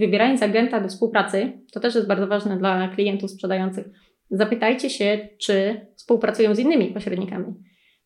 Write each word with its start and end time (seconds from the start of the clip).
wybierając 0.00 0.42
agenta 0.42 0.80
do 0.80 0.88
współpracy, 0.88 1.52
to 1.72 1.80
też 1.80 1.94
jest 1.94 2.08
bardzo 2.08 2.26
ważne 2.26 2.58
dla 2.58 2.88
klientów 2.88 3.30
sprzedających, 3.30 3.86
zapytajcie 4.30 4.90
się, 4.90 5.28
czy 5.38 5.86
współpracują 5.96 6.54
z 6.54 6.58
innymi 6.58 6.86
pośrednikami. 6.86 7.54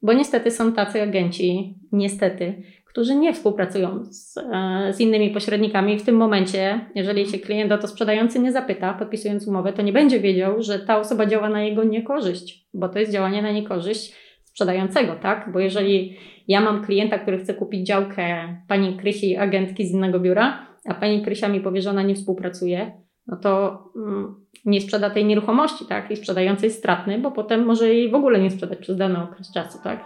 Bo 0.02 0.12
niestety 0.12 0.50
są 0.50 0.72
tacy 0.72 1.02
agenci, 1.02 1.74
niestety, 1.92 2.62
którzy 2.84 3.14
nie 3.14 3.32
współpracują 3.32 4.04
z, 4.04 4.36
e, 4.36 4.92
z, 4.92 5.00
innymi 5.00 5.30
pośrednikami. 5.30 5.98
W 5.98 6.02
tym 6.02 6.16
momencie, 6.16 6.80
jeżeli 6.94 7.26
się 7.26 7.38
klient 7.38 7.72
o 7.72 7.78
to 7.78 7.88
sprzedający 7.88 8.40
nie 8.40 8.52
zapyta, 8.52 8.94
podpisując 8.94 9.48
umowę, 9.48 9.72
to 9.72 9.82
nie 9.82 9.92
będzie 9.92 10.20
wiedział, 10.20 10.62
że 10.62 10.78
ta 10.78 10.98
osoba 10.98 11.26
działa 11.26 11.48
na 11.48 11.62
jego 11.62 11.84
niekorzyść, 11.84 12.68
bo 12.74 12.88
to 12.88 12.98
jest 12.98 13.12
działanie 13.12 13.42
na 13.42 13.52
niekorzyść 13.52 14.14
sprzedającego, 14.44 15.16
tak? 15.22 15.52
Bo 15.52 15.60
jeżeli 15.60 16.16
ja 16.48 16.60
mam 16.60 16.84
klienta, 16.84 17.18
który 17.18 17.38
chce 17.38 17.54
kupić 17.54 17.86
działkę 17.86 18.56
pani 18.68 18.96
Krysi, 18.96 19.36
agentki 19.36 19.86
z 19.86 19.92
innego 19.92 20.20
biura, 20.20 20.66
a 20.88 20.94
pani 20.94 21.22
Krysia 21.22 21.48
mi 21.48 21.60
powie, 21.60 21.82
że 21.82 21.90
ona 21.90 22.02
nie 22.02 22.14
współpracuje, 22.14 22.92
no 23.26 23.36
to 23.36 23.84
mm, 23.96 24.34
nie 24.64 24.80
sprzeda 24.80 25.10
tej 25.10 25.24
nieruchomości, 25.24 25.86
tak? 25.86 26.10
I 26.10 26.16
sprzedający 26.16 26.70
stratny, 26.70 27.18
bo 27.18 27.30
potem 27.30 27.64
może 27.64 27.88
jej 27.88 28.10
w 28.10 28.14
ogóle 28.14 28.40
nie 28.40 28.50
sprzedać 28.50 28.78
przez 28.78 28.96
dany 28.96 29.22
okres 29.22 29.52
czasu, 29.52 29.78
tak? 29.84 30.04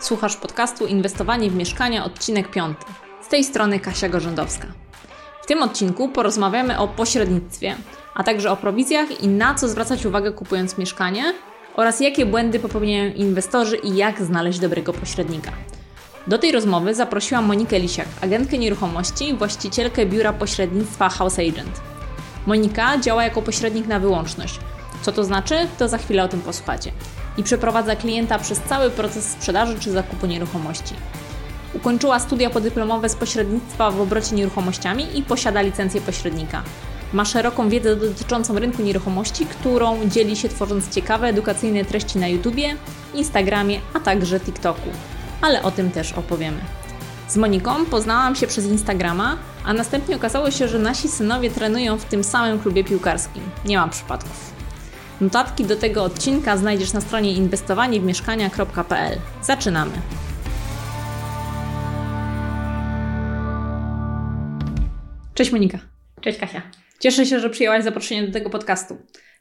Słuchasz 0.00 0.36
podcastu 0.36 0.86
Inwestowanie 0.86 1.50
w 1.50 1.56
mieszkania, 1.56 2.04
odcinek 2.04 2.50
5. 2.50 2.78
Z 3.20 3.28
tej 3.28 3.44
strony 3.44 3.80
Kasia 3.80 4.08
Gorzędowska. 4.08 4.66
W 5.42 5.46
tym 5.46 5.62
odcinku 5.62 6.08
porozmawiamy 6.08 6.78
o 6.78 6.88
pośrednictwie, 6.88 7.74
a 8.14 8.24
także 8.24 8.50
o 8.50 8.56
prowizjach 8.56 9.22
i 9.22 9.28
na 9.28 9.54
co 9.54 9.68
zwracać 9.68 10.06
uwagę 10.06 10.32
kupując 10.32 10.78
mieszkanie 10.78 11.34
oraz 11.76 12.00
jakie 12.00 12.26
błędy 12.26 12.58
popełniają 12.58 13.12
inwestorzy 13.12 13.76
i 13.76 13.96
jak 13.96 14.22
znaleźć 14.22 14.58
dobrego 14.58 14.92
pośrednika. 14.92 15.52
Do 16.26 16.38
tej 16.38 16.52
rozmowy 16.52 16.94
zaprosiłam 16.94 17.44
Monikę 17.44 17.78
Lisiak, 17.78 18.08
agentkę 18.20 18.58
nieruchomości 18.58 19.28
i 19.28 19.34
właścicielkę 19.34 20.06
biura 20.06 20.32
pośrednictwa 20.32 21.08
House 21.08 21.38
Agent. 21.38 21.80
Monika 22.46 22.98
działa 22.98 23.24
jako 23.24 23.42
pośrednik 23.42 23.86
na 23.86 23.98
wyłączność. 24.00 24.58
Co 25.02 25.12
to 25.12 25.24
znaczy? 25.24 25.54
To 25.78 25.88
za 25.88 25.98
chwilę 25.98 26.24
o 26.24 26.28
tym 26.28 26.40
posłuchacie. 26.40 26.92
I 27.36 27.42
przeprowadza 27.42 27.96
klienta 27.96 28.38
przez 28.38 28.60
cały 28.60 28.90
proces 28.90 29.30
sprzedaży 29.30 29.80
czy 29.80 29.90
zakupu 29.90 30.26
nieruchomości. 30.26 30.94
Ukończyła 31.74 32.18
studia 32.18 32.50
podyplomowe 32.50 33.08
z 33.08 33.14
pośrednictwa 33.14 33.90
w 33.90 34.00
obrocie 34.00 34.36
nieruchomościami 34.36 35.18
i 35.18 35.22
posiada 35.22 35.62
licencję 35.62 36.00
pośrednika. 36.00 36.62
Ma 37.12 37.24
szeroką 37.24 37.68
wiedzę 37.68 37.96
dotyczącą 37.96 38.58
rynku 38.58 38.82
nieruchomości, 38.82 39.46
którą 39.46 40.08
dzieli 40.08 40.36
się 40.36 40.48
tworząc 40.48 40.94
ciekawe 40.94 41.28
edukacyjne 41.28 41.84
treści 41.84 42.18
na 42.18 42.28
YouTubie, 42.28 42.76
Instagramie, 43.14 43.80
a 43.94 44.00
także 44.00 44.40
TikToku. 44.40 44.88
Ale 45.40 45.62
o 45.62 45.70
tym 45.70 45.90
też 45.90 46.12
opowiemy. 46.12 46.58
Z 47.28 47.36
Moniką 47.36 47.84
poznałam 47.84 48.36
się 48.36 48.46
przez 48.46 48.66
Instagrama, 48.66 49.36
a 49.64 49.72
następnie 49.72 50.16
okazało 50.16 50.50
się, 50.50 50.68
że 50.68 50.78
nasi 50.78 51.08
synowie 51.08 51.50
trenują 51.50 51.98
w 51.98 52.04
tym 52.04 52.24
samym 52.24 52.58
klubie 52.58 52.84
piłkarskim. 52.84 53.42
Nie 53.64 53.76
mam 53.76 53.90
przypadków. 53.90 54.52
Notatki 55.20 55.64
do 55.64 55.76
tego 55.76 56.04
odcinka 56.04 56.56
znajdziesz 56.56 56.92
na 56.92 57.00
stronie 57.00 57.32
inwestowaniewmieszkania.pl. 57.32 59.18
Zaczynamy! 59.42 59.92
Cześć 65.34 65.52
Monika. 65.52 65.78
Cześć 66.20 66.38
Kasia. 66.38 66.79
Cieszę 67.00 67.26
się, 67.26 67.40
że 67.40 67.50
przyjęłaś 67.50 67.84
zaproszenie 67.84 68.26
do 68.26 68.32
tego 68.32 68.50
podcastu. 68.50 68.96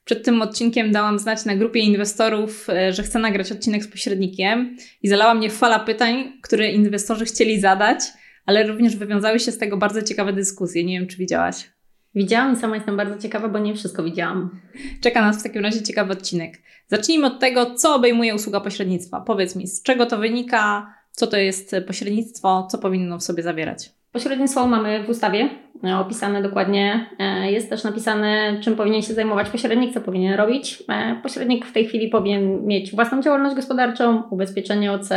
Przed 0.05 0.25
tym 0.25 0.41
odcinkiem 0.41 0.91
dałam 0.91 1.19
znać 1.19 1.45
na 1.45 1.55
grupie 1.55 1.79
inwestorów, 1.79 2.69
e, 2.69 2.93
że 2.93 3.03
chcę 3.03 3.19
nagrać 3.19 3.51
odcinek 3.51 3.83
z 3.83 3.87
pośrednikiem 3.87 4.77
i 5.03 5.07
zalała 5.07 5.33
mnie 5.33 5.49
fala 5.49 5.79
pytań, 5.79 6.33
które 6.41 6.71
inwestorzy 6.71 7.25
chcieli 7.25 7.59
zadać, 7.59 7.99
ale 8.45 8.67
również 8.67 8.95
wywiązały 8.95 9.39
się 9.39 9.51
z 9.51 9.57
tego 9.57 9.77
bardzo 9.77 10.01
ciekawe 10.01 10.33
dyskusje. 10.33 10.83
Nie 10.83 10.99
wiem, 10.99 11.07
czy 11.07 11.17
widziałaś. 11.17 11.69
Widziałam 12.15 12.53
i 12.53 12.55
sama 12.55 12.75
jestem 12.75 12.97
bardzo 12.97 13.17
ciekawa, 13.17 13.49
bo 13.49 13.59
nie 13.59 13.75
wszystko 13.75 14.03
widziałam. 14.03 14.61
Czeka 15.01 15.21
nas 15.21 15.39
w 15.39 15.43
takim 15.43 15.63
razie 15.63 15.83
ciekawy 15.83 16.13
odcinek. 16.13 16.57
Zacznijmy 16.87 17.27
od 17.27 17.39
tego, 17.39 17.75
co 17.75 17.95
obejmuje 17.95 18.35
usługa 18.35 18.59
pośrednictwa. 18.59 19.21
Powiedz 19.21 19.55
mi, 19.55 19.67
z 19.67 19.83
czego 19.83 20.05
to 20.05 20.17
wynika, 20.17 20.93
co 21.11 21.27
to 21.27 21.37
jest 21.37 21.75
pośrednictwo, 21.87 22.67
co 22.71 22.77
powinno 22.77 23.17
w 23.17 23.23
sobie 23.23 23.43
zawierać? 23.43 23.98
Pośrednictwo 24.11 24.67
mamy 24.67 25.03
w 25.03 25.09
ustawie 25.09 25.49
e, 25.83 25.97
opisane 25.97 26.41
dokładnie. 26.41 27.09
E, 27.19 27.51
jest 27.51 27.69
też 27.69 27.83
napisane, 27.83 28.59
czym 28.61 28.75
powinien 28.75 29.01
się 29.01 29.13
zajmować 29.13 29.49
pośrednik, 29.49 29.93
co 29.93 30.01
powinien 30.01 30.33
robić. 30.33 30.83
E, 30.89 31.19
pośrednik 31.23 31.65
w 31.65 31.73
tej 31.73 31.85
chwili 31.85 32.09
powinien 32.09 32.65
mieć 32.65 32.95
własną 32.95 33.21
działalność 33.21 33.55
gospodarczą, 33.55 34.23
ubezpieczenie 34.29 34.91
OC, 34.91 35.09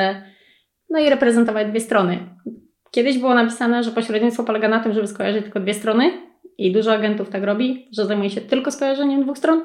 no 0.91 0.98
i 0.98 1.10
reprezentować 1.10 1.69
dwie 1.69 1.80
strony. 1.80 2.19
Kiedyś 2.91 3.19
było 3.19 3.34
napisane, 3.34 3.84
że 3.84 3.91
pośrednictwo 3.91 4.44
polega 4.44 4.69
na 4.69 4.80
tym, 4.80 4.92
żeby 4.92 5.06
skojarzyć 5.06 5.42
tylko 5.42 5.60
dwie 5.60 5.74
strony 5.74 6.10
i 6.59 6.72
dużo 6.72 6.92
agentów 6.92 7.30
tak 7.30 7.42
robi, 7.42 7.88
że 7.92 8.06
zajmuje 8.06 8.30
się 8.30 8.41
tylko 8.41 8.70
skojarzeniem 8.70 9.22
dwóch 9.22 9.38
stron 9.38 9.62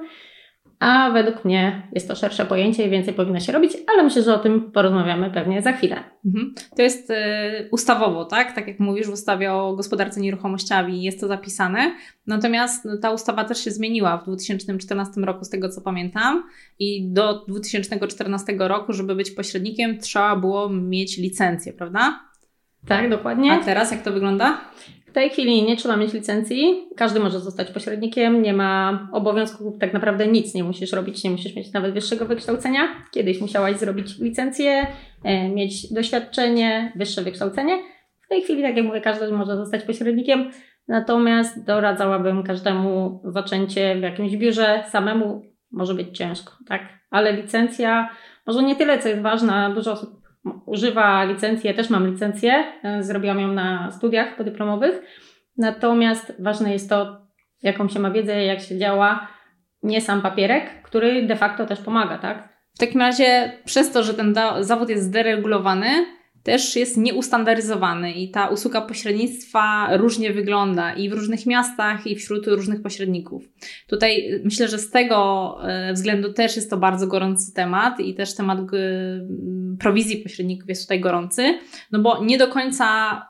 a 0.80 1.12
według 1.12 1.46
mnie 1.46 1.88
jest 1.92 2.08
to 2.08 2.16
szersze 2.16 2.46
pojęcie 2.46 2.88
i 2.88 2.90
więcej 2.90 3.14
powinno 3.14 3.40
się 3.40 3.52
robić, 3.52 3.72
ale 3.88 4.04
myślę, 4.04 4.24
że 4.24 4.36
o 4.36 4.40
tym 4.40 4.72
porozmawiamy 4.72 5.32
pewnie 5.32 5.62
za 5.62 5.72
chwilę. 5.72 6.04
Mhm. 6.26 6.54
To 6.76 6.82
jest 6.82 7.10
y, 7.10 7.14
ustawowo, 7.72 8.26
tak? 8.26 8.56
Tak 8.56 8.68
jak 8.68 8.80
mówisz 8.80 9.08
w 9.08 9.14
ustawie 9.14 9.54
o 9.54 9.76
gospodarce 9.76 10.22
nieruchomościami 10.22 11.04
jest 11.04 11.20
to 11.20 11.28
zapisane. 11.28 11.96
Natomiast 12.28 12.86
no, 12.86 12.98
ta 12.98 13.12
ustawa 13.12 13.46
też 13.46 13.64
się 13.64 13.72
zmieniła 13.72 14.18
w 14.18 14.24
2014 14.26 15.22
roku, 15.22 15.46
z 15.46 15.50
tego 15.50 15.70
co 15.70 15.82
pamiętam, 15.82 16.44
i 16.80 17.12
do 17.12 17.46
2014 17.46 18.56
roku, 18.60 18.94
żeby 18.94 19.16
być 19.16 19.32
pośrednikiem, 19.32 19.98
trzeba 20.00 20.36
było 20.36 20.70
mieć 20.70 21.18
licencję, 21.18 21.74
prawda? 21.74 22.20
Tak, 22.88 23.10
dokładnie. 23.10 23.54
A 23.54 23.64
teraz 23.64 23.92
jak 23.92 24.02
to 24.02 24.12
wygląda? 24.12 24.62
Tej 25.12 25.30
chwili 25.30 25.64
nie 25.64 25.78
trzeba 25.78 25.98
mieć 25.98 26.14
licencji, 26.14 26.88
każdy 26.96 27.20
może 27.20 27.40
zostać 27.40 27.72
pośrednikiem, 27.72 28.42
nie 28.42 28.54
ma 28.54 29.08
obowiązków, 29.12 29.80
tak 29.80 29.94
naprawdę 29.94 30.28
nic 30.28 30.54
nie 30.54 30.64
musisz 30.64 30.94
robić, 30.94 31.24
nie 31.24 31.30
musisz 31.30 31.56
mieć 31.56 31.74
nawet 31.74 31.94
wyższego 31.94 32.26
wykształcenia. 32.26 32.82
Kiedyś 33.12 33.42
musiałaś 33.42 33.78
zrobić 33.78 34.20
licencję, 34.20 34.88
e, 35.24 35.50
mieć 35.50 35.94
doświadczenie, 35.94 36.92
wyższe 36.96 37.22
wykształcenie. 37.22 37.80
W 38.26 38.28
tej 38.28 38.42
chwili, 38.42 38.64
tak 38.64 38.78
jak 38.78 38.86
mówię, 38.86 39.02
każdy 39.02 39.32
może 39.32 39.56
zostać 39.56 39.84
pośrednikiem, 39.84 40.52
natomiast 40.88 41.66
doradzałabym 41.66 42.44
każdemu 42.44 43.22
zaczęcie 43.26 43.96
w 43.96 44.02
jakimś 44.02 44.38
biurze 44.38 44.84
samemu 44.92 45.42
może 45.72 45.94
być 45.94 46.18
ciężko, 46.18 46.54
tak? 46.68 46.82
Ale 47.10 47.34
licencja, 47.34 48.10
może 48.48 48.64
nie 48.64 48.76
tyle, 48.76 49.00
co 49.00 49.10
jest 49.10 49.22
ważne, 49.22 49.72
dużo 49.76 49.92
osób 49.92 50.27
używa 50.66 51.24
licencji, 51.24 51.68
ja 51.68 51.74
też 51.74 51.90
mam 51.90 52.08
licencję, 52.08 52.66
e, 52.84 53.04
zrobiłam 53.04 53.40
ją 53.40 53.48
na 53.48 53.92
studiach 53.92 54.36
podyplomowych, 54.36 55.02
natomiast 55.58 56.34
ważne 56.40 56.74
jest 56.74 56.90
to, 56.90 57.28
jaką 57.64 57.90
się 57.90 58.00
ma 58.00 58.12
wiedzę, 58.12 58.44
jak 58.44 58.60
się 58.60 58.78
działa, 58.78 59.28
nie 59.84 60.02
sam 60.02 60.22
papierek, 60.22 60.82
który 60.84 61.28
de 61.28 61.36
facto 61.36 61.66
też 61.66 61.82
pomaga, 61.82 62.18
tak? 62.18 62.50
W 62.76 62.80
takim 62.80 63.02
razie, 63.02 63.52
przez 63.66 63.92
to, 63.92 64.04
że 64.04 64.14
ten 64.14 64.36
zawód 64.60 64.90
jest 64.90 65.04
zderegulowany, 65.04 65.90
też 66.48 66.76
jest 66.76 66.98
nieustandaryzowany 66.98 68.12
i 68.12 68.32
ta 68.32 68.48
usługa 68.48 68.82
pośrednictwa 68.82 69.90
różnie 69.98 70.34
wygląda 70.34 70.94
i 70.94 71.10
w 71.10 71.14
różnych 71.14 71.46
miastach, 71.46 72.08
i 72.08 72.16
wśród 72.16 72.48
różnych 72.48 72.82
pośredników. 72.82 73.50
Tutaj 73.88 74.42
myślę, 74.44 74.68
że 74.68 74.78
z 74.78 74.92
tego 74.92 75.58
e, 75.64 75.94
względu 75.94 76.34
też 76.34 76.56
jest 76.56 76.70
to 76.70 76.78
bardzo 76.78 77.08
gorący 77.08 77.54
temat 77.54 78.00
i 78.00 78.16
też 78.16 78.36
temat 78.36 78.60
prowizji 79.80 80.18
pośredników 80.18 80.70
jest 80.70 80.82
tutaj 80.82 81.00
gorący, 81.00 81.60
no 81.92 82.00
bo 82.00 82.24
nie 82.24 82.38
do 82.38 82.48
końca 82.48 82.88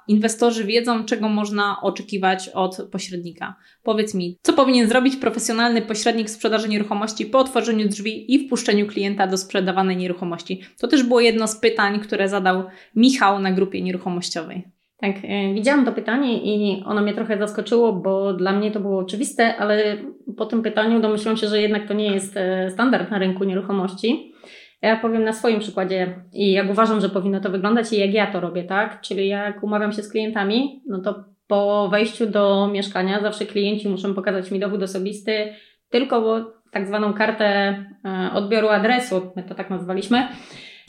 inwestorzy 0.07 0.63
wiedzą, 0.63 1.05
czego 1.05 1.29
można 1.29 1.81
oczekiwać 1.81 2.49
od 2.49 2.77
pośrednika. 2.91 3.55
Powiedz 3.83 4.13
mi, 4.13 4.37
co 4.41 4.53
powinien 4.53 4.89
zrobić 4.89 5.15
profesjonalny 5.15 5.81
pośrednik 5.81 6.29
sprzedaży 6.29 6.69
nieruchomości 6.69 7.25
po 7.25 7.39
otworzeniu 7.39 7.87
drzwi 7.87 8.33
i 8.33 8.47
wpuszczeniu 8.47 8.87
klienta 8.87 9.27
do 9.27 9.37
sprzedawanej 9.37 9.97
nieruchomości? 9.97 10.61
To 10.79 10.87
też 10.87 11.03
było 11.03 11.19
jedno 11.19 11.47
z 11.47 11.59
pytań, 11.59 11.99
które 11.99 12.29
zadał 12.29 12.63
Michał 13.07 13.39
na 13.39 13.51
grupie 13.51 13.81
nieruchomościowej. 13.81 14.63
Tak, 14.97 15.15
e, 15.23 15.53
widziałam 15.53 15.85
to 15.85 15.91
pytanie 15.91 16.37
i 16.43 16.83
ono 16.85 17.01
mnie 17.01 17.13
trochę 17.13 17.37
zaskoczyło, 17.37 17.93
bo 17.93 18.33
dla 18.33 18.51
mnie 18.51 18.71
to 18.71 18.79
było 18.79 18.99
oczywiste, 18.99 19.57
ale 19.57 19.97
po 20.37 20.45
tym 20.45 20.61
pytaniu 20.61 21.01
domyśliłam 21.01 21.37
się, 21.37 21.47
że 21.47 21.61
jednak 21.61 21.87
to 21.87 21.93
nie 21.93 22.13
jest 22.13 22.37
e, 22.37 22.71
standard 22.71 23.11
na 23.11 23.19
rynku 23.19 23.43
nieruchomości. 23.43 24.33
Ja 24.81 24.97
powiem 24.97 25.23
na 25.23 25.33
swoim 25.33 25.59
przykładzie 25.59 26.15
i 26.33 26.51
jak 26.51 26.71
uważam, 26.71 27.01
że 27.01 27.09
powinno 27.09 27.39
to 27.39 27.49
wyglądać 27.49 27.93
i 27.93 27.99
jak 27.99 28.13
ja 28.13 28.31
to 28.31 28.39
robię, 28.39 28.63
tak? 28.63 29.01
Czyli 29.01 29.27
jak 29.27 29.63
umawiam 29.63 29.91
się 29.91 30.03
z 30.03 30.11
klientami, 30.11 30.81
no 30.87 31.01
to 31.01 31.23
po 31.47 31.89
wejściu 31.91 32.25
do 32.25 32.69
mieszkania 32.73 33.21
zawsze 33.21 33.45
klienci 33.45 33.89
muszą 33.89 34.13
pokazać 34.13 34.51
mi 34.51 34.59
dowód 34.59 34.83
osobisty, 34.83 35.53
tylko 35.89 36.45
tak 36.71 36.87
zwaną 36.87 37.13
kartę 37.13 37.45
e, 37.45 38.29
odbioru 38.33 38.67
adresu, 38.67 39.31
my 39.35 39.43
to 39.43 39.55
tak 39.55 39.69
nazwaliśmy, 39.69 40.27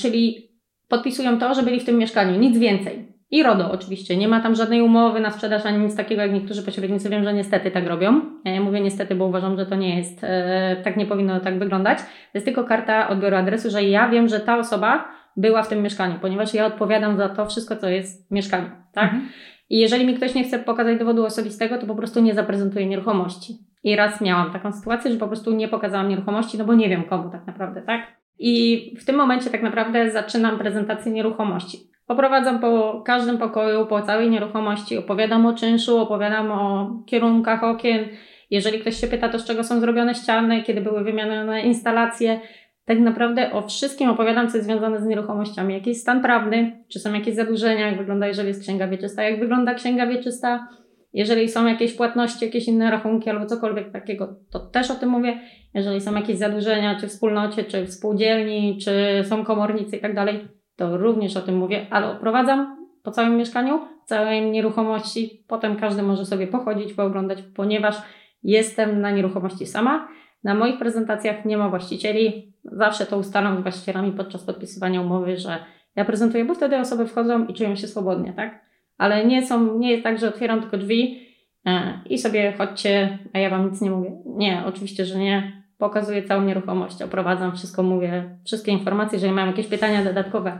czyli 0.00 0.47
podpisują 0.88 1.38
to, 1.38 1.54
że 1.54 1.62
byli 1.62 1.80
w 1.80 1.84
tym 1.84 1.98
mieszkaniu, 1.98 2.38
nic 2.38 2.58
więcej. 2.58 3.18
I 3.30 3.42
RODO 3.42 3.70
oczywiście. 3.70 4.16
Nie 4.16 4.28
ma 4.28 4.40
tam 4.40 4.54
żadnej 4.54 4.82
umowy 4.82 5.20
na 5.20 5.30
sprzedaż 5.30 5.66
ani 5.66 5.78
nic 5.78 5.96
takiego, 5.96 6.22
jak 6.22 6.32
niektórzy 6.32 6.62
pośrednicy 6.62 7.08
wiem, 7.08 7.24
że 7.24 7.34
niestety 7.34 7.70
tak 7.70 7.86
robią. 7.86 8.20
Ja 8.44 8.60
mówię 8.60 8.80
niestety, 8.80 9.14
bo 9.14 9.26
uważam, 9.26 9.56
że 9.56 9.66
to 9.66 9.74
nie 9.74 9.98
jest, 9.98 10.24
e, 10.24 10.76
tak 10.84 10.96
nie 10.96 11.06
powinno 11.06 11.40
tak 11.40 11.58
wyglądać. 11.58 11.98
To 11.98 12.04
jest 12.34 12.44
tylko 12.44 12.64
karta 12.64 13.08
odbioru 13.08 13.36
adresu, 13.36 13.70
że 13.70 13.84
ja 13.84 14.08
wiem, 14.08 14.28
że 14.28 14.40
ta 14.40 14.58
osoba 14.58 15.08
była 15.36 15.62
w 15.62 15.68
tym 15.68 15.82
mieszkaniu, 15.82 16.18
ponieważ 16.20 16.54
ja 16.54 16.66
odpowiadam 16.66 17.16
za 17.16 17.28
to 17.28 17.46
wszystko, 17.46 17.76
co 17.76 17.88
jest 17.88 18.28
w 18.28 18.30
mieszkaniu, 18.30 18.70
tak? 18.92 19.04
Mhm. 19.04 19.28
I 19.70 19.78
jeżeli 19.78 20.06
mi 20.06 20.14
ktoś 20.14 20.34
nie 20.34 20.44
chce 20.44 20.58
pokazać 20.58 20.98
dowodu 20.98 21.24
osobistego, 21.24 21.78
to 21.78 21.86
po 21.86 21.94
prostu 21.94 22.20
nie 22.20 22.34
zaprezentuje 22.34 22.86
nieruchomości. 22.86 23.58
I 23.84 23.96
raz 23.96 24.20
miałam 24.20 24.52
taką 24.52 24.72
sytuację, 24.72 25.12
że 25.12 25.18
po 25.18 25.26
prostu 25.26 25.54
nie 25.54 25.68
pokazałam 25.68 26.08
nieruchomości, 26.08 26.58
no 26.58 26.64
bo 26.64 26.74
nie 26.74 26.88
wiem 26.88 27.02
komu 27.04 27.30
tak 27.30 27.46
naprawdę, 27.46 27.82
tak? 27.82 28.17
I 28.38 28.94
w 29.00 29.04
tym 29.04 29.16
momencie 29.16 29.50
tak 29.50 29.62
naprawdę 29.62 30.10
zaczynam 30.10 30.58
prezentację 30.58 31.12
nieruchomości. 31.12 31.78
Poprowadzam 32.06 32.60
po 32.60 33.02
każdym 33.06 33.38
pokoju, 33.38 33.86
po 33.86 34.02
całej 34.02 34.30
nieruchomości, 34.30 34.96
opowiadam 34.98 35.46
o 35.46 35.54
czynszu, 35.54 35.98
opowiadam 35.98 36.50
o 36.50 36.90
kierunkach 37.06 37.64
okien. 37.64 38.08
Jeżeli 38.50 38.78
ktoś 38.78 39.00
się 39.00 39.06
pyta, 39.06 39.28
to 39.28 39.38
z 39.38 39.44
czego 39.44 39.64
są 39.64 39.80
zrobione 39.80 40.14
ściany, 40.14 40.62
kiedy 40.62 40.80
były 40.80 41.04
wymienione 41.04 41.62
instalacje, 41.62 42.40
tak 42.84 42.98
naprawdę 42.98 43.52
o 43.52 43.62
wszystkim 43.62 44.10
opowiadam, 44.10 44.48
co 44.48 44.56
jest 44.56 44.66
związane 44.66 45.00
z 45.00 45.06
nieruchomościami. 45.06 45.74
Jaki 45.74 45.88
jest 45.88 46.02
stan 46.02 46.22
prawny, 46.22 46.84
czy 46.88 46.98
są 46.98 47.12
jakieś 47.12 47.34
zadłużenia, 47.34 47.86
jak 47.86 47.98
wygląda, 47.98 48.26
jeżeli 48.26 48.48
jest 48.48 48.62
księga 48.62 48.88
wieczysta, 48.88 49.22
jak 49.22 49.40
wygląda 49.40 49.74
księga 49.74 50.06
wieczysta, 50.06 50.68
jeżeli 51.12 51.48
są 51.48 51.66
jakieś 51.66 51.94
płatności, 51.94 52.44
jakieś 52.44 52.68
inne 52.68 52.90
rachunki 52.90 53.30
albo 53.30 53.46
cokolwiek 53.46 53.92
takiego, 53.92 54.36
to 54.50 54.60
też 54.60 54.90
o 54.90 54.94
tym 54.94 55.08
mówię. 55.08 55.40
Jeżeli 55.74 56.00
są 56.00 56.14
jakieś 56.14 56.38
zadłużenia, 56.38 57.00
czy 57.00 57.06
w 57.06 57.10
wspólnocie, 57.10 57.64
czy 57.64 57.82
w 57.82 57.92
spółdzielni, 57.92 58.78
czy 58.84 59.24
są 59.24 59.44
komornicy 59.44 59.96
i 59.96 60.00
tak 60.00 60.14
dalej, 60.14 60.48
to 60.76 60.96
również 60.96 61.36
o 61.36 61.40
tym 61.40 61.56
mówię, 61.56 61.86
ale 61.90 62.10
oprowadzam 62.10 62.76
po 63.02 63.10
całym 63.10 63.36
mieszkaniu, 63.36 63.80
całej 64.04 64.50
nieruchomości. 64.50 65.44
Potem 65.48 65.76
każdy 65.76 66.02
może 66.02 66.26
sobie 66.26 66.46
pochodzić, 66.46 66.92
pooglądać, 66.92 67.42
ponieważ 67.42 67.96
jestem 68.42 69.00
na 69.00 69.10
nieruchomości 69.10 69.66
sama. 69.66 70.08
Na 70.44 70.54
moich 70.54 70.78
prezentacjach 70.78 71.44
nie 71.44 71.56
ma 71.56 71.68
właścicieli. 71.68 72.52
Zawsze 72.64 73.06
to 73.06 73.18
ustalam 73.18 73.58
z 73.58 73.62
właścicielami 73.62 74.12
podczas 74.12 74.44
podpisywania 74.44 75.00
umowy, 75.00 75.36
że 75.36 75.58
ja 75.96 76.04
prezentuję, 76.04 76.44
bo 76.44 76.54
wtedy 76.54 76.76
osoby 76.76 77.06
wchodzą 77.06 77.46
i 77.46 77.54
czują 77.54 77.76
się 77.76 77.86
swobodnie, 77.86 78.32
tak? 78.32 78.67
Ale 78.98 79.26
nie 79.26 79.46
są, 79.46 79.78
nie 79.78 79.90
jest 79.90 80.02
tak, 80.02 80.18
że 80.18 80.28
otwieram 80.28 80.60
tylko 80.60 80.78
drzwi 80.78 81.28
e, 81.66 82.00
i 82.10 82.18
sobie 82.18 82.52
chodźcie, 82.58 83.18
a 83.32 83.38
ja 83.38 83.50
wam 83.50 83.70
nic 83.70 83.80
nie 83.80 83.90
mówię. 83.90 84.12
Nie, 84.26 84.62
oczywiście, 84.66 85.04
że 85.04 85.18
nie. 85.18 85.62
Pokazuję 85.78 86.22
całą 86.22 86.44
nieruchomość, 86.44 87.02
oprowadzam 87.02 87.56
wszystko, 87.56 87.82
mówię 87.82 88.38
wszystkie 88.46 88.72
informacje. 88.72 89.16
Jeżeli 89.16 89.32
mam 89.32 89.46
jakieś 89.46 89.66
pytania 89.66 90.04
dodatkowe, 90.04 90.58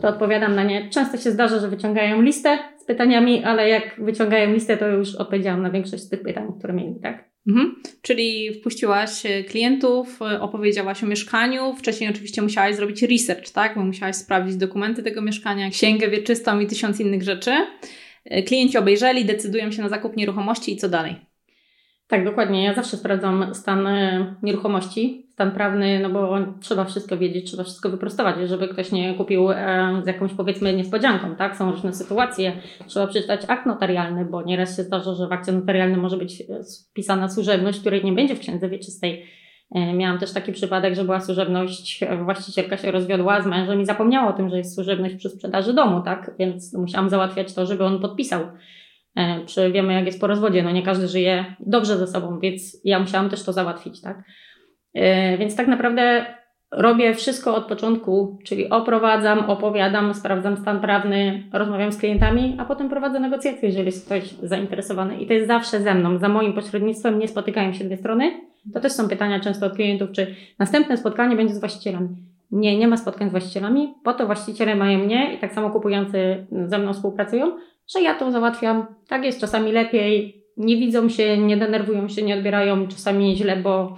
to 0.00 0.08
odpowiadam 0.08 0.54
na 0.54 0.64
nie. 0.64 0.90
Często 0.90 1.16
się 1.16 1.30
zdarza, 1.30 1.58
że 1.58 1.68
wyciągają 1.68 2.22
listę 2.22 2.58
z 2.78 2.84
pytaniami, 2.84 3.44
ale 3.44 3.68
jak 3.68 3.94
wyciągają 3.98 4.52
listę, 4.52 4.76
to 4.76 4.88
już 4.88 5.14
odpowiedziałam 5.14 5.62
na 5.62 5.70
większość 5.70 6.02
z 6.02 6.08
tych 6.08 6.22
pytań, 6.22 6.52
które 6.58 6.72
mieli, 6.72 7.00
tak? 7.00 7.31
Mhm. 7.46 7.82
Czyli 8.02 8.54
wpuściłaś 8.54 9.26
e, 9.26 9.44
klientów, 9.44 10.22
e, 10.22 10.40
opowiedziałaś 10.40 11.04
o 11.04 11.06
mieszkaniu. 11.06 11.74
Wcześniej 11.76 12.10
oczywiście 12.10 12.42
musiałaś 12.42 12.76
zrobić 12.76 13.02
research, 13.02 13.50
tak? 13.50 13.74
Bo 13.74 13.84
musiałaś 13.84 14.16
sprawdzić 14.16 14.56
dokumenty 14.56 15.02
tego 15.02 15.22
mieszkania, 15.22 15.70
księgę 15.70 16.08
wieczystą 16.08 16.60
i 16.60 16.66
tysiąc 16.66 17.00
innych 17.00 17.22
rzeczy. 17.22 17.52
E, 18.24 18.42
klienci 18.42 18.78
obejrzeli, 18.78 19.24
decydują 19.24 19.72
się 19.72 19.82
na 19.82 19.88
zakup 19.88 20.16
nieruchomości 20.16 20.72
i 20.72 20.76
co 20.76 20.88
dalej? 20.88 21.31
Tak, 22.12 22.24
dokładnie. 22.24 22.64
Ja 22.64 22.74
zawsze 22.74 22.96
sprawdzam 22.96 23.54
stan 23.54 23.86
e, 23.86 24.26
nieruchomości, 24.42 25.26
stan 25.32 25.50
prawny, 25.50 26.00
no 26.00 26.10
bo 26.10 26.38
trzeba 26.60 26.84
wszystko 26.84 27.18
wiedzieć, 27.18 27.46
trzeba 27.46 27.64
wszystko 27.64 27.90
wyprostować, 27.90 28.36
żeby 28.48 28.68
ktoś 28.68 28.92
nie 28.92 29.14
kupił 29.14 29.50
e, 29.50 30.02
z 30.04 30.06
jakąś 30.06 30.32
powiedzmy 30.34 30.74
niespodzianką, 30.74 31.36
tak? 31.36 31.56
Są 31.56 31.70
różne 31.70 31.92
sytuacje. 31.92 32.52
Trzeba 32.86 33.06
przeczytać 33.06 33.40
akt 33.48 33.66
notarialny, 33.66 34.24
bo 34.24 34.42
nieraz 34.42 34.76
się 34.76 34.82
zdarza, 34.82 35.14
że 35.14 35.28
w 35.28 35.32
akcie 35.32 35.52
notarialnym 35.52 36.00
może 36.00 36.16
być 36.16 36.42
wpisana 36.90 37.28
służebność, 37.28 37.80
której 37.80 38.04
nie 38.04 38.12
będzie 38.12 38.34
w 38.34 38.40
księdze 38.40 38.68
wieczystej. 38.68 39.26
E, 39.74 39.92
miałam 39.92 40.18
też 40.18 40.32
taki 40.32 40.52
przypadek, 40.52 40.94
że 40.94 41.04
była 41.04 41.20
służebność, 41.20 42.00
właścicielka 42.24 42.76
się 42.76 42.90
rozwiodła 42.90 43.42
z 43.42 43.46
mężem 43.46 43.80
i 43.80 43.86
zapomniała 43.86 44.28
o 44.28 44.36
tym, 44.36 44.50
że 44.50 44.58
jest 44.58 44.74
służebność 44.74 45.14
przy 45.14 45.30
sprzedaży 45.30 45.72
domu, 45.72 46.00
tak? 46.00 46.30
Więc 46.38 46.74
musiałam 46.74 47.10
załatwiać 47.10 47.54
to, 47.54 47.66
żeby 47.66 47.84
on 47.84 48.00
podpisał 48.00 48.40
E, 48.40 48.52
przy, 49.46 49.72
wiemy, 49.72 49.92
jak 49.92 50.06
jest 50.06 50.20
po 50.20 50.26
rozwodzie, 50.26 50.62
no 50.62 50.70
nie 50.70 50.82
każdy 50.82 51.08
żyje 51.08 51.44
dobrze 51.60 51.98
ze 51.98 52.06
sobą, 52.06 52.38
więc 52.38 52.80
ja 52.84 52.98
musiałam 52.98 53.30
też 53.30 53.44
to 53.44 53.52
załatwić, 53.52 54.00
tak? 54.00 54.22
E, 54.94 55.38
więc 55.38 55.56
tak 55.56 55.66
naprawdę 55.66 56.26
robię 56.72 57.14
wszystko 57.14 57.54
od 57.54 57.64
początku, 57.64 58.38
czyli 58.44 58.70
oprowadzam, 58.70 59.38
opowiadam, 59.38 60.14
sprawdzam 60.14 60.56
stan 60.56 60.80
prawny, 60.80 61.42
rozmawiam 61.52 61.92
z 61.92 61.98
klientami, 61.98 62.56
a 62.58 62.64
potem 62.64 62.88
prowadzę 62.88 63.20
negocjacje, 63.20 63.68
jeżeli 63.68 63.86
jest 63.86 64.06
ktoś 64.06 64.34
zainteresowany. 64.42 65.20
I 65.20 65.26
to 65.26 65.32
jest 65.32 65.46
zawsze 65.46 65.80
ze 65.80 65.94
mną, 65.94 66.18
za 66.18 66.28
moim 66.28 66.52
pośrednictwem 66.52 67.18
nie 67.18 67.28
spotykają 67.28 67.72
się 67.72 67.84
dwie 67.84 67.96
strony. 67.96 68.32
To 68.74 68.80
też 68.80 68.92
są 68.92 69.08
pytania 69.08 69.40
często 69.40 69.66
od 69.66 69.74
klientów, 69.74 70.12
czy 70.12 70.34
następne 70.58 70.96
spotkanie 70.96 71.36
będzie 71.36 71.54
z 71.54 71.60
właścicielami. 71.60 72.08
Nie, 72.50 72.78
nie 72.78 72.88
ma 72.88 72.96
spotkań 72.96 73.28
z 73.28 73.30
właścicielami, 73.30 73.94
po 74.04 74.12
to 74.12 74.26
właściciele 74.26 74.76
mają 74.76 74.98
mnie 74.98 75.34
i 75.34 75.38
tak 75.38 75.52
samo 75.52 75.70
kupujący 75.70 76.46
ze 76.66 76.78
mną 76.78 76.92
współpracują, 76.92 77.52
że 77.94 78.02
ja 78.02 78.14
to 78.14 78.30
załatwiam. 78.30 78.86
Tak 79.08 79.24
jest 79.24 79.40
czasami 79.40 79.72
lepiej, 79.72 80.42
nie 80.56 80.76
widzą 80.76 81.08
się, 81.08 81.38
nie 81.38 81.56
denerwują 81.56 82.08
się, 82.08 82.22
nie 82.22 82.36
odbierają 82.36 82.88
czasami 82.88 83.36
źle, 83.36 83.56
bo 83.56 83.96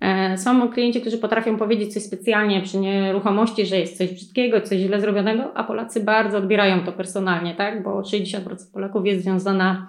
e, 0.00 0.38
są 0.38 0.68
klienci, 0.68 1.00
którzy 1.00 1.18
potrafią 1.18 1.56
powiedzieć 1.56 1.94
coś 1.94 2.02
specjalnie 2.02 2.62
przy 2.62 2.78
nieruchomości, 2.78 3.66
że 3.66 3.76
jest 3.76 3.98
coś 3.98 4.12
brzydkiego, 4.14 4.60
coś 4.60 4.78
źle 4.78 5.00
zrobionego, 5.00 5.56
a 5.56 5.64
Polacy 5.64 6.00
bardzo 6.00 6.38
odbierają 6.38 6.84
to 6.84 6.92
personalnie, 6.92 7.54
tak? 7.54 7.82
Bo 7.82 8.00
60% 8.00 8.38
Polaków 8.72 9.06
jest 9.06 9.22
związana 9.22 9.88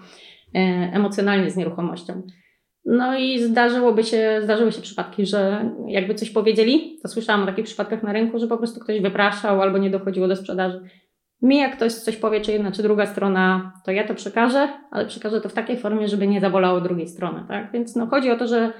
e, 0.55 0.59
emocjonalnie 0.93 1.51
z 1.51 1.57
nieruchomością. 1.57 2.21
No 2.85 3.17
i 3.17 3.39
zdarzyłoby 3.39 4.03
się, 4.03 4.39
zdarzyły 4.43 4.71
się 4.71 4.81
przypadki, 4.81 5.25
że 5.25 5.71
jakby 5.87 6.15
coś 6.15 6.29
powiedzieli, 6.29 6.99
to 7.01 7.07
słyszałam 7.07 7.43
o 7.43 7.45
takich 7.45 7.65
przypadkach 7.65 8.03
na 8.03 8.13
rynku, 8.13 8.39
że 8.39 8.47
po 8.47 8.57
prostu 8.57 8.79
ktoś 8.79 9.01
wypraszał 9.01 9.61
albo 9.61 9.77
nie 9.77 9.89
dochodziło 9.89 10.27
do 10.27 10.35
sprzedaży. 10.35 10.81
Mi 11.41 11.57
jak 11.57 11.75
ktoś 11.75 11.93
coś 11.93 12.15
powie, 12.17 12.41
czy 12.41 12.51
jedna, 12.51 12.71
czy 12.71 12.83
druga 12.83 13.05
strona, 13.05 13.73
to 13.85 13.91
ja 13.91 14.07
to 14.07 14.15
przekażę, 14.15 14.69
ale 14.91 15.05
przekażę 15.05 15.41
to 15.41 15.49
w 15.49 15.53
takiej 15.53 15.77
formie, 15.77 16.07
żeby 16.07 16.27
nie 16.27 16.41
zabolało 16.41 16.81
drugiej 16.81 17.07
strony, 17.07 17.43
tak? 17.47 17.71
Więc 17.71 17.95
no, 17.95 18.07
chodzi 18.07 18.31
o 18.31 18.37
to, 18.37 18.47
że 18.47 18.73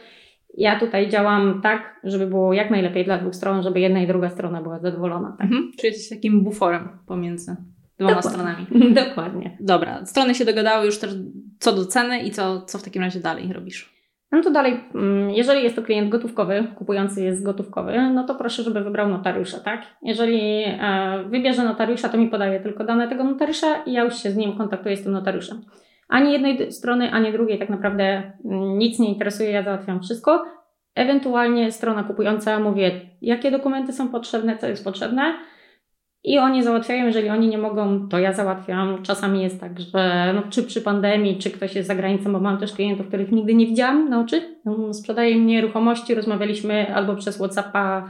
ja 0.57 0.79
tutaj 0.79 1.09
działam 1.09 1.61
tak, 1.61 2.00
żeby 2.03 2.27
było 2.27 2.53
jak 2.53 2.71
najlepiej 2.71 3.06
dla 3.06 3.17
dwóch 3.17 3.35
stron, 3.35 3.63
żeby 3.63 3.79
jedna 3.79 4.00
i 4.00 4.07
druga 4.07 4.29
strona 4.29 4.61
była 4.61 4.79
zadowolona. 4.79 5.35
Tak? 5.38 5.45
Mhm. 5.45 5.71
Czyli 5.77 5.94
jesteś 5.94 6.09
takim 6.09 6.44
buforem 6.44 6.89
pomiędzy 7.07 7.56
dwoma 8.00 8.15
Dokładnie. 8.15 8.31
stronami. 8.31 8.94
Dokładnie. 9.06 9.57
Dobra, 9.59 10.06
strony 10.06 10.35
się 10.35 10.45
dogadały 10.45 10.85
już 10.85 11.00
też 11.00 11.11
co 11.59 11.73
do 11.73 11.85
ceny 11.85 12.19
i 12.19 12.31
co, 12.31 12.61
co 12.61 12.77
w 12.77 12.83
takim 12.83 13.01
razie 13.01 13.19
dalej 13.19 13.53
robisz? 13.53 13.98
No 14.31 14.41
to 14.41 14.51
dalej, 14.51 14.83
mm, 14.95 15.29
jeżeli 15.29 15.63
jest 15.63 15.75
to 15.75 15.81
klient 15.81 16.09
gotówkowy, 16.09 16.67
kupujący 16.75 17.23
jest 17.23 17.43
gotówkowy, 17.43 18.11
no 18.13 18.23
to 18.23 18.35
proszę, 18.35 18.63
żeby 18.63 18.83
wybrał 18.83 19.09
notariusza, 19.09 19.59
tak? 19.59 19.81
Jeżeli 20.01 20.63
e, 20.65 21.23
wybierze 21.27 21.63
notariusza, 21.63 22.09
to 22.09 22.17
mi 22.17 22.27
podaje 22.27 22.59
tylko 22.59 22.83
dane 22.83 23.07
tego 23.07 23.23
notariusza 23.23 23.83
i 23.85 23.93
ja 23.93 24.03
już 24.03 24.15
się 24.15 24.31
z 24.31 24.37
nim 24.37 24.57
kontaktuję 24.57 24.97
z 24.97 25.03
tym 25.03 25.11
notariuszem. 25.11 25.61
Ani 26.09 26.31
jednej 26.31 26.71
strony, 26.71 27.11
ani 27.11 27.31
drugiej 27.31 27.59
tak 27.59 27.69
naprawdę 27.69 28.04
mm, 28.45 28.77
nic 28.77 28.99
nie 28.99 29.09
interesuje, 29.09 29.51
ja 29.51 29.63
załatwiam 29.63 30.01
wszystko. 30.01 30.45
Ewentualnie 30.95 31.71
strona 31.71 32.04
kupująca 32.04 32.59
mówię, 32.59 32.92
jakie 33.21 33.51
dokumenty 33.51 33.94
są 33.94 34.07
potrzebne, 34.07 34.57
co 34.57 34.68
jest 34.68 34.83
potrzebne, 34.83 35.33
i 36.23 36.38
oni 36.38 36.64
załatwiają, 36.64 37.06
jeżeli 37.06 37.30
oni 37.30 37.47
nie 37.47 37.57
mogą, 37.57 38.09
to 38.09 38.19
ja 38.19 38.33
załatwiam. 38.33 39.04
Czasami 39.04 39.44
jest 39.44 39.59
tak, 39.59 39.80
że 39.80 40.31
no, 40.35 40.42
czy 40.49 40.64
przy 40.64 40.81
pandemii, 40.81 41.38
czy 41.38 41.52
ktoś 41.52 41.76
jest 41.76 41.88
za 41.88 41.95
granicą, 41.95 42.31
bo 42.31 42.40
mam 42.40 42.57
też 42.57 42.73
klientów, 42.73 43.07
których 43.07 43.31
nigdy 43.31 43.54
nie 43.54 43.68
widziałam 43.68 44.09
na 44.09 44.21
oczy. 44.21 44.57
No, 44.66 44.94
sprzedaje 44.94 45.35
mi 45.35 45.45
nieruchomości, 45.45 46.16
rozmawialiśmy 46.16 46.95
albo 46.95 47.16
przez 47.16 47.38
Whatsappa, 47.38 48.09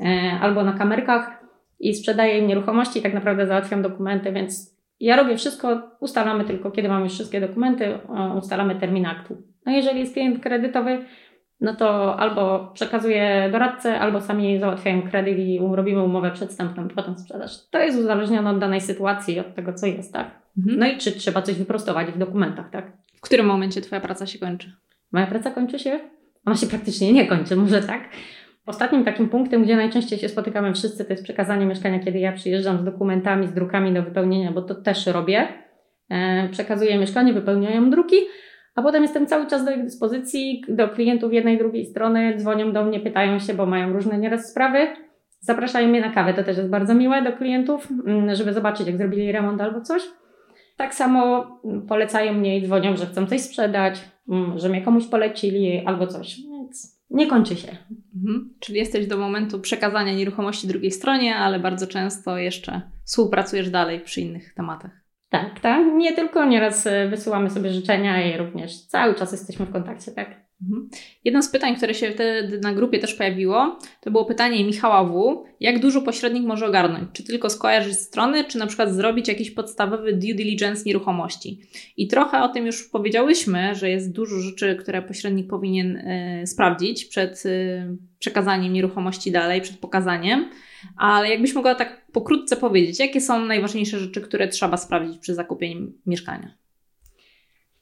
e, 0.00 0.38
albo 0.40 0.64
na 0.64 0.72
kamerkach 0.72 1.42
i 1.80 1.94
sprzedaje 1.94 2.38
im 2.38 2.46
nieruchomości 2.46 3.02
tak 3.02 3.14
naprawdę 3.14 3.46
załatwiam 3.46 3.82
dokumenty, 3.82 4.32
więc 4.32 4.72
ja 5.00 5.16
robię 5.16 5.36
wszystko, 5.36 5.82
ustalamy 6.00 6.44
tylko, 6.44 6.70
kiedy 6.70 6.88
mamy 6.88 7.08
wszystkie 7.08 7.40
dokumenty, 7.40 7.98
ustalamy 8.38 8.74
termin 8.74 9.06
aktu. 9.06 9.36
No 9.66 9.72
jeżeli 9.72 10.00
jest 10.00 10.12
klient 10.12 10.42
kredytowy, 10.42 11.04
no 11.62 11.76
to 11.76 12.16
albo 12.20 12.70
przekazuję 12.74 13.48
doradcę, 13.52 14.00
albo 14.00 14.20
sami 14.20 14.58
załatwiają 14.58 15.02
kredyt 15.02 15.38
i 15.38 15.60
robimy 15.72 16.02
umowę 16.02 16.30
przedstępną, 16.30 16.88
potem 16.88 17.18
sprzedaż. 17.18 17.68
To 17.70 17.78
jest 17.78 17.98
uzależnione 17.98 18.50
od 18.50 18.58
danej 18.58 18.80
sytuacji, 18.80 19.40
od 19.40 19.54
tego, 19.54 19.72
co 19.72 19.86
jest, 19.86 20.12
tak? 20.12 20.30
Mhm. 20.58 20.78
No 20.78 20.86
i 20.86 20.98
czy 20.98 21.12
trzeba 21.12 21.42
coś 21.42 21.54
wyprostować 21.54 22.06
w 22.06 22.18
dokumentach, 22.18 22.70
tak? 22.70 22.92
W 23.16 23.20
którym 23.20 23.46
momencie 23.46 23.80
Twoja 23.80 24.00
praca 24.00 24.26
się 24.26 24.38
kończy? 24.38 24.72
Moja 25.12 25.26
praca 25.26 25.50
kończy 25.50 25.78
się? 25.78 26.00
Ona 26.46 26.56
się 26.56 26.66
praktycznie 26.66 27.12
nie 27.12 27.26
kończy, 27.26 27.56
może 27.56 27.82
tak? 27.82 28.08
Ostatnim 28.66 29.04
takim 29.04 29.28
punktem, 29.28 29.64
gdzie 29.64 29.76
najczęściej 29.76 30.18
się 30.18 30.28
spotykamy 30.28 30.74
wszyscy, 30.74 31.04
to 31.04 31.12
jest 31.12 31.24
przekazanie 31.24 31.66
mieszkania, 31.66 31.98
kiedy 31.98 32.18
ja 32.18 32.32
przyjeżdżam 32.32 32.78
z 32.78 32.84
dokumentami, 32.84 33.46
z 33.46 33.52
drukami 33.52 33.94
do 33.94 34.02
wypełnienia, 34.02 34.52
bo 34.52 34.62
to 34.62 34.74
też 34.74 35.06
robię. 35.06 35.48
E, 36.10 36.48
przekazuję 36.48 36.98
mieszkanie, 36.98 37.32
wypełniają 37.32 37.90
druki, 37.90 38.16
a 38.74 38.82
potem 38.82 39.02
jestem 39.02 39.26
cały 39.26 39.46
czas 39.46 39.64
do 39.64 39.70
ich 39.70 39.84
dyspozycji, 39.84 40.64
do 40.68 40.88
klientów 40.88 41.32
jednej, 41.32 41.58
drugiej 41.58 41.86
strony, 41.86 42.36
dzwonią 42.36 42.72
do 42.72 42.84
mnie, 42.84 43.00
pytają 43.00 43.38
się, 43.38 43.54
bo 43.54 43.66
mają 43.66 43.92
różne 43.92 44.18
nieraz 44.18 44.50
sprawy. 44.50 44.78
Zapraszają 45.40 45.88
mnie 45.88 46.00
na 46.00 46.10
kawę, 46.10 46.34
to 46.34 46.44
też 46.44 46.56
jest 46.56 46.70
bardzo 46.70 46.94
miłe 46.94 47.22
do 47.22 47.32
klientów, 47.32 47.88
mm, 48.06 48.34
żeby 48.34 48.52
zobaczyć, 48.52 48.86
jak 48.86 48.96
zrobili 48.96 49.32
remont 49.32 49.60
albo 49.60 49.80
coś. 49.80 50.02
Tak 50.76 50.94
samo 50.94 51.46
polecają 51.88 52.32
mnie 52.32 52.58
i 52.58 52.62
dzwonią, 52.62 52.96
że 52.96 53.06
chcą 53.06 53.26
coś 53.26 53.40
sprzedać, 53.40 54.00
mm, 54.28 54.58
że 54.58 54.68
mnie 54.68 54.82
komuś 54.82 55.06
polecili 55.06 55.82
albo 55.86 56.06
coś. 56.06 56.36
Więc 56.50 57.02
nie 57.10 57.26
kończy 57.26 57.56
się. 57.56 57.68
Mhm. 58.16 58.54
Czyli 58.60 58.78
jesteś 58.78 59.06
do 59.06 59.18
momentu 59.18 59.60
przekazania 59.60 60.14
nieruchomości 60.14 60.66
drugiej 60.66 60.90
stronie, 60.90 61.36
ale 61.36 61.60
bardzo 61.60 61.86
często 61.86 62.38
jeszcze 62.38 62.82
współpracujesz 63.04 63.70
dalej 63.70 64.00
przy 64.00 64.20
innych 64.20 64.54
tematach. 64.54 65.01
Tak, 65.32 65.60
tak. 65.60 65.86
Nie 65.94 66.12
tylko 66.12 66.44
nieraz 66.44 66.86
e, 66.86 67.08
wysyłamy 67.08 67.50
sobie 67.50 67.70
życzenia 67.72 68.34
i 68.34 68.38
również 68.38 68.80
cały 68.80 69.14
czas 69.14 69.32
jesteśmy 69.32 69.66
w 69.66 69.72
kontakcie, 69.72 70.12
tak. 70.12 70.42
Mhm. 70.62 70.88
Jedno 71.24 71.42
z 71.42 71.48
pytań, 71.48 71.76
które 71.76 71.94
się 71.94 72.10
wtedy 72.10 72.58
na 72.58 72.72
grupie 72.72 72.98
też 72.98 73.14
pojawiło, 73.14 73.78
to 74.00 74.10
było 74.10 74.24
pytanie 74.24 74.64
Michała 74.64 75.04
W. 75.04 75.44
Jak 75.60 75.78
dużo 75.78 76.02
pośrednik 76.02 76.44
może 76.44 76.66
ogarnąć? 76.66 77.04
Czy 77.12 77.24
tylko 77.24 77.50
skojarzyć 77.50 77.98
strony, 77.98 78.44
czy 78.44 78.58
na 78.58 78.66
przykład 78.66 78.92
zrobić 78.92 79.28
jakiś 79.28 79.50
podstawowy 79.50 80.12
due 80.12 80.34
diligence 80.34 80.82
nieruchomości? 80.86 81.60
I 81.96 82.08
trochę 82.08 82.42
o 82.42 82.48
tym 82.48 82.66
już 82.66 82.88
powiedziałyśmy, 82.88 83.74
że 83.74 83.90
jest 83.90 84.12
dużo 84.12 84.38
rzeczy, 84.38 84.76
które 84.76 85.02
pośrednik 85.02 85.50
powinien 85.50 85.96
y, 85.96 86.46
sprawdzić 86.46 87.04
przed 87.04 87.46
y, 87.46 87.96
przekazaniem 88.18 88.72
nieruchomości 88.72 89.30
dalej, 89.30 89.60
przed 89.60 89.78
pokazaniem. 89.78 90.48
Ale 90.96 91.28
jakbyś 91.28 91.54
mogła 91.54 91.74
tak 91.74 92.06
pokrótce 92.12 92.56
powiedzieć, 92.56 93.00
jakie 93.00 93.20
są 93.20 93.44
najważniejsze 93.44 93.98
rzeczy, 93.98 94.20
które 94.20 94.48
trzeba 94.48 94.76
sprawdzić 94.76 95.18
przy 95.18 95.34
zakupieniu 95.34 95.92
mieszkania? 96.06 96.54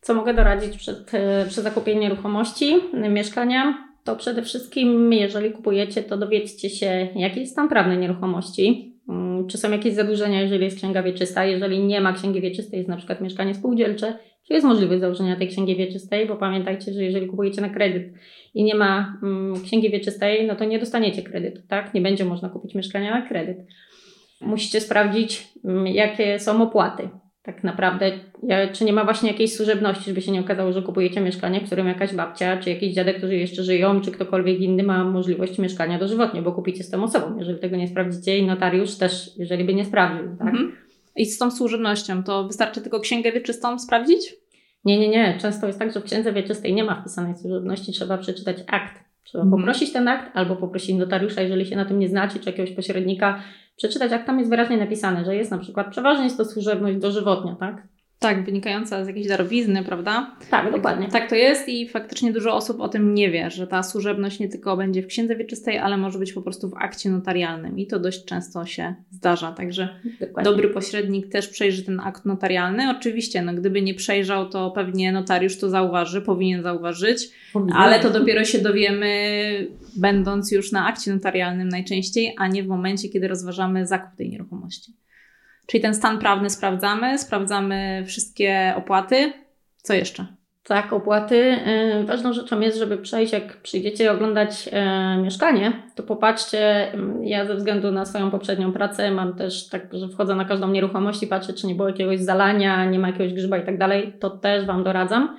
Co 0.00 0.14
mogę 0.14 0.34
doradzić 0.34 0.76
przed, 0.76 1.14
e, 1.14 1.46
przy 1.48 1.62
zakupieniu 1.62 2.00
nieruchomości, 2.00 2.76
mieszkania? 3.10 3.90
To 4.04 4.16
przede 4.16 4.42
wszystkim, 4.42 5.12
jeżeli 5.12 5.50
kupujecie, 5.50 6.02
to 6.02 6.16
dowiedzcie 6.16 6.70
się, 6.70 7.08
jaki 7.16 7.40
jest 7.40 7.52
stan 7.52 7.68
prawny 7.68 7.96
nieruchomości. 7.96 8.94
Mm, 9.08 9.46
czy 9.46 9.58
są 9.58 9.70
jakieś 9.70 9.94
zadłużenia, 9.94 10.40
jeżeli 10.40 10.64
jest 10.64 10.76
księga 10.76 11.02
wieczysta? 11.02 11.44
Jeżeli 11.44 11.84
nie 11.84 12.00
ma 12.00 12.12
księgi 12.12 12.40
wieczystej, 12.40 12.78
jest 12.78 12.88
na 12.88 12.96
przykład 12.96 13.20
mieszkanie 13.20 13.54
spółdzielcze, 13.54 14.18
czy 14.46 14.54
jest 14.54 14.66
możliwość 14.66 15.00
założenia 15.00 15.36
tej 15.36 15.48
księgi 15.48 15.76
wieczystej? 15.76 16.26
Bo 16.26 16.36
pamiętajcie, 16.36 16.92
że 16.92 17.04
jeżeli 17.04 17.26
kupujecie 17.26 17.60
na 17.60 17.68
kredyt 17.68 18.12
i 18.54 18.64
nie 18.64 18.74
ma 18.74 19.18
mm, 19.22 19.62
księgi 19.62 19.90
wieczystej, 19.90 20.46
no 20.46 20.56
to 20.56 20.64
nie 20.64 20.78
dostaniecie 20.78 21.22
kredytu, 21.22 21.62
tak? 21.68 21.94
Nie 21.94 22.00
będzie 22.00 22.24
można 22.24 22.48
kupić 22.48 22.74
mieszkania 22.74 23.10
na 23.10 23.28
kredyt. 23.28 23.58
Musicie 24.40 24.80
sprawdzić, 24.80 25.48
mm, 25.64 25.86
jakie 25.86 26.38
są 26.38 26.62
opłaty 26.62 27.08
tak 27.42 27.64
naprawdę, 27.64 28.12
czy 28.72 28.84
nie 28.84 28.92
ma 28.92 29.04
właśnie 29.04 29.30
jakiejś 29.30 29.56
służebności, 29.56 30.04
żeby 30.04 30.22
się 30.22 30.32
nie 30.32 30.40
okazało, 30.40 30.72
że 30.72 30.82
kupujecie 30.82 31.20
mieszkanie, 31.20 31.60
w 31.60 31.66
którym 31.66 31.86
jakaś 31.86 32.14
babcia, 32.14 32.56
czy 32.56 32.70
jakiś 32.70 32.94
dziadek, 32.94 33.18
którzy 33.18 33.36
jeszcze 33.36 33.62
żyją, 33.62 34.00
czy 34.00 34.10
ktokolwiek 34.10 34.60
inny 34.60 34.82
ma 34.82 35.04
możliwość 35.04 35.58
mieszkania 35.58 35.98
dożywotnie, 35.98 36.42
bo 36.42 36.52
kupicie 36.52 36.84
z 36.84 36.90
tą 36.90 37.04
osobą, 37.04 37.38
jeżeli 37.38 37.58
tego 37.58 37.76
nie 37.76 37.88
sprawdzicie 37.88 38.38
i 38.38 38.46
notariusz 38.46 38.96
też, 38.96 39.30
jeżeli 39.38 39.64
by 39.64 39.74
nie 39.74 39.84
sprawdził, 39.84 40.36
tak? 40.38 40.48
Mhm. 40.48 40.76
I 41.16 41.26
z 41.26 41.38
tą 41.38 41.50
służebnością, 41.50 42.24
to 42.24 42.44
wystarczy 42.44 42.80
tylko 42.80 43.00
księgę 43.00 43.32
wieczystą 43.32 43.78
sprawdzić? 43.78 44.34
Nie, 44.84 44.98
nie, 44.98 45.08
nie. 45.08 45.38
Często 45.40 45.66
jest 45.66 45.78
tak, 45.78 45.92
że 45.92 46.00
w 46.00 46.04
księdze 46.04 46.32
wieczystej 46.32 46.74
nie 46.74 46.84
ma 46.84 47.00
wpisanej 47.00 47.34
służebności, 47.34 47.92
trzeba 47.92 48.18
przeczytać 48.18 48.56
akt. 48.66 49.04
Trzeba 49.24 49.44
mhm. 49.44 49.62
poprosić 49.62 49.92
ten 49.92 50.08
akt 50.08 50.30
albo 50.34 50.56
poprosić 50.56 50.96
notariusza, 50.96 51.42
jeżeli 51.42 51.66
się 51.66 51.76
na 51.76 51.84
tym 51.84 51.98
nie 51.98 52.08
znacie, 52.08 52.38
czy 52.38 52.50
jakiegoś 52.50 52.72
pośrednika, 52.72 53.42
przeczytać, 53.76 54.12
jak 54.12 54.26
tam 54.26 54.38
jest 54.38 54.50
wyraźnie 54.50 54.76
napisane, 54.76 55.24
że 55.24 55.36
jest 55.36 55.50
na 55.50 55.58
przykład 55.58 55.90
przeważnie 55.90 56.24
jest 56.24 56.36
to 56.36 56.44
służebność 56.44 56.98
dożywotnia, 56.98 57.56
tak? 57.60 57.82
Tak, 58.20 58.44
wynikająca 58.44 59.04
z 59.04 59.08
jakiejś 59.08 59.26
darowizny, 59.26 59.84
prawda? 59.84 60.36
Tak, 60.50 60.72
dokładnie. 60.72 61.08
Tak 61.08 61.28
to 61.28 61.34
jest 61.34 61.68
i 61.68 61.88
faktycznie 61.88 62.32
dużo 62.32 62.54
osób 62.54 62.80
o 62.80 62.88
tym 62.88 63.14
nie 63.14 63.30
wie, 63.30 63.50
że 63.50 63.66
ta 63.66 63.82
służebność 63.82 64.38
nie 64.38 64.48
tylko 64.48 64.76
będzie 64.76 65.02
w 65.02 65.06
księdze 65.06 65.36
wieczystej, 65.36 65.78
ale 65.78 65.96
może 65.96 66.18
być 66.18 66.32
po 66.32 66.42
prostu 66.42 66.68
w 66.68 66.74
akcie 66.74 67.10
notarialnym 67.10 67.78
i 67.78 67.86
to 67.86 67.98
dość 67.98 68.24
często 68.24 68.66
się 68.66 68.94
zdarza. 69.10 69.52
Także 69.52 69.88
dokładnie. 70.20 70.50
dobry 70.50 70.68
pośrednik 70.68 71.28
też 71.28 71.48
przejrzy 71.48 71.82
ten 71.82 72.00
akt 72.00 72.24
notarialny. 72.24 72.90
Oczywiście, 72.90 73.42
no, 73.42 73.54
gdyby 73.54 73.82
nie 73.82 73.94
przejrzał, 73.94 74.48
to 74.48 74.70
pewnie 74.70 75.12
notariusz 75.12 75.58
to 75.58 75.70
zauważy, 75.70 76.22
powinien 76.22 76.62
zauważyć, 76.62 77.30
powinien. 77.52 77.76
ale 77.76 78.00
to 78.00 78.10
dopiero 78.10 78.44
się 78.44 78.58
dowiemy, 78.58 79.66
będąc 79.96 80.52
już 80.52 80.72
na 80.72 80.86
akcie 80.86 81.14
notarialnym 81.14 81.68
najczęściej, 81.68 82.34
a 82.38 82.48
nie 82.48 82.62
w 82.62 82.66
momencie, 82.66 83.08
kiedy 83.08 83.28
rozważamy 83.28 83.86
zakup 83.86 84.16
tej 84.16 84.30
nieruchomości. 84.30 84.92
Czyli 85.70 85.82
ten 85.82 85.94
stan 85.94 86.18
prawny 86.18 86.50
sprawdzamy, 86.50 87.18
sprawdzamy 87.18 88.04
wszystkie 88.06 88.74
opłaty. 88.76 89.32
Co 89.76 89.94
jeszcze? 89.94 90.26
Tak, 90.64 90.92
opłaty. 90.92 91.56
Y, 92.00 92.04
ważną 92.04 92.32
rzeczą 92.32 92.60
jest, 92.60 92.78
żeby 92.78 92.98
przejść, 92.98 93.32
jak 93.32 93.62
przyjdziecie 93.62 94.12
oglądać 94.12 94.68
e, 94.72 95.16
mieszkanie, 95.22 95.72
to 95.94 96.02
popatrzcie, 96.02 96.92
mm, 96.92 97.24
ja 97.24 97.46
ze 97.46 97.54
względu 97.54 97.92
na 97.92 98.04
swoją 98.04 98.30
poprzednią 98.30 98.72
pracę 98.72 99.10
mam 99.10 99.36
też 99.36 99.68
tak, 99.68 99.88
że 99.92 100.08
wchodzę 100.08 100.34
na 100.34 100.44
każdą 100.44 100.68
nieruchomość 100.68 101.22
i 101.22 101.26
patrzę, 101.26 101.52
czy 101.52 101.66
nie 101.66 101.74
było 101.74 101.88
jakiegoś 101.88 102.20
zalania, 102.20 102.84
nie 102.84 102.98
ma 102.98 103.06
jakiegoś 103.06 103.34
grzyba 103.34 103.58
i 103.58 103.66
tak 103.66 103.78
dalej, 103.78 104.12
to 104.20 104.30
też 104.30 104.66
Wam 104.66 104.84
doradzam. 104.84 105.36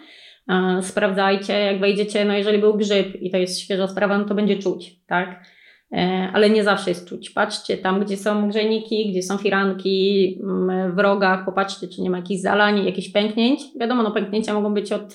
Sprawdzajcie, 0.82 1.54
jak 1.54 1.80
wejdziecie, 1.80 2.26
no 2.26 2.34
jeżeli 2.34 2.58
był 2.58 2.78
grzyb 2.78 3.16
i 3.22 3.32
to 3.32 3.38
jest 3.38 3.60
świeża 3.60 3.88
sprawa, 3.88 4.18
no 4.18 4.26
to 4.26 4.36
będzie 4.36 4.58
czuć, 4.58 5.06
tak? 5.08 5.46
E, 5.94 6.30
ale 6.34 6.50
nie 6.50 6.64
zawsze 6.64 6.90
jest 6.90 7.08
czuć. 7.08 7.30
Patrzcie 7.30 7.78
tam, 7.78 8.06
gdzie 8.06 8.18
są 8.18 8.50
grzejniki, 8.50 9.12
gdzie 9.12 9.24
są 9.24 9.38
firanki 9.38 10.40
mm, 10.44 10.96
w 10.96 11.00
rogach, 11.00 11.46
popatrzcie, 11.46 11.88
czy 11.88 12.02
nie 12.02 12.10
ma 12.10 12.18
jakichś 12.18 12.42
zalań, 12.42 12.86
jakichś 12.86 13.10
pęknięć. 13.10 13.62
Wiadomo, 13.80 14.04
no 14.04 14.12
pęknięcia 14.12 14.54
mogą 14.54 14.74
być 14.74 14.92
od 14.92 15.14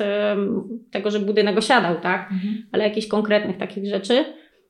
tego, 0.91 1.11
że 1.11 1.21
budynek 1.21 1.59
osiadał, 1.59 2.01
tak? 2.01 2.33
Mhm. 2.33 2.67
Ale 2.73 2.85
jakichś 2.85 3.07
konkretnych 3.07 3.57
takich 3.57 3.87
rzeczy. 3.87 4.25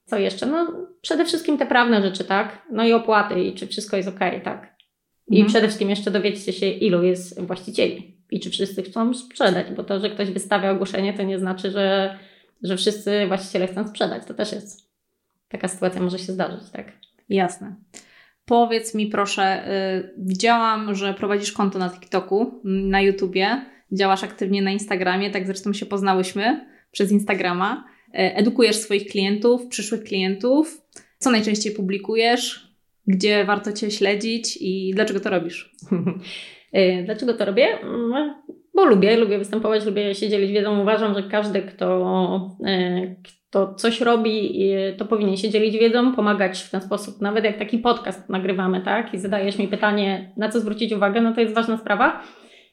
Co 0.04 0.18
jeszcze? 0.18 0.46
No 0.46 0.72
przede 1.00 1.24
wszystkim 1.24 1.58
te 1.58 1.66
prawne 1.66 2.02
rzeczy, 2.02 2.24
tak? 2.24 2.66
No 2.72 2.84
i 2.84 2.92
opłaty 2.92 3.40
i 3.40 3.54
czy 3.54 3.66
wszystko 3.66 3.96
jest 3.96 4.08
ok, 4.08 4.20
tak? 4.44 4.76
I 5.28 5.36
mhm. 5.36 5.48
przede 5.48 5.66
wszystkim 5.66 5.90
jeszcze 5.90 6.10
dowiedzcie 6.10 6.52
się, 6.52 6.66
ilu 6.66 7.02
jest 7.02 7.40
właścicieli 7.40 8.16
i 8.30 8.40
czy 8.40 8.50
wszyscy 8.50 8.82
chcą 8.82 9.14
sprzedać, 9.14 9.66
bo 9.76 9.84
to, 9.84 10.00
że 10.00 10.10
ktoś 10.10 10.30
wystawia 10.30 10.70
ogłoszenie, 10.70 11.14
to 11.14 11.22
nie 11.22 11.38
znaczy, 11.38 11.70
że, 11.70 12.18
że 12.62 12.76
wszyscy 12.76 13.26
właściciele 13.26 13.66
chcą 13.66 13.88
sprzedać. 13.88 14.22
To 14.26 14.34
też 14.34 14.52
jest 14.52 14.85
taka 15.48 15.68
sytuacja 15.68 16.02
może 16.02 16.18
się 16.18 16.32
zdarzyć, 16.32 16.70
tak? 16.70 16.92
Jasne. 17.28 17.76
Powiedz 18.44 18.94
mi 18.94 19.06
proszę, 19.06 19.64
yy, 20.02 20.14
widziałam, 20.18 20.94
że 20.94 21.14
prowadzisz 21.14 21.52
konto 21.52 21.78
na 21.78 21.90
TikToku, 21.90 22.60
na 22.64 23.00
YouTubie, 23.00 23.66
działasz 23.92 24.24
aktywnie 24.24 24.62
na 24.62 24.70
Instagramie, 24.70 25.30
tak 25.30 25.46
zresztą 25.46 25.72
się 25.72 25.86
poznałyśmy 25.86 26.66
przez 26.90 27.12
Instagrama. 27.12 27.84
Yy, 28.14 28.34
edukujesz 28.34 28.76
swoich 28.76 29.06
klientów, 29.06 29.66
przyszłych 29.66 30.04
klientów. 30.04 30.82
Co 31.18 31.30
najczęściej 31.30 31.72
publikujesz? 31.72 32.66
Gdzie 33.06 33.44
warto 33.44 33.72
Cię 33.72 33.90
śledzić 33.90 34.58
i 34.60 34.92
dlaczego 34.94 35.20
to 35.20 35.30
robisz? 35.30 35.70
Y, 36.76 37.02
dlaczego 37.04 37.34
to 37.34 37.44
robię? 37.44 37.80
Mm, 37.80 38.34
bo 38.74 38.84
lubię, 38.84 39.16
lubię 39.16 39.38
występować, 39.38 39.84
lubię 39.84 40.14
się 40.14 40.28
dzielić 40.28 40.52
wiedzą. 40.52 40.80
Uważam, 40.80 41.14
że 41.14 41.22
każdy, 41.22 41.62
kto, 41.62 42.56
y, 42.66 43.16
to 43.56 43.74
coś 43.74 44.00
robi, 44.00 44.60
to 44.96 45.04
powinien 45.04 45.36
się 45.36 45.50
dzielić 45.50 45.78
wiedzą, 45.78 46.14
pomagać 46.14 46.62
w 46.62 46.70
ten 46.70 46.80
sposób. 46.80 47.20
Nawet 47.20 47.44
jak 47.44 47.58
taki 47.58 47.78
podcast 47.78 48.28
nagrywamy, 48.28 48.80
tak? 48.80 49.14
I 49.14 49.18
zadajesz 49.18 49.58
mi 49.58 49.68
pytanie, 49.68 50.32
na 50.36 50.48
co 50.48 50.60
zwrócić 50.60 50.92
uwagę, 50.92 51.20
no 51.20 51.34
to 51.34 51.40
jest 51.40 51.54
ważna 51.54 51.76
sprawa. 51.76 52.22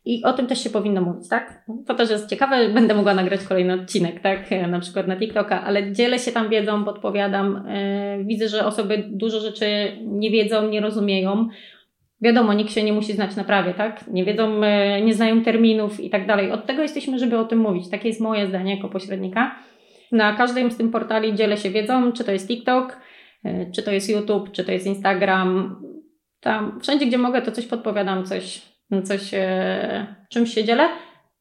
I 0.05 0.23
o 0.23 0.33
tym 0.33 0.47
też 0.47 0.63
się 0.63 0.69
powinno 0.69 1.01
mówić, 1.01 1.29
tak? 1.29 1.63
To 1.87 1.95
też 1.95 2.09
jest 2.09 2.29
ciekawe, 2.29 2.69
będę 2.79 2.93
mogła 2.93 3.13
nagrać 3.13 3.43
kolejny 3.43 3.73
odcinek, 3.73 4.19
tak? 4.19 4.49
Na 4.67 4.79
przykład 4.79 5.07
na 5.07 5.17
TikToka, 5.17 5.63
ale 5.63 5.91
dzielę 5.91 6.19
się 6.19 6.31
tam 6.31 6.49
wiedzą, 6.49 6.85
podpowiadam. 6.85 7.65
Yy, 8.17 8.25
widzę, 8.25 8.47
że 8.47 8.65
osoby 8.65 9.03
dużo 9.07 9.39
rzeczy 9.39 9.65
nie 10.01 10.31
wiedzą, 10.31 10.69
nie 10.69 10.81
rozumieją. 10.81 11.47
Wiadomo, 12.21 12.53
nikt 12.53 12.71
się 12.71 12.83
nie 12.83 12.93
musi 12.93 13.13
znać 13.13 13.35
na 13.35 13.43
prawie, 13.43 13.73
tak? 13.73 14.07
Nie 14.07 14.25
wiedzą, 14.25 14.61
yy, 14.61 15.01
nie 15.01 15.13
znają 15.13 15.43
terminów 15.43 15.99
i 15.99 16.09
tak 16.09 16.27
dalej. 16.27 16.51
Od 16.51 16.65
tego 16.65 16.81
jesteśmy, 16.81 17.19
żeby 17.19 17.37
o 17.37 17.45
tym 17.45 17.59
mówić. 17.59 17.89
Takie 17.89 18.07
jest 18.07 18.21
moje 18.21 18.47
zdanie 18.47 18.75
jako 18.75 18.89
pośrednika. 18.89 19.55
Na 20.13 20.33
każdym 20.33 20.71
z 20.71 20.77
tym 20.77 20.91
portali 20.91 21.35
dzielę 21.35 21.57
się 21.57 21.69
wiedzą, 21.69 22.11
czy 22.11 22.23
to 22.23 22.31
jest 22.31 22.47
TikTok, 22.47 22.97
e, 23.43 23.71
czy 23.71 23.83
to 23.83 23.91
jest 23.91 24.09
YouTube, 24.09 24.51
czy 24.51 24.63
to 24.63 24.71
jest 24.71 24.85
Instagram. 24.85 25.75
Tam 26.39 26.79
wszędzie, 26.81 27.05
gdzie 27.05 27.17
mogę, 27.17 27.41
to 27.41 27.51
coś 27.51 27.65
podpowiadam, 27.65 28.25
coś, 28.25 28.61
coś 29.03 29.33
e, 29.33 30.15
czymś 30.29 30.53
się 30.53 30.63
dzielę. 30.63 30.89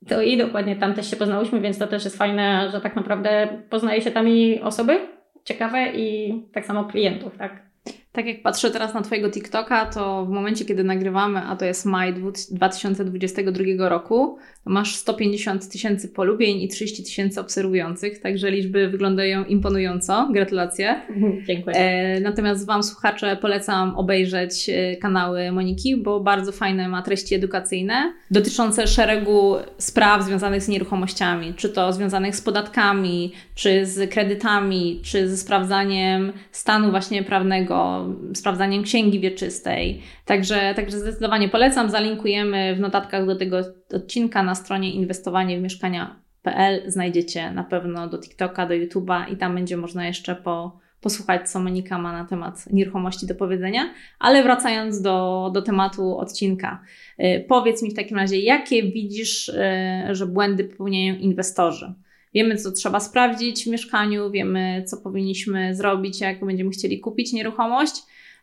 To 0.09 0.23
i 0.23 0.37
dokładnie 0.37 0.77
tam 0.77 0.95
też 0.95 1.11
się 1.11 1.17
poznałyśmy, 1.17 1.61
więc 1.61 1.79
to 1.79 1.87
też 1.87 2.05
jest 2.05 2.17
fajne, 2.17 2.71
że 2.73 2.81
tak 2.81 2.97
naprawdę 2.97 3.49
poznaje 3.71 4.03
się 4.03 4.11
tam 4.11 4.29
i 4.29 4.61
osoby 4.61 5.01
ciekawe 5.45 5.93
i 5.93 6.35
tak 6.53 6.67
samo 6.67 6.85
klientów, 6.85 7.39
tak? 7.39 7.73
Tak 8.13 8.27
jak 8.27 8.43
patrzę 8.43 8.71
teraz 8.71 8.95
na 8.95 9.03
Twojego 9.03 9.31
TikToka, 9.31 9.87
to 9.87 10.27
w 10.27 10.29
momencie, 10.29 10.65
kiedy 10.65 10.85
nagrywamy, 10.85 11.41
a 11.41 11.57
to 11.57 11.65
jest 11.65 11.87
maj 11.87 12.15
2022 12.51 13.89
roku, 13.89 14.39
masz 14.65 14.95
150 14.95 15.69
tysięcy 15.69 16.09
polubień 16.09 16.63
i 16.63 16.69
30 16.69 17.05
tysięcy 17.05 17.41
obserwujących, 17.41 18.21
także 18.21 18.51
liczby 18.51 18.89
wyglądają 18.89 19.45
imponująco. 19.45 20.29
Gratulacje. 20.33 21.01
Dziękuję. 21.47 21.77
E, 21.77 22.21
natomiast 22.21 22.67
Wam, 22.67 22.83
słuchacze, 22.83 23.37
polecam 23.41 23.97
obejrzeć 23.97 24.69
e, 24.69 24.97
kanały 24.97 25.53
Moniki, 25.53 25.97
bo 25.97 26.21
bardzo 26.21 26.53
fajne 26.53 26.89
ma 26.89 27.03
treści 27.03 27.35
edukacyjne 27.35 28.13
dotyczące 28.31 28.87
szeregu 28.87 29.57
spraw 29.79 30.23
związanych 30.23 30.63
z 30.63 30.69
nieruchomościami, 30.69 31.55
czy 31.55 31.69
to 31.69 31.93
związanych 31.93 32.37
z 32.37 32.41
podatkami, 32.41 33.33
czy 33.55 33.87
z 33.87 34.11
kredytami, 34.11 35.01
czy 35.05 35.29
ze 35.29 35.37
sprawdzaniem 35.37 36.33
stanu 36.53 36.91
właśnie 36.91 37.23
prawnego 37.23 38.07
sprawdzaniem 38.35 38.83
księgi 38.83 39.21
wieczystej. 39.21 40.03
Także, 40.25 40.73
także 40.77 40.99
zdecydowanie 40.99 41.49
polecam. 41.49 41.91
Zalinkujemy 41.91 42.75
w 42.75 42.81
notatkach 42.81 43.27
do 43.27 43.37
tego 43.37 43.57
odcinka 43.95 44.43
na 44.43 44.55
stronie 44.55 44.93
inwestowanie 44.93 45.59
w 45.59 45.63
mieszkania 45.63 46.23
PL 46.43 46.91
znajdziecie 46.91 47.51
na 47.51 47.65
pewno 47.65 48.09
do 48.09 48.19
TikToka, 48.19 48.67
do 48.67 48.75
YouTube'a 48.75 49.33
i 49.33 49.37
tam 49.37 49.55
będzie 49.55 49.77
można 49.77 50.07
jeszcze 50.07 50.35
po, 50.35 50.79
posłuchać, 51.01 51.51
co 51.51 51.61
Monika 51.61 51.99
ma 51.99 52.13
na 52.13 52.25
temat 52.25 52.73
nieruchomości 52.73 53.27
do 53.27 53.35
powiedzenia. 53.35 53.95
Ale 54.19 54.43
wracając 54.43 55.01
do, 55.01 55.51
do 55.55 55.63
tematu 55.63 56.19
odcinka, 56.19 56.83
yy, 57.19 57.45
powiedz 57.49 57.83
mi 57.83 57.91
w 57.91 57.95
takim 57.95 58.17
razie, 58.17 58.41
jakie 58.41 58.83
widzisz, 58.83 59.49
yy, 60.09 60.15
że 60.15 60.27
błędy 60.27 60.65
popełniają 60.65 61.15
inwestorzy? 61.15 61.95
Wiemy, 62.35 62.57
co 62.57 62.73
trzeba 62.73 63.01
sprawdzić 63.01 63.65
w 63.65 63.67
mieszkaniu, 63.67 64.31
wiemy, 64.31 64.85
co 64.87 64.97
powinniśmy 64.97 65.75
zrobić, 65.75 66.21
jak 66.21 66.45
będziemy 66.45 66.71
chcieli 66.71 67.01
kupić 67.01 67.33
nieruchomość. 67.33 67.95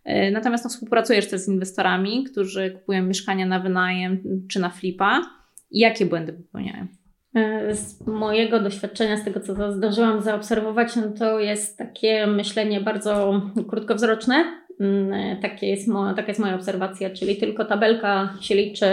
Yy, 0.05 0.31
natomiast 0.31 0.63
no, 0.63 0.69
współpracujesz 0.69 1.27
też 1.27 1.41
z 1.41 1.47
inwestorami, 1.47 2.23
którzy 2.23 2.71
kupują 2.71 3.03
mieszkania 3.03 3.45
na 3.45 3.59
wynajem 3.59 4.23
czy 4.49 4.59
na 4.59 4.69
flipa. 4.69 5.38
Jakie 5.71 6.05
błędy 6.05 6.33
popełniają? 6.33 6.87
E, 7.35 7.75
z 7.75 8.07
mojego 8.07 8.59
doświadczenia, 8.59 9.17
z 9.17 9.23
tego 9.23 9.39
co 9.39 9.71
zdążyłam 9.71 10.21
zaobserwować, 10.21 10.95
no 10.95 11.03
to 11.19 11.39
jest 11.39 11.77
takie 11.77 12.27
myślenie 12.27 12.81
bardzo 12.81 13.41
krótkowzroczne. 13.69 14.45
Mm, 14.79 15.13
e, 15.13 15.37
takie 15.41 15.67
jest 15.67 15.87
moja, 15.87 16.13
taka 16.13 16.27
jest 16.27 16.39
moja 16.39 16.55
obserwacja, 16.55 17.09
czyli 17.09 17.35
tylko 17.35 17.65
tabelka 17.65 18.33
się 18.41 18.55
liczy 18.55 18.87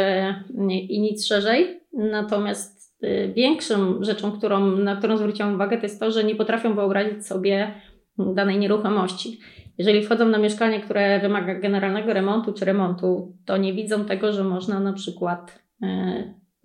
i 0.68 1.00
nic 1.00 1.26
szerzej. 1.26 1.80
Natomiast 1.92 2.96
e, 3.02 3.28
większą 3.28 4.04
rzeczą, 4.04 4.32
którą, 4.32 4.76
na 4.76 4.96
którą 4.96 5.16
zwróciłam 5.16 5.54
uwagę, 5.54 5.76
to 5.76 5.82
jest 5.82 6.00
to, 6.00 6.10
że 6.10 6.24
nie 6.24 6.34
potrafią 6.34 6.74
wyobrazić 6.74 7.26
sobie 7.26 7.74
danej 8.18 8.58
nieruchomości. 8.58 9.40
Jeżeli 9.78 10.02
wchodzą 10.02 10.28
na 10.28 10.38
mieszkanie, 10.38 10.80
które 10.80 11.20
wymaga 11.20 11.54
generalnego 11.54 12.12
remontu 12.12 12.52
czy 12.52 12.64
remontu, 12.64 13.36
to 13.46 13.56
nie 13.56 13.72
widzą 13.72 14.04
tego, 14.04 14.32
że 14.32 14.44
można 14.44 14.80
na 14.80 14.92
przykład 14.92 15.58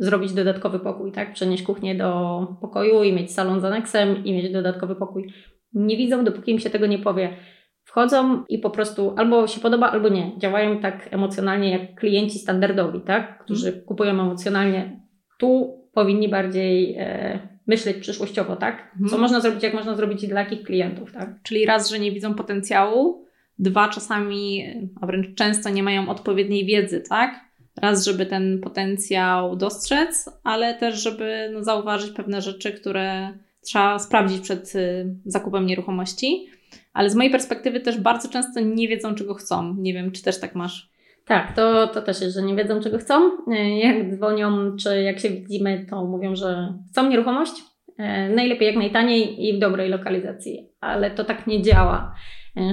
zrobić 0.01 0.33
dodatkowy 0.33 0.79
pokój, 0.79 1.11
tak? 1.11 1.33
Przenieść 1.33 1.63
kuchnię 1.63 1.95
do 1.95 2.47
pokoju 2.61 3.03
i 3.03 3.13
mieć 3.13 3.31
salon 3.31 3.61
z 3.61 3.65
aneksem 3.65 4.25
i 4.25 4.33
mieć 4.33 4.53
dodatkowy 4.53 4.95
pokój. 4.95 5.33
Nie 5.73 5.97
widzą, 5.97 6.23
dopóki 6.23 6.51
im 6.51 6.59
się 6.59 6.69
tego 6.69 6.87
nie 6.87 6.99
powie. 6.99 7.37
Wchodzą 7.83 8.43
i 8.49 8.59
po 8.59 8.69
prostu 8.69 9.13
albo 9.17 9.47
się 9.47 9.61
podoba, 9.61 9.91
albo 9.91 10.09
nie. 10.09 10.31
Działają 10.37 10.79
tak 10.79 11.07
emocjonalnie 11.11 11.71
jak 11.71 11.95
klienci 11.95 12.39
standardowi, 12.39 13.01
tak? 13.01 13.43
Którzy 13.43 13.71
hmm. 13.71 13.85
kupują 13.85 14.11
emocjonalnie. 14.11 15.01
Tu 15.39 15.79
powinni 15.93 16.29
bardziej 16.29 16.95
e, 16.99 17.39
myśleć 17.67 17.97
przyszłościowo, 17.97 18.55
tak? 18.55 18.91
Co 18.93 19.09
hmm. 19.09 19.21
można 19.21 19.39
zrobić, 19.39 19.63
jak 19.63 19.73
można 19.73 19.95
zrobić 19.95 20.27
dla 20.27 20.39
jakich 20.39 20.63
klientów, 20.63 21.11
tak? 21.11 21.29
Czyli 21.43 21.65
raz, 21.65 21.89
że 21.89 21.99
nie 21.99 22.11
widzą 22.11 22.33
potencjału, 22.33 23.25
dwa, 23.59 23.89
czasami, 23.89 24.63
a 25.01 25.05
wręcz 25.05 25.35
często 25.35 25.69
nie 25.69 25.83
mają 25.83 26.09
odpowiedniej 26.09 26.65
wiedzy, 26.65 27.03
tak? 27.09 27.50
Raz, 27.77 28.05
żeby 28.05 28.25
ten 28.25 28.59
potencjał 28.61 29.55
dostrzec, 29.55 30.29
ale 30.43 30.73
też, 30.73 31.03
żeby 31.03 31.49
no, 31.53 31.63
zauważyć 31.63 32.11
pewne 32.11 32.41
rzeczy, 32.41 32.71
które 32.71 33.33
trzeba 33.61 33.99
sprawdzić 33.99 34.41
przed 34.41 34.75
y, 34.75 35.15
zakupem 35.25 35.65
nieruchomości. 35.65 36.47
Ale 36.93 37.09
z 37.09 37.15
mojej 37.15 37.31
perspektywy 37.31 37.79
też 37.79 37.99
bardzo 37.99 38.29
często 38.29 38.59
nie 38.59 38.87
wiedzą, 38.87 39.15
czego 39.15 39.33
chcą. 39.33 39.75
Nie 39.77 39.93
wiem, 39.93 40.11
czy 40.11 40.23
też 40.23 40.39
tak 40.39 40.55
masz. 40.55 40.91
Tak, 41.25 41.55
to, 41.55 41.87
to 41.87 42.01
też 42.01 42.21
jest, 42.21 42.35
że 42.35 42.41
nie 42.41 42.55
wiedzą, 42.55 42.81
czego 42.81 42.97
chcą. 42.97 43.31
Y, 43.47 43.69
jak 43.69 44.15
dzwonią, 44.15 44.77
czy 44.77 45.01
jak 45.01 45.19
się 45.19 45.29
widzimy, 45.29 45.85
to 45.89 46.05
mówią, 46.05 46.35
że 46.35 46.73
chcą 46.91 47.09
nieruchomość. 47.09 47.53
Y, 47.89 48.35
najlepiej 48.35 48.67
jak 48.67 48.75
najtaniej 48.75 49.47
i 49.47 49.57
w 49.57 49.59
dobrej 49.59 49.89
lokalizacji, 49.89 50.69
ale 50.79 51.11
to 51.11 51.23
tak 51.23 51.47
nie 51.47 51.61
działa. 51.61 52.15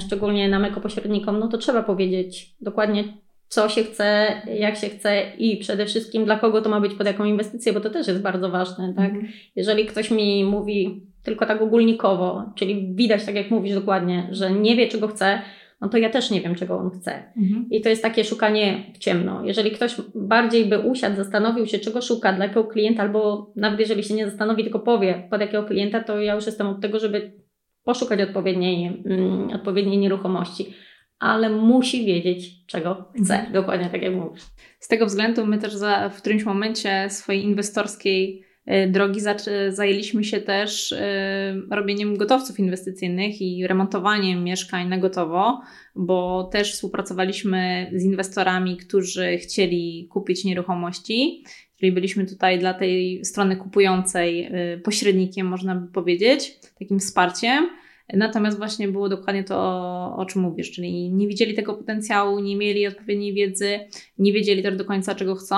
Szczególnie 0.06 0.48
nam 0.48 0.62
jako 0.62 0.80
pośrednikom, 0.80 1.38
no 1.38 1.48
to 1.48 1.58
trzeba 1.58 1.82
powiedzieć 1.82 2.54
dokładnie, 2.60 3.04
co 3.48 3.68
się 3.68 3.84
chce, 3.84 4.32
jak 4.58 4.76
się 4.76 4.88
chce 4.88 5.22
i 5.38 5.56
przede 5.56 5.86
wszystkim 5.86 6.24
dla 6.24 6.38
kogo 6.38 6.62
to 6.62 6.70
ma 6.70 6.80
być 6.80 6.94
pod 6.94 7.06
jaką 7.06 7.24
inwestycję, 7.24 7.72
bo 7.72 7.80
to 7.80 7.90
też 7.90 8.08
jest 8.08 8.22
bardzo 8.22 8.50
ważne, 8.50 8.94
tak? 8.96 9.10
Mhm. 9.10 9.28
Jeżeli 9.56 9.86
ktoś 9.86 10.10
mi 10.10 10.44
mówi 10.44 11.02
tylko 11.22 11.46
tak 11.46 11.62
ogólnikowo, 11.62 12.52
czyli 12.54 12.94
widać, 12.94 13.24
tak 13.24 13.34
jak 13.34 13.50
mówisz 13.50 13.74
dokładnie, 13.74 14.28
że 14.30 14.50
nie 14.50 14.76
wie, 14.76 14.88
czego 14.88 15.08
chce, 15.08 15.42
no 15.80 15.88
to 15.88 15.98
ja 15.98 16.10
też 16.10 16.30
nie 16.30 16.40
wiem, 16.40 16.54
czego 16.54 16.78
on 16.78 16.90
chce. 16.90 17.32
Mhm. 17.36 17.66
I 17.70 17.80
to 17.80 17.88
jest 17.88 18.02
takie 18.02 18.24
szukanie 18.24 18.84
w 18.94 18.98
ciemno. 18.98 19.44
Jeżeli 19.44 19.70
ktoś 19.70 19.96
bardziej 20.14 20.64
by 20.64 20.78
usiadł, 20.78 21.16
zastanowił 21.16 21.66
się, 21.66 21.78
czego 21.78 22.02
szuka, 22.02 22.32
dla 22.32 22.44
jakiego 22.44 22.64
klienta, 22.64 23.02
albo 23.02 23.52
nawet 23.56 23.80
jeżeli 23.80 24.02
się 24.02 24.14
nie 24.14 24.30
zastanowi, 24.30 24.62
tylko 24.62 24.78
powie, 24.78 25.28
pod 25.30 25.40
jakiego 25.40 25.64
klienta, 25.64 26.00
to 26.00 26.20
ja 26.20 26.34
już 26.34 26.46
jestem 26.46 26.66
od 26.66 26.80
tego, 26.80 26.98
żeby 26.98 27.32
poszukać 27.84 28.20
odpowiedniej, 28.20 29.02
mm, 29.06 29.50
odpowiedniej 29.54 29.98
nieruchomości 29.98 30.74
ale 31.18 31.50
musi 31.50 32.06
wiedzieć, 32.06 32.66
czego 32.66 33.04
chce. 33.14 33.34
Mhm. 33.34 33.52
Dokładnie 33.52 33.88
tak 33.90 34.02
jak 34.02 34.14
mówisz. 34.14 34.42
Z 34.80 34.88
tego 34.88 35.06
względu 35.06 35.46
my 35.46 35.58
też 35.58 35.74
za, 35.74 36.08
w 36.08 36.16
którymś 36.16 36.44
momencie 36.44 37.06
swojej 37.10 37.44
inwestorskiej 37.44 38.44
y, 38.66 38.88
drogi 38.88 39.20
zajęliśmy 39.68 40.24
się 40.24 40.40
też 40.40 40.92
y, 40.92 40.98
robieniem 41.70 42.16
gotowców 42.16 42.58
inwestycyjnych 42.58 43.42
i 43.42 43.66
remontowaniem 43.66 44.44
mieszkań 44.44 44.88
na 44.88 44.98
gotowo, 44.98 45.60
bo 45.96 46.44
też 46.44 46.72
współpracowaliśmy 46.72 47.90
z 47.94 48.04
inwestorami, 48.04 48.76
którzy 48.76 49.38
chcieli 49.38 50.08
kupić 50.10 50.44
nieruchomości. 50.44 51.44
Czyli 51.78 51.92
byliśmy 51.92 52.26
tutaj 52.26 52.58
dla 52.58 52.74
tej 52.74 53.24
strony 53.24 53.56
kupującej 53.56 54.46
y, 54.74 54.78
pośrednikiem, 54.78 55.46
można 55.46 55.74
by 55.74 55.92
powiedzieć, 55.92 56.58
takim 56.78 56.98
wsparciem. 56.98 57.68
Natomiast 58.12 58.58
właśnie 58.58 58.88
było 58.88 59.08
dokładnie 59.08 59.44
to, 59.44 59.56
o, 60.16 60.26
czym 60.26 60.42
mówisz, 60.42 60.70
czyli 60.70 61.12
nie 61.12 61.28
widzieli 61.28 61.54
tego 61.54 61.74
potencjału, 61.74 62.40
nie 62.40 62.56
mieli 62.56 62.86
odpowiedniej 62.86 63.34
wiedzy, 63.34 63.80
nie 64.18 64.32
wiedzieli 64.32 64.62
też 64.62 64.76
do 64.76 64.84
końca, 64.84 65.14
czego 65.14 65.34
chcą. 65.34 65.56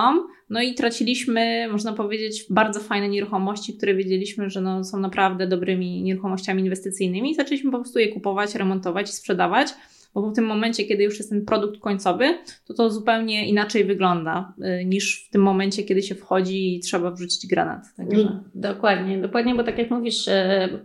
No 0.50 0.62
i 0.62 0.74
traciliśmy, 0.74 1.68
można 1.72 1.92
powiedzieć, 1.92 2.46
bardzo 2.50 2.80
fajne 2.80 3.08
nieruchomości, 3.08 3.74
które 3.74 3.94
wiedzieliśmy, 3.94 4.50
że 4.50 4.60
no, 4.60 4.84
są 4.84 5.00
naprawdę 5.00 5.46
dobrymi 5.46 6.02
nieruchomościami 6.02 6.62
inwestycyjnymi. 6.62 7.34
Zaczęliśmy 7.34 7.70
po 7.70 7.78
prostu 7.78 7.98
je 7.98 8.08
kupować, 8.08 8.54
remontować 8.54 9.10
i 9.10 9.12
sprzedawać 9.12 9.68
bo 10.14 10.30
w 10.30 10.34
tym 10.34 10.44
momencie, 10.46 10.84
kiedy 10.84 11.04
już 11.04 11.18
jest 11.18 11.30
ten 11.30 11.44
produkt 11.44 11.80
końcowy, 11.80 12.38
to 12.66 12.74
to 12.74 12.90
zupełnie 12.90 13.48
inaczej 13.48 13.84
wygląda 13.84 14.54
y, 14.80 14.84
niż 14.84 15.26
w 15.28 15.30
tym 15.30 15.42
momencie, 15.42 15.82
kiedy 15.82 16.02
się 16.02 16.14
wchodzi 16.14 16.76
i 16.76 16.80
trzeba 16.80 17.10
wrzucić 17.10 17.46
granat. 17.46 17.82
Także... 17.96 18.20
Mm, 18.20 18.42
dokładnie, 18.54 19.18
dokładnie, 19.18 19.54
bo 19.54 19.64
tak 19.64 19.78
jak 19.78 19.90
mówisz, 19.90 20.28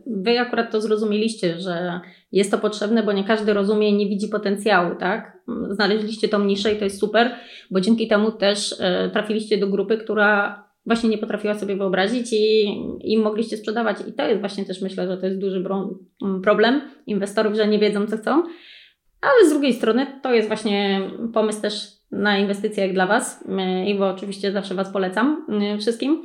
wy 0.08 0.40
akurat 0.40 0.72
to 0.72 0.82
zrozumieliście, 0.82 1.60
że 1.60 2.00
jest 2.32 2.52
to 2.52 2.58
potrzebne, 2.58 3.04
bo 3.04 3.12
nie 3.12 3.24
każdy 3.24 3.54
rozumie 3.54 3.90
i 3.90 3.94
nie 3.94 4.10
widzi 4.10 4.28
potencjału, 4.28 4.96
tak? 4.96 5.38
Znaleźliście 5.70 6.30
tą 6.30 6.44
niszę 6.44 6.74
i 6.74 6.78
to 6.78 6.84
jest 6.84 7.00
super, 7.00 7.36
bo 7.72 7.82
dzięki 7.82 8.08
temu 8.08 8.32
też 8.32 8.76
e, 8.80 9.10
trafiliście 9.10 9.58
do 9.58 9.68
grupy, 9.68 9.98
która 9.98 10.64
właśnie 10.86 11.10
nie 11.10 11.18
potrafiła 11.18 11.54
sobie 11.54 11.76
wyobrazić 11.76 12.34
i, 12.34 12.66
i 13.04 13.18
mogliście 13.18 13.58
sprzedawać. 13.58 13.98
I 14.08 14.14
to 14.14 14.28
jest 14.28 14.40
właśnie 14.40 14.66
też 14.66 14.82
myślę, 14.82 15.08
że 15.08 15.18
to 15.18 15.26
jest 15.26 15.40
duży 15.40 15.64
problem 16.44 16.82
inwestorów, 17.08 17.56
że 17.56 17.68
nie 17.68 17.80
wiedzą 17.80 18.08
co 18.08 18.18
chcą 18.18 18.44
ale 19.26 19.50
z 19.50 19.50
drugiej 19.50 19.74
strony 19.74 20.08
to 20.22 20.34
jest 20.34 20.48
właśnie 20.48 21.02
pomysł 21.34 21.62
też 21.62 21.88
na 22.12 22.38
inwestycje 22.38 22.86
jak 22.86 22.94
dla 22.94 23.08
Was 23.08 23.44
i 23.86 23.96
bo 23.96 24.10
oczywiście 24.10 24.52
zawsze 24.52 24.76
Was 24.76 24.90
polecam 24.90 25.46
y, 25.76 25.78
wszystkim, 25.78 26.24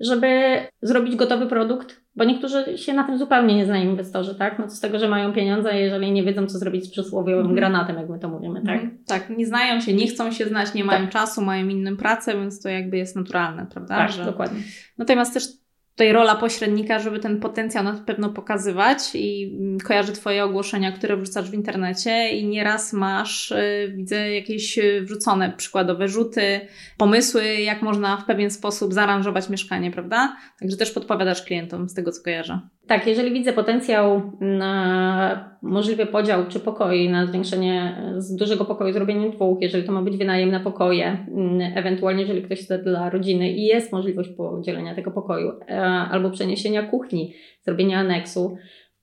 żeby 0.00 0.58
zrobić 0.82 1.16
gotowy 1.16 1.46
produkt, 1.46 2.02
bo 2.16 2.24
niektórzy 2.24 2.78
się 2.78 2.92
na 2.92 3.04
tym 3.04 3.18
zupełnie 3.18 3.56
nie 3.56 3.66
znają 3.66 3.90
inwestorzy, 3.90 4.34
tak? 4.34 4.58
No 4.58 4.64
to 4.64 4.70
z 4.70 4.80
tego, 4.80 4.98
że 4.98 5.08
mają 5.08 5.32
pieniądze, 5.32 5.80
jeżeli 5.80 6.12
nie 6.12 6.22
wiedzą, 6.22 6.46
co 6.46 6.58
zrobić 6.58 6.84
z 6.84 6.90
przysłowiowym 6.90 7.44
mm. 7.44 7.56
granatem, 7.56 7.96
jak 7.96 8.08
my 8.08 8.18
to 8.18 8.28
mówimy, 8.28 8.62
tak? 8.66 8.80
Mm. 8.80 8.98
Tak, 9.06 9.30
nie 9.30 9.46
znają 9.46 9.80
się, 9.80 9.92
nie 9.92 10.06
chcą 10.06 10.32
się 10.32 10.44
znać, 10.44 10.74
nie 10.74 10.84
mają 10.84 11.00
tak. 11.00 11.10
czasu, 11.10 11.42
mają 11.42 11.68
inną 11.68 11.96
pracę, 11.96 12.34
więc 12.34 12.62
to 12.62 12.68
jakby 12.68 12.96
jest 12.96 13.16
naturalne, 13.16 13.66
prawda? 13.66 13.96
Tak, 13.96 14.12
że... 14.12 14.24
dokładnie. 14.24 14.60
Natomiast 14.98 15.34
też 15.34 15.44
tutaj 15.92 16.12
rola 16.12 16.36
pośrednika, 16.36 16.98
żeby 16.98 17.18
ten 17.18 17.40
potencjał 17.40 17.84
na 17.84 17.92
pewno 17.92 18.28
pokazywać 18.28 18.98
i 19.14 19.56
mm, 19.60 19.80
kojarzy 19.80 20.12
Twoje 20.12 20.44
ogłoszenia, 20.44 20.92
które 20.92 21.16
wrzucasz 21.16 21.50
w 21.50 21.54
internecie 21.54 22.28
i 22.28 22.46
nieraz 22.46 22.92
masz, 22.92 23.50
y, 23.50 23.92
widzę, 23.96 24.34
jakieś 24.34 24.78
y, 24.78 25.02
wrzucone 25.02 25.52
przykładowe 25.56 26.08
rzuty, 26.08 26.60
pomysły, 26.98 27.44
jak 27.44 27.82
można 27.82 28.16
w 28.16 28.24
pewien 28.24 28.50
sposób 28.50 28.94
zaaranżować 28.94 29.48
mieszkanie, 29.48 29.90
prawda? 29.90 30.36
Także 30.60 30.76
też 30.76 30.90
podpowiadasz 30.90 31.42
klientom 31.42 31.88
z 31.88 31.94
tego, 31.94 32.12
co 32.12 32.22
kojarzę. 32.22 32.60
Tak, 32.92 33.06
jeżeli 33.06 33.32
widzę 33.32 33.52
potencjał 33.52 34.22
na 34.40 35.54
możliwy 35.62 36.06
podział 36.06 36.46
czy 36.48 36.60
pokoi, 36.60 37.08
na 37.08 37.26
zwiększenie 37.26 38.02
z 38.16 38.36
dużego 38.36 38.64
pokoju 38.64 38.92
zrobienie 38.92 39.30
dwóch, 39.30 39.58
jeżeli 39.60 39.84
to 39.84 39.92
ma 39.92 40.02
być 40.02 40.16
wynajem 40.16 40.50
na 40.50 40.60
pokoje, 40.60 41.26
mm, 41.28 41.72
ewentualnie 41.76 42.20
jeżeli 42.20 42.42
ktoś 42.42 42.60
chce 42.60 42.78
dla 42.78 43.10
rodziny 43.10 43.52
i 43.52 43.64
jest 43.64 43.92
możliwość 43.92 44.30
podzielenia 44.30 44.94
tego 44.94 45.10
pokoju, 45.10 45.52
e, 45.68 45.80
albo 45.84 46.30
przeniesienia 46.30 46.82
kuchni, 46.82 47.34
zrobienia 47.62 47.98
aneksu, 47.98 48.56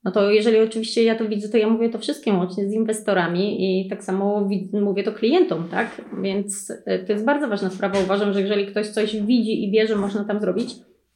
no 0.03 0.11
to 0.11 0.31
jeżeli 0.31 0.59
oczywiście 0.59 1.03
ja 1.03 1.15
to 1.15 1.25
widzę, 1.25 1.49
to 1.49 1.57
ja 1.57 1.69
mówię 1.69 1.89
to 1.89 1.99
wszystkim 1.99 2.37
łącznie 2.37 2.69
z 2.69 2.73
inwestorami 2.73 3.57
i 3.85 3.89
tak 3.89 4.03
samo 4.03 4.49
mówię 4.73 5.03
to 5.03 5.11
klientom, 5.11 5.67
tak? 5.71 6.01
Więc 6.21 6.73
e, 6.85 6.99
to 6.99 7.11
jest 7.11 7.25
bardzo 7.25 7.47
ważna 7.47 7.69
sprawa. 7.69 7.99
Uważam, 7.99 8.33
że 8.33 8.41
jeżeli 8.41 8.65
ktoś 8.65 8.87
coś 8.87 9.15
widzi 9.15 9.63
i 9.63 9.71
wie, 9.71 9.87
że 9.87 9.95
można 9.95 10.23
tam 10.23 10.39
zrobić, 10.39 10.75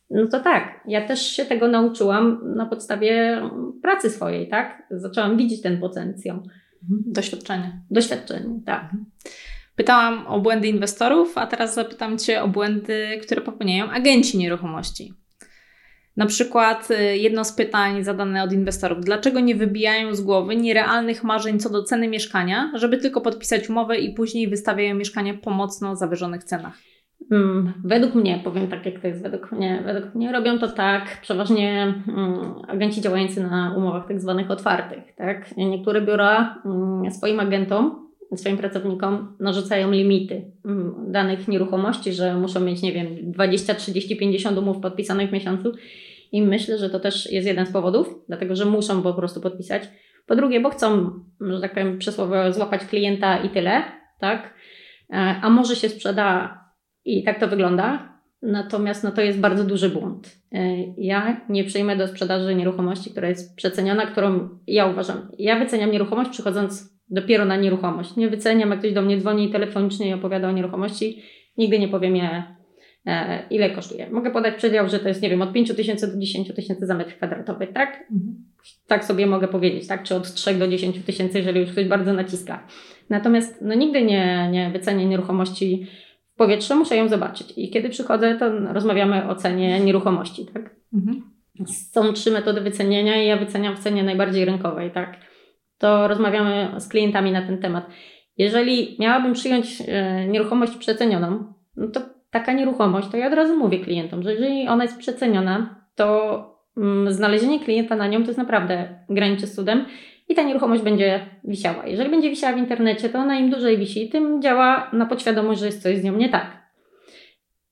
no 0.10 0.28
to 0.28 0.40
tak, 0.40 0.84
ja 0.88 1.08
też 1.08 1.32
się 1.32 1.46
tego 1.46 1.68
nauczyłam 1.68 2.56
na 2.56 2.66
podstawie 2.66 3.42
pracy 3.82 4.10
swojej, 4.10 4.50
tak? 4.50 4.84
Zaczęłam 4.92 5.38
widzieć 5.38 5.62
ten 5.62 5.80
potencjał. 5.80 6.36
Mhm. 6.36 7.14
Doświadczenie. 7.14 7.82
Doświadczenie, 7.92 8.60
tak. 8.66 8.84
Mhm. 8.84 9.06
Pytałam 9.76 10.28
o 10.28 10.40
błędy 10.40 10.68
inwestorów, 10.68 11.38
a 11.38 11.48
teraz 11.48 11.74
zapytam 11.74 12.18
Cię 12.18 12.44
o 12.44 12.48
błędy, 12.48 13.20
które 13.22 13.42
popełniają 13.42 13.92
agenci 13.92 14.38
nieruchomości. 14.38 15.14
Na 16.18 16.26
przykład 16.26 16.92
y, 16.92 17.18
jedno 17.18 17.46
z 17.46 17.54
pytań 17.54 18.04
zadane 18.04 18.44
od 18.44 18.54
inwestorów: 18.54 19.06
dlaczego 19.06 19.40
nie 19.40 19.56
wybijają 19.56 20.16
z 20.16 20.22
głowy 20.22 20.56
nierealnych 20.56 21.24
marzeń 21.24 21.60
co 21.60 21.70
do 21.70 21.84
ceny 21.84 22.08
mieszkania, 22.08 22.72
żeby 22.76 22.98
tylko 22.98 23.22
podpisać 23.22 23.70
umowę 23.70 23.98
i 23.98 24.14
później 24.14 24.48
wystawiają 24.48 24.96
mieszkania 24.96 25.34
po 25.34 25.52
mocno 25.52 25.96
zawyżonych 25.96 26.44
cenach? 26.44 26.78
Mm, 27.32 27.74
według 27.84 28.16
mnie, 28.16 28.42
powiem 28.44 28.68
tak 28.68 28.86
jak 28.86 29.00
to 29.00 29.08
jest 29.08 29.24
według 29.24 29.52
mnie, 29.52 29.84
według 29.86 30.16
mnie 30.16 30.32
robią 30.32 30.60
to 30.60 30.68
tak 30.68 31.22
przeważnie 31.22 31.94
um, 32.08 32.56
agenci 32.68 33.02
działający 33.02 33.44
na 33.44 33.74
umowach 33.78 34.08
tak 34.08 34.22
zwanych 34.22 34.52
otwartych. 34.52 35.16
Tak? 35.16 35.58
Niektóre 35.58 36.02
biura 36.02 36.62
um, 36.66 37.12
swoim 37.12 37.40
agentom, 37.40 38.10
swoim 38.36 38.58
pracownikom 38.58 39.36
narzucają 39.40 39.92
limity 39.92 40.52
danych 41.08 41.48
nieruchomości, 41.48 42.14
że 42.14 42.36
muszą 42.36 42.60
mieć, 42.60 42.82
nie 42.82 42.92
wiem, 42.92 43.32
20, 43.32 43.76
30, 43.76 44.18
50 44.18 44.58
umów 44.58 44.80
podpisanych 44.80 45.30
w 45.30 45.34
miesiącu 45.34 45.72
i 46.32 46.42
myślę, 46.42 46.78
że 46.78 46.90
to 46.90 47.00
też 47.00 47.32
jest 47.32 47.48
jeden 47.48 47.66
z 47.66 47.72
powodów, 47.72 48.16
dlatego 48.28 48.56
że 48.56 48.66
muszą 48.66 49.02
po 49.02 49.14
prostu 49.14 49.42
podpisać. 49.42 49.84
Po 50.26 50.36
drugie, 50.36 50.60
bo 50.60 50.70
chcą, 50.70 51.12
że 51.42 51.62
tak 51.62 51.74
powiem, 51.74 51.98
przysłowo 51.98 52.54
złapać 52.54 52.86
klienta 52.86 53.38
i 53.38 53.50
tyle, 53.50 53.84
tak? 54.20 54.54
E, 55.10 55.16
a 55.42 55.50
może 55.50 55.76
się 55.76 55.90
sprzeda 55.90 56.58
i 57.06 57.24
tak 57.24 57.40
to 57.40 57.48
wygląda. 57.48 58.14
Natomiast 58.42 59.04
no, 59.04 59.12
to 59.12 59.22
jest 59.22 59.40
bardzo 59.40 59.64
duży 59.64 59.90
błąd. 59.90 60.38
E, 60.52 60.78
ja 60.98 61.42
nie 61.50 61.64
przyjmę 61.64 61.96
do 61.96 62.08
sprzedaży 62.08 62.56
nieruchomości, 62.56 63.12
która 63.12 63.30
jest 63.30 63.56
przeceniona, 63.56 64.06
którą 64.06 64.50
ja 64.68 64.86
uważam. 64.86 65.32
Ja 65.38 65.60
wyceniam 65.60 65.92
nieruchomość 65.92 66.30
przychodząc 66.30 66.94
dopiero 67.10 67.46
na 67.46 67.56
nieruchomość. 67.56 68.16
Nie 68.16 68.30
wyceniam, 68.30 68.70
jak 68.70 68.80
ktoś 68.80 68.94
do 68.94 69.02
mnie 69.02 69.18
dzwoni 69.18 69.50
telefonicznie 69.50 70.10
i 70.10 70.14
opowiada 70.14 70.50
o 70.50 70.52
nieruchomości. 70.52 71.24
Nigdy 71.58 71.80
nie 71.80 71.88
powiem 71.88 72.16
je, 72.16 72.44
ile 73.50 73.70
kosztuje. 73.70 74.10
Mogę 74.10 74.32
podać 74.32 74.56
przedział, 74.56 74.90
że 74.90 75.00
to 75.00 75.08
jest, 75.08 75.22
nie 75.22 75.30
wiem, 75.30 75.42
od 75.42 75.54
5 75.54 75.76
tysięcy 75.76 76.14
do 76.14 76.20
10 76.20 76.54
tysięcy 76.56 76.86
za 76.86 76.96
metr 76.96 77.16
kwadratowy, 77.16 77.68
tak? 77.68 78.06
Mhm. 78.12 78.46
Tak 78.88 79.06
sobie 79.06 79.28
mogę 79.28 79.48
powiedzieć, 79.48 79.88
tak? 79.88 80.04
Czy 80.04 80.16
od 80.16 80.34
3 80.34 80.54
do 80.54 80.68
10 80.68 81.06
tysięcy, 81.06 81.38
jeżeli 81.38 81.60
już 81.60 81.72
ktoś 81.72 81.86
bardzo 81.86 82.14
naciska. 82.14 82.68
Natomiast 83.10 83.62
no, 83.62 83.76
nigdy 83.76 84.02
nie, 84.02 84.50
nie 84.52 84.70
wycenię 84.70 85.06
nieruchomości 85.06 85.88
w 86.34 86.38
powietrze, 86.38 86.76
muszę 86.76 86.98
ją 86.98 87.08
zobaczyć. 87.08 87.54
I 87.58 87.70
kiedy 87.70 87.90
przychodzę, 87.90 88.36
to 88.36 88.50
rozmawiamy 88.74 89.30
o 89.30 89.36
cenie 89.36 89.80
nieruchomości, 89.80 90.46
tak? 90.46 90.76
Mhm. 90.94 91.22
Są 91.68 92.14
trzy 92.14 92.32
metody 92.32 92.62
wycenienia 92.62 93.24
i 93.24 93.28
ja 93.28 93.38
wyceniam 93.38 93.76
w 93.76 93.80
cenie 93.80 94.04
najbardziej 94.04 94.46
rynkowej, 94.46 94.92
tak? 94.92 95.18
To 95.78 96.08
rozmawiamy 96.08 96.72
z 96.78 96.88
klientami 96.88 97.32
na 97.32 97.42
ten 97.42 97.58
temat. 97.58 97.88
Jeżeli 98.38 98.98
miałabym 99.00 99.34
przyjąć 99.34 99.84
e, 99.88 100.28
nieruchomość 100.28 100.76
przecenioną, 100.76 101.54
no 101.78 101.88
to 101.88 102.02
taka 102.32 102.54
nieruchomość, 102.54 103.08
to 103.10 103.18
ja 103.18 103.28
od 103.28 103.34
razu 103.34 103.58
mówię 103.58 103.80
klientom, 103.80 104.24
że 104.24 104.34
jeżeli 104.34 104.68
ona 104.68 104.84
jest 104.84 104.98
przeceniona, 104.98 105.86
to 105.96 106.60
mm, 106.78 107.14
znalezienie 107.14 107.60
klienta 107.60 107.96
na 107.96 108.08
nią 108.08 108.22
to 108.22 108.28
jest 108.28 108.38
naprawdę 108.38 109.00
graniczy 109.10 109.48
z 109.48 109.56
cudem 109.56 109.86
i 110.34 110.36
ta 110.36 110.44
nieruchomość 110.44 110.82
będzie 110.84 111.26
wisiała. 111.44 111.88
Jeżeli 111.88 112.10
będzie 112.10 112.30
wisiała 112.30 112.56
w 112.56 112.60
internecie, 112.60 113.10
to 113.10 113.20
ona 113.20 113.40
im 113.40 113.50
dłużej 113.50 113.78
wisi, 113.78 114.10
tym 114.10 114.42
działa 114.42 114.90
na 114.94 115.06
podświadomość, 115.06 115.60
że 115.60 115.66
jest 115.66 115.84
coś 115.84 115.98
z 115.98 116.04
nią 116.04 116.18
nie 116.18 116.30
tak. 116.30 116.64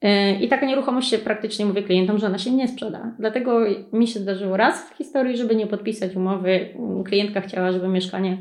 E, 0.01 0.33
I 0.33 0.47
taka 0.47 0.65
nieruchomość 0.65 1.09
się 1.09 1.17
praktycznie 1.17 1.65
mówię 1.65 1.83
klientom, 1.83 2.17
że 2.17 2.27
ona 2.27 2.37
się 2.37 2.51
nie 2.51 2.67
sprzeda. 2.67 3.15
Dlatego 3.19 3.59
mi 3.93 4.07
się 4.07 4.19
zdarzyło 4.19 4.57
raz 4.57 4.89
w 4.89 4.97
historii, 4.97 5.37
żeby 5.37 5.55
nie 5.55 5.67
podpisać 5.67 6.15
umowy. 6.15 6.69
Klientka 7.05 7.41
chciała, 7.41 7.71
żeby 7.71 7.87
mieszkanie, 7.87 8.37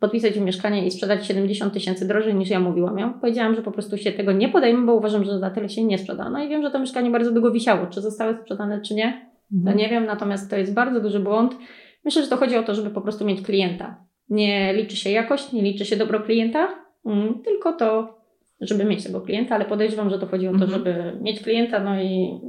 podpisać 0.00 0.36
mieszkanie 0.36 0.86
i 0.86 0.90
sprzedać 0.90 1.26
70 1.26 1.72
tysięcy 1.72 2.08
drożej 2.08 2.34
niż 2.34 2.50
ja 2.50 2.60
mówiłam. 2.60 2.98
Ja 2.98 3.14
powiedziałam, 3.20 3.54
że 3.54 3.62
po 3.62 3.72
prostu 3.72 3.96
się 3.96 4.12
tego 4.12 4.32
nie 4.32 4.48
podejmę, 4.48 4.86
bo 4.86 4.94
uważam, 4.94 5.24
że 5.24 5.38
za 5.38 5.50
tyle 5.50 5.68
się 5.68 5.84
nie 5.84 5.98
sprzeda. 5.98 6.30
No 6.30 6.44
i 6.44 6.48
wiem, 6.48 6.62
że 6.62 6.70
to 6.70 6.78
mieszkanie 6.78 7.10
bardzo 7.10 7.32
długo 7.32 7.50
wisiało. 7.50 7.86
Czy 7.86 8.00
zostały 8.00 8.36
sprzedane, 8.42 8.80
czy 8.80 8.94
nie, 8.94 9.30
to 9.50 9.56
mhm. 9.56 9.76
nie 9.76 9.88
wiem. 9.88 10.06
Natomiast 10.06 10.50
to 10.50 10.56
jest 10.56 10.74
bardzo 10.74 11.00
duży 11.00 11.20
błąd 11.20 11.56
Myślę, 12.04 12.22
że 12.22 12.28
to 12.28 12.36
chodzi 12.36 12.56
o 12.56 12.62
to, 12.62 12.74
żeby 12.74 12.90
po 12.90 13.00
prostu 13.00 13.24
mieć 13.24 13.42
klienta. 13.42 14.04
Nie 14.28 14.74
liczy 14.74 14.96
się 14.96 15.10
jakość, 15.10 15.52
nie 15.52 15.62
liczy 15.62 15.84
się 15.84 15.96
dobro 15.96 16.20
klienta, 16.20 16.68
mm, 17.06 17.42
tylko 17.44 17.72
to, 17.72 18.18
żeby 18.60 18.84
mieć 18.84 19.04
tego 19.04 19.20
klienta, 19.20 19.54
ale 19.54 19.64
podejrzewam, 19.64 20.10
że 20.10 20.18
to 20.18 20.26
chodzi 20.26 20.48
o 20.48 20.50
to, 20.50 20.64
mhm. 20.64 20.70
żeby 20.70 21.18
mieć 21.20 21.42
klienta, 21.42 21.80
no 21.80 22.02
i 22.02 22.40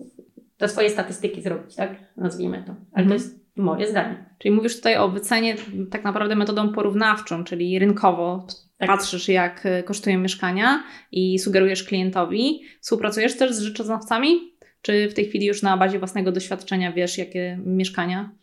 te 0.58 0.68
swoje 0.68 0.90
statystyki 0.90 1.42
zrobić, 1.42 1.76
tak? 1.76 1.96
Nazwijmy 2.18 2.64
to. 2.68 2.72
Ale 2.72 3.08
to 3.08 3.14
mhm. 3.14 3.14
jest 3.14 3.44
moje 3.56 3.88
zdanie. 3.88 4.26
Czyli 4.40 4.56
mówisz 4.56 4.76
tutaj 4.76 4.98
o 4.98 5.10
wycenie 5.10 5.56
tak 5.92 6.04
naprawdę 6.04 6.36
metodą 6.36 6.70
porównawczą, 6.74 7.44
czyli 7.44 7.80
rynkowo 7.80 8.48
tak. 8.78 8.88
patrzysz, 8.88 9.28
jak 9.28 9.68
kosztują 9.86 10.20
mieszkania 10.20 10.84
i 11.12 11.40
sugerujesz 11.40 11.84
klientowi. 11.84 12.62
Współpracujesz 12.82 13.38
też 13.38 13.54
z 13.54 13.62
rzeczoznawcami? 13.62 14.54
Czy 14.82 15.10
w 15.10 15.14
tej 15.14 15.26
chwili 15.26 15.46
już 15.46 15.62
na 15.62 15.78
bazie 15.78 16.00
własnego 16.00 16.32
doświadczenia 16.32 16.92
wiesz, 16.92 17.18
jakie 17.18 17.60
mieszkania 17.66 18.30
E, 18.30 18.43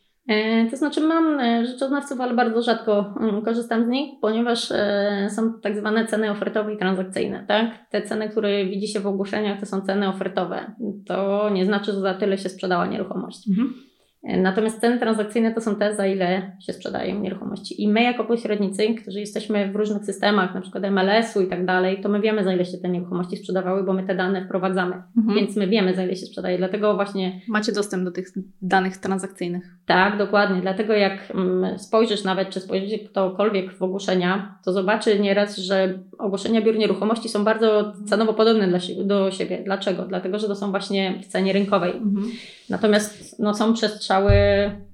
to 0.70 0.76
znaczy 0.76 1.00
mam 1.00 1.40
e, 1.40 1.66
rzeczoznawców, 1.66 2.20
ale 2.20 2.34
bardzo 2.34 2.62
rzadko 2.62 3.14
mm, 3.20 3.42
korzystam 3.42 3.84
z 3.84 3.88
nich, 3.88 4.20
ponieważ 4.20 4.72
e, 4.72 5.28
są 5.30 5.60
tak 5.60 5.76
zwane 5.76 6.06
ceny 6.06 6.30
ofertowe 6.30 6.74
i 6.74 6.78
transakcyjne. 6.78 7.44
Tak? 7.48 7.70
Te 7.90 8.02
ceny, 8.02 8.28
które 8.28 8.64
widzi 8.64 8.88
się 8.88 9.00
w 9.00 9.06
ogłoszeniach, 9.06 9.60
to 9.60 9.66
są 9.66 9.80
ceny 9.80 10.08
ofertowe. 10.08 10.74
To 11.06 11.50
nie 11.50 11.66
znaczy, 11.66 11.92
że 11.92 12.00
za 12.00 12.14
tyle 12.14 12.38
się 12.38 12.48
sprzedała 12.48 12.86
nieruchomość. 12.86 13.48
Mhm. 13.48 13.89
Natomiast 14.22 14.80
ceny 14.80 14.98
transakcyjne 14.98 15.54
to 15.54 15.60
są 15.60 15.76
te, 15.76 15.94
za 15.94 16.06
ile 16.06 16.56
się 16.60 16.72
sprzedają 16.72 17.20
nieruchomości. 17.20 17.82
I 17.82 17.88
my, 17.88 18.02
jako 18.02 18.24
pośrednicy, 18.24 18.94
którzy 18.94 19.20
jesteśmy 19.20 19.72
w 19.72 19.76
różnych 19.76 20.04
systemach, 20.04 20.54
na 20.54 20.60
przykład 20.60 20.84
MLS-u 20.90 21.40
i 21.40 21.46
tak 21.46 21.66
dalej, 21.66 22.00
to 22.02 22.08
my 22.08 22.20
wiemy, 22.20 22.44
za 22.44 22.54
ile 22.54 22.64
się 22.64 22.78
te 22.78 22.88
nieruchomości 22.88 23.36
sprzedawały, 23.36 23.84
bo 23.84 23.92
my 23.92 24.02
te 24.02 24.14
dane 24.14 24.44
wprowadzamy. 24.44 25.02
Mhm. 25.16 25.38
Więc 25.38 25.56
my 25.56 25.66
wiemy, 25.66 25.94
za 25.94 26.04
ile 26.04 26.16
się 26.16 26.26
sprzedaje. 26.26 26.58
Dlatego 26.58 26.94
właśnie. 26.94 27.40
Macie 27.48 27.72
dostęp 27.72 28.04
do 28.04 28.10
tych 28.10 28.26
danych 28.62 28.96
transakcyjnych. 28.96 29.76
Tak, 29.86 30.18
dokładnie. 30.18 30.60
Dlatego 30.60 30.92
jak 30.92 31.32
mm, 31.34 31.78
spojrzysz 31.78 32.24
nawet, 32.24 32.50
czy 32.50 32.60
spojrzy 32.60 32.98
ktokolwiek 32.98 33.74
w 33.74 33.82
ogłoszenia, 33.82 34.58
to 34.64 34.72
zobaczy 34.72 35.20
nieraz, 35.20 35.56
że 35.56 35.98
ogłoszenia 36.18 36.62
biur 36.62 36.78
nieruchomości 36.78 37.28
są 37.28 37.44
bardzo 37.44 37.92
cenowo 38.06 38.34
podobne 38.34 38.68
dla, 38.68 38.78
do 39.04 39.30
siebie. 39.30 39.62
Dlaczego? 39.64 40.02
Dlatego, 40.02 40.38
że 40.38 40.46
to 40.46 40.56
są 40.56 40.70
właśnie 40.70 41.20
w 41.22 41.26
cenie 41.26 41.52
rynkowej. 41.52 41.92
Mhm. 41.92 42.26
Natomiast 42.70 43.38
no, 43.38 43.54
są 43.54 43.74
przestrzały 44.10 44.32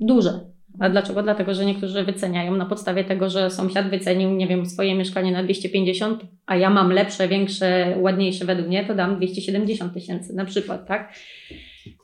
duże. 0.01 0.41
A 0.81 0.91
dlaczego? 0.91 1.23
Dlatego, 1.23 1.55
że 1.55 1.65
niektórzy 1.65 2.05
wyceniają 2.05 2.57
na 2.57 2.67
podstawie 2.67 3.05
tego, 3.05 3.31
że 3.31 3.51
sąsiad 3.51 3.91
wycenił, 3.91 4.31
nie 4.31 4.47
wiem, 4.47 4.67
swoje 4.67 4.95
mieszkanie 4.95 5.33
na 5.33 5.43
250, 5.43 6.23
a 6.47 6.57
ja 6.57 6.71
mam 6.71 6.93
lepsze, 6.93 7.29
większe, 7.29 7.97
ładniejsze 8.01 8.45
według 8.45 8.69
mnie, 8.69 8.85
to 8.85 8.95
dam 8.95 9.17
270 9.17 9.95
tysięcy 9.95 10.35
na 10.35 10.45
przykład, 10.45 10.87
tak? 10.87 11.13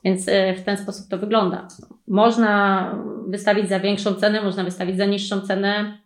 Więc 0.03 0.27
e, 0.27 0.53
w 0.53 0.63
ten 0.63 0.77
sposób 0.77 1.09
to 1.09 1.17
wygląda. 1.17 1.67
Można 2.07 2.95
wystawić 3.27 3.69
za 3.69 3.79
większą 3.79 4.13
cenę, 4.13 4.41
można 4.41 4.63
wystawić 4.63 4.97
za 4.97 5.05
niższą 5.05 5.41
cenę, 5.41 5.97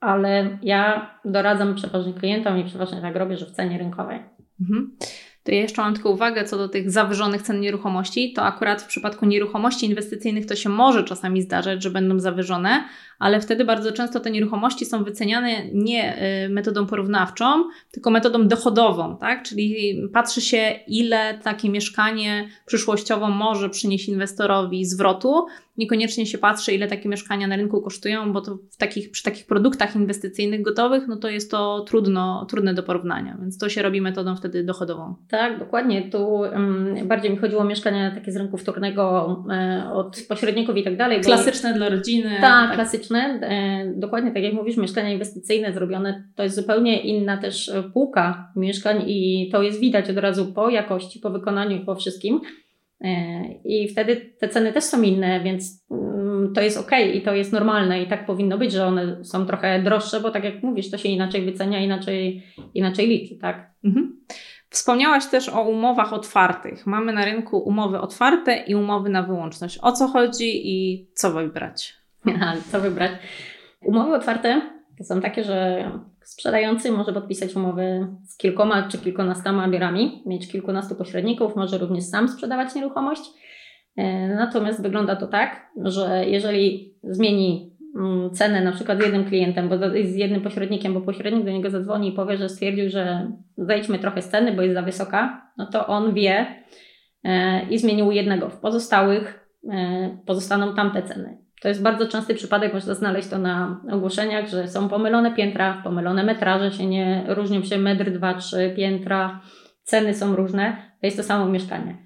ale 0.00 0.58
ja 0.62 1.10
doradzam 1.24 1.74
przeważnie 1.74 2.14
klientom 2.14 2.58
i 2.58 2.64
przeważnie 2.64 3.00
tak 3.00 3.16
robię, 3.16 3.36
że 3.36 3.46
w 3.46 3.50
cenie 3.50 3.78
rynkowej. 3.78 4.18
Mhm 4.60 4.96
to 5.50 5.54
ja 5.54 5.62
jeszcze 5.62 5.82
mam 5.82 5.94
tylko 5.94 6.10
uwagę 6.10 6.44
co 6.44 6.58
do 6.58 6.68
tych 6.68 6.90
zawyżonych 6.90 7.42
cen 7.42 7.60
nieruchomości, 7.60 8.32
to 8.32 8.42
akurat 8.42 8.82
w 8.82 8.86
przypadku 8.86 9.26
nieruchomości 9.26 9.86
inwestycyjnych 9.86 10.46
to 10.46 10.56
się 10.56 10.68
może 10.68 11.04
czasami 11.04 11.42
zdarzać, 11.42 11.82
że 11.82 11.90
będą 11.90 12.20
zawyżone, 12.20 12.84
ale 13.20 13.40
wtedy 13.40 13.64
bardzo 13.64 13.92
często 13.92 14.20
te 14.20 14.30
nieruchomości 14.30 14.84
są 14.84 15.04
wyceniane 15.04 15.50
nie 15.72 16.22
y, 16.44 16.48
metodą 16.48 16.86
porównawczą, 16.86 17.64
tylko 17.90 18.10
metodą 18.10 18.48
dochodową, 18.48 19.16
tak? 19.16 19.42
Czyli 19.42 19.96
patrzy 20.12 20.40
się, 20.40 20.70
ile 20.86 21.38
takie 21.38 21.70
mieszkanie 21.70 22.48
przyszłościowo 22.66 23.28
może 23.28 23.70
przynieść 23.70 24.08
inwestorowi 24.08 24.84
zwrotu. 24.84 25.46
Niekoniecznie 25.76 26.26
się 26.26 26.38
patrzy, 26.38 26.72
ile 26.72 26.88
takie 26.88 27.08
mieszkania 27.08 27.46
na 27.46 27.56
rynku 27.56 27.82
kosztują, 27.82 28.32
bo 28.32 28.40
to 28.40 28.58
w 28.70 28.76
takich, 28.76 29.10
przy 29.10 29.22
takich 29.22 29.46
produktach 29.46 29.96
inwestycyjnych 29.96 30.62
gotowych, 30.62 31.08
no 31.08 31.16
to 31.16 31.28
jest 31.28 31.50
to 31.50 31.84
trudno, 31.88 32.46
trudne 32.50 32.74
do 32.74 32.82
porównania, 32.82 33.36
więc 33.40 33.58
to 33.58 33.68
się 33.68 33.82
robi 33.82 34.00
metodą 34.00 34.36
wtedy 34.36 34.64
dochodową. 34.64 35.14
Tak, 35.28 35.58
dokładnie. 35.58 36.10
Tu 36.10 36.26
um, 36.26 36.94
bardziej 37.04 37.30
mi 37.30 37.36
chodziło 37.36 37.62
o 37.62 37.64
mieszkania 37.64 38.14
takie 38.14 38.32
z 38.32 38.36
rynku 38.36 38.56
wtórnego 38.56 39.24
um, 39.48 39.92
od 39.92 40.22
pośredników 40.28 40.76
i 40.76 40.82
tak 40.82 40.96
dalej. 40.96 41.20
Klasyczne 41.20 41.74
dla 41.74 41.88
rodziny. 41.88 42.30
Tak, 42.40 42.40
tak, 42.40 42.74
klasyczne 42.74 43.09
E, 43.18 43.92
dokładnie 43.96 44.30
tak 44.30 44.42
jak 44.42 44.52
mówisz, 44.52 44.76
mieszkania 44.76 45.12
inwestycyjne 45.12 45.72
zrobione, 45.72 46.24
to 46.36 46.42
jest 46.42 46.56
zupełnie 46.56 47.00
inna 47.00 47.36
też 47.36 47.72
półka 47.92 48.52
mieszkań 48.56 49.04
i 49.06 49.48
to 49.52 49.62
jest 49.62 49.80
widać 49.80 50.10
od 50.10 50.18
razu 50.18 50.52
po 50.52 50.70
jakości, 50.70 51.20
po 51.20 51.30
wykonaniu 51.30 51.84
po 51.84 51.94
wszystkim. 51.94 52.40
E, 53.00 53.42
I 53.64 53.88
wtedy 53.88 54.16
te 54.16 54.48
ceny 54.48 54.72
też 54.72 54.84
są 54.84 55.02
inne, 55.02 55.40
więc 55.40 55.86
mm, 55.90 56.52
to 56.54 56.60
jest 56.60 56.78
ok 56.78 56.90
i 57.14 57.20
to 57.22 57.34
jest 57.34 57.52
normalne 57.52 58.02
i 58.02 58.06
tak 58.06 58.26
powinno 58.26 58.58
być, 58.58 58.72
że 58.72 58.86
one 58.86 59.24
są 59.24 59.46
trochę 59.46 59.82
droższe, 59.82 60.20
bo 60.20 60.30
tak 60.30 60.44
jak 60.44 60.62
mówisz, 60.62 60.90
to 60.90 60.98
się 60.98 61.08
inaczej 61.08 61.44
wycenia, 61.44 61.80
inaczej, 61.80 62.42
inaczej 62.74 63.08
liczy, 63.08 63.36
tak? 63.36 63.70
Mhm. 63.84 64.20
Wspomniałaś 64.70 65.26
też 65.26 65.48
o 65.48 65.62
umowach 65.62 66.12
otwartych. 66.12 66.86
Mamy 66.86 67.12
na 67.12 67.24
rynku 67.24 67.58
umowy 67.58 68.00
otwarte 68.00 68.56
i 68.56 68.74
umowy 68.74 69.08
na 69.08 69.22
wyłączność. 69.22 69.78
O 69.82 69.92
co 69.92 70.08
chodzi 70.08 70.68
i 70.68 71.08
co 71.14 71.30
wybrać? 71.30 71.99
co 72.70 72.80
wybrać? 72.80 73.12
Umowy 73.84 74.14
otwarte 74.14 74.60
są 75.02 75.20
takie, 75.20 75.44
że 75.44 75.90
sprzedający 76.24 76.92
może 76.92 77.12
podpisać 77.12 77.56
umowy 77.56 78.06
z 78.24 78.36
kilkoma 78.36 78.88
czy 78.88 78.98
kilkunastoma 78.98 79.68
biurami, 79.68 80.22
mieć 80.26 80.52
kilkunastu 80.52 80.94
pośredników, 80.94 81.56
może 81.56 81.78
również 81.78 82.04
sam 82.04 82.28
sprzedawać 82.28 82.74
nieruchomość. 82.74 83.22
Natomiast 84.36 84.82
wygląda 84.82 85.16
to 85.16 85.26
tak, 85.26 85.70
że 85.82 86.24
jeżeli 86.26 86.94
zmieni 87.02 87.76
mm, 87.96 88.30
cenę 88.30 88.60
na 88.64 88.72
przykład 88.72 88.98
z 88.98 89.02
jednym 89.02 89.24
klientem, 89.24 89.68
bo 89.68 89.78
z 90.04 90.14
jednym 90.14 90.42
pośrednikiem, 90.42 90.94
bo 90.94 91.00
pośrednik 91.00 91.44
do 91.44 91.50
niego 91.50 91.70
zadzwoni 91.70 92.08
i 92.08 92.12
powie, 92.12 92.36
że 92.36 92.48
stwierdził, 92.48 92.90
że 92.90 93.32
zejdźmy 93.56 93.98
trochę 93.98 94.22
z 94.22 94.28
ceny, 94.28 94.52
bo 94.52 94.62
jest 94.62 94.74
za 94.74 94.82
wysoka, 94.82 95.50
no 95.58 95.66
to 95.66 95.86
on 95.86 96.14
wie 96.14 96.46
i 97.70 97.78
zmienił 97.78 98.12
jednego. 98.12 98.48
W 98.50 98.60
pozostałych 98.60 99.50
pozostaną 100.26 100.74
tamte 100.74 101.02
ceny. 101.02 101.38
To 101.60 101.68
jest 101.68 101.82
bardzo 101.82 102.06
częsty 102.06 102.34
przypadek, 102.34 102.74
można 102.74 102.94
znaleźć 102.94 103.28
to 103.28 103.38
na 103.38 103.80
ogłoszeniach, 103.92 104.48
że 104.48 104.68
są 104.68 104.88
pomylone 104.88 105.34
piętra, 105.34 105.80
pomylone 105.84 106.24
metraże 106.24 106.72
się 106.72 106.86
nie 106.86 107.24
różnią 107.28 107.62
się 107.62 107.78
metr, 107.78 108.10
dwa, 108.10 108.34
trzy 108.34 108.72
piętra, 108.76 109.40
ceny 109.82 110.14
są 110.14 110.36
różne, 110.36 110.76
to 111.00 111.06
jest 111.06 111.16
to 111.16 111.22
samo 111.22 111.46
mieszkanie. 111.46 111.96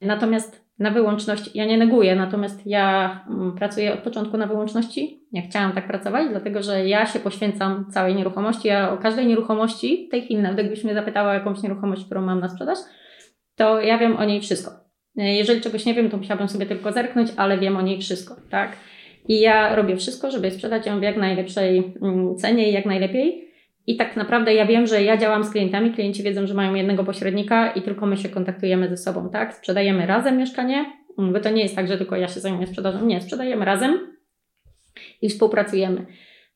Natomiast 0.00 0.64
na 0.78 0.90
wyłączność, 0.90 1.50
ja 1.54 1.64
nie 1.64 1.78
neguję, 1.78 2.16
natomiast 2.16 2.66
ja 2.66 3.20
mm, 3.30 3.54
pracuję 3.56 3.94
od 3.94 4.00
początku 4.00 4.36
na 4.36 4.46
wyłączności. 4.46 5.26
Ja 5.32 5.42
chciałam 5.42 5.72
tak 5.72 5.86
pracować, 5.86 6.28
dlatego 6.30 6.62
że 6.62 6.88
ja 6.88 7.06
się 7.06 7.18
poświęcam 7.18 7.86
całej 7.90 8.14
nieruchomości. 8.14 8.68
Ja 8.68 8.92
o 8.92 8.98
każdej 8.98 9.26
nieruchomości, 9.26 10.08
tej 10.10 10.22
chwili 10.22 10.42
nawet 10.42 10.66
gdybyś 10.66 10.84
mnie 10.84 10.94
zapytała 10.94 11.30
o 11.30 11.34
jakąś 11.34 11.62
nieruchomość, 11.62 12.04
którą 12.04 12.22
mam 12.22 12.40
na 12.40 12.48
sprzedaż, 12.48 12.78
to 13.56 13.80
ja 13.80 13.98
wiem 13.98 14.16
o 14.16 14.24
niej 14.24 14.40
wszystko. 14.40 14.70
Jeżeli 15.16 15.60
czegoś 15.60 15.86
nie 15.86 15.94
wiem, 15.94 16.10
to 16.10 16.16
musiałabym 16.16 16.48
sobie 16.48 16.66
tylko 16.66 16.92
zerknąć, 16.92 17.30
ale 17.36 17.58
wiem 17.58 17.76
o 17.76 17.82
niej 17.82 18.00
wszystko, 18.00 18.36
tak? 18.50 18.76
I 19.28 19.40
ja 19.40 19.74
robię 19.74 19.96
wszystko, 19.96 20.30
żeby 20.30 20.50
sprzedać 20.50 20.86
ją 20.86 21.00
w 21.00 21.02
jak 21.02 21.16
najlepszej 21.16 21.92
mm, 22.02 22.36
cenie 22.36 22.70
i 22.70 22.72
jak 22.72 22.86
najlepiej. 22.86 23.44
I 23.86 23.96
tak 23.96 24.16
naprawdę 24.16 24.54
ja 24.54 24.66
wiem, 24.66 24.86
że 24.86 25.02
ja 25.02 25.16
działam 25.16 25.44
z 25.44 25.50
klientami, 25.50 25.92
klienci 25.92 26.22
wiedzą, 26.22 26.46
że 26.46 26.54
mają 26.54 26.74
jednego 26.74 27.04
pośrednika 27.04 27.72
i 27.72 27.82
tylko 27.82 28.06
my 28.06 28.16
się 28.16 28.28
kontaktujemy 28.28 28.88
ze 28.88 28.96
sobą, 28.96 29.30
tak? 29.30 29.54
Sprzedajemy 29.54 30.06
razem 30.06 30.36
mieszkanie, 30.36 30.84
mm, 31.18 31.32
bo 31.32 31.40
to 31.40 31.50
nie 31.50 31.62
jest 31.62 31.76
tak, 31.76 31.88
że 31.88 31.98
tylko 31.98 32.16
ja 32.16 32.28
się 32.28 32.40
zajmuję 32.40 32.66
sprzedażą, 32.66 33.06
nie, 33.06 33.20
sprzedajemy 33.20 33.64
razem 33.64 33.98
i 35.22 35.28
współpracujemy. 35.28 36.06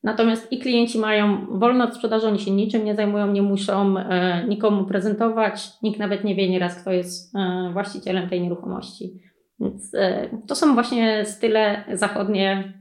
Natomiast 0.03 0.51
i 0.51 0.59
klienci 0.59 0.99
mają 0.99 1.45
wolno 1.59 1.83
od 1.83 1.95
sprzedaży, 1.95 2.27
oni 2.27 2.39
się 2.39 2.51
niczym 2.51 2.85
nie 2.85 2.95
zajmują, 2.95 3.31
nie 3.31 3.41
muszą 3.41 3.97
e, 3.97 4.45
nikomu 4.47 4.85
prezentować, 4.85 5.67
nikt 5.83 5.99
nawet 5.99 6.23
nie 6.23 6.35
wie 6.35 6.49
nieraz, 6.49 6.81
kto 6.81 6.91
jest 6.91 7.35
e, 7.35 7.69
właścicielem 7.73 8.29
tej 8.29 8.41
nieruchomości. 8.41 9.28
Więc 9.59 9.93
e, 9.93 10.29
to 10.47 10.55
są 10.55 10.73
właśnie 10.73 11.25
style 11.25 11.83
zachodnie 11.93 12.73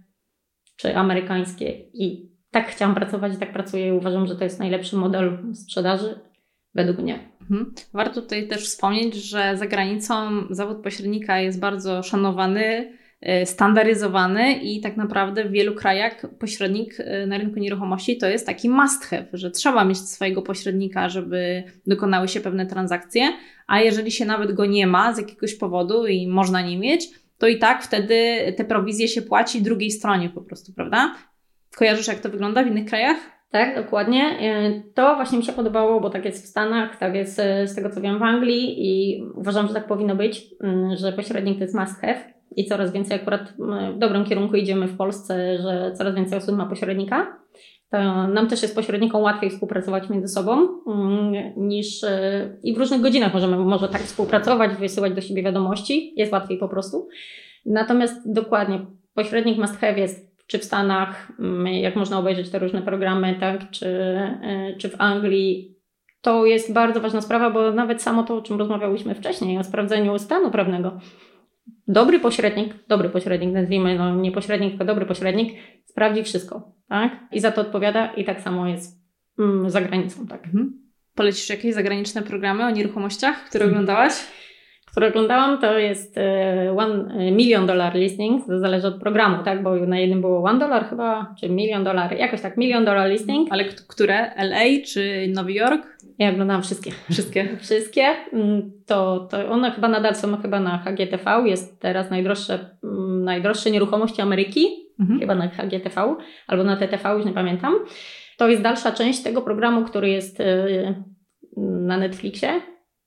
czy 0.76 0.96
amerykańskie 0.96 1.70
i 1.92 2.32
tak 2.50 2.68
chciałam 2.68 2.94
pracować 2.94 3.34
i 3.34 3.38
tak 3.38 3.52
pracuję 3.52 3.88
i 3.88 3.92
uważam, 3.92 4.26
że 4.26 4.36
to 4.36 4.44
jest 4.44 4.58
najlepszy 4.58 4.96
model 4.96 5.38
sprzedaży 5.54 6.20
według 6.74 6.98
mnie. 6.98 7.18
Mhm. 7.40 7.74
Warto 7.92 8.22
tutaj 8.22 8.48
też 8.48 8.64
wspomnieć, 8.64 9.14
że 9.14 9.56
za 9.56 9.66
granicą 9.66 10.14
zawód 10.50 10.82
pośrednika 10.82 11.38
jest 11.40 11.60
bardzo 11.60 12.02
szanowany, 12.02 12.92
standaryzowany 13.44 14.52
i 14.52 14.80
tak 14.80 14.96
naprawdę 14.96 15.44
w 15.44 15.50
wielu 15.50 15.74
krajach 15.74 16.22
pośrednik 16.38 17.00
y, 17.00 17.26
na 17.26 17.38
rynku 17.38 17.58
nieruchomości 17.58 18.16
to 18.16 18.26
jest 18.26 18.46
taki 18.46 18.68
must 18.68 19.04
have, 19.04 19.24
że 19.32 19.50
trzeba 19.50 19.84
mieć 19.84 19.98
swojego 19.98 20.42
pośrednika, 20.42 21.08
żeby 21.08 21.62
dokonały 21.86 22.28
się 22.28 22.40
pewne 22.40 22.66
transakcje, 22.66 23.32
a 23.66 23.80
jeżeli 23.80 24.10
się 24.10 24.24
nawet 24.24 24.52
go 24.52 24.66
nie 24.66 24.86
ma 24.86 25.14
z 25.14 25.18
jakiegoś 25.18 25.54
powodu 25.54 26.06
i 26.06 26.28
można 26.28 26.62
nie 26.62 26.78
mieć, 26.78 27.10
to 27.38 27.46
i 27.46 27.58
tak 27.58 27.82
wtedy 27.82 28.38
te 28.56 28.64
prowizje 28.64 29.08
się 29.08 29.22
płaci 29.22 29.62
drugiej 29.62 29.90
stronie 29.90 30.30
po 30.30 30.40
prostu, 30.40 30.72
prawda? 30.72 31.14
Kojarzysz 31.76 32.08
jak 32.08 32.20
to 32.20 32.28
wygląda 32.28 32.64
w 32.64 32.66
innych 32.66 32.84
krajach? 32.84 33.16
Tak, 33.50 33.74
dokładnie. 33.74 34.38
Y, 34.40 34.92
to 34.94 35.14
właśnie 35.16 35.38
mi 35.38 35.44
się 35.44 35.52
podobało, 35.52 36.00
bo 36.00 36.10
tak 36.10 36.24
jest 36.24 36.44
w 36.44 36.48
Stanach, 36.48 36.96
tak 36.96 37.14
jest 37.14 37.34
z 37.64 37.74
tego 37.74 37.90
co 37.90 38.00
wiem 38.00 38.18
w 38.18 38.22
Anglii 38.22 38.74
i 38.78 39.22
uważam, 39.34 39.68
że 39.68 39.74
tak 39.74 39.86
powinno 39.86 40.16
być, 40.16 40.46
że 40.94 41.12
pośrednik 41.12 41.58
to 41.58 41.64
jest 41.64 41.74
must 41.74 42.00
have 42.00 42.37
i 42.58 42.64
coraz 42.64 42.92
więcej 42.92 43.16
akurat 43.16 43.54
w 43.94 43.98
dobrym 43.98 44.24
kierunku 44.24 44.56
idziemy 44.56 44.88
w 44.88 44.96
Polsce, 44.96 45.58
że 45.58 45.92
coraz 45.98 46.14
więcej 46.14 46.38
osób 46.38 46.56
ma 46.56 46.66
pośrednika. 46.66 47.38
To 47.90 48.26
nam 48.26 48.48
też 48.48 48.62
jest 48.62 48.74
pośrednikom 48.74 49.22
łatwiej 49.22 49.50
współpracować 49.50 50.10
między 50.10 50.28
sobą 50.28 50.68
niż 51.56 52.04
e, 52.04 52.58
i 52.62 52.74
w 52.74 52.78
różnych 52.78 53.00
godzinach 53.00 53.34
możemy 53.34 53.56
może 53.56 53.88
tak 53.88 54.02
współpracować, 54.02 54.76
wysyłać 54.76 55.14
do 55.14 55.20
siebie 55.20 55.42
wiadomości, 55.42 56.12
jest 56.16 56.32
łatwiej 56.32 56.58
po 56.58 56.68
prostu. 56.68 57.08
Natomiast 57.66 58.32
dokładnie, 58.32 58.86
pośrednik 59.14 59.58
must 59.58 59.76
have 59.80 59.98
jest 59.98 60.28
czy 60.46 60.58
w 60.58 60.64
Stanach, 60.64 61.32
jak 61.64 61.96
można 61.96 62.18
obejrzeć 62.18 62.50
te 62.50 62.58
różne 62.58 62.82
programy, 62.82 63.36
tak, 63.40 63.70
czy, 63.70 63.86
e, 63.86 64.74
czy 64.78 64.88
w 64.88 65.00
Anglii, 65.00 65.76
to 66.20 66.46
jest 66.46 66.72
bardzo 66.72 67.00
ważna 67.00 67.20
sprawa, 67.20 67.50
bo 67.50 67.72
nawet 67.72 68.02
samo 68.02 68.22
to, 68.22 68.36
o 68.36 68.42
czym 68.42 68.58
rozmawiałyśmy 68.58 69.14
wcześniej, 69.14 69.58
o 69.58 69.64
sprawdzeniu 69.64 70.18
stanu 70.18 70.50
prawnego 70.50 71.00
dobry 71.88 72.20
pośrednik, 72.20 72.74
dobry 72.88 73.08
pośrednik, 73.08 73.52
nazwijmy, 73.52 73.98
no 73.98 74.16
nie 74.16 74.32
pośrednik, 74.32 74.70
tylko 74.70 74.84
dobry 74.84 75.06
pośrednik, 75.06 75.52
sprawdzi 75.84 76.22
wszystko, 76.22 76.72
tak? 76.88 77.12
I 77.32 77.40
za 77.40 77.52
to 77.52 77.60
odpowiada 77.60 78.06
i 78.06 78.24
tak 78.24 78.40
samo 78.40 78.66
jest 78.66 79.00
mm, 79.38 79.70
za 79.70 79.80
granicą, 79.80 80.26
tak. 80.26 80.44
Mhm. 80.44 80.72
Polecisz 81.14 81.50
jakieś 81.50 81.74
zagraniczne 81.74 82.22
programy 82.22 82.64
o 82.64 82.70
nieruchomościach, 82.70 83.44
które 83.44 83.64
mhm. 83.64 83.72
oglądałaś? 83.72 84.12
Które 84.90 85.08
oglądałam, 85.08 85.58
to 85.58 85.78
jest 85.78 86.18
e, 86.18 86.74
one 86.76 87.14
e, 87.14 87.30
million 87.30 87.66
dollar 87.66 87.94
listing, 87.94 88.46
to 88.46 88.58
zależy 88.58 88.86
od 88.86 89.00
programu, 89.00 89.44
tak? 89.44 89.62
Bo 89.62 89.76
na 89.76 89.98
jednym 89.98 90.20
było 90.20 90.42
one 90.42 90.58
dollar 90.58 90.84
chyba, 90.84 91.34
czy 91.40 91.48
milion 91.48 91.84
dolar, 91.84 92.16
jakoś 92.16 92.40
tak, 92.40 92.56
million 92.56 92.84
dollar 92.84 93.10
listing. 93.10 93.48
Ale 93.50 93.64
które? 93.64 94.34
LA 94.36 94.84
czy 94.86 95.26
Nowy 95.34 95.52
Jork? 95.52 95.97
Ja 96.18 96.30
oglądałam 96.30 96.62
wszystkie. 96.62 96.90
Wszystkie? 97.10 97.56
wszystkie. 97.60 98.02
Mm, 98.32 98.72
to, 98.86 99.28
to 99.30 99.50
one 99.50 99.70
chyba 99.70 99.88
nadal 99.88 100.14
są 100.14 100.36
chyba 100.36 100.60
na 100.60 100.78
HGTV. 100.78 101.42
Jest 101.46 101.80
teraz 101.80 102.10
najdroższe, 102.10 102.76
mm, 102.84 103.24
najdroższe 103.24 103.70
nieruchomości 103.70 104.22
Ameryki. 104.22 104.66
Mhm. 105.00 105.20
Chyba 105.20 105.34
na 105.34 105.48
HGTV 105.48 106.16
albo 106.46 106.64
na 106.64 106.76
TTV, 106.76 107.14
już 107.14 107.24
nie 107.24 107.32
pamiętam. 107.32 107.74
To 108.36 108.48
jest 108.48 108.62
dalsza 108.62 108.92
część 108.92 109.22
tego 109.22 109.42
programu, 109.42 109.84
który 109.84 110.08
jest 110.08 110.40
y, 110.40 110.94
na 111.56 111.96
Netflixie. 111.96 112.60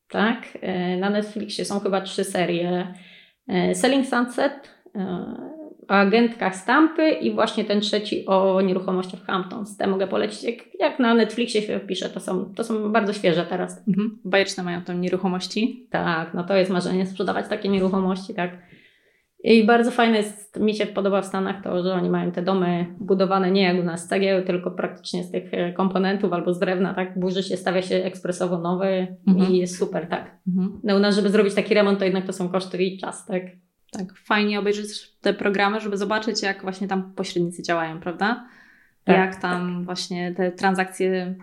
Tak. 0.10 0.38
Y, 0.56 0.98
na 1.00 1.10
Netflixie 1.10 1.66
są 1.66 1.80
chyba 1.80 2.02
trzy 2.02 2.24
serie. 2.24 2.94
Y, 3.72 3.76
Selling 3.76 4.08
Sunset, 4.08 4.82
o 5.92 5.94
agentkach 5.94 6.56
Stampy 6.56 7.10
i 7.10 7.34
właśnie 7.34 7.66
ten 7.66 7.82
trzeci 7.82 8.26
o 8.26 8.62
nieruchomościach 8.62 9.26
Hamptons. 9.26 9.78
Te 9.78 9.88
mogę 9.88 10.08
polecić. 10.08 10.44
Jak, 10.44 10.56
jak 10.80 11.00
na 11.00 11.14
Netflixie 11.14 11.62
się 11.62 11.80
wpisze, 11.80 12.10
to 12.10 12.20
są, 12.20 12.54
to 12.56 12.64
są 12.64 12.92
bardzo 12.92 13.14
świeże 13.14 13.46
teraz. 13.46 13.88
Mhm. 13.88 14.20
Bajeczne 14.26 14.64
mają 14.64 14.82
tam 14.82 15.02
nieruchomości. 15.02 15.88
Tak, 15.90 16.34
no 16.34 16.44
to 16.44 16.56
jest 16.56 16.72
marzenie 16.72 17.06
sprzedawać 17.06 17.48
takie 17.48 17.70
nieruchomości, 17.70 18.34
tak. 18.34 18.52
I 19.44 19.64
bardzo 19.66 19.92
fajne 19.92 20.18
jest, 20.18 20.60
mi 20.60 20.76
się 20.76 20.86
podoba 20.86 21.22
w 21.22 21.26
Stanach 21.26 21.64
to, 21.64 21.84
że 21.84 21.94
oni 21.94 22.10
mają 22.10 22.32
te 22.32 22.42
domy 22.42 22.96
budowane 23.00 23.52
nie 23.52 23.62
jak 23.62 23.80
u 23.80 23.84
nas 23.84 24.06
z 24.06 24.08
cegieł, 24.08 24.46
tylko 24.46 24.72
praktycznie 24.72 25.24
z 25.24 25.32
tych 25.32 25.54
e, 25.54 25.74
komponentów 25.74 26.34
albo 26.34 26.54
z 26.54 26.60
drewna, 26.60 26.94
tak? 26.94 27.20
Burzy 27.20 27.44
się, 27.44 27.58
stawia 27.58 27.82
się 27.82 27.96
ekspresowo 27.96 28.58
nowy 28.58 29.18
mhm. 29.28 29.52
i 29.52 29.58
jest 29.58 29.80
super, 29.80 30.08
tak. 30.08 30.40
Mhm. 30.48 30.80
No 30.84 30.96
u 30.96 31.00
nas, 31.00 31.16
żeby 31.16 31.30
zrobić 31.30 31.56
taki 31.56 31.74
remont, 31.74 32.00
to 32.00 32.06
jednak 32.06 32.26
to 32.26 32.34
są 32.34 32.50
koszty 32.50 32.84
i 32.84 32.98
czas, 32.98 33.26
tak 33.26 33.44
tak 33.92 34.18
fajnie 34.18 34.60
obejrzeć 34.60 35.12
te 35.22 35.34
programy, 35.34 35.80
żeby 35.80 35.98
zobaczyć, 35.98 36.42
jak 36.42 36.62
właśnie 36.62 36.88
tam 36.88 37.14
pośrednicy 37.14 37.64
działają, 37.64 38.00
prawda? 38.00 38.48
Tak, 39.04 39.18
jak 39.18 39.42
tam 39.42 39.76
tak. 39.76 39.86
właśnie 39.86 40.34
te 40.34 40.52
transakcje 40.52 41.36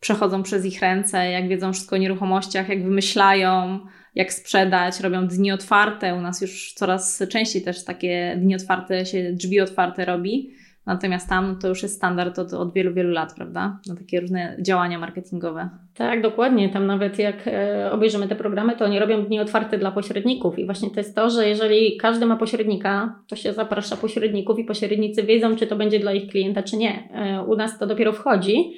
przechodzą 0.00 0.42
przez 0.42 0.64
ich 0.64 0.80
ręce, 0.80 1.30
jak 1.30 1.48
wiedzą 1.48 1.72
wszystko 1.72 1.96
o 1.96 1.98
nieruchomościach, 1.98 2.68
jak 2.68 2.84
wymyślają, 2.84 3.80
jak 4.14 4.32
sprzedać, 4.32 5.00
robią 5.00 5.26
dni 5.26 5.52
otwarte. 5.52 6.14
U 6.14 6.20
nas 6.20 6.40
już 6.40 6.72
coraz 6.72 7.22
częściej 7.28 7.62
też 7.62 7.84
takie 7.84 8.36
dni 8.38 8.54
otwarte 8.54 9.06
się, 9.06 9.32
drzwi 9.32 9.60
otwarte 9.60 10.04
robi. 10.04 10.54
Natomiast 10.90 11.28
tam 11.28 11.48
no 11.48 11.54
to 11.54 11.68
już 11.68 11.82
jest 11.82 11.96
standard 11.96 12.38
od, 12.38 12.52
od 12.52 12.72
wielu, 12.72 12.94
wielu 12.94 13.10
lat, 13.10 13.34
prawda? 13.34 13.78
Na 13.88 13.96
takie 13.96 14.20
różne 14.20 14.56
działania 14.60 14.98
marketingowe. 14.98 15.68
Tak, 15.94 16.22
dokładnie. 16.22 16.68
Tam 16.68 16.86
nawet 16.86 17.18
jak 17.18 17.36
e, 17.46 17.90
obejrzymy 17.92 18.28
te 18.28 18.36
programy, 18.36 18.76
to 18.76 18.84
oni 18.84 18.98
robią 18.98 19.24
dni 19.24 19.40
otwarte 19.40 19.78
dla 19.78 19.90
pośredników. 19.90 20.58
I 20.58 20.66
właśnie 20.66 20.90
to 20.90 21.00
jest 21.00 21.16
to, 21.16 21.30
że 21.30 21.48
jeżeli 21.48 21.96
każdy 21.96 22.26
ma 22.26 22.36
pośrednika, 22.36 23.14
to 23.28 23.36
się 23.36 23.52
zaprasza 23.52 23.96
pośredników 23.96 24.58
i 24.58 24.64
pośrednicy 24.64 25.22
wiedzą, 25.22 25.56
czy 25.56 25.66
to 25.66 25.76
będzie 25.76 25.98
dla 25.98 26.12
ich 26.12 26.30
klienta, 26.30 26.62
czy 26.62 26.76
nie. 26.76 27.08
E, 27.14 27.42
u 27.42 27.56
nas 27.56 27.78
to 27.78 27.86
dopiero 27.86 28.12
wchodzi. 28.12 28.72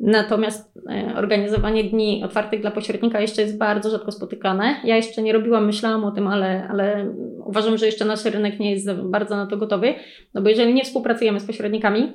Natomiast 0.00 0.78
e, 0.90 1.14
organizowanie 1.16 1.84
dni 1.84 2.24
otwartych 2.24 2.60
dla 2.60 2.70
pośrednika 2.70 3.20
jeszcze 3.20 3.42
jest 3.42 3.58
bardzo 3.58 3.90
rzadko 3.90 4.12
spotykane. 4.12 4.80
Ja 4.84 4.96
jeszcze 4.96 5.22
nie 5.22 5.32
robiłam, 5.32 5.66
myślałam 5.66 6.04
o 6.04 6.10
tym, 6.10 6.26
ale, 6.26 6.68
ale 6.68 7.14
uważam, 7.44 7.78
że 7.78 7.86
jeszcze 7.86 8.04
nasz 8.04 8.24
rynek 8.24 8.60
nie 8.60 8.70
jest 8.72 8.92
bardzo 8.92 9.36
na 9.36 9.46
to 9.46 9.56
gotowy. 9.56 9.94
No 10.34 10.42
bo 10.42 10.48
jeżeli 10.48 10.74
nie 10.74 10.84
współpracujemy 10.84 11.40
z 11.40 11.46
pośrednikami, 11.46 12.12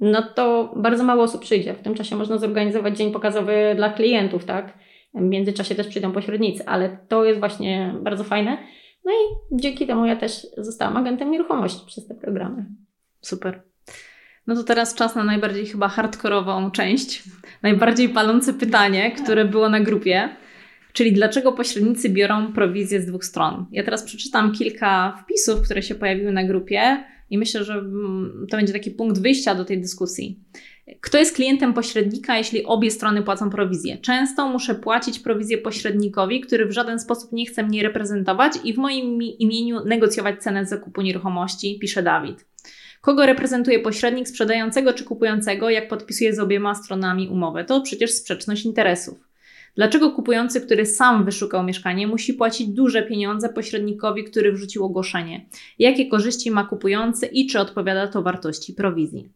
no 0.00 0.22
to 0.22 0.74
bardzo 0.76 1.04
mało 1.04 1.22
osób 1.22 1.40
przyjdzie. 1.40 1.74
W 1.74 1.82
tym 1.82 1.94
czasie 1.94 2.16
można 2.16 2.38
zorganizować 2.38 2.98
dzień 2.98 3.12
pokazowy 3.12 3.54
dla 3.76 3.90
klientów, 3.90 4.44
tak? 4.44 4.78
W 5.14 5.20
międzyczasie 5.20 5.74
też 5.74 5.88
przyjdą 5.88 6.12
pośrednicy, 6.12 6.66
ale 6.66 6.98
to 7.08 7.24
jest 7.24 7.40
właśnie 7.40 7.94
bardzo 8.02 8.24
fajne. 8.24 8.58
No 9.04 9.12
i 9.12 9.56
dzięki 9.60 9.86
temu 9.86 10.06
ja 10.06 10.16
też 10.16 10.46
zostałam 10.56 10.96
agentem 10.96 11.30
nieruchomości 11.30 11.86
przez 11.86 12.06
te 12.06 12.14
programy. 12.14 12.66
Super. 13.20 13.62
No 14.46 14.54
to 14.54 14.64
teraz 14.64 14.94
czas 14.94 15.14
na 15.14 15.24
najbardziej 15.24 15.66
chyba 15.66 15.88
hardkorową 15.88 16.70
część, 16.70 17.22
najbardziej 17.62 18.08
palące 18.08 18.54
pytanie, 18.54 19.10
które 19.10 19.44
było 19.44 19.68
na 19.68 19.80
grupie. 19.80 20.28
Czyli 20.92 21.12
dlaczego 21.12 21.52
pośrednicy 21.52 22.08
biorą 22.08 22.52
prowizję 22.52 23.00
z 23.00 23.06
dwóch 23.06 23.24
stron? 23.24 23.66
Ja 23.72 23.84
teraz 23.84 24.02
przeczytam 24.02 24.52
kilka 24.52 25.18
wpisów, 25.24 25.62
które 25.62 25.82
się 25.82 25.94
pojawiły 25.94 26.32
na 26.32 26.44
grupie 26.44 27.04
i 27.30 27.38
myślę, 27.38 27.64
że 27.64 27.74
mm, 27.74 28.46
to 28.50 28.56
będzie 28.56 28.72
taki 28.72 28.90
punkt 28.90 29.20
wyjścia 29.22 29.54
do 29.54 29.64
tej 29.64 29.80
dyskusji. 29.80 30.40
Kto 31.00 31.18
jest 31.18 31.34
klientem 31.34 31.74
pośrednika, 31.74 32.38
jeśli 32.38 32.64
obie 32.64 32.90
strony 32.90 33.22
płacą 33.22 33.50
prowizję? 33.50 33.98
Często 33.98 34.48
muszę 34.48 34.74
płacić 34.74 35.18
prowizję 35.18 35.58
pośrednikowi, 35.58 36.40
który 36.40 36.66
w 36.66 36.72
żaden 36.72 37.00
sposób 37.00 37.32
nie 37.32 37.46
chce 37.46 37.62
mnie 37.62 37.82
reprezentować 37.82 38.52
i 38.64 38.74
w 38.74 38.76
moim 38.76 39.22
imieniu 39.22 39.84
negocjować 39.84 40.42
cenę 40.42 40.66
zakupu 40.66 41.02
nieruchomości, 41.02 41.78
pisze 41.80 42.02
Dawid. 42.02 42.44
Kogo 43.06 43.26
reprezentuje 43.26 43.78
pośrednik 43.78 44.28
sprzedającego 44.28 44.92
czy 44.92 45.04
kupującego, 45.04 45.70
jak 45.70 45.88
podpisuje 45.88 46.34
z 46.34 46.38
obiema 46.38 46.74
stronami 46.74 47.28
umowę? 47.28 47.64
To 47.64 47.80
przecież 47.80 48.10
sprzeczność 48.10 48.64
interesów. 48.64 49.18
Dlaczego 49.76 50.10
kupujący, 50.10 50.60
który 50.60 50.86
sam 50.86 51.24
wyszukał 51.24 51.64
mieszkanie, 51.64 52.06
musi 52.06 52.34
płacić 52.34 52.68
duże 52.68 53.02
pieniądze 53.02 53.48
pośrednikowi, 53.48 54.24
który 54.24 54.52
wrzucił 54.52 54.84
ogłoszenie? 54.84 55.46
Jakie 55.78 56.06
korzyści 56.06 56.50
ma 56.50 56.64
kupujący 56.64 57.26
i 57.26 57.46
czy 57.46 57.60
odpowiada 57.60 58.06
to 58.06 58.22
wartości 58.22 58.72
prowizji? 58.72 59.28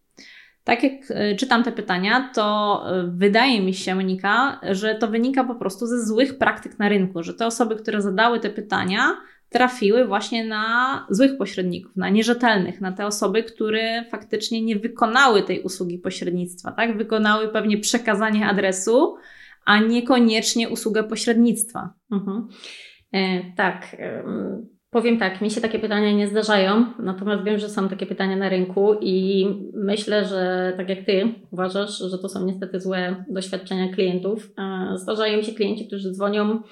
Tak 0.65 0.83
jak 0.83 0.93
e, 1.11 1.37
czytam 1.37 1.65
te 1.65 1.73
pytania, 1.73 2.31
to 2.35 2.85
e, 2.87 3.11
wydaje 3.15 3.61
mi 3.61 3.75
się, 3.75 3.95
Monika, 3.95 4.61
że 4.71 4.95
to 4.95 5.09
wynika 5.09 5.45
po 5.45 5.55
prostu 5.55 5.87
ze 5.87 6.07
złych 6.07 6.39
praktyk 6.39 6.79
na 6.79 6.89
rynku, 6.89 7.23
że 7.23 7.35
te 7.35 7.47
osoby, 7.47 7.77
które 7.77 8.03
zadały 8.03 8.41
te 8.41 8.51
pytania, 8.51 9.17
trafiły 9.51 10.07
właśnie 10.07 10.45
na 10.45 11.07
złych 11.11 11.39
pośredników, 11.39 11.97
na 11.97 12.09
nierzetelnych, 12.09 12.81
na 12.81 12.93
te 12.93 13.07
osoby, 13.07 13.43
które 13.43 14.05
faktycznie 14.11 14.63
nie 14.63 14.77
wykonały 14.77 15.43
tej 15.43 15.63
usługi 15.63 15.99
pośrednictwa, 15.99 16.73
tak? 16.73 16.99
Wykonały 16.99 17.49
pewnie 17.49 17.79
przekazanie 17.79 18.47
adresu, 18.47 19.17
a 19.65 19.81
niekoniecznie 19.81 20.69
usługę 20.69 21.05
pośrednictwa. 21.05 21.95
Mhm. 22.13 22.49
E, 23.13 23.43
tak. 23.57 23.97
Powiem 24.91 25.19
tak, 25.19 25.41
mi 25.41 25.51
się 25.51 25.61
takie 25.61 25.79
pytania 25.79 26.13
nie 26.13 26.29
zdarzają, 26.29 26.87
natomiast 26.99 27.45
wiem, 27.45 27.59
że 27.59 27.69
są 27.69 27.89
takie 27.89 28.07
pytania 28.07 28.37
na 28.37 28.49
rynku 28.49 28.95
i 29.01 29.47
myślę, 29.75 30.25
że 30.25 30.73
tak 30.77 30.89
jak 30.89 31.05
Ty 31.05 31.35
uważasz, 31.51 31.99
że 31.99 32.19
to 32.19 32.29
są 32.29 32.47
niestety 32.47 32.81
złe 32.81 33.25
doświadczenia 33.29 33.95
klientów. 33.95 34.51
Zdarzają 34.95 35.39
mi 35.39 35.45
się 35.45 35.53
klienci, 35.53 35.87
którzy 35.87 36.13
dzwonią 36.13 36.63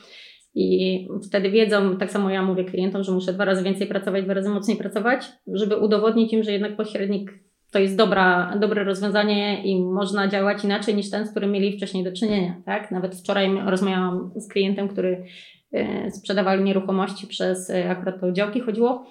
i 0.60 1.08
wtedy 1.28 1.50
wiedzą, 1.50 1.96
tak 1.96 2.10
samo 2.10 2.30
ja 2.30 2.42
mówię 2.42 2.64
klientom, 2.64 3.02
że 3.02 3.12
muszę 3.12 3.32
dwa 3.32 3.44
razy 3.44 3.62
więcej 3.62 3.86
pracować, 3.86 4.24
dwa 4.24 4.34
razy 4.34 4.48
mocniej 4.48 4.76
pracować, 4.76 5.32
żeby 5.46 5.76
udowodnić 5.76 6.32
im, 6.32 6.42
że 6.42 6.52
jednak 6.52 6.76
pośrednik 6.76 7.32
to 7.72 7.78
jest 7.78 7.96
dobra, 7.96 8.56
dobre 8.60 8.84
rozwiązanie 8.84 9.62
i 9.64 9.82
można 9.84 10.28
działać 10.28 10.64
inaczej 10.64 10.94
niż 10.94 11.10
ten, 11.10 11.26
z 11.26 11.30
którym 11.30 11.52
mieli 11.52 11.76
wcześniej 11.76 12.04
do 12.04 12.12
czynienia. 12.12 12.62
Tak? 12.66 12.90
Nawet 12.90 13.16
wczoraj 13.16 13.50
rozmawiałam 13.66 14.30
z 14.36 14.48
klientem, 14.48 14.88
który 14.88 15.24
e, 15.72 16.10
sprzedawał 16.10 16.60
nieruchomości 16.60 17.26
przez, 17.26 17.70
e, 17.70 17.90
akurat 17.90 18.20
to 18.20 18.32
działki 18.32 18.60
chodziło, 18.60 19.06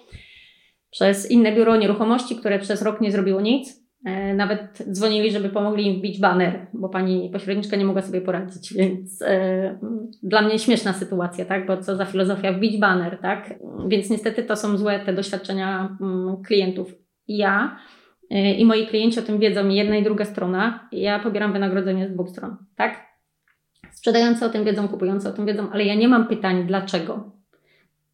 przez 0.89 1.31
inne 1.31 1.55
biuro 1.55 1.75
nieruchomości, 1.75 2.35
które 2.35 2.59
przez 2.59 2.81
rok 2.81 3.01
nie 3.01 3.11
zrobiło 3.11 3.41
nic. 3.41 3.86
E, 4.05 4.33
nawet 4.33 4.83
dzwonili, 4.91 5.31
żeby 5.31 5.49
pomogli 5.49 5.87
im 5.87 5.99
wbić 5.99 6.19
baner, 6.19 6.67
bo 6.73 6.89
pani 6.89 7.29
pośredniczka 7.33 7.77
nie 7.77 7.85
mogła 7.85 8.01
sobie 8.01 8.21
poradzić, 8.21 8.73
więc 8.73 9.21
e, 9.21 9.79
dla 10.23 10.41
mnie 10.41 10.59
śmieszna 10.59 10.93
sytuacja, 10.93 11.45
tak? 11.45 11.67
Bo 11.67 11.77
co 11.77 11.95
za 11.95 12.05
filozofia 12.05 12.53
wbić 12.53 12.79
baner, 12.79 13.17
tak? 13.21 13.53
Więc 13.87 14.09
niestety 14.09 14.43
to 14.43 14.55
są 14.55 14.77
złe 14.77 14.99
te 14.99 15.13
doświadczenia 15.13 15.97
mm, 16.01 16.43
klientów. 16.43 16.95
Ja 17.27 17.77
e, 18.31 18.53
i 18.53 18.65
moi 18.65 18.87
klienci 18.87 19.19
o 19.19 19.23
tym 19.23 19.39
wiedzą, 19.39 19.69
jedna 19.69 19.95
i 19.95 20.03
druga 20.03 20.25
strona. 20.25 20.89
Ja 20.91 21.19
pobieram 21.19 21.53
wynagrodzenie 21.53 22.07
z 22.07 22.13
dwóch 22.13 22.29
stron, 22.29 22.57
tak? 22.75 23.07
Sprzedający 23.91 24.45
o 24.45 24.49
tym 24.49 24.63
wiedzą, 24.63 24.87
kupujący 24.87 25.29
o 25.29 25.31
tym 25.31 25.45
wiedzą, 25.45 25.71
ale 25.71 25.83
ja 25.83 25.95
nie 25.95 26.07
mam 26.07 26.27
pytań 26.27 26.67
dlaczego. 26.67 27.31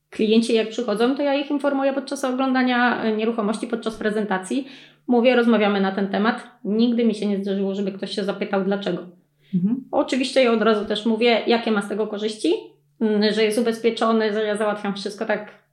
Klienci 0.10 0.54
jak 0.54 0.70
przychodzą, 0.70 1.16
to 1.16 1.24
ja 1.24 1.34
ich 1.34 1.52
informuję 1.52 1.94
podczas 1.94 2.26
oglądania 2.26 3.12
nieruchomości, 3.12 3.68
podczas 3.68 3.96
prezentacji, 3.96 4.68
Mówię, 5.08 5.36
rozmawiamy 5.36 5.82
na 5.82 5.92
ten 5.92 6.08
temat. 6.08 6.44
Nigdy 6.64 7.06
mi 7.06 7.16
się 7.16 7.28
nie 7.28 7.44
zdarzyło, 7.44 7.76
żeby 7.76 7.92
ktoś 7.92 8.12
się 8.12 8.24
zapytał 8.24 8.64
dlaczego. 8.64 9.06
Mhm. 9.54 9.84
Oczywiście 9.92 10.44
ja 10.44 10.52
od 10.52 10.62
razu 10.62 10.86
też 10.86 11.06
mówię, 11.06 11.42
jakie 11.48 11.72
ma 11.72 11.82
z 11.82 11.90
tego 11.90 12.08
korzyści, 12.08 12.54
mm, 13.02 13.34
że 13.34 13.44
jest 13.44 13.60
ubezpieczony, 13.60 14.34
że 14.34 14.44
ja 14.44 14.58
załatwiam 14.58 14.94
wszystko 14.96 15.26
tak. 15.26 15.64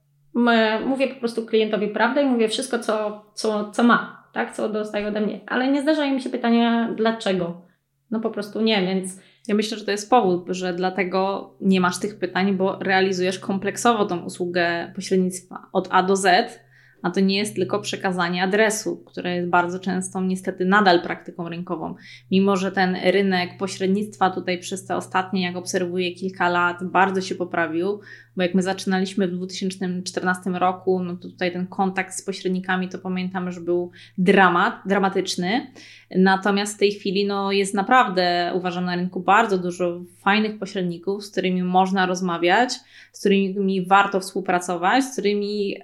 Mówię 0.87 1.09
po 1.09 1.21
prostu 1.21 1.47
klientowi 1.47 1.89
prawdę 1.89 2.23
i 2.23 2.27
mówię 2.27 2.49
wszystko, 2.49 2.79
co, 2.79 3.25
co, 3.35 3.71
co 3.71 3.83
ma, 3.83 4.25
tak, 4.33 4.55
co 4.55 4.69
dostaje 4.69 5.09
ode 5.09 5.21
mnie. 5.21 5.41
Ale 5.47 5.69
nie 5.69 5.83
zdarzają 5.83 6.15
mi 6.15 6.23
się 6.23 6.31
pytania, 6.31 6.95
dlaczego. 6.97 7.63
No 8.11 8.21
po 8.21 8.31
prostu 8.31 8.61
nie, 8.61 8.83
więc. 8.83 9.21
Ja 9.49 9.55
myślę, 9.55 9.79
że 9.79 9.85
to 9.85 9.91
jest 9.91 10.11
powód, 10.11 10.47
że 10.49 10.73
dlatego 10.73 11.51
nie 11.61 11.81
masz 11.81 12.01
tych 12.01 12.19
pytań, 12.19 12.57
bo 12.57 12.79
realizujesz 12.81 13.39
kompleksowo 13.39 14.05
tą 14.05 14.25
usługę 14.25 14.93
pośrednictwa 14.95 15.67
od 15.73 15.89
A 15.91 16.03
do 16.03 16.17
Z 16.17 16.61
a 17.03 17.11
to 17.11 17.21
nie 17.21 17.39
jest 17.39 17.55
tylko 17.55 17.81
przekazanie 17.81 18.43
adresu, 18.43 19.05
które 19.07 19.37
jest 19.37 19.49
bardzo 19.49 19.79
często 19.79 20.21
niestety 20.21 20.65
nadal 20.65 21.03
praktyką 21.03 21.49
rynkową. 21.49 21.95
Mimo, 22.31 22.57
że 22.57 22.73
ten 22.73 22.97
rynek 23.05 23.59
pośrednictwa 23.59 24.31
tutaj 24.31 24.59
przez 24.59 24.87
te 24.87 24.97
ostatnie, 24.97 25.43
jak 25.43 25.57
obserwuję 25.57 26.15
kilka 26.15 26.49
lat, 26.49 26.85
bardzo 26.85 27.21
się 27.21 27.35
poprawił, 27.35 28.01
bo 28.37 28.43
jak 28.43 28.55
my 28.55 28.63
zaczynaliśmy 28.63 29.29
w 29.29 29.33
2014 29.33 30.51
roku, 30.51 31.03
no 31.03 31.17
to 31.17 31.29
tutaj 31.29 31.53
ten 31.53 31.67
kontakt 31.67 32.15
z 32.15 32.23
pośrednikami 32.23 32.89
to 32.89 32.99
pamiętam, 32.99 33.53
że 33.53 33.61
był 33.61 33.91
dramat, 34.19 34.75
dramatyczny. 34.87 35.73
Natomiast 36.17 36.77
w 36.77 36.79
tej 36.79 36.93
chwili 36.93 37.27
no, 37.27 37.53
jest 37.53 37.75
naprawdę, 37.75 38.53
uważam, 38.55 38.85
na 38.85 38.97
rynku 38.97 39.21
bardzo 39.21 39.59
dużo 39.59 40.01
fajnych 40.19 40.59
pośredników, 40.59 41.25
z 41.25 41.31
którymi 41.31 41.63
można 41.63 42.07
rozmawiać, 42.07 42.73
z 43.13 43.21
którymi 43.21 43.87
warto 43.87 44.21
współpracować, 44.21 45.05
z 45.05 45.13
którymi 45.13 45.77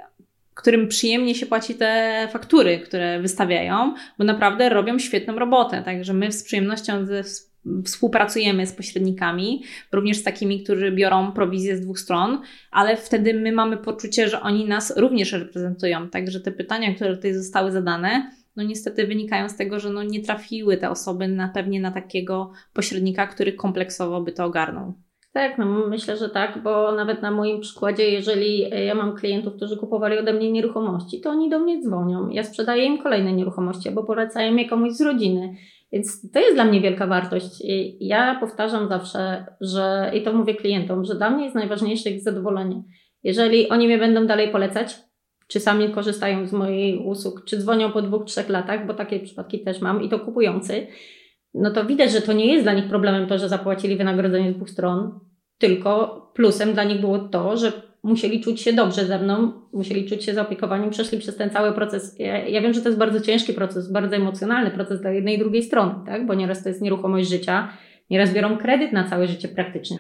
którym 0.57 0.88
przyjemnie 0.88 1.35
się 1.35 1.47
płaci 1.47 1.75
te 1.75 2.29
faktury, 2.33 2.79
które 2.79 3.21
wystawiają, 3.21 3.95
bo 4.19 4.25
naprawdę 4.25 4.69
robią 4.69 4.99
świetną 4.99 5.38
robotę. 5.38 5.83
Także 5.83 6.12
my 6.12 6.33
z 6.33 6.45
przyjemnością 6.45 7.05
ze, 7.05 7.23
współpracujemy 7.85 8.66
z 8.66 8.73
pośrednikami, 8.73 9.62
również 9.92 10.16
z 10.16 10.23
takimi, 10.23 10.62
którzy 10.64 10.92
biorą 10.92 11.33
prowizję 11.33 11.77
z 11.77 11.81
dwóch 11.81 11.99
stron, 11.99 12.40
ale 12.71 12.97
wtedy 12.97 13.35
my 13.35 13.53
mamy 13.53 13.77
poczucie, 13.77 14.29
że 14.29 14.40
oni 14.40 14.64
nas 14.64 14.97
również 14.97 15.33
reprezentują. 15.33 16.09
Także 16.09 16.40
te 16.40 16.53
pytania, 16.53 16.95
które 16.95 17.16
tutaj 17.16 17.35
zostały 17.35 17.73
zadane, 17.73 18.31
no 18.57 18.62
niestety 18.62 19.07
wynikają 19.07 19.49
z 19.49 19.57
tego, 19.57 19.81
że 19.81 19.90
no 19.90 20.03
nie 20.03 20.21
trafiły 20.21 20.77
te 20.77 20.90
osoby 20.90 21.29
na 21.29 21.49
pewnie 21.49 21.81
na 21.81 21.90
takiego 21.90 22.53
pośrednika, 22.73 23.27
który 23.27 23.53
kompleksowo 23.53 24.21
by 24.21 24.33
to 24.33 24.45
ogarnął. 24.45 25.06
Tak, 25.37 25.59
no 25.59 25.66
myślę, 25.66 26.16
że 26.16 26.29
tak, 26.29 26.62
bo 26.62 26.92
nawet 26.92 27.22
na 27.22 27.31
moim 27.31 27.61
przykładzie, 27.61 28.11
jeżeli 28.11 28.75
e, 28.75 28.85
ja 28.85 28.94
mam 28.94 29.16
klientów, 29.16 29.57
którzy 29.57 29.77
kupowali 29.77 30.18
ode 30.18 30.33
mnie 30.33 30.53
nieruchomości, 30.53 31.20
to 31.20 31.31
oni 31.31 31.51
do 31.51 31.59
mnie 31.59 31.83
dzwonią. 31.83 32.29
Ja 32.29 32.44
sprzedaję 32.44 32.85
im 32.85 33.03
kolejne 33.03 33.33
nieruchomości 33.33 33.88
albo 33.88 34.05
polecają 34.05 34.57
je 34.57 34.68
komuś 34.68 34.92
z 34.92 35.01
rodziny. 35.01 35.55
Więc 35.92 36.31
to 36.33 36.40
jest 36.40 36.55
dla 36.55 36.64
mnie 36.64 36.81
wielka 36.81 37.07
wartość. 37.07 37.61
I 37.64 38.07
ja 38.07 38.37
powtarzam 38.40 38.88
zawsze, 38.88 39.46
że 39.61 40.11
i 40.14 40.22
to 40.22 40.33
mówię 40.33 40.55
klientom, 40.55 41.05
że 41.05 41.14
dla 41.14 41.31
mnie 41.31 41.44
jest 41.44 41.57
najważniejsze 41.57 42.11
ich 42.11 42.22
zadowolenie. 42.22 42.83
Jeżeli 43.22 43.68
oni 43.68 43.87
mnie 43.87 43.99
będą 43.99 44.27
dalej 44.27 44.51
polecać, 44.51 44.96
czy 45.49 45.61
sami 45.61 45.90
korzystają 45.90 46.46
z 46.46 46.53
mojej 46.53 46.99
usług, 46.99 47.44
czy 47.44 47.59
dzwonią 47.59 47.92
po 47.92 48.03
dwóch, 48.03 48.25
trzech 48.25 48.49
latach, 48.49 48.87
bo 48.87 48.94
takie 48.94 49.20
przypadki 49.20 49.64
też 49.64 49.81
mam 49.81 50.03
i 50.03 50.09
to 50.09 50.18
kupujący, 50.18 50.87
no 51.57 51.70
to 51.70 51.85
widać, 51.85 52.12
że 52.12 52.22
to 52.22 52.33
nie 52.33 52.46
jest 52.53 52.64
dla 52.64 52.72
nich 52.72 52.88
problemem 52.88 53.27
to, 53.27 53.38
że 53.38 53.49
zapłacili 53.49 53.96
wynagrodzenie 53.96 54.53
z 54.53 54.57
dwóch 54.57 54.70
stron, 54.70 55.20
tylko 55.59 56.23
plusem 56.35 56.73
dla 56.73 56.85
nich 56.85 57.01
było 57.01 57.19
to, 57.19 57.57
że 57.57 57.73
musieli 58.03 58.40
czuć 58.40 58.61
się 58.61 58.73
dobrze 58.73 59.05
ze 59.05 59.19
mną, 59.19 59.53
musieli 59.73 60.09
czuć 60.09 60.25
się 60.25 60.35
zaopiekowani, 60.35 60.90
przeszli 60.90 61.19
przez 61.19 61.37
ten 61.37 61.51
cały 61.51 61.73
proces. 61.73 62.19
Ja, 62.19 62.49
ja, 62.49 62.61
wiem, 62.61 62.73
że 62.73 62.81
to 62.81 62.88
jest 62.88 62.99
bardzo 62.99 63.21
ciężki 63.21 63.53
proces, 63.53 63.92
bardzo 63.92 64.16
emocjonalny 64.16 64.71
proces 64.71 65.01
dla 65.01 65.11
jednej 65.11 65.35
i 65.35 65.38
drugiej 65.38 65.62
strony, 65.62 65.95
tak? 66.07 66.27
bo 66.27 66.35
nieraz 66.35 66.62
to 66.62 66.69
jest 66.69 66.83
nieruchomość 66.83 67.29
życia, 67.29 67.69
nieraz 68.11 68.35
biorą 68.35 68.59
kredyt 68.59 68.92
na 68.92 69.05
całe 69.05 69.29
życie 69.29 69.49
praktycznie. 69.49 69.99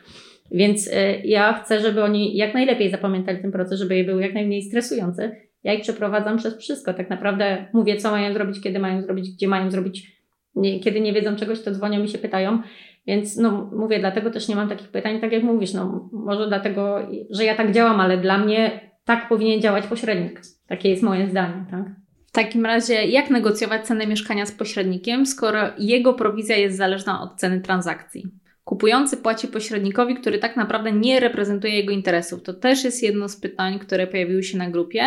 Więc 0.50 0.86
y, 0.86 0.92
ja 1.24 1.52
chcę, 1.52 1.80
żeby 1.80 2.02
oni 2.02 2.36
jak 2.36 2.54
najlepiej 2.54 2.90
zapamiętali 2.90 3.42
ten 3.42 3.52
proces, 3.52 3.78
żeby 3.78 3.96
je 3.96 4.04
był 4.04 4.20
jak 4.20 4.34
najmniej 4.34 4.62
stresujący. 4.62 5.36
Ja 5.64 5.74
ich 5.74 5.82
przeprowadzam 5.82 6.38
przez 6.38 6.58
wszystko. 6.58 6.94
Tak 6.94 7.10
naprawdę 7.10 7.66
mówię, 7.72 7.96
co 7.96 8.10
mają 8.10 8.32
zrobić, 8.34 8.60
kiedy 8.60 8.78
mają 8.78 9.02
zrobić, 9.02 9.30
gdzie 9.30 9.48
mają 9.48 9.70
zrobić. 9.70 10.16
Nie, 10.54 10.80
kiedy 10.80 11.00
nie 11.00 11.12
wiedzą 11.12 11.36
czegoś, 11.36 11.62
to 11.62 11.70
dzwonią 11.70 12.00
mi 12.00 12.08
się 12.08 12.18
pytają. 12.18 12.62
Więc 13.06 13.36
no, 13.36 13.70
mówię, 13.76 13.98
dlatego 13.98 14.30
też 14.30 14.48
nie 14.48 14.56
mam 14.56 14.68
takich 14.68 14.88
pytań, 14.88 15.20
tak 15.20 15.32
jak 15.32 15.42
mówisz, 15.42 15.72
no, 15.72 16.10
może 16.12 16.48
dlatego, 16.48 16.98
że 17.30 17.44
ja 17.44 17.54
tak 17.54 17.72
działam, 17.72 18.00
ale 18.00 18.18
dla 18.18 18.38
mnie 18.38 18.90
tak 19.04 19.28
powinien 19.28 19.60
działać 19.60 19.86
pośrednik. 19.86 20.40
Takie 20.66 20.88
jest 20.88 21.02
moje 21.02 21.30
zdanie, 21.30 21.64
tak? 21.70 21.86
W 22.26 22.32
takim 22.32 22.66
razie, 22.66 22.94
jak 22.94 23.30
negocjować 23.30 23.86
cenę 23.86 24.06
mieszkania 24.06 24.46
z 24.46 24.52
pośrednikiem, 24.52 25.26
skoro 25.26 25.58
jego 25.78 26.14
prowizja 26.14 26.56
jest 26.56 26.76
zależna 26.76 27.22
od 27.22 27.40
ceny 27.40 27.60
transakcji? 27.60 28.26
Kupujący 28.64 29.16
płaci 29.16 29.48
pośrednikowi, 29.48 30.14
który 30.14 30.38
tak 30.38 30.56
naprawdę 30.56 30.92
nie 30.92 31.20
reprezentuje 31.20 31.74
jego 31.74 31.92
interesów. 31.92 32.42
To 32.42 32.54
też 32.54 32.84
jest 32.84 33.02
jedno 33.02 33.28
z 33.28 33.40
pytań, 33.40 33.78
które 33.78 34.06
pojawiły 34.06 34.42
się 34.42 34.58
na 34.58 34.70
grupie, 34.70 35.02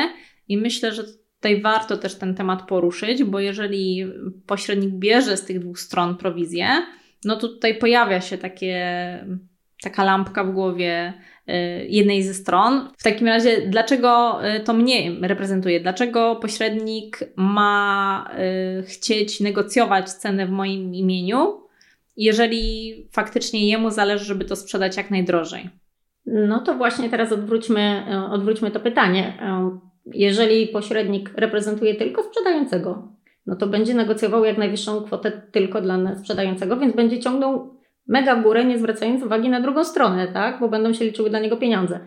i 0.47 0.57
myślę, 0.57 0.93
że 0.93 1.03
tutaj 1.35 1.61
warto 1.61 1.97
też 1.97 2.15
ten 2.15 2.35
temat 2.35 2.67
poruszyć, 2.67 3.23
bo 3.23 3.39
jeżeli 3.39 4.05
pośrednik 4.47 4.89
bierze 4.89 5.37
z 5.37 5.45
tych 5.45 5.59
dwóch 5.59 5.79
stron 5.79 6.17
prowizję, 6.17 6.67
no 7.25 7.35
to 7.35 7.47
tutaj 7.47 7.77
pojawia 7.77 8.21
się 8.21 8.37
takie 8.37 8.79
taka 9.83 10.03
lampka 10.03 10.43
w 10.43 10.51
głowie 10.51 11.13
y, 11.49 11.53
jednej 11.89 12.23
ze 12.23 12.33
stron. 12.33 12.89
W 12.97 13.03
takim 13.03 13.27
razie, 13.27 13.61
dlaczego 13.67 14.39
y, 14.55 14.59
to 14.59 14.73
mnie 14.73 15.11
reprezentuje? 15.21 15.79
Dlaczego 15.79 16.35
pośrednik 16.35 17.19
ma 17.35 18.31
y, 18.79 18.83
chcieć 18.83 19.39
negocjować 19.39 20.09
cenę 20.09 20.47
w 20.47 20.51
moim 20.51 20.95
imieniu, 20.95 21.61
jeżeli 22.17 22.95
faktycznie 23.11 23.67
jemu 23.67 23.91
zależy, 23.91 24.25
żeby 24.25 24.45
to 24.45 24.55
sprzedać 24.55 24.97
jak 24.97 25.11
najdrożej? 25.11 25.69
No 26.25 26.59
to 26.59 26.73
właśnie 26.73 27.09
teraz 27.09 27.31
odwróćmy, 27.31 28.05
odwróćmy 28.31 28.71
to 28.71 28.79
pytanie. 28.79 29.37
Jeżeli 30.05 30.67
pośrednik 30.67 31.31
reprezentuje 31.35 31.95
tylko 31.95 32.23
sprzedającego, 32.23 33.07
no 33.45 33.55
to 33.55 33.67
będzie 33.67 33.93
negocjował 33.93 34.45
jak 34.45 34.57
najwyższą 34.57 35.01
kwotę 35.01 35.31
tylko 35.51 35.81
dla 35.81 36.15
sprzedającego, 36.15 36.77
więc 36.77 36.95
będzie 36.95 37.19
ciągnął 37.19 37.79
mega 38.07 38.35
w 38.35 38.43
górę, 38.43 38.65
nie 38.65 38.79
zwracając 38.79 39.23
uwagi 39.23 39.49
na 39.49 39.61
drugą 39.61 39.83
stronę, 39.83 40.27
tak? 40.27 40.59
Bo 40.59 40.69
będą 40.69 40.93
się 40.93 41.05
liczyły 41.05 41.29
dla 41.29 41.39
niego 41.39 41.57
pieniądze. 41.57 41.99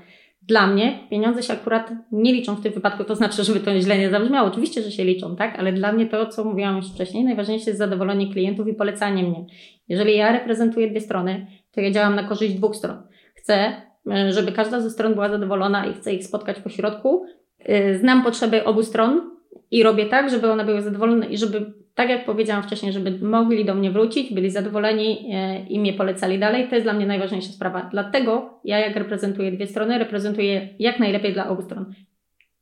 Dla 0.43 0.67
mnie 0.67 0.99
pieniądze 1.11 1.43
się 1.43 1.53
akurat 1.53 1.93
nie 2.13 2.33
liczą 2.33 2.55
w 2.55 2.63
tym 2.63 2.73
wypadku, 2.73 3.05
to 3.05 3.17
znaczy, 3.17 3.45
żeby 3.45 3.61
to 3.61 3.81
źle 3.81 3.99
nie 3.99 4.11
zabrzmiało. 4.11 4.49
Oczywiście, 4.49 4.83
że 4.83 4.91
się 4.91 5.05
liczą, 5.05 5.37
tak? 5.37 5.59
Ale 5.59 5.73
dla 5.73 5.93
mnie 5.93 6.07
to, 6.07 6.27
co 6.27 6.45
mówiłam 6.45 6.77
już 6.77 6.93
wcześniej, 6.93 7.25
najważniejsze 7.25 7.71
jest 7.71 7.79
zadowolenie 7.79 8.33
klientów 8.33 8.69
i 8.69 8.75
polecanie 8.75 9.23
mnie. 9.23 9.45
Jeżeli 9.89 10.17
ja 10.17 10.33
reprezentuję 10.33 10.91
dwie 10.91 11.01
strony, 11.01 11.47
to 11.73 11.81
ja 11.81 11.91
działam 11.91 12.15
na 12.15 12.25
korzyść 12.25 12.55
dwóch 12.55 12.77
stron. 12.77 13.03
Chcę, 13.35 13.73
e, 14.13 14.33
żeby 14.33 14.53
każda 14.53 14.81
ze 14.81 14.91
stron 14.91 15.15
była 15.15 15.29
zadowolona 15.29 15.87
i 15.87 15.95
chcę 15.95 16.15
ich 16.15 16.25
spotkać 16.25 16.61
po 16.61 16.69
środku. 16.69 17.25
E, 17.59 17.99
znam 17.99 18.23
potrzeby 18.23 18.65
obu 18.65 18.83
stron 18.83 19.32
i 19.73 19.83
robię 19.83 20.07
tak, 20.07 20.31
żeby 20.31 20.51
one 20.51 20.65
były 20.65 20.83
zadowolone 20.83 21.27
i 21.27 21.39
żeby 21.39 21.73
tak 21.95 22.09
jak 22.09 22.25
powiedziałam 22.25 22.63
wcześniej, 22.63 22.93
żeby 22.93 23.27
mogli 23.27 23.65
do 23.65 23.75
mnie 23.75 23.91
wrócić, 23.91 24.35
byli 24.35 24.51
zadowoleni 24.51 25.29
e, 25.33 25.67
i 25.67 25.81
mnie 25.81 25.93
polecali 25.93 26.39
dalej, 26.39 26.69
to 26.69 26.75
jest 26.75 26.85
dla 26.85 26.93
mnie 26.93 27.07
najważniejsza 27.07 27.53
sprawa. 27.53 27.89
Dlatego 27.93 28.61
ja, 28.65 28.79
jak 28.79 28.97
reprezentuję 28.97 29.53
dwie 29.53 29.67
strony, 29.67 29.99
reprezentuję 29.99 30.69
jak 30.79 30.99
najlepiej 30.99 31.33
dla 31.33 31.49
obu 31.49 31.63
stron. 31.63 31.95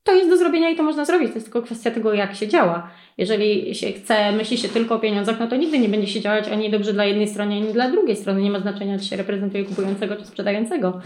To 0.03 0.15
jest 0.15 0.31
do 0.31 0.37
zrobienia 0.37 0.71
i 0.71 0.77
to 0.77 0.83
można 0.83 1.05
zrobić. 1.05 1.29
To 1.29 1.35
jest 1.35 1.47
tylko 1.47 1.63
kwestia 1.63 1.91
tego, 1.91 2.15
jak 2.15 2.35
się 2.35 2.49
działa. 2.49 2.91
Jeżeli 3.19 3.75
się 3.75 3.93
chce, 3.93 4.33
myśli 4.33 4.59
się 4.59 4.69
tylko 4.69 4.95
o 4.95 4.99
pieniądzach, 4.99 5.41
no 5.41 5.47
to 5.47 5.57
nigdy 5.57 5.79
nie 5.79 5.89
będzie 5.89 6.07
się 6.07 6.21
działać 6.21 6.49
ani 6.49 6.71
dobrze 6.71 6.93
dla 6.93 7.05
jednej 7.05 7.29
strony, 7.29 7.55
ani 7.55 7.73
dla 7.73 7.91
drugiej 7.91 8.17
strony. 8.17 8.43
Nie 8.43 8.51
ma 8.51 8.61
znaczenia, 8.61 8.99
czy 8.99 9.05
się 9.05 9.17
reprezentuje 9.17 9.65
kupującego, 9.65 10.17
czy 10.17 10.25
sprzedającego. 10.25 11.01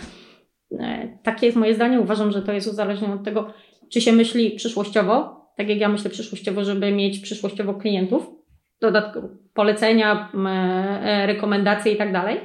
E, 0.80 1.18
takie 1.22 1.46
jest 1.46 1.58
moje 1.58 1.74
zdanie. 1.74 2.00
Uważam, 2.00 2.32
że 2.32 2.42
to 2.42 2.52
jest 2.52 2.66
uzależnione 2.66 3.14
od 3.14 3.24
tego, 3.24 3.52
czy 3.92 4.00
się 4.00 4.12
myśli 4.12 4.50
przyszłościowo, 4.50 5.43
tak 5.56 5.68
jak 5.68 5.78
ja 5.78 5.88
myślę 5.88 6.10
przyszłościowo, 6.10 6.64
żeby 6.64 6.92
mieć 6.92 7.18
przyszłościowo 7.18 7.74
klientów, 7.74 8.30
dodatkowo 8.80 9.28
polecenia, 9.54 10.32
e, 10.34 11.26
rekomendacje 11.26 11.92
i 11.92 11.96
tak 11.96 12.12
dalej, 12.12 12.40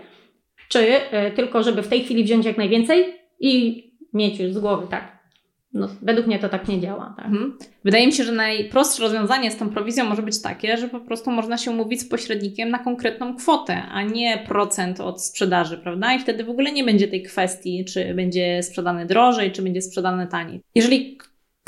czy 0.69 0.79
e, 0.79 1.31
tylko, 1.31 1.63
żeby 1.63 1.81
w 1.81 1.87
tej 1.87 2.03
chwili 2.03 2.23
wziąć 2.23 2.45
jak 2.45 2.57
najwięcej 2.57 3.05
i 3.39 3.83
mieć 4.13 4.39
już 4.39 4.53
z 4.53 4.59
głowy, 4.59 4.87
tak. 4.89 5.19
No, 5.73 5.87
według 6.01 6.27
mnie 6.27 6.39
to 6.39 6.49
tak 6.49 6.67
nie 6.67 6.79
działa. 6.79 7.13
Tak? 7.17 7.25
Mhm. 7.25 7.57
Wydaje 7.83 8.07
mi 8.07 8.13
się, 8.13 8.23
że 8.23 8.31
najprostsze 8.31 9.03
rozwiązanie 9.03 9.51
z 9.51 9.57
tą 9.57 9.69
prowizją 9.69 10.05
może 10.05 10.21
być 10.21 10.41
takie, 10.41 10.77
że 10.77 10.87
po 10.87 10.99
prostu 10.99 11.31
można 11.31 11.57
się 11.57 11.71
umówić 11.71 12.01
z 12.01 12.09
pośrednikiem 12.09 12.69
na 12.69 12.79
konkretną 12.79 13.35
kwotę, 13.35 13.83
a 13.91 14.03
nie 14.03 14.43
procent 14.47 14.99
od 14.99 15.23
sprzedaży, 15.23 15.77
prawda? 15.77 16.13
I 16.13 16.19
wtedy 16.19 16.43
w 16.43 16.49
ogóle 16.49 16.71
nie 16.71 16.83
będzie 16.83 17.07
tej 17.07 17.23
kwestii, 17.23 17.85
czy 17.85 18.13
będzie 18.13 18.63
sprzedane 18.63 19.05
drożej, 19.05 19.51
czy 19.51 19.61
będzie 19.61 19.81
sprzedane 19.81 20.27
taniej. 20.27 20.61
Jeżeli 20.75 21.17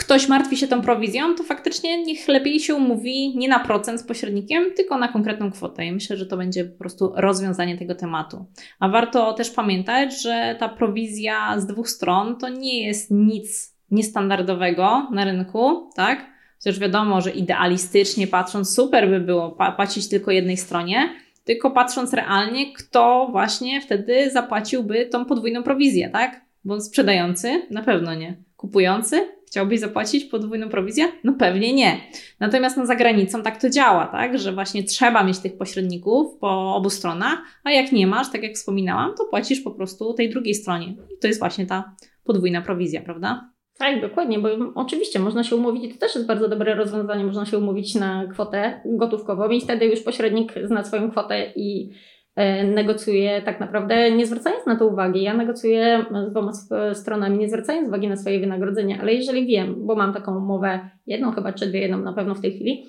ktoś 0.02 0.28
martwi 0.28 0.58
się 0.58 0.68
tą 0.68 0.82
prowizją, 0.82 1.36
to 1.36 1.44
faktycznie 1.44 2.04
niech 2.04 2.28
lepiej 2.28 2.60
się 2.60 2.76
umówi 2.76 3.38
nie 3.38 3.48
na 3.48 3.60
procent 3.60 4.00
z 4.00 4.04
pośrednikiem, 4.04 4.64
tylko 4.76 4.98
na 4.98 5.08
konkretną 5.08 5.52
kwotę. 5.52 5.86
I 5.86 5.92
myślę, 5.92 6.18
że 6.18 6.26
to 6.26 6.38
będzie 6.38 6.66
po 6.66 6.80
prostu 6.80 7.14
rozwiązanie 7.16 7.78
tego 7.78 7.96
tematu. 7.96 8.46
A 8.80 8.90
warto 8.90 9.34
też 9.34 9.50
pamiętać, 9.50 10.22
że 10.22 10.56
ta 10.60 10.70
prowizja 10.70 11.60
z 11.60 11.66
dwóch 11.66 11.90
stron 11.90 12.38
to 12.38 12.50
nie 12.50 12.88
jest 12.88 13.12
nic 13.12 13.76
niestandardowego 13.92 15.08
na 15.12 15.26
rynku, 15.26 15.90
tak? 15.96 16.26
Chociaż 16.58 16.80
wiadomo, 16.80 17.22
że 17.22 17.32
idealistycznie 17.32 18.28
patrząc, 18.28 18.76
super 18.76 19.10
by 19.10 19.20
było 19.20 19.58
płacić 19.76 20.10
tylko 20.10 20.32
jednej 20.32 20.58
stronie, 20.58 21.10
tylko 21.46 21.72
patrząc 21.72 22.14
realnie, 22.14 22.74
kto 22.74 23.28
właśnie 23.32 23.82
wtedy 23.82 24.32
zapłaciłby 24.32 25.06
tą 25.06 25.26
podwójną 25.26 25.64
prowizję, 25.64 26.10
tak? 26.10 26.42
Bo 26.66 26.82
sprzedający 26.82 27.62
na 27.70 27.84
pewno 27.84 28.16
nie. 28.16 28.38
Kupujący 28.58 29.28
Chciałbyś 29.52 29.80
zapłacić 29.80 30.26
podwójną 30.26 30.70
prowizję? 30.70 31.12
No 31.24 31.34
pewnie 31.34 31.74
nie. 31.74 32.02
Natomiast 32.40 32.78
no, 32.78 32.86
za 32.86 32.96
granicą 32.96 33.44
tak 33.44 33.62
to 33.62 33.70
działa, 33.70 34.08
tak? 34.08 34.40
Że 34.40 34.52
właśnie 34.52 34.84
trzeba 34.84 35.24
mieć 35.24 35.40
tych 35.40 35.58
pośredników 35.58 36.38
po 36.40 36.76
obu 36.76 36.90
stronach, 36.90 37.40
a 37.64 37.72
jak 37.72 37.92
nie 37.92 38.08
masz, 38.08 38.32
tak 38.32 38.44
jak 38.44 38.54
wspominałam, 38.54 39.16
to 39.18 39.26
płacisz 39.26 39.62
po 39.62 39.72
prostu 39.72 40.14
tej 40.14 40.30
drugiej 40.30 40.56
stronie. 40.56 40.88
I 40.88 41.18
to 41.22 41.28
jest 41.28 41.40
właśnie 41.40 41.66
ta 41.66 41.96
podwójna 42.24 42.62
prowizja, 42.62 43.02
prawda? 43.02 43.52
Tak, 43.78 44.02
dokładnie, 44.02 44.40
bo 44.40 44.50
oczywiście 44.76 45.20
można 45.20 45.44
się 45.44 45.56
umówić, 45.56 45.94
to 45.94 46.00
też 46.00 46.16
jest 46.16 46.28
bardzo 46.28 46.48
dobre 46.48 46.76
rozwiązanie, 46.76 47.24
można 47.24 47.46
się 47.46 47.58
umówić 47.58 47.96
na 47.96 48.28
kwotę 48.28 48.82
gotówkową 48.86 49.50
i 49.50 49.62
wtedy 49.62 49.86
już 49.86 50.00
pośrednik 50.00 50.54
zna 50.64 50.84
swoją 50.84 51.12
kwotę 51.12 51.54
i 51.56 51.92
E, 52.36 52.64
negocjuję 52.64 53.42
tak 53.42 53.60
naprawdę 53.60 54.12
nie 54.12 54.26
zwracając 54.26 54.66
na 54.66 54.76
to 54.76 54.88
uwagi. 54.88 55.22
Ja 55.22 55.34
negocjuję 55.34 56.06
z 56.28 56.32
dwoma 56.32 56.52
stronami, 56.94 57.38
nie 57.38 57.50
zwracając 57.50 57.88
uwagi 57.88 58.08
na 58.08 58.18
swoje 58.18 58.40
wynagrodzenie, 58.40 59.02
ale 59.02 59.14
jeżeli 59.14 59.48
wiem, 59.48 59.76
bo 59.78 59.96
mam 59.96 60.14
taką 60.14 60.38
umowę, 60.38 60.90
jedną 61.08 61.32
chyba, 61.32 61.54
czy 61.54 61.68
dwie, 61.68 61.80
jedną 61.80 61.98
na 61.98 62.14
pewno 62.14 62.36
w 62.36 62.42
tej 62.42 62.52
chwili, 62.52 62.86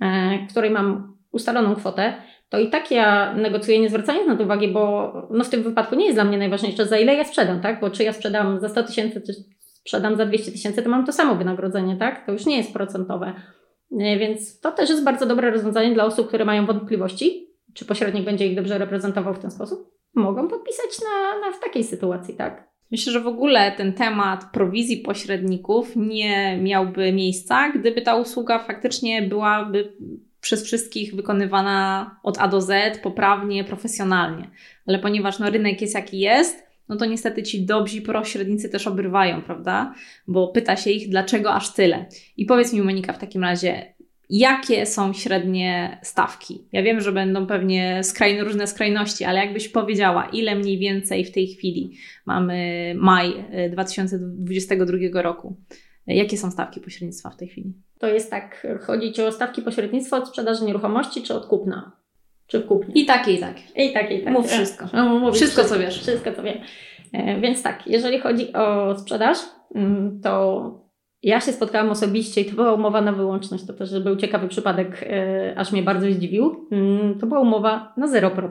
e, 0.00 0.38
której 0.50 0.70
mam 0.70 1.16
ustaloną 1.32 1.74
kwotę, 1.74 2.14
to 2.48 2.58
i 2.58 2.70
tak 2.70 2.90
ja 2.90 3.34
negocjuję 3.34 3.80
nie 3.80 3.88
zwracając 3.88 4.26
na 4.26 4.36
to 4.36 4.44
uwagi, 4.44 4.68
bo 4.68 5.12
no 5.30 5.44
w 5.44 5.50
tym 5.50 5.62
wypadku 5.62 5.94
nie 5.94 6.04
jest 6.04 6.16
dla 6.16 6.24
mnie 6.24 6.38
najważniejsze, 6.38 6.86
za 6.86 6.98
ile 6.98 7.14
ja 7.14 7.24
sprzedam, 7.24 7.60
tak? 7.60 7.80
Bo 7.80 7.90
czy 7.90 8.04
ja 8.04 8.12
sprzedam 8.12 8.60
za 8.60 8.68
100 8.68 8.82
tysięcy, 8.82 9.20
czy 9.20 9.32
sprzedam 9.58 10.16
za 10.16 10.26
200 10.26 10.52
tysięcy, 10.52 10.82
to 10.82 10.88
mam 10.88 11.06
to 11.06 11.12
samo 11.12 11.34
wynagrodzenie, 11.34 11.96
tak? 11.96 12.26
To 12.26 12.32
już 12.32 12.46
nie 12.46 12.56
jest 12.56 12.72
procentowe. 12.72 13.34
E, 14.00 14.18
więc 14.18 14.60
to 14.60 14.72
też 14.72 14.90
jest 14.90 15.04
bardzo 15.04 15.26
dobre 15.26 15.50
rozwiązanie 15.50 15.94
dla 15.94 16.04
osób, 16.04 16.28
które 16.28 16.44
mają 16.44 16.66
wątpliwości, 16.66 17.49
czy 17.74 17.84
pośrednik 17.84 18.24
będzie 18.24 18.46
ich 18.46 18.56
dobrze 18.56 18.78
reprezentował 18.78 19.34
w 19.34 19.38
ten 19.38 19.50
sposób, 19.50 19.90
mogą 20.14 20.48
podpisać 20.48 21.00
na, 21.04 21.46
na 21.46 21.56
w 21.56 21.60
takiej 21.60 21.84
sytuacji, 21.84 22.34
tak? 22.34 22.70
Myślę, 22.90 23.12
że 23.12 23.20
w 23.20 23.26
ogóle 23.26 23.72
ten 23.72 23.92
temat 23.92 24.44
prowizji 24.52 24.96
pośredników 24.96 25.96
nie 25.96 26.58
miałby 26.62 27.12
miejsca, 27.12 27.72
gdyby 27.72 28.02
ta 28.02 28.16
usługa 28.16 28.58
faktycznie 28.58 29.22
byłaby 29.22 29.92
przez 30.40 30.64
wszystkich 30.64 31.14
wykonywana 31.14 32.10
od 32.22 32.38
A 32.38 32.48
do 32.48 32.60
Z 32.60 32.98
poprawnie, 32.98 33.64
profesjonalnie. 33.64 34.50
Ale 34.86 34.98
ponieważ 34.98 35.38
no, 35.38 35.50
rynek 35.50 35.80
jest 35.80 35.94
jaki 35.94 36.18
jest, 36.18 36.70
no 36.88 36.96
to 36.96 37.06
niestety 37.06 37.42
ci 37.42 37.66
dobrzy 37.66 38.02
pośrednicy 38.02 38.68
też 38.68 38.86
obrywają, 38.86 39.42
prawda? 39.42 39.94
Bo 40.26 40.48
pyta 40.48 40.76
się 40.76 40.90
ich, 40.90 41.08
dlaczego 41.08 41.52
aż 41.52 41.74
tyle. 41.74 42.06
I 42.36 42.46
powiedz 42.46 42.72
mi, 42.72 42.82
Monika, 42.82 43.12
w 43.12 43.18
takim 43.18 43.42
razie, 43.42 43.94
jakie 44.30 44.86
są 44.86 45.12
średnie 45.12 45.98
stawki? 46.02 46.64
Ja 46.72 46.82
wiem, 46.82 47.00
że 47.00 47.12
będą 47.12 47.46
pewnie 47.46 48.04
skrajne, 48.04 48.44
różne 48.44 48.66
skrajności, 48.66 49.24
ale 49.24 49.38
jakbyś 49.38 49.68
powiedziała, 49.68 50.28
ile 50.32 50.54
mniej 50.54 50.78
więcej 50.78 51.24
w 51.24 51.32
tej 51.32 51.46
chwili 51.46 51.96
mamy 52.26 52.92
maj 52.96 53.44
2022 53.70 54.96
e, 55.20 55.22
roku? 55.22 55.56
Jakie 56.06 56.38
są 56.38 56.50
stawki 56.50 56.80
pośrednictwa 56.80 57.30
w 57.30 57.36
tej 57.36 57.48
chwili? 57.48 57.72
To 57.98 58.06
jest 58.06 58.30
tak, 58.30 58.66
chodzi 58.86 59.12
Ci 59.12 59.22
o 59.22 59.32
stawki 59.32 59.62
pośrednictwa 59.62 60.16
od 60.16 60.28
sprzedaży 60.28 60.64
nieruchomości 60.64 61.22
czy 61.22 61.34
od 61.34 61.46
kupna? 61.46 61.92
Czy 62.46 62.60
kupnie? 62.60 63.02
I 63.02 63.06
takie, 63.06 63.32
i 63.32 63.38
takie. 63.38 63.62
I 63.76 63.92
takie, 63.92 64.14
i 64.14 64.18
takie. 64.18 64.30
Mów 64.30 64.46
wszystko. 64.46 64.88
No, 64.92 65.32
wszystko, 65.32 65.64
co 65.64 65.78
wiesz. 65.78 66.00
Wszystko, 66.00 66.32
co 66.32 66.42
wiem. 66.42 66.58
E, 67.12 67.40
więc 67.40 67.62
tak, 67.62 67.86
jeżeli 67.86 68.18
chodzi 68.18 68.52
o 68.52 68.98
sprzedaż, 68.98 69.38
mm, 69.74 70.20
to 70.20 70.79
ja 71.22 71.40
się 71.40 71.52
spotkałam 71.52 71.90
osobiście 71.90 72.40
i 72.40 72.44
to 72.44 72.56
była 72.56 72.72
umowa 72.72 73.00
na 73.00 73.12
wyłączność. 73.12 73.66
To 73.66 73.72
też 73.72 74.00
był 74.00 74.16
ciekawy 74.16 74.48
przypadek, 74.48 75.06
yy, 75.10 75.58
aż 75.58 75.72
mnie 75.72 75.82
bardzo 75.82 76.10
zdziwił. 76.10 76.68
Yy, 76.70 77.14
to 77.20 77.26
była 77.26 77.40
umowa 77.40 77.92
na 77.96 78.06
0%. 78.06 78.48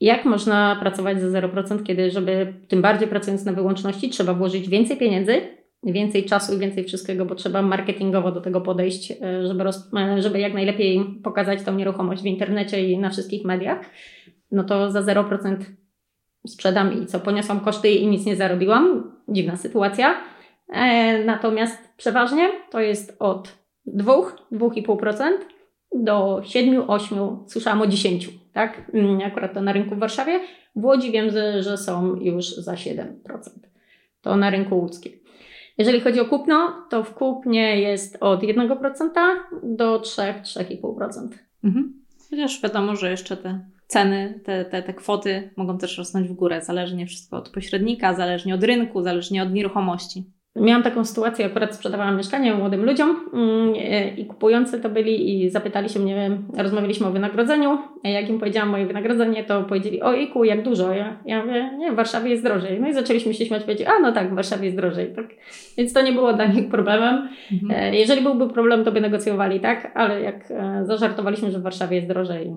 Jak 0.00 0.24
można 0.24 0.76
pracować 0.80 1.20
za 1.20 1.40
0%, 1.40 1.82
kiedy, 1.82 2.10
żeby 2.10 2.54
tym 2.68 2.82
bardziej 2.82 3.08
pracując 3.08 3.44
na 3.44 3.52
wyłączności, 3.52 4.08
trzeba 4.08 4.34
włożyć 4.34 4.68
więcej 4.68 4.96
pieniędzy, 4.96 5.40
więcej 5.82 6.24
czasu 6.24 6.54
i 6.54 6.58
więcej 6.58 6.84
wszystkiego, 6.84 7.26
bo 7.26 7.34
trzeba 7.34 7.62
marketingowo 7.62 8.32
do 8.32 8.40
tego 8.40 8.60
podejść, 8.60 9.10
yy, 9.10 9.46
żeby, 9.46 9.64
roz, 9.64 9.90
żeby 10.18 10.38
jak 10.38 10.54
najlepiej 10.54 11.04
pokazać 11.24 11.62
tą 11.62 11.74
nieruchomość 11.74 12.22
w 12.22 12.26
internecie 12.26 12.90
i 12.90 12.98
na 12.98 13.10
wszystkich 13.10 13.44
mediach. 13.44 13.80
No 14.52 14.64
to 14.64 14.90
za 14.90 15.02
0% 15.02 15.56
sprzedam 16.46 17.02
i 17.02 17.06
co, 17.06 17.20
poniosłam 17.20 17.60
koszty 17.60 17.90
i 17.90 18.06
nic 18.06 18.26
nie 18.26 18.36
zarobiłam. 18.36 19.12
Dziwna 19.28 19.56
sytuacja 19.56 20.14
E, 20.14 20.33
natomiast 21.24 21.94
przeważnie 21.96 22.50
to 22.70 22.80
jest 22.80 23.16
od 23.18 23.58
2-2,5% 23.86 25.30
do 25.94 26.40
7-8, 26.44 27.38
słyszałam 27.46 27.82
o 27.82 27.86
10, 27.86 28.30
tak? 28.52 28.90
Mm, 28.94 29.20
akurat 29.20 29.54
to 29.54 29.60
na 29.60 29.72
rynku 29.72 29.94
w 29.94 29.98
Warszawie. 29.98 30.40
W 30.76 30.84
Łodzi 30.84 31.12
wiem, 31.12 31.30
że 31.60 31.78
są 31.78 32.16
już 32.16 32.46
za 32.46 32.74
7%. 32.74 33.14
To 34.22 34.36
na 34.36 34.50
rynku 34.50 34.78
łódzkim. 34.78 35.12
Jeżeli 35.78 36.00
chodzi 36.00 36.20
o 36.20 36.24
kupno, 36.24 36.86
to 36.90 37.04
w 37.04 37.14
kupnie 37.14 37.80
jest 37.80 38.16
od 38.20 38.42
1% 38.42 39.10
do 39.62 40.00
3-3,5%. 40.00 41.28
Mhm. 41.64 42.04
Chociaż 42.30 42.62
wiadomo, 42.62 42.96
że 42.96 43.10
jeszcze 43.10 43.36
te 43.36 43.60
ceny, 43.86 44.40
te, 44.44 44.64
te, 44.64 44.82
te 44.82 44.94
kwoty 44.94 45.50
mogą 45.56 45.78
też 45.78 45.98
rosnąć 45.98 46.28
w 46.28 46.32
górę, 46.32 46.62
zależnie 46.62 47.06
wszystko 47.06 47.36
od 47.36 47.48
pośrednika, 47.48 48.14
zależnie 48.14 48.54
od 48.54 48.64
rynku, 48.64 49.02
zależnie 49.02 49.42
od 49.42 49.52
nieruchomości. 49.52 50.24
Miałam 50.56 50.82
taką 50.82 51.04
sytuację, 51.04 51.46
akurat 51.46 51.74
sprzedawałam 51.74 52.16
mieszkanie 52.16 52.54
młodym 52.54 52.84
ludziom 52.84 53.30
mm, 53.32 53.74
i 54.16 54.26
kupujący 54.26 54.80
to 54.80 54.88
byli 54.88 55.44
i 55.44 55.50
zapytali 55.50 55.88
się 55.88 56.00
mnie, 56.00 56.38
rozmawialiśmy 56.56 57.06
o 57.06 57.10
wynagrodzeniu. 57.10 57.78
Jak 58.04 58.28
im 58.28 58.38
powiedziałam 58.38 58.68
moje 58.68 58.86
wynagrodzenie, 58.86 59.44
to 59.44 59.62
powiedzieli, 59.62 60.02
ojku, 60.02 60.44
jak 60.44 60.62
dużo. 60.62 60.92
Ja, 60.92 61.20
ja 61.26 61.44
mówię, 61.44 61.70
nie, 61.78 61.92
w 61.92 61.94
Warszawie 61.94 62.30
jest 62.30 62.42
drożej. 62.42 62.80
No 62.80 62.88
i 62.88 62.92
zaczęliśmy 62.92 63.34
się 63.34 63.46
śmiać, 63.46 63.62
powiedzieli, 63.62 63.90
a 63.90 64.00
no 64.00 64.12
tak, 64.12 64.30
w 64.30 64.34
Warszawie 64.34 64.64
jest 64.64 64.76
drożej. 64.76 65.14
Tak. 65.14 65.26
Więc 65.78 65.92
to 65.92 66.02
nie 66.02 66.12
było 66.12 66.32
dla 66.32 66.46
nich 66.46 66.68
problemem. 66.68 67.28
Mhm. 67.52 67.80
E, 67.80 67.96
jeżeli 67.96 68.22
byłby 68.22 68.48
problem, 68.48 68.84
to 68.84 68.92
by 68.92 69.00
negocjowali, 69.00 69.60
tak? 69.60 69.92
Ale 69.94 70.20
jak 70.20 70.50
e, 70.50 70.80
zażartowaliśmy, 70.84 71.50
że 71.50 71.58
w 71.58 71.62
Warszawie 71.62 71.96
jest 71.96 72.08
drożej. 72.08 72.56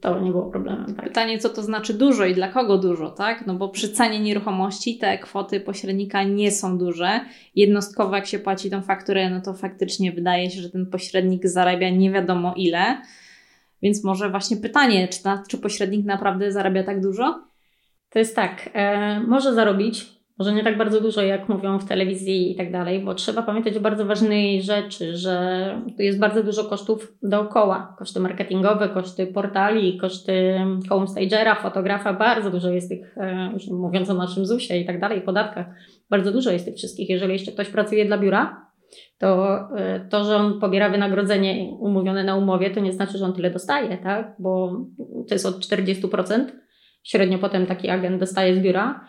To 0.00 0.20
nie 0.20 0.30
było 0.30 0.50
problemem. 0.50 0.94
Tak. 0.94 1.04
Pytanie, 1.04 1.38
co 1.38 1.48
to 1.48 1.62
znaczy 1.62 1.94
dużo 1.94 2.24
i 2.24 2.34
dla 2.34 2.48
kogo 2.48 2.78
dużo, 2.78 3.10
tak? 3.10 3.46
No 3.46 3.54
bo 3.54 3.68
przy 3.68 3.88
cenie 3.88 4.20
nieruchomości 4.20 4.98
te 4.98 5.18
kwoty 5.18 5.60
pośrednika 5.60 6.22
nie 6.22 6.50
są 6.50 6.78
duże. 6.78 7.20
Jednostkowo, 7.54 8.16
jak 8.16 8.26
się 8.26 8.38
płaci 8.38 8.70
tą 8.70 8.82
fakturę, 8.82 9.30
no 9.30 9.40
to 9.40 9.54
faktycznie 9.54 10.12
wydaje 10.12 10.50
się, 10.50 10.62
że 10.62 10.70
ten 10.70 10.86
pośrednik 10.86 11.46
zarabia 11.46 11.90
nie 11.90 12.10
wiadomo 12.10 12.54
ile. 12.56 13.02
Więc 13.82 14.04
może 14.04 14.30
właśnie 14.30 14.56
pytanie, 14.56 15.08
czy, 15.08 15.22
ta, 15.22 15.42
czy 15.48 15.58
pośrednik 15.58 16.06
naprawdę 16.06 16.52
zarabia 16.52 16.84
tak 16.84 17.00
dużo? 17.00 17.44
To 18.10 18.18
jest 18.18 18.36
tak, 18.36 18.70
e, 18.72 19.20
może 19.20 19.54
zarobić, 19.54 20.15
może 20.38 20.52
nie 20.52 20.64
tak 20.64 20.78
bardzo 20.78 21.00
dużo, 21.00 21.22
jak 21.22 21.48
mówią 21.48 21.78
w 21.78 21.84
telewizji 21.84 22.52
i 22.52 22.54
tak 22.54 22.72
dalej, 22.72 23.00
bo 23.00 23.14
trzeba 23.14 23.42
pamiętać 23.42 23.76
o 23.76 23.80
bardzo 23.80 24.06
ważnej 24.06 24.62
rzeczy, 24.62 25.16
że 25.16 25.66
tu 25.96 26.02
jest 26.02 26.18
bardzo 26.18 26.42
dużo 26.42 26.64
kosztów 26.64 27.12
dookoła. 27.22 27.94
Koszty 27.98 28.20
marketingowe, 28.20 28.88
koszty 28.88 29.26
portali, 29.26 29.98
koszty 29.98 30.60
homestagera, 30.88 31.54
fotografa, 31.54 32.12
bardzo 32.12 32.50
dużo 32.50 32.70
jest 32.70 32.88
tych, 32.88 33.18
e, 33.18 33.50
już 33.52 33.68
mówiąc 33.68 34.10
o 34.10 34.14
naszym 34.14 34.46
ZUS-ie 34.46 34.80
i 34.80 34.86
tak 34.86 35.00
dalej, 35.00 35.20
podatkach, 35.20 35.66
bardzo 36.10 36.32
dużo 36.32 36.50
jest 36.50 36.64
tych 36.64 36.76
wszystkich. 36.76 37.08
Jeżeli 37.08 37.32
jeszcze 37.32 37.52
ktoś 37.52 37.68
pracuje 37.68 38.04
dla 38.04 38.18
biura, 38.18 38.66
to 39.18 39.58
e, 39.76 40.00
to, 40.10 40.24
że 40.24 40.36
on 40.36 40.60
pobiera 40.60 40.90
wynagrodzenie 40.90 41.76
umówione 41.80 42.24
na 42.24 42.36
umowie, 42.36 42.70
to 42.70 42.80
nie 42.80 42.92
znaczy, 42.92 43.18
że 43.18 43.24
on 43.24 43.32
tyle 43.32 43.50
dostaje, 43.50 43.98
tak? 43.98 44.36
Bo 44.38 44.80
to 45.28 45.34
jest 45.34 45.46
od 45.46 45.58
40%. 45.58 46.44
Średnio 47.02 47.38
potem 47.38 47.66
taki 47.66 47.88
agent 47.88 48.20
dostaje 48.20 48.56
z 48.56 48.58
biura 48.58 49.08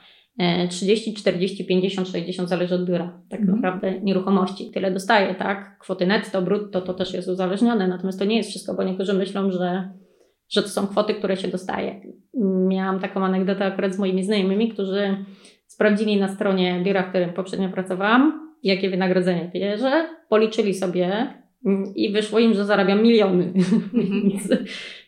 30, 0.70 1.14
40, 1.14 1.66
50, 1.66 2.08
60 2.08 2.50
zależy 2.50 2.76
od 2.76 2.86
biura. 2.86 3.22
Tak 3.30 3.40
mhm. 3.40 3.58
naprawdę 3.58 4.02
nieruchomości. 4.02 4.72
Tyle 4.72 4.92
dostaje, 4.92 5.36
tak? 5.36 5.80
Kwoty 5.80 6.08
netto, 6.08 6.42
brutto 6.42 6.82
to 6.82 6.94
też 6.94 7.14
jest 7.14 7.28
uzależnione, 7.28 7.88
natomiast 7.88 8.20
to 8.20 8.26
nie 8.26 8.38
jest 8.38 8.50
wszystko, 8.50 8.74
bo 8.74 8.84
niektórzy 8.84 9.14
myślą, 9.14 9.52
że, 9.52 9.90
że 10.50 10.64
to 10.64 10.70
są 10.70 10.88
kwoty, 10.88 11.14
które 11.14 11.38
się 11.38 11.48
dostaje. 11.48 12.02
Miałam 12.68 13.00
taką 13.00 13.26
anegdotę 13.26 13.66
akurat 13.66 13.96
z 13.96 14.00
moimi 14.00 14.24
znajomymi, 14.24 14.70
którzy 14.70 15.26
sprawdzili 15.68 16.18
na 16.18 16.28
stronie 16.28 16.82
biura, 16.84 17.04
w 17.04 17.10
którym 17.10 17.34
poprzednio 17.34 17.70
pracowałam, 17.70 18.54
jakie 18.64 18.90
wynagrodzenie 18.90 19.52
bierze, 19.54 20.10
policzyli 20.30 20.74
sobie 20.74 21.34
i 21.96 22.12
wyszło 22.12 22.40
im, 22.40 22.54
że 22.54 22.66
zarabiam 22.66 23.04
miliony. 23.04 23.54
Mhm. 23.94 24.22
więc, 24.30 24.50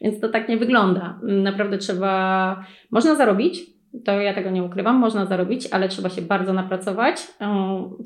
więc 0.02 0.20
to 0.20 0.30
tak 0.30 0.50
nie 0.50 0.58
wygląda. 0.58 1.20
Naprawdę 1.24 1.78
trzeba, 1.78 2.66
można 2.92 3.16
zarobić, 3.16 3.79
to 4.06 4.22
ja 4.22 4.34
tego 4.34 4.52
nie 4.52 4.64
ukrywam, 4.64 4.96
można 4.96 5.26
zarobić, 5.26 5.68
ale 5.72 5.90
trzeba 5.90 6.10
się 6.10 6.22
bardzo 6.22 6.54
napracować. 6.54 7.28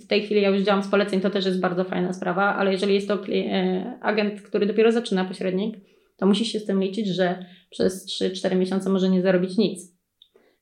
W 0.03 0.07
tej 0.07 0.21
chwili 0.21 0.41
ja 0.41 0.49
już 0.49 0.63
działam 0.63 0.83
z 0.83 0.87
poleceń, 0.87 1.21
to 1.21 1.29
też 1.29 1.45
jest 1.45 1.59
bardzo 1.59 1.83
fajna 1.83 2.13
sprawa, 2.13 2.55
ale 2.55 2.71
jeżeli 2.71 2.93
jest 2.93 3.07
to 3.07 3.19
e, 3.27 3.99
agent, 4.01 4.41
który 4.41 4.65
dopiero 4.65 4.91
zaczyna 4.91 5.25
pośrednik, 5.25 5.75
to 6.17 6.25
musi 6.25 6.45
się 6.45 6.59
z 6.59 6.65
tym 6.65 6.81
liczyć, 6.81 7.07
że 7.07 7.45
przez 7.69 8.21
3-4 8.21 8.55
miesiące 8.55 8.89
może 8.89 9.09
nie 9.09 9.21
zarobić 9.21 9.57
nic. 9.57 9.93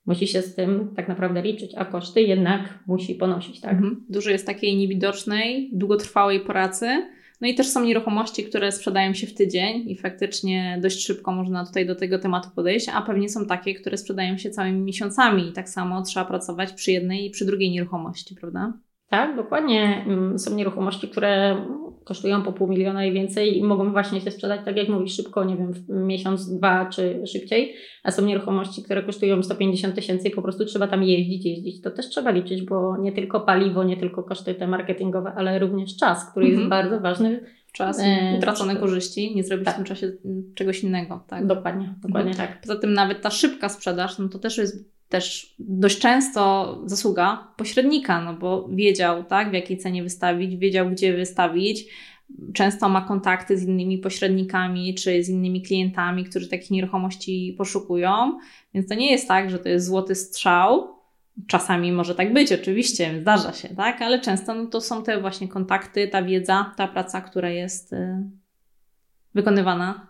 Musi 0.06 0.28
się 0.28 0.42
z 0.42 0.56
tym 0.56 0.94
tak 0.96 1.08
naprawdę 1.08 1.42
liczyć, 1.42 1.72
a 1.78 1.86
koszty 1.86 2.22
jednak 2.22 2.80
musi 2.88 3.16
ponosić, 3.16 3.62
tak? 3.62 3.72
Mhm. 3.72 4.06
Dużo 4.10 4.30
jest 4.30 4.46
takiej 4.46 4.78
niewidocznej, 4.78 5.70
długotrwałej 5.74 6.40
pracy, 6.40 7.08
no 7.42 7.48
i 7.48 7.56
też 7.56 7.68
są 7.68 7.84
nieruchomości, 7.84 8.44
które 8.44 8.72
sprzedają 8.72 9.14
się 9.14 9.28
w 9.28 9.34
tydzień 9.34 9.90
i 9.90 9.98
faktycznie 9.98 10.80
dość 10.82 11.06
szybko 11.06 11.32
można 11.32 11.66
tutaj 11.66 11.86
do 11.86 11.96
tego 11.96 12.20
tematu 12.20 12.50
podejść, 12.56 12.90
a 12.90 13.02
pewnie 13.02 13.30
są 13.30 13.46
takie, 13.46 13.76
które 13.76 13.98
sprzedają 13.98 14.38
się 14.38 14.50
całymi 14.50 14.80
miesiącami 14.80 15.48
i 15.48 15.54
tak 15.54 15.70
samo 15.70 16.02
trzeba 16.02 16.26
pracować 16.26 16.74
przy 16.74 16.92
jednej 16.92 17.26
i 17.26 17.30
przy 17.30 17.46
drugiej 17.46 17.72
nieruchomości, 17.72 18.36
prawda? 18.36 18.74
Tak, 19.12 19.36
dokładnie. 19.36 20.06
Mm, 20.08 20.40
są 20.40 20.56
nieruchomości, 20.56 21.08
które 21.08 21.66
kosztują 22.04 22.44
po 22.44 22.54
pół 22.54 22.68
miliona 22.68 23.06
i 23.06 23.12
więcej 23.12 23.58
i 23.58 23.64
mogą 23.64 23.92
właśnie 23.92 24.22
się 24.22 24.32
sprzedać, 24.32 24.62
tak 24.66 24.78
jak 24.78 24.90
mówisz, 24.90 25.16
szybko, 25.16 25.44
nie 25.44 25.58
wiem, 25.58 25.74
w 25.74 25.90
miesiąc, 25.90 26.58
dwa 26.58 26.86
czy 26.86 27.28
szybciej, 27.28 27.74
a 28.04 28.12
są 28.12 28.26
nieruchomości, 28.26 28.84
które 28.84 29.04
kosztują 29.04 29.44
150 29.44 29.96
tysięcy 29.96 30.28
i 30.28 30.32
po 30.32 30.42
prostu 30.42 30.66
trzeba 30.66 30.88
tam 30.88 31.04
jeździć, 31.04 31.46
jeździć. 31.46 31.82
To 31.82 31.92
też 31.92 32.10
trzeba 32.10 32.32
liczyć, 32.32 32.62
bo 32.62 32.98
nie 32.98 33.12
tylko 33.12 33.40
paliwo, 33.40 33.84
nie 33.84 33.98
tylko 33.98 34.24
koszty 34.24 34.56
te 34.56 34.68
marketingowe, 34.68 35.34
ale 35.36 35.60
również 35.60 35.98
czas, 35.98 36.32
który 36.32 36.46
jest 36.46 36.62
mhm. 36.62 36.70
bardzo 36.70 37.00
ważny. 37.00 37.44
Czas, 37.74 38.00
e, 38.00 38.38
utracone 38.38 38.76
korzyści, 38.76 39.36
nie 39.36 39.44
zrobić 39.44 39.66
tak. 39.66 39.74
w 39.74 39.78
tym 39.78 39.86
czasie 39.86 40.12
mm, 40.26 40.44
czegoś 40.56 40.84
innego. 40.84 41.24
Tak? 41.28 41.48
Dokładnie, 41.48 41.96
dokładnie 42.02 42.32
mhm. 42.32 42.50
tak. 42.50 42.62
Poza 42.62 42.76
tym 42.76 42.94
nawet 42.94 43.22
ta 43.22 43.30
szybka 43.30 43.70
sprzedaż, 43.70 44.20
no 44.20 44.30
to 44.30 44.40
też 44.40 44.58
jest 44.58 44.91
też 45.12 45.56
dość 45.60 46.00
często 46.00 46.78
zasługa 46.86 47.48
pośrednika, 47.58 48.22
no 48.22 48.34
bo 48.34 48.68
wiedział, 48.72 49.24
tak, 49.24 49.50
w 49.50 49.54
jakiej 49.54 49.78
cenie 49.78 50.04
wystawić, 50.04 50.58
wiedział, 50.58 50.90
gdzie 50.90 51.14
wystawić. 51.14 51.86
Często 52.54 52.90
ma 52.90 53.02
kontakty 53.02 53.58
z 53.58 53.64
innymi 53.64 53.98
pośrednikami 53.98 54.96
czy 54.96 55.24
z 55.24 55.30
innymi 55.30 55.62
klientami, 55.62 56.24
którzy 56.24 56.50
takich 56.50 56.72
nieruchomości 56.72 57.56
poszukują. 57.58 58.40
Więc 58.74 58.88
to 58.88 58.96
nie 58.96 59.12
jest 59.12 59.28
tak, 59.28 59.50
że 59.50 59.60
to 59.60 59.70
jest 59.70 59.86
złoty 59.86 60.16
strzał. 60.16 60.96
Czasami 61.48 61.92
może 61.92 62.16
tak 62.16 62.34
być, 62.34 62.52
oczywiście, 62.52 63.22
zdarza 63.22 63.54
się, 63.54 63.70
tak, 63.70 64.02
ale 64.02 64.20
często 64.20 64.56
no, 64.56 64.66
to 64.66 64.82
są 64.82 65.04
te 65.04 65.22
właśnie 65.22 65.48
kontakty, 65.48 66.08
ta 66.08 66.24
wiedza, 66.24 66.74
ta 66.78 66.88
praca, 66.88 67.22
która 67.22 67.50
jest 67.50 67.94
y, 67.94 68.24
wykonywana 69.34 70.08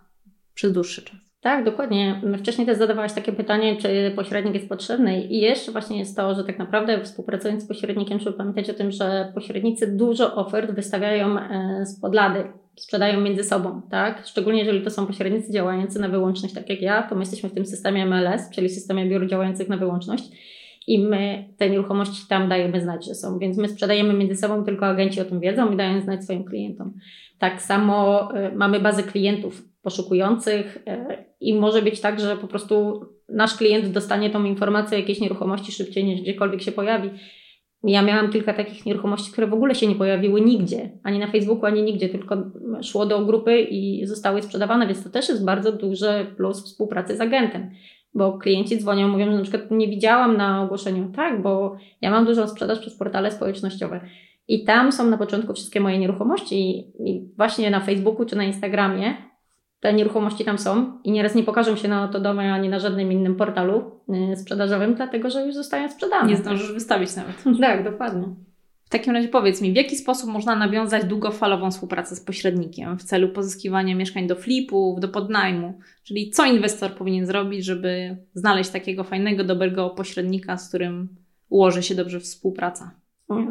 przez 0.53 0.73
dłuższy 0.73 1.01
czas. 1.01 1.30
Tak, 1.41 1.65
dokładnie. 1.65 2.21
Wcześniej 2.37 2.67
też 2.67 2.77
zadawałaś 2.77 3.13
takie 3.13 3.31
pytanie, 3.31 3.75
czy 3.75 4.11
pośrednik 4.15 4.53
jest 4.53 4.69
potrzebny. 4.69 5.23
I 5.23 5.39
jeszcze 5.41 5.71
właśnie 5.71 5.99
jest 5.99 6.15
to, 6.15 6.35
że 6.35 6.43
tak 6.43 6.59
naprawdę 6.59 7.03
współpracując 7.03 7.63
z 7.63 7.67
pośrednikiem, 7.67 8.19
trzeba 8.19 8.37
pamiętać 8.37 8.69
o 8.69 8.73
tym, 8.73 8.91
że 8.91 9.31
pośrednicy 9.35 9.97
dużo 9.97 10.35
ofert 10.35 10.71
wystawiają 10.71 11.39
e, 11.39 11.85
z 11.85 11.99
podlady, 11.99 12.43
sprzedają 12.75 13.21
między 13.21 13.43
sobą, 13.43 13.81
tak? 13.91 14.27
Szczególnie 14.27 14.59
jeżeli 14.59 14.81
to 14.81 14.89
są 14.89 15.07
pośrednicy 15.07 15.51
działający 15.51 15.99
na 15.99 16.09
wyłączność, 16.09 16.53
tak 16.53 16.69
jak 16.69 16.81
ja, 16.81 17.03
to 17.03 17.15
my 17.15 17.21
jesteśmy 17.21 17.49
w 17.49 17.53
tym 17.53 17.65
systemie 17.65 18.05
MLS, 18.05 18.49
czyli 18.49 18.69
systemie 18.69 19.05
biur 19.05 19.27
działających 19.27 19.69
na 19.69 19.77
wyłączność 19.77 20.23
i 20.87 20.99
my 20.99 21.49
te 21.57 21.69
nieruchomości 21.69 22.27
tam 22.29 22.49
dajemy 22.49 22.81
znać, 22.81 23.05
że 23.05 23.15
są. 23.15 23.39
Więc 23.39 23.57
my 23.57 23.67
sprzedajemy 23.67 24.13
między 24.13 24.35
sobą, 24.35 24.63
tylko 24.63 24.85
agenci 24.85 25.21
o 25.21 25.25
tym 25.25 25.39
wiedzą 25.39 25.71
i 25.71 25.77
dają 25.77 26.01
znać 26.01 26.23
swoim 26.23 26.43
klientom. 26.43 26.93
Tak 27.39 27.61
samo 27.61 28.29
y, 28.35 28.55
mamy 28.55 28.79
bazę 28.79 29.03
klientów 29.03 29.70
poszukujących 29.81 30.77
y, 30.77 31.25
i 31.39 31.53
może 31.53 31.81
być 31.81 32.01
tak, 32.01 32.19
że 32.19 32.37
po 32.37 32.47
prostu 32.47 33.05
nasz 33.29 33.57
klient 33.57 33.87
dostanie 33.87 34.29
tą 34.29 34.43
informację 34.43 34.97
o 34.97 34.99
jakiejś 34.99 35.19
nieruchomości 35.19 35.71
szybciej 35.71 36.03
niż 36.03 36.21
gdziekolwiek 36.21 36.61
się 36.61 36.71
pojawi. 36.71 37.09
Ja 37.83 38.01
miałam 38.01 38.31
kilka 38.31 38.53
takich 38.53 38.85
nieruchomości, 38.85 39.31
które 39.31 39.47
w 39.47 39.53
ogóle 39.53 39.75
się 39.75 39.87
nie 39.87 39.95
pojawiły 39.95 40.41
nigdzie, 40.41 40.89
ani 41.03 41.19
na 41.19 41.27
Facebooku, 41.27 41.65
ani 41.65 41.83
nigdzie, 41.83 42.09
tylko 42.09 42.37
szło 42.83 43.05
do 43.05 43.25
grupy 43.25 43.61
i 43.61 44.05
zostały 44.05 44.41
sprzedawane, 44.41 44.87
więc 44.87 45.03
to 45.03 45.09
też 45.09 45.29
jest 45.29 45.45
bardzo 45.45 45.71
duży 45.71 46.33
plus 46.37 46.65
współpracy 46.65 47.17
z 47.17 47.21
agentem 47.21 47.71
bo 48.13 48.37
klienci 48.37 48.77
dzwonią, 48.77 49.07
mówią, 49.07 49.25
że 49.31 49.37
na 49.37 49.43
przykład 49.43 49.71
nie 49.71 49.87
widziałam 49.87 50.37
na 50.37 50.63
ogłoszeniu, 50.63 51.11
tak, 51.15 51.41
bo 51.41 51.77
ja 52.01 52.11
mam 52.11 52.25
dużą 52.25 52.47
sprzedaż 52.47 52.79
przez 52.79 52.97
portale 52.97 53.31
społecznościowe. 53.31 54.01
I 54.47 54.63
tam 54.63 54.91
są 54.91 55.09
na 55.09 55.17
początku 55.17 55.53
wszystkie 55.53 55.79
moje 55.79 55.99
nieruchomości 55.99 56.79
i 56.99 57.29
właśnie 57.37 57.69
na 57.69 57.79
Facebooku 57.79 58.25
czy 58.25 58.35
na 58.35 58.43
Instagramie 58.43 59.30
te 59.81 59.93
nieruchomości 59.93 60.45
tam 60.45 60.57
są 60.57 60.99
i 61.03 61.11
nieraz 61.11 61.35
nie 61.35 61.43
pokażą 61.43 61.75
się 61.75 61.87
na 61.87 62.01
Autodomie 62.01 62.53
ani 62.53 62.69
na 62.69 62.79
żadnym 62.79 63.11
innym 63.11 63.35
portalu 63.35 63.91
y, 64.33 64.37
sprzedażowym, 64.37 64.95
dlatego 64.95 65.29
że 65.29 65.45
już 65.45 65.55
zostają 65.55 65.89
sprzedane. 65.89 66.29
Nie 66.29 66.37
zdążysz 66.37 66.73
wystawić 66.73 67.15
nawet. 67.15 67.59
tak, 67.61 67.83
dokładnie. 67.83 68.27
W 68.85 68.89
takim 68.89 69.13
razie 69.13 69.27
powiedz 69.27 69.61
mi, 69.61 69.71
w 69.71 69.75
jaki 69.75 69.95
sposób 69.95 70.29
można 70.29 70.55
nawiązać 70.55 71.05
długofalową 71.05 71.71
współpracę 71.71 72.15
z 72.15 72.21
pośrednikiem 72.21 72.97
w 72.97 73.03
celu 73.03 73.29
pozyskiwania 73.29 73.95
mieszkań 73.95 74.27
do 74.27 74.35
flipów, 74.35 74.99
do 74.99 75.07
podnajmu? 75.07 75.79
Czyli 76.03 76.29
co 76.29 76.45
inwestor 76.45 76.91
powinien 76.95 77.25
zrobić, 77.25 77.65
żeby 77.65 78.17
znaleźć 78.33 78.69
takiego 78.69 79.03
fajnego, 79.03 79.43
dobrego 79.43 79.89
pośrednika, 79.89 80.57
z 80.57 80.69
którym 80.69 81.09
ułoży 81.49 81.83
się 81.83 81.95
dobrze 81.95 82.19
współpraca? 82.19 82.91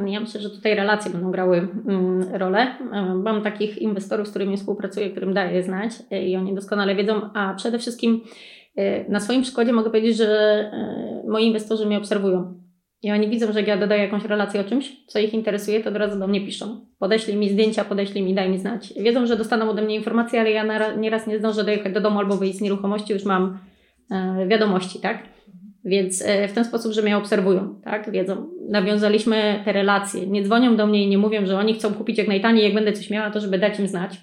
Ja 0.07 0.21
myślę, 0.21 0.41
że 0.41 0.51
tutaj 0.51 0.75
relacje 0.75 1.13
będą 1.13 1.31
grały 1.31 1.69
mm, 1.89 2.35
rolę. 2.35 2.67
Mam 3.15 3.43
takich 3.43 3.79
inwestorów, 3.79 4.27
z 4.29 4.31
którymi 4.31 4.57
współpracuję, 4.57 5.11
którym 5.11 5.35
daję 5.35 5.63
znać 5.63 5.93
e, 6.11 6.23
i 6.27 6.37
oni 6.37 6.55
doskonale 6.55 6.95
wiedzą, 6.95 7.33
a 7.35 7.55
przede 7.55 7.79
wszystkim 7.79 8.21
e, 8.77 9.11
na 9.11 9.21
swoim 9.21 9.43
przykładzie 9.43 9.73
mogę 9.73 9.91
powiedzieć, 9.91 10.17
że 10.17 10.27
e, 10.27 11.23
moi 11.29 11.47
inwestorzy 11.47 11.87
mnie 11.87 11.99
obserwują 11.99 12.61
i 13.03 13.11
oni 13.11 13.29
widzą, 13.29 13.53
że 13.53 13.59
jak 13.59 13.69
ja 13.69 13.77
dodaję 13.77 14.03
jakąś 14.03 14.25
relację 14.25 14.61
o 14.61 14.65
czymś, 14.65 15.07
co 15.07 15.19
ich 15.19 15.35
interesuje, 15.35 15.81
to 15.81 15.91
od 15.91 15.97
razu 15.97 16.19
do 16.19 16.27
mnie 16.27 16.41
piszą. 16.41 16.87
Podeślij 16.99 17.37
mi 17.37 17.49
zdjęcia, 17.49 17.85
podeślij 17.85 18.25
mi, 18.25 18.35
daj 18.35 18.51
mi 18.51 18.59
znać. 18.59 18.95
Wiedzą, 19.01 19.27
że 19.27 19.37
dostaną 19.37 19.71
ode 19.71 19.83
mnie 19.83 19.95
informacje, 19.95 20.41
ale 20.41 20.51
ja 20.51 20.95
nieraz 20.97 21.27
nie 21.27 21.39
zdążę 21.39 21.65
dojechać 21.65 21.93
do 21.93 22.01
domu 22.01 22.19
albo 22.19 22.37
wyjść 22.37 22.59
z 22.59 22.61
nieruchomości, 22.61 23.13
już 23.13 23.25
mam 23.25 23.59
e, 24.11 24.47
wiadomości, 24.49 25.01
tak? 25.01 25.23
Więc 25.85 26.23
e, 26.27 26.49
w 26.49 26.53
ten 26.53 26.65
sposób, 26.65 26.93
że 26.93 27.03
mnie 27.03 27.17
obserwują, 27.17 27.81
tak? 27.85 28.11
Wiedzą. 28.11 28.47
Nawiązaliśmy 28.69 29.63
te 29.65 29.73
relacje. 29.73 30.27
Nie 30.27 30.43
dzwonią 30.43 30.77
do 30.77 30.87
mnie 30.87 31.05
i 31.05 31.09
nie 31.09 31.19
mówią, 31.19 31.47
że 31.47 31.59
oni 31.59 31.75
chcą 31.75 31.95
kupić 31.95 32.19
jak 32.19 32.29
najtaniej, 32.29 32.65
jak 32.65 32.75
będę 32.75 32.93
coś 32.93 33.11
miała, 33.11 33.31
to 33.31 33.41
żeby 33.41 33.59
dać 33.59 33.81
im 33.81 33.89
znać. 33.89 34.21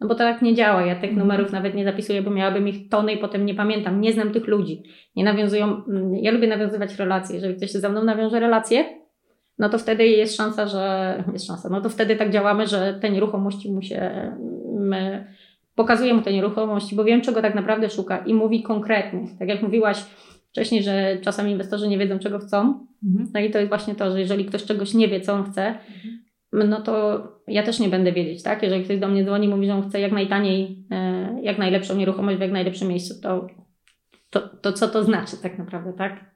No 0.00 0.08
bo 0.08 0.14
to 0.14 0.18
tak 0.18 0.42
nie 0.42 0.54
działa. 0.54 0.82
Ja 0.82 0.96
tych 0.96 1.16
numerów 1.16 1.52
nawet 1.52 1.74
nie 1.74 1.84
zapisuję, 1.84 2.22
bo 2.22 2.30
miałabym 2.30 2.68
ich 2.68 2.88
tony 2.88 3.12
i 3.12 3.18
potem 3.18 3.46
nie 3.46 3.54
pamiętam. 3.54 4.00
Nie 4.00 4.12
znam 4.12 4.32
tych 4.32 4.46
ludzi. 4.46 4.82
Nie 5.16 5.24
nawiązują. 5.24 5.84
Mm, 5.88 6.14
ja 6.16 6.32
lubię 6.32 6.48
nawiązywać 6.48 6.96
relacje. 6.96 7.34
Jeżeli 7.34 7.56
ktoś 7.56 7.70
ze 7.70 7.88
mną 7.88 8.04
nawiąże 8.04 8.40
relacje, 8.40 8.84
no 9.58 9.68
to 9.68 9.78
wtedy 9.78 10.06
jest 10.06 10.36
szansa, 10.36 10.66
że 10.66 11.24
jest 11.32 11.46
szansa. 11.46 11.68
No 11.68 11.80
to 11.80 11.88
wtedy 11.88 12.16
tak 12.16 12.30
działamy, 12.30 12.66
że 12.66 12.98
te 13.00 13.10
nieruchomości 13.10 13.72
mu 13.72 13.82
się. 13.82 14.32
My 14.78 15.26
pokazuję 15.74 16.14
mu 16.14 16.22
te 16.22 16.32
nieruchomości, 16.32 16.96
bo 16.96 17.04
wiem, 17.04 17.20
czego 17.20 17.42
tak 17.42 17.54
naprawdę 17.54 17.90
szuka 17.90 18.18
i 18.18 18.34
mówi 18.34 18.62
konkretnie. 18.62 19.26
Tak 19.38 19.48
jak 19.48 19.62
mówiłaś 19.62 20.04
wcześniej, 20.50 20.82
że 20.82 21.18
czasami 21.22 21.52
inwestorzy 21.52 21.88
nie 21.88 21.98
wiedzą, 21.98 22.18
czego 22.18 22.38
chcą. 22.38 22.86
Mhm. 23.04 23.30
No 23.34 23.40
i 23.40 23.50
to 23.50 23.58
jest 23.58 23.68
właśnie 23.68 23.94
to, 23.94 24.10
że 24.10 24.20
jeżeli 24.20 24.44
ktoś 24.44 24.64
czegoś 24.64 24.94
nie 24.94 25.08
wie, 25.08 25.20
co 25.20 25.32
on 25.32 25.44
chce, 25.52 25.66
mhm 25.66 26.20
no 26.52 26.80
to 26.80 27.22
ja 27.48 27.62
też 27.62 27.80
nie 27.80 27.88
będę 27.88 28.12
wiedzieć, 28.12 28.42
tak? 28.42 28.62
Jeżeli 28.62 28.84
ktoś 28.84 28.98
do 28.98 29.08
mnie 29.08 29.24
dzwoni 29.24 29.46
i 29.46 29.50
mówi, 29.50 29.66
że 29.66 29.74
on 29.74 29.88
chce 29.88 30.00
jak 30.00 30.12
najtaniej, 30.12 30.86
e, 30.90 31.28
jak 31.42 31.58
najlepszą 31.58 31.96
nieruchomość 31.96 32.38
w 32.38 32.40
jak 32.40 32.52
najlepszym 32.52 32.88
miejscu, 32.88 33.22
to, 33.22 33.46
to, 34.30 34.40
to 34.40 34.72
co 34.72 34.88
to 34.88 35.04
znaczy 35.04 35.36
tak 35.42 35.58
naprawdę, 35.58 35.92
tak? 35.92 36.30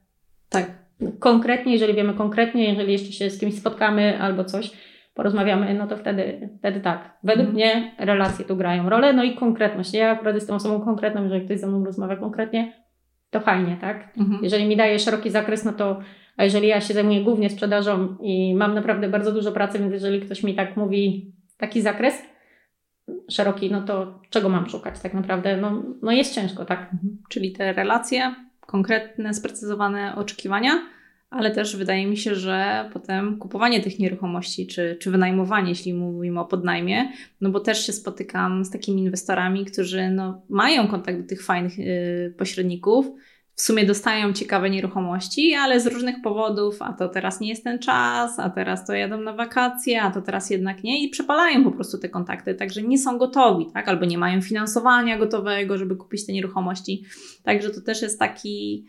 Tak. 0.48 0.84
Konkretnie, 1.18 1.72
jeżeli 1.72 1.94
wiemy 1.94 2.14
konkretnie, 2.14 2.68
jeżeli 2.68 2.92
jeszcze 2.92 3.12
się 3.12 3.30
z 3.30 3.40
kimś 3.40 3.54
spotkamy 3.54 4.18
albo 4.18 4.44
coś, 4.44 4.70
porozmawiamy, 5.14 5.74
no 5.74 5.86
to 5.86 5.96
wtedy, 5.96 6.50
wtedy 6.58 6.80
tak. 6.80 7.18
Według 7.24 7.48
mhm. 7.48 7.54
mnie 7.54 7.94
relacje 7.98 8.44
tu 8.44 8.56
grają 8.56 8.88
rolę, 8.88 9.12
no 9.12 9.24
i 9.24 9.34
konkretność. 9.34 9.94
Ja 9.94 10.10
akurat 10.10 10.34
jestem 10.34 10.56
osobą 10.56 10.80
konkretną, 10.80 11.22
jeżeli 11.22 11.44
ktoś 11.44 11.60
ze 11.60 11.66
mną 11.66 11.84
rozmawia 11.84 12.16
konkretnie, 12.16 12.83
to 13.34 13.40
fajnie, 13.40 13.76
tak? 13.80 14.18
Mhm. 14.18 14.44
Jeżeli 14.44 14.64
mi 14.66 14.76
daje 14.76 14.98
szeroki 14.98 15.30
zakres, 15.30 15.64
no 15.64 15.72
to 15.72 16.00
a 16.36 16.44
jeżeli 16.44 16.68
ja 16.68 16.80
się 16.80 16.94
zajmuję 16.94 17.24
głównie 17.24 17.50
sprzedażą 17.50 18.16
i 18.20 18.54
mam 18.54 18.74
naprawdę 18.74 19.08
bardzo 19.08 19.32
dużo 19.32 19.52
pracy, 19.52 19.78
więc 19.78 19.92
jeżeli 19.92 20.20
ktoś 20.20 20.42
mi 20.42 20.54
tak 20.54 20.76
mówi 20.76 21.32
taki 21.58 21.82
zakres 21.82 22.22
szeroki, 23.30 23.70
no 23.70 23.82
to 23.82 24.20
czego 24.30 24.48
mam 24.48 24.68
szukać 24.68 25.00
tak 25.00 25.14
naprawdę? 25.14 25.56
No, 25.56 25.82
no 26.02 26.12
jest 26.12 26.34
ciężko, 26.34 26.64
tak? 26.64 26.80
Mhm. 26.80 27.18
Czyli 27.28 27.52
te 27.52 27.72
relacje, 27.72 28.34
konkretne, 28.60 29.34
sprecyzowane 29.34 30.14
oczekiwania, 30.16 30.72
ale 31.34 31.50
też 31.50 31.76
wydaje 31.76 32.06
mi 32.06 32.16
się, 32.16 32.34
że 32.34 32.90
potem 32.92 33.38
kupowanie 33.38 33.80
tych 33.80 33.98
nieruchomości, 33.98 34.66
czy, 34.66 34.96
czy 35.00 35.10
wynajmowanie, 35.10 35.68
jeśli 35.68 35.94
mówimy 35.94 36.40
o 36.40 36.44
podnajmie, 36.44 37.12
no 37.40 37.50
bo 37.50 37.60
też 37.60 37.86
się 37.86 37.92
spotykam 37.92 38.64
z 38.64 38.70
takimi 38.70 39.02
inwestorami, 39.02 39.64
którzy 39.64 40.10
no, 40.10 40.42
mają 40.48 40.88
kontakt 40.88 41.20
do 41.20 41.28
tych 41.28 41.44
fajnych 41.44 41.78
yy, 41.78 42.34
pośredników, 42.38 43.06
w 43.56 43.62
sumie 43.62 43.86
dostają 43.86 44.32
ciekawe 44.32 44.70
nieruchomości, 44.70 45.54
ale 45.54 45.80
z 45.80 45.86
różnych 45.86 46.16
powodów, 46.22 46.82
a 46.82 46.92
to 46.92 47.08
teraz 47.08 47.40
nie 47.40 47.48
jest 47.48 47.64
ten 47.64 47.78
czas, 47.78 48.38
a 48.38 48.50
teraz 48.50 48.86
to 48.86 48.92
jadą 48.92 49.20
na 49.20 49.32
wakacje, 49.32 50.02
a 50.02 50.10
to 50.10 50.22
teraz 50.22 50.50
jednak 50.50 50.84
nie 50.84 51.04
i 51.04 51.08
przepalają 51.08 51.64
po 51.64 51.70
prostu 51.70 51.98
te 51.98 52.08
kontakty, 52.08 52.54
także 52.54 52.82
nie 52.82 52.98
są 52.98 53.18
gotowi, 53.18 53.66
tak? 53.74 53.88
Albo 53.88 54.04
nie 54.04 54.18
mają 54.18 54.40
finansowania 54.40 55.18
gotowego, 55.18 55.78
żeby 55.78 55.96
kupić 55.96 56.26
te 56.26 56.32
nieruchomości. 56.32 57.04
Także 57.42 57.70
to 57.70 57.80
też 57.80 58.02
jest 58.02 58.18
taki 58.18 58.86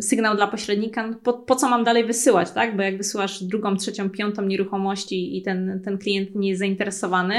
sygnał 0.00 0.36
dla 0.36 0.46
pośrednika, 0.46 1.06
no 1.06 1.16
po, 1.24 1.32
po, 1.32 1.54
co 1.54 1.68
mam 1.68 1.84
dalej 1.84 2.04
wysyłać, 2.04 2.50
tak? 2.50 2.76
Bo 2.76 2.82
jak 2.82 2.96
wysyłasz 2.96 3.44
drugą, 3.44 3.76
trzecią, 3.76 4.10
piątą 4.10 4.42
nieruchomości 4.42 5.38
i 5.38 5.42
ten, 5.42 5.80
ten 5.84 5.98
klient 5.98 6.34
nie 6.34 6.48
jest 6.48 6.58
zainteresowany, 6.58 7.34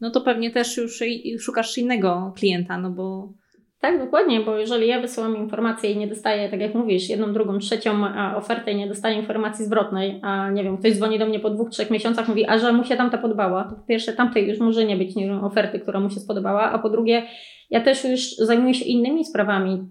no 0.00 0.10
to 0.10 0.20
pewnie 0.20 0.50
też 0.50 0.76
już 0.76 1.02
szukasz 1.40 1.78
innego 1.78 2.32
klienta, 2.36 2.78
no 2.78 2.90
bo 2.90 3.32
tak, 3.80 3.98
dokładnie, 3.98 4.40
bo 4.40 4.58
jeżeli 4.58 4.86
ja 4.86 5.00
wysyłam 5.00 5.36
informację 5.36 5.90
i 5.90 5.96
nie 5.96 6.06
dostaję, 6.06 6.48
tak 6.48 6.60
jak 6.60 6.74
mówisz, 6.74 7.08
jedną, 7.08 7.32
drugą, 7.32 7.58
trzecią 7.58 8.04
ofertę 8.36 8.72
i 8.72 8.76
nie 8.76 8.88
dostaję 8.88 9.16
informacji 9.20 9.64
zwrotnej, 9.64 10.20
a 10.22 10.50
nie 10.50 10.64
wiem, 10.64 10.78
ktoś 10.78 10.92
dzwoni 10.92 11.18
do 11.18 11.26
mnie 11.26 11.40
po 11.40 11.50
dwóch, 11.50 11.70
trzech 11.70 11.90
miesiącach, 11.90 12.28
mówi, 12.28 12.46
a 12.46 12.58
że 12.58 12.72
mu 12.72 12.84
się 12.84 12.96
tamta 12.96 13.18
podobała, 13.18 13.64
to 13.64 13.76
po 13.76 13.82
pierwsze 13.82 14.12
tamtej 14.12 14.48
już 14.48 14.58
może 14.58 14.84
nie 14.84 14.96
być 14.96 15.16
nie 15.16 15.26
wiem, 15.26 15.44
oferty, 15.44 15.80
która 15.80 16.00
mu 16.00 16.10
się 16.10 16.20
spodobała, 16.20 16.72
a 16.72 16.78
po 16.78 16.90
drugie 16.90 17.22
ja 17.70 17.80
też 17.80 18.04
już 18.04 18.36
zajmuję 18.36 18.74
się 18.74 18.84
innymi 18.84 19.24
sprawami. 19.24 19.88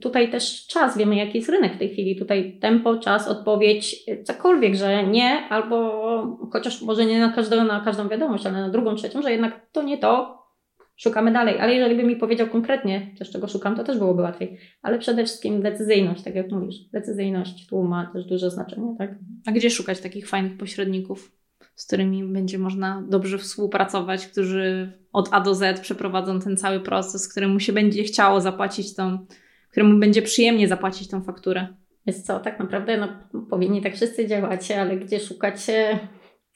Tutaj 0.00 0.30
też 0.30 0.66
czas, 0.66 0.98
wiemy 0.98 1.16
jaki 1.16 1.38
jest 1.38 1.50
rynek 1.50 1.74
w 1.74 1.78
tej 1.78 1.88
chwili. 1.88 2.16
Tutaj 2.16 2.58
tempo, 2.60 2.96
czas, 2.96 3.28
odpowiedź, 3.28 3.96
cokolwiek, 4.24 4.74
że 4.74 5.06
nie, 5.06 5.48
albo 5.48 6.48
chociaż 6.52 6.82
może 6.82 7.06
nie 7.06 7.20
na 7.20 7.32
każdą, 7.32 7.64
na 7.64 7.80
każdą 7.80 8.08
wiadomość, 8.08 8.46
ale 8.46 8.60
na 8.60 8.70
drugą, 8.70 8.94
trzecią, 8.94 9.22
że 9.22 9.32
jednak 9.32 9.66
to 9.72 9.82
nie 9.82 9.98
to, 9.98 10.42
szukamy 10.96 11.32
dalej. 11.32 11.58
Ale 11.58 11.74
jeżeli 11.74 11.96
by 11.96 12.02
mi 12.02 12.16
powiedział 12.16 12.46
konkretnie 12.46 13.14
też 13.18 13.30
czego 13.30 13.48
szukam, 13.48 13.76
to 13.76 13.84
też 13.84 13.98
byłoby 13.98 14.22
łatwiej. 14.22 14.58
Ale 14.82 14.98
przede 14.98 15.24
wszystkim 15.24 15.62
decyzyjność, 15.62 16.22
tak 16.22 16.34
jak 16.34 16.50
mówisz. 16.50 16.76
Decyzyjność 16.92 17.66
tu 17.66 17.82
ma 17.82 18.06
też 18.12 18.24
duże 18.24 18.50
znaczenie, 18.50 18.94
tak? 18.98 19.14
A 19.46 19.52
gdzie 19.52 19.70
szukać 19.70 20.00
takich 20.00 20.28
fajnych 20.28 20.56
pośredników, 20.58 21.32
z 21.74 21.86
którymi 21.86 22.24
będzie 22.24 22.58
można 22.58 23.04
dobrze 23.08 23.38
współpracować, 23.38 24.26
którzy 24.26 24.92
od 25.12 25.28
A 25.32 25.40
do 25.40 25.54
Z 25.54 25.80
przeprowadzą 25.80 26.40
ten 26.40 26.56
cały 26.56 26.80
proces, 26.80 27.28
któremu 27.28 27.60
się 27.60 27.72
będzie 27.72 28.02
chciało 28.02 28.40
zapłacić 28.40 28.94
tą, 28.94 29.26
któremu 29.72 29.98
będzie 29.98 30.22
przyjemnie 30.22 30.68
zapłacić 30.68 31.08
tą 31.08 31.22
fakturę? 31.22 31.66
Jest 32.06 32.26
co, 32.26 32.40
tak 32.40 32.58
naprawdę 32.58 32.96
no, 32.96 33.08
powinni 33.50 33.82
tak 33.82 33.94
wszyscy 33.94 34.26
działać, 34.26 34.70
ale 34.70 34.96
gdzie 34.96 35.20
szukać 35.20 35.66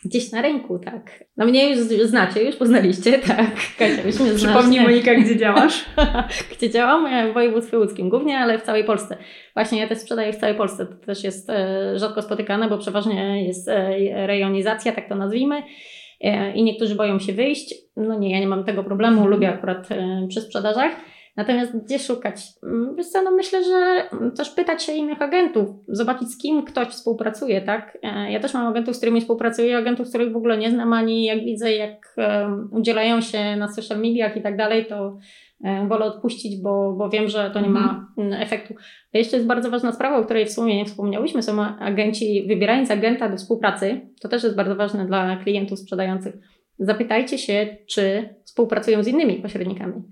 Gdzieś 0.05 0.33
na 0.33 0.43
rynku, 0.43 0.79
tak. 0.79 1.25
No 1.37 1.47
mnie 1.47 1.71
już 1.71 1.79
znacie, 1.79 2.43
już 2.43 2.57
poznaliście, 2.57 3.19
tak. 3.37 3.55
Kasia, 3.79 4.03
już 4.07 4.21
mnie 4.21 4.33
Przypomnij 4.35 4.81
Monika, 4.81 5.15
gdzie 5.15 5.37
działasz? 5.37 5.85
gdzie 6.57 6.71
działam? 6.71 7.31
W 7.31 7.35
województwie 7.35 7.79
łódzkim 7.79 8.09
głównie, 8.09 8.39
ale 8.39 8.59
w 8.59 8.63
całej 8.63 8.85
Polsce. 8.85 9.17
Właśnie 9.55 9.81
ja 9.81 9.89
też 9.89 9.99
sprzedaję 9.99 10.33
w 10.33 10.37
całej 10.37 10.57
Polsce. 10.57 10.87
To 10.87 10.95
też 11.07 11.25
jest 11.25 11.51
e, 11.51 11.99
rzadko 11.99 12.23
spotykane, 12.23 12.69
bo 12.69 12.79
przeważnie 12.79 13.47
jest 13.47 13.69
e, 13.69 14.27
rejonizacja, 14.27 14.93
tak 14.93 15.09
to 15.09 15.15
nazwijmy. 15.15 15.63
E, 16.21 16.53
I 16.53 16.63
niektórzy 16.63 16.95
boją 16.95 17.19
się 17.19 17.33
wyjść. 17.33 17.75
No 17.97 18.19
nie, 18.19 18.33
ja 18.33 18.41
nie 18.41 18.49
mam 18.49 18.65
tego 18.65 18.85
problemu, 18.85 19.27
lubię 19.27 19.49
akurat 19.49 19.89
przy 20.29 20.41
sprzedażach. 20.41 20.93
Natomiast 21.37 21.85
gdzie 21.85 21.99
szukać? 21.99 22.43
Mm, 22.63 22.97
wiesz 22.97 23.07
co, 23.07 23.23
no 23.23 23.31
myślę, 23.31 23.65
że 23.65 24.09
też 24.37 24.51
pytać 24.51 24.83
się 24.83 24.93
innych 24.93 25.23
agentów, 25.23 25.69
zobaczyć 25.89 26.29
z 26.29 26.39
kim 26.39 26.63
ktoś 26.63 26.89
współpracuje, 26.89 27.61
tak? 27.61 27.99
E, 28.03 28.33
ja 28.33 28.41
też 28.41 28.55
mam 28.55 28.67
agentów, 28.67 28.95
z 28.95 28.99
którymi 28.99 29.21
współpracuję, 29.21 29.79
agentów, 29.79 30.09
których 30.09 30.33
w 30.33 30.37
ogóle 30.37 30.59
nie 30.59 30.71
znam, 30.71 30.93
ani 30.93 31.25
jak 31.25 31.39
widzę, 31.39 31.73
jak 31.73 32.17
udzielają 32.71 33.21
się 33.21 33.57
na 33.57 33.69
social 33.69 33.99
mediach 33.99 34.37
i 34.37 34.43
tak 34.43 34.57
dalej, 34.57 34.87
to 34.87 35.19
e, 35.65 35.87
wolę 35.89 36.05
odpuścić, 36.05 36.63
bo, 36.63 36.93
bo 36.93 37.11
wiem, 37.11 37.29
że 37.29 37.51
to 37.51 37.61
nie 37.61 37.69
ma 37.69 37.81
mhm. 37.81 38.07
mm, 38.19 38.43
efektu. 38.43 38.75
A 39.15 39.19
jeszcze 39.19 39.37
jest 39.37 39.49
bardzo 39.49 39.71
ważna 39.71 39.93
sprawa, 39.93 40.19
o 40.19 40.25
której 40.25 40.47
w 40.47 40.53
sumie 40.53 40.77
nie 40.77 40.85
wspomniałyśmy, 40.85 41.43
są 41.43 41.63
agenci, 41.63 42.45
wybierając 42.49 42.91
agenta 42.91 43.29
do 43.29 43.37
współpracy, 43.37 44.01
to 44.21 44.29
też 44.29 44.43
jest 44.43 44.57
bardzo 44.57 44.77
ważne 44.77 45.07
dla 45.07 45.37
klientów 45.37 45.79
sprzedających. 45.79 46.35
Zapytajcie 46.79 47.39
się, 47.39 47.77
czy 47.89 48.35
współpracują 48.45 49.03
z 49.03 49.09
innymi 49.09 49.35
pośrednikami 49.35 50.03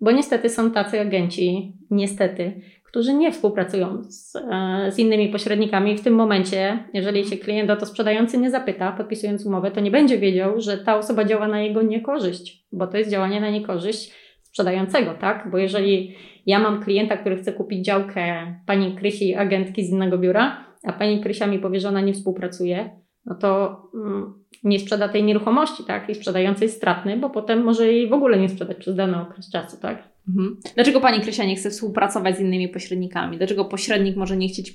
bo 0.00 0.12
niestety 0.12 0.48
są 0.48 0.70
tacy 0.70 1.00
agenci, 1.00 1.72
niestety, 1.90 2.60
którzy 2.84 3.14
nie 3.14 3.32
współpracują 3.32 4.02
z, 4.04 4.36
e, 4.36 4.92
z 4.92 4.98
innymi 4.98 5.28
pośrednikami. 5.28 5.96
W 5.96 6.04
tym 6.04 6.14
momencie, 6.14 6.84
jeżeli 6.94 7.24
się 7.24 7.36
klient 7.36 7.70
o 7.70 7.76
to 7.76 7.86
sprzedający 7.86 8.38
nie 8.38 8.50
zapyta, 8.50 8.92
podpisując 8.92 9.46
umowę, 9.46 9.70
to 9.70 9.80
nie 9.80 9.90
będzie 9.90 10.18
wiedział, 10.18 10.60
że 10.60 10.78
ta 10.78 10.98
osoba 10.98 11.24
działa 11.24 11.48
na 11.48 11.60
jego 11.60 11.82
niekorzyść, 11.82 12.66
bo 12.72 12.86
to 12.86 12.98
jest 12.98 13.10
działanie 13.10 13.40
na 13.40 13.50
niekorzyść 13.50 14.12
sprzedającego, 14.42 15.14
tak? 15.14 15.50
Bo 15.50 15.58
jeżeli 15.58 16.14
ja 16.46 16.58
mam 16.58 16.82
klienta, 16.82 17.16
który 17.16 17.36
chce 17.36 17.52
kupić 17.52 17.84
działkę 17.84 18.54
pani 18.66 18.96
Krysi, 18.96 19.34
agentki 19.34 19.84
z 19.84 19.90
innego 19.90 20.18
biura, 20.18 20.64
a 20.84 20.92
pani 20.92 21.20
Krysia 21.20 21.46
mi 21.46 21.58
powie, 21.58 21.80
że 21.80 21.88
ona 21.88 22.00
nie 22.00 22.12
współpracuje, 22.12 22.90
no 23.30 23.36
to 23.36 23.82
mm, 23.94 24.34
nie 24.64 24.80
sprzeda 24.80 25.08
tej 25.08 25.24
nieruchomości, 25.24 25.84
tak? 25.84 26.10
I 26.10 26.14
sprzedający 26.14 26.64
jest 26.64 26.76
stratny, 26.76 27.16
bo 27.16 27.30
potem 27.30 27.62
może 27.62 27.92
jej 27.92 28.08
w 28.08 28.12
ogóle 28.12 28.38
nie 28.38 28.48
sprzedać 28.48 28.76
przez 28.76 28.96
dany 28.96 29.20
okres 29.20 29.50
czasu, 29.50 29.76
tak? 29.82 30.08
Mhm. 30.28 30.56
Dlaczego 30.74 31.00
pani 31.00 31.20
Krysia 31.20 31.44
nie 31.44 31.56
chce 31.56 31.70
współpracować 31.70 32.36
z 32.36 32.40
innymi 32.40 32.68
pośrednikami? 32.68 33.38
Dlaczego 33.38 33.64
pośrednik 33.64 34.16
może 34.16 34.36
nie 34.36 34.48
chcieć 34.48 34.74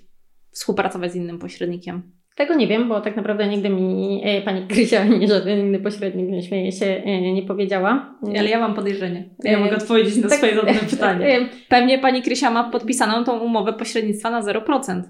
współpracować 0.52 1.12
z 1.12 1.16
innym 1.16 1.40
pośrednikiem? 1.40 2.02
Tego 2.36 2.56
nie 2.56 2.68
wiem, 2.68 2.90
bo 2.90 3.02
tak 3.02 3.16
naprawdę 3.16 3.48
nigdy 3.48 3.70
mi 3.70 4.22
e, 4.24 4.42
pani 4.42 4.68
Krysia 4.72 5.00
ani 5.02 5.28
żaden 5.28 5.60
inny 5.60 5.80
pośrednik, 5.80 6.30
nie 6.30 6.44
śmieje 6.44 6.72
się, 6.72 6.86
e, 6.86 7.34
nie 7.34 7.44
powiedziała. 7.44 8.16
Ale 8.38 8.50
ja 8.50 8.60
mam 8.60 8.74
podejrzenie. 8.74 9.30
Ja 9.44 9.58
e, 9.58 9.62
mogę 9.62 9.78
odpowiedzieć 9.78 10.18
na 10.18 10.30
tak, 10.30 10.38
swoje 10.38 10.56
zadane 10.56 10.80
pytanie. 10.90 11.50
Pewnie 11.70 12.00
pani 12.00 12.22
Krysia 12.22 12.52
ma 12.52 12.70
podpisaną 12.72 13.24
tą 13.24 13.40
umowę 13.40 13.74
pośrednictwa 13.74 14.30
na 14.30 14.42
0%. 14.42 15.02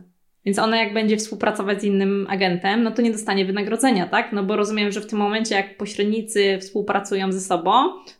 Więc 0.45 0.59
ona 0.59 0.77
jak 0.77 0.93
będzie 0.93 1.17
współpracować 1.17 1.81
z 1.81 1.83
innym 1.83 2.27
agentem, 2.29 2.83
no 2.83 2.91
to 2.91 3.01
nie 3.01 3.11
dostanie 3.11 3.45
wynagrodzenia, 3.45 4.07
tak? 4.07 4.33
No 4.33 4.43
bo 4.43 4.55
rozumiem, 4.55 4.91
że 4.91 5.01
w 5.01 5.07
tym 5.07 5.19
momencie 5.19 5.55
jak 5.55 5.77
pośrednicy 5.77 6.57
współpracują 6.61 7.31
ze 7.31 7.41
sobą, 7.41 7.71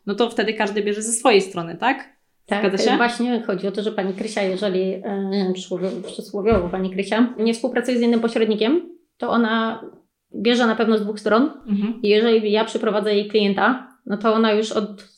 no 0.05 0.15
to 0.15 0.29
wtedy 0.29 0.53
każdy 0.53 0.83
bierze 0.83 1.01
ze 1.01 1.11
swojej 1.11 1.41
strony, 1.41 1.75
tak? 1.77 2.15
Tak, 2.45 2.97
właśnie 2.97 3.41
chodzi 3.41 3.67
o 3.67 3.71
to, 3.71 3.83
że 3.83 3.91
pani 3.91 4.13
Krysia, 4.13 4.41
jeżeli 4.41 5.01
przysłowiowo, 5.53 6.07
przysłowiowo 6.07 6.69
pani 6.69 6.89
Krysia 6.91 7.33
nie 7.39 7.53
współpracuje 7.53 7.97
z 7.97 8.01
innym 8.01 8.19
pośrednikiem, 8.19 8.89
to 9.17 9.29
ona 9.29 9.83
bierze 10.35 10.67
na 10.67 10.75
pewno 10.75 10.97
z 10.97 11.01
dwóch 11.01 11.19
stron 11.19 11.51
Mhm. 11.67 11.99
i 12.03 12.09
jeżeli 12.09 12.51
ja 12.51 12.65
przyprowadzę 12.65 13.15
jej 13.15 13.27
klienta, 13.27 13.87
no 14.05 14.17
to 14.17 14.33
ona 14.33 14.51
już 14.51 14.71
od 14.71 15.14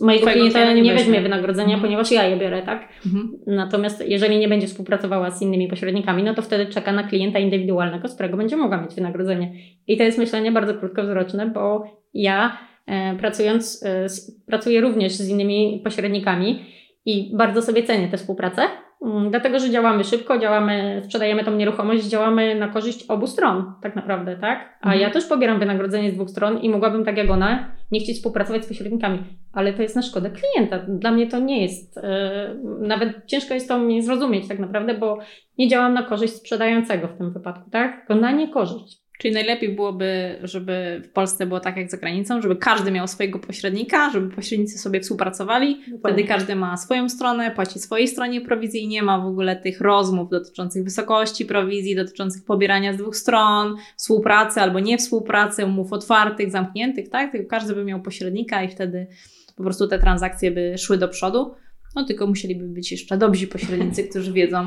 mojego 0.00 0.22
Twojego 0.26 0.40
klienta 0.40 0.72
nie, 0.72 0.82
nie 0.82 0.94
weźmie 0.94 1.20
wynagrodzenia, 1.20 1.74
Mhm. 1.74 1.82
ponieważ 1.82 2.12
ja 2.12 2.24
je 2.24 2.36
biorę, 2.36 2.62
tak? 2.62 2.88
Mhm. 3.06 3.38
Natomiast 3.46 4.08
jeżeli 4.08 4.38
nie 4.38 4.48
będzie 4.48 4.66
współpracowała 4.66 5.30
z 5.30 5.42
innymi 5.42 5.68
pośrednikami, 5.68 6.22
no 6.22 6.34
to 6.34 6.42
wtedy 6.42 6.66
czeka 6.66 6.92
na 6.92 7.02
klienta 7.02 7.38
indywidualnego, 7.38 8.08
z 8.08 8.14
którego 8.14 8.36
będzie 8.36 8.56
mogła 8.56 8.82
mieć 8.82 8.94
wynagrodzenie. 8.94 9.52
I 9.86 9.96
to 9.96 10.02
jest 10.02 10.18
myślenie 10.18 10.52
bardzo 10.52 10.74
krótkowzroczne, 10.74 11.46
bo 11.46 11.84
ja 12.14 12.58
e, 12.86 13.14
pracując, 13.16 13.82
e, 13.86 14.06
pracuję 14.46 14.80
również 14.80 15.12
z 15.12 15.28
innymi 15.28 15.80
pośrednikami 15.84 16.64
i 17.04 17.36
bardzo 17.36 17.62
sobie 17.62 17.82
cenię 17.82 18.08
tę 18.08 18.16
współpracę, 18.16 18.62
mm, 19.06 19.30
dlatego 19.30 19.58
że 19.58 19.70
działamy 19.70 20.04
szybko, 20.04 20.38
działamy, 20.38 21.02
sprzedajemy 21.04 21.44
tą 21.44 21.56
nieruchomość, 21.56 22.04
działamy 22.04 22.54
na 22.54 22.68
korzyść 22.68 23.06
obu 23.10 23.26
stron, 23.26 23.72
tak 23.82 23.96
naprawdę, 23.96 24.36
tak? 24.36 24.78
A 24.80 24.84
Mhm. 24.86 25.00
ja 25.00 25.10
też 25.10 25.26
pobieram 25.26 25.58
wynagrodzenie 25.58 26.10
z 26.10 26.14
dwóch 26.14 26.30
stron 26.30 26.58
i 26.58 26.70
mogłabym, 26.70 27.04
tak 27.04 27.16
jak 27.16 27.30
ona, 27.30 27.70
nie 27.92 28.00
chcieć 28.00 28.16
współpracować 28.16 28.64
z 28.64 28.68
pośrednikami, 28.68 29.18
ale 29.52 29.72
to 29.72 29.82
jest 29.82 29.96
na 29.96 30.02
szkodę 30.02 30.30
klienta. 30.30 30.78
Dla 30.88 31.10
mnie 31.10 31.26
to 31.26 31.38
nie 31.38 31.62
jest, 31.62 31.98
e, 31.98 32.54
nawet 32.80 33.26
ciężko 33.26 33.54
jest 33.54 33.68
to 33.68 33.78
mi 33.78 34.02
zrozumieć 34.02 34.48
tak 34.48 34.58
naprawdę, 34.58 34.94
bo 34.94 35.18
nie 35.58 35.68
działam 35.68 35.94
na 35.94 36.02
korzyść 36.02 36.34
sprzedającego 36.34 37.08
w 37.08 37.18
tym 37.18 37.32
wypadku, 37.32 37.70
tak? 37.70 37.98
Tylko 37.98 38.14
na 38.20 38.32
niekorzyść. 38.32 39.00
Czyli 39.20 39.34
najlepiej 39.34 39.68
byłoby, 39.68 40.38
żeby 40.42 41.02
w 41.04 41.12
Polsce 41.12 41.46
było 41.46 41.60
tak 41.60 41.76
jak 41.76 41.90
za 41.90 41.96
granicą, 41.96 42.42
żeby 42.42 42.56
każdy 42.56 42.90
miał 42.90 43.08
swojego 43.08 43.38
pośrednika, 43.38 44.10
żeby 44.10 44.34
pośrednicy 44.34 44.78
sobie 44.78 45.00
współpracowali. 45.00 45.80
Wtedy 45.98 46.24
każdy 46.24 46.56
ma 46.56 46.76
swoją 46.76 47.08
stronę, 47.08 47.50
płaci 47.50 47.78
swojej 47.78 48.08
stronie 48.08 48.40
prowizji 48.40 48.82
i 48.82 48.88
nie 48.88 49.02
ma 49.02 49.18
w 49.18 49.26
ogóle 49.26 49.56
tych 49.56 49.80
rozmów 49.80 50.30
dotyczących 50.30 50.84
wysokości 50.84 51.44
prowizji, 51.44 51.96
dotyczących 51.96 52.44
pobierania 52.44 52.92
z 52.92 52.96
dwóch 52.96 53.16
stron, 53.16 53.76
współpracy 53.96 54.60
albo 54.60 54.80
nie 54.80 54.98
współpracy, 54.98 55.64
umów 55.64 55.92
otwartych, 55.92 56.50
zamkniętych, 56.50 57.08
tak? 57.08 57.32
Tylko 57.32 57.50
każdy 57.50 57.74
by 57.74 57.84
miał 57.84 58.02
pośrednika 58.02 58.62
i 58.62 58.68
wtedy 58.68 59.06
po 59.56 59.62
prostu 59.62 59.88
te 59.88 59.98
transakcje 59.98 60.50
by 60.50 60.78
szły 60.78 60.98
do 60.98 61.08
przodu. 61.08 61.54
No 61.96 62.04
tylko 62.04 62.26
musieliby 62.26 62.68
być 62.68 62.92
jeszcze 62.92 63.18
dobrzy 63.18 63.46
pośrednicy, 63.46 64.04
którzy 64.04 64.32
wiedzą, 64.32 64.66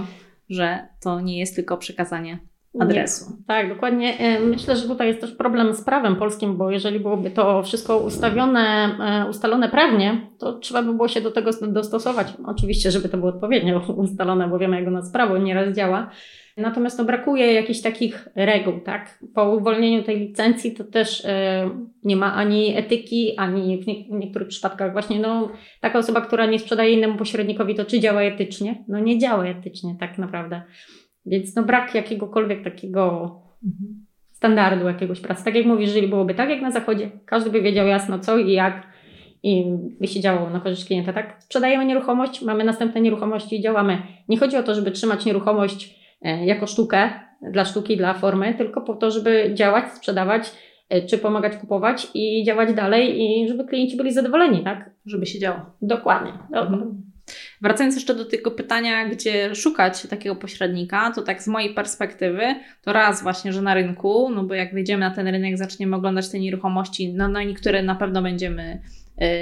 że 0.50 0.88
to 1.02 1.22
nie 1.22 1.40
jest 1.40 1.56
tylko 1.56 1.78
przekazanie 1.78 2.53
adresu. 2.80 3.26
Nie. 3.30 3.46
Tak, 3.48 3.70
dokładnie. 3.70 4.18
E, 4.20 4.40
Myślę, 4.40 4.76
że 4.76 4.88
tutaj 4.88 5.08
jest 5.08 5.22
też 5.22 5.32
problem 5.32 5.74
z 5.74 5.84
prawem 5.84 6.16
polskim, 6.16 6.58
bo 6.58 6.72
jeżeli 6.72 7.00
byłoby 7.00 7.32
to 7.32 7.64
wszystko 7.64 7.98
ustawione, 7.98 8.98
e, 9.00 9.30
ustalone 9.30 9.70
prawnie, 9.70 10.28
to 10.40 10.60
trzeba 10.60 10.84
by 10.84 10.94
było 10.94 11.08
się 11.08 11.22
do 11.22 11.32
tego 11.32 11.52
dostosować. 11.68 12.34
Oczywiście, 12.46 12.92
żeby 12.92 13.10
to 13.10 13.18
było 13.18 13.30
odpowiednio 13.30 13.80
ustalone, 14.04 14.48
bo 14.48 14.60
wiemy, 14.60 14.80
jak 14.80 14.88
u 14.88 14.92
nas 14.92 15.12
prawo 15.12 15.38
nieraz 15.38 15.76
działa. 15.76 16.10
Natomiast 16.58 17.00
no, 17.00 17.06
brakuje 17.06 17.54
jakichś 17.54 17.82
takich 17.82 18.28
reguł, 18.36 18.80
tak? 18.80 19.20
Po 19.36 19.56
uwolnieniu 19.56 20.04
tej 20.04 20.20
licencji 20.20 20.72
to 20.72 20.84
też 20.84 21.26
e, 21.26 21.70
nie 22.04 22.16
ma 22.16 22.34
ani 22.34 22.78
etyki, 22.78 23.38
ani 23.38 23.84
w, 23.84 23.88
nie, 23.88 23.96
w 24.04 24.12
niektórych 24.12 24.48
przypadkach 24.48 24.92
właśnie 24.92 25.20
no, 25.20 25.52
taka 25.82 26.00
osoba, 26.00 26.22
która 26.22 26.46
nie 26.46 26.60
sprzedaje 26.60 26.94
innemu 26.94 27.18
pośrednikowi, 27.18 27.76
to 27.76 27.86
czy 27.86 28.00
działa 28.00 28.22
etycznie? 28.22 28.84
No 28.88 29.00
nie 29.00 29.20
działa 29.20 29.46
etycznie 29.46 29.96
tak 30.00 30.18
naprawdę. 30.18 30.62
Więc 31.26 31.56
no 31.56 31.64
brak 31.64 31.96
jakiegokolwiek 31.96 32.64
takiego 32.64 33.32
standardu 34.32 34.88
jakiegoś 34.88 35.20
pracy. 35.20 35.46
Tak 35.46 35.56
jak 35.56 35.66
mówisz, 35.66 35.88
jeżeli 35.88 36.08
byłoby 36.08 36.36
tak 36.36 36.50
jak 36.50 36.62
na 36.62 36.72
zachodzie, 36.72 37.12
każdy 37.26 37.50
by 37.50 37.62
wiedział 37.62 37.88
jasno 37.88 38.20
co 38.20 38.38
i 38.38 38.52
jak 38.52 38.88
i 39.44 39.66
by 40.00 40.08
się 40.08 40.20
działo 40.20 40.50
na 40.50 40.60
korzyść 40.60 40.86
klienta, 40.86 41.14
tak? 41.14 41.36
Sprzedajemy 41.40 41.86
nieruchomość, 41.86 42.42
mamy 42.42 42.64
następne 42.64 43.02
nieruchomości 43.02 43.56
i 43.56 43.62
działamy. 43.62 43.98
Nie 44.30 44.38
chodzi 44.38 44.58
o 44.58 44.64
to, 44.64 44.76
żeby 44.76 44.92
trzymać 44.92 45.26
nieruchomość 45.26 46.00
e, 46.22 46.46
jako 46.46 46.68
sztukę, 46.68 47.10
dla 47.52 47.66
sztuki, 47.66 47.98
dla 47.98 48.14
formy, 48.14 48.54
tylko 48.54 48.82
po 48.82 48.94
to, 48.94 49.12
żeby 49.12 49.52
działać, 49.54 49.94
sprzedawać, 49.94 50.52
e, 50.90 51.06
czy 51.06 51.18
pomagać 51.18 51.58
kupować 51.58 52.08
i 52.14 52.44
działać 52.44 52.74
dalej 52.74 53.22
i 53.22 53.48
żeby 53.48 53.66
klienci 53.66 53.98
byli 53.98 54.14
zadowoleni, 54.14 54.64
tak? 54.64 54.90
Żeby 55.06 55.26
się 55.26 55.40
działo. 55.40 55.60
Dokładnie. 55.82 56.32
dokładnie. 56.32 56.78
Mhm. 56.78 57.13
Wracając 57.64 57.96
jeszcze 57.96 58.16
do 58.16 58.26
tego 58.26 58.52
pytania, 58.52 59.10
gdzie 59.10 59.56
szukać 59.56 60.08
takiego 60.08 60.36
pośrednika, 60.36 61.12
to 61.12 61.22
tak 61.22 61.44
z 61.44 61.48
mojej 61.48 61.74
perspektywy, 61.74 62.44
to 62.82 62.94
raz 62.94 63.24
właśnie, 63.24 63.54
że 63.54 63.62
na 63.62 63.74
rynku, 63.74 64.30
no 64.30 64.44
bo 64.44 64.54
jak 64.54 64.74
wejdziemy 64.74 65.00
na 65.00 65.16
ten 65.16 65.28
rynek, 65.28 65.58
zaczniemy 65.58 65.96
oglądać 65.96 66.30
te 66.30 66.40
nieruchomości, 66.40 67.14
no, 67.14 67.28
no 67.28 67.42
niektóre 67.42 67.84
na 67.84 67.96
pewno 67.96 68.22
będziemy 68.22 68.82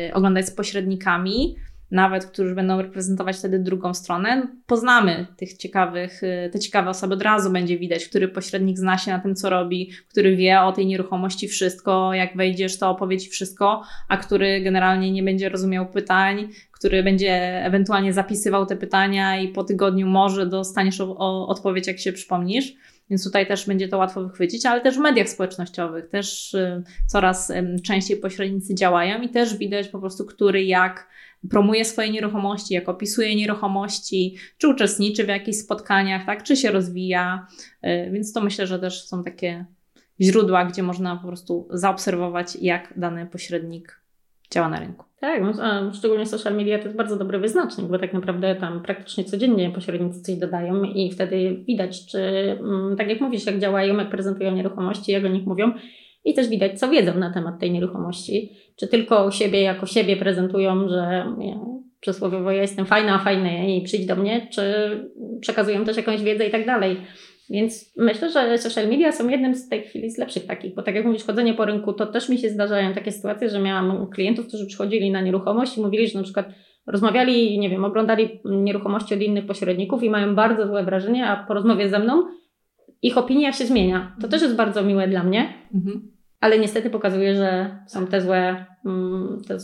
y, 0.09 0.13
oglądać 0.13 0.47
z 0.47 0.51
pośrednikami, 0.51 1.55
nawet 1.91 2.25
którzy 2.25 2.55
będą 2.55 2.81
reprezentować 2.81 3.37
wtedy 3.37 3.59
drugą 3.59 3.93
stronę. 3.93 4.47
Poznamy 4.65 5.27
tych 5.37 5.57
ciekawych, 5.57 6.23
y, 6.23 6.49
te 6.53 6.59
ciekawe 6.59 6.89
osoby, 6.89 7.13
od 7.13 7.21
razu 7.21 7.51
będzie 7.51 7.77
widać, 7.77 8.05
który 8.05 8.27
pośrednik 8.27 8.77
zna 8.77 8.97
się 8.97 9.11
na 9.11 9.19
tym, 9.19 9.35
co 9.35 9.49
robi, 9.49 9.91
który 10.09 10.35
wie 10.35 10.61
o 10.61 10.71
tej 10.71 10.85
nieruchomości 10.85 11.47
wszystko, 11.47 12.13
jak 12.13 12.37
wejdziesz, 12.37 12.77
to 12.77 12.89
opowie 12.89 13.17
Ci 13.17 13.29
wszystko, 13.29 13.83
a 14.07 14.17
który 14.17 14.61
generalnie 14.61 15.11
nie 15.11 15.23
będzie 15.23 15.49
rozumiał 15.49 15.89
pytań, 15.89 16.49
który 16.71 17.03
będzie 17.03 17.65
ewentualnie 17.65 18.13
zapisywał 18.13 18.65
te 18.65 18.75
pytania 18.75 19.41
i 19.41 19.47
po 19.47 19.63
tygodniu 19.63 20.07
może 20.07 20.45
dostaniesz 20.45 21.01
o, 21.01 21.17
o 21.17 21.47
odpowiedź, 21.47 21.87
jak 21.87 21.99
się 21.99 22.13
przypomnisz. 22.13 22.73
Więc 23.09 23.23
tutaj 23.23 23.47
też 23.47 23.67
będzie 23.67 23.87
to 23.87 23.97
łatwo 23.97 24.23
wychwycić, 24.23 24.65
ale 24.65 24.81
też 24.81 24.95
w 24.95 24.99
mediach 24.99 25.29
społecznościowych 25.29 26.09
też 26.09 26.53
y, 26.53 26.83
coraz 27.07 27.51
częściej 27.83 28.17
pośrednicy 28.17 28.75
działają 28.75 29.21
i 29.21 29.29
też 29.29 29.57
widać 29.57 29.87
po 29.87 29.99
prostu, 29.99 30.25
który 30.25 30.63
jak 30.63 31.07
promuje 31.49 31.85
swoje 31.85 32.09
nieruchomości, 32.09 32.73
jak 32.73 32.89
opisuje 32.89 33.35
nieruchomości, 33.35 34.35
czy 34.57 34.67
uczestniczy 34.67 35.23
w 35.23 35.27
jakichś 35.27 35.57
spotkaniach, 35.57 36.25
tak, 36.25 36.43
czy 36.43 36.55
się 36.55 36.71
rozwija. 36.71 37.47
Y, 37.85 38.11
więc 38.11 38.33
to 38.33 38.41
myślę, 38.41 38.67
że 38.67 38.79
też 38.79 39.07
są 39.07 39.23
takie 39.23 39.65
źródła, 40.21 40.65
gdzie 40.65 40.83
można 40.83 41.15
po 41.15 41.27
prostu 41.27 41.67
zaobserwować, 41.69 42.55
jak 42.55 42.93
dany 42.97 43.25
pośrednik 43.25 44.01
działa 44.51 44.69
na 44.69 44.79
rynku. 44.79 45.05
Tak, 45.19 45.41
no, 45.41 45.93
szczególnie 45.93 46.25
social 46.25 46.55
media 46.55 46.77
to 46.77 46.83
jest 46.83 46.97
bardzo 46.97 47.15
dobry 47.15 47.39
wyznacznik, 47.39 47.87
bo 47.87 47.99
tak 47.99 48.13
naprawdę 48.13 48.55
tam 48.55 48.81
praktycznie 48.83 49.23
codziennie 49.23 49.69
pośrednicy 49.69 50.21
coś 50.21 50.35
dodają 50.35 50.83
i 50.83 51.11
wtedy 51.11 51.63
widać, 51.67 52.05
czy 52.05 52.19
mm, 52.59 52.95
tak 52.97 53.09
jak 53.09 53.21
mówisz, 53.21 53.45
jak 53.45 53.59
działają, 53.59 53.97
jak 53.97 54.09
prezentują 54.09 54.51
nieruchomości, 54.51 55.11
jak 55.11 55.25
o 55.25 55.27
nich 55.27 55.45
mówią 55.45 55.71
i 56.25 56.33
też 56.33 56.49
widać, 56.49 56.79
co 56.79 56.89
wiedzą 56.89 57.17
na 57.17 57.33
temat 57.33 57.59
tej 57.59 57.71
nieruchomości. 57.71 58.51
Czy 58.79 58.87
tylko 58.87 59.31
siebie 59.31 59.61
jako 59.61 59.85
siebie 59.85 60.17
prezentują, 60.17 60.89
że 60.89 61.25
nie, 61.37 61.59
przysłowiowo 61.99 62.51
ja 62.51 62.61
jestem 62.61 62.85
fajna, 62.85 63.19
fajny 63.19 63.75
i 63.75 63.81
przyjdź 63.81 64.05
do 64.05 64.15
mnie, 64.15 64.47
czy 64.51 64.63
przekazują 65.41 65.85
też 65.85 65.97
jakąś 65.97 66.21
wiedzę 66.21 66.47
i 66.47 66.51
tak 66.51 66.65
dalej. 66.65 66.97
Więc 67.49 67.93
myślę, 67.97 68.29
że 68.29 68.57
social 68.57 68.87
media 68.87 69.11
są 69.11 69.29
jednym 69.29 69.55
z 69.55 69.69
tej 69.69 69.81
chwili 69.81 70.11
z 70.11 70.17
lepszych 70.17 70.45
takich, 70.45 70.75
bo 70.75 70.83
tak 70.83 70.95
jak 70.95 71.05
mówisz, 71.05 71.23
chodzenie 71.23 71.53
po 71.53 71.65
rynku, 71.65 71.93
to 71.93 72.05
też 72.05 72.29
mi 72.29 72.37
się 72.37 72.49
zdarzają 72.49 72.93
takie 72.93 73.11
sytuacje, 73.11 73.49
że 73.49 73.59
miałam 73.59 74.07
klientów, 74.09 74.47
którzy 74.47 74.67
przychodzili 74.67 75.11
na 75.11 75.21
nieruchomość 75.21 75.77
i 75.77 75.81
mówili, 75.81 76.07
że 76.07 76.17
na 76.17 76.23
przykład 76.23 76.45
rozmawiali, 76.87 77.59
nie 77.59 77.69
wiem, 77.69 77.85
oglądali 77.85 78.39
nieruchomości 78.45 79.13
od 79.13 79.21
innych 79.21 79.45
pośredników 79.45 80.03
i 80.03 80.09
mają 80.09 80.35
bardzo 80.35 80.67
złe 80.67 80.83
wrażenie, 80.83 81.27
a 81.27 81.45
po 81.45 81.53
rozmowie 81.53 81.89
ze 81.89 81.99
mną 81.99 82.23
ich 83.01 83.17
opinia 83.17 83.53
się 83.53 83.65
zmienia. 83.65 84.15
To 84.21 84.27
też 84.27 84.41
jest 84.41 84.55
bardzo 84.55 84.83
miłe 84.83 85.07
dla 85.07 85.23
mnie, 85.23 85.53
Mhm. 85.73 86.11
ale 86.39 86.59
niestety 86.59 86.89
pokazuje, 86.89 87.35
że 87.35 87.79
są 87.87 88.07
te 88.07 88.21
złe, 88.21 88.65
mm, 88.85 89.41
te 89.47 89.57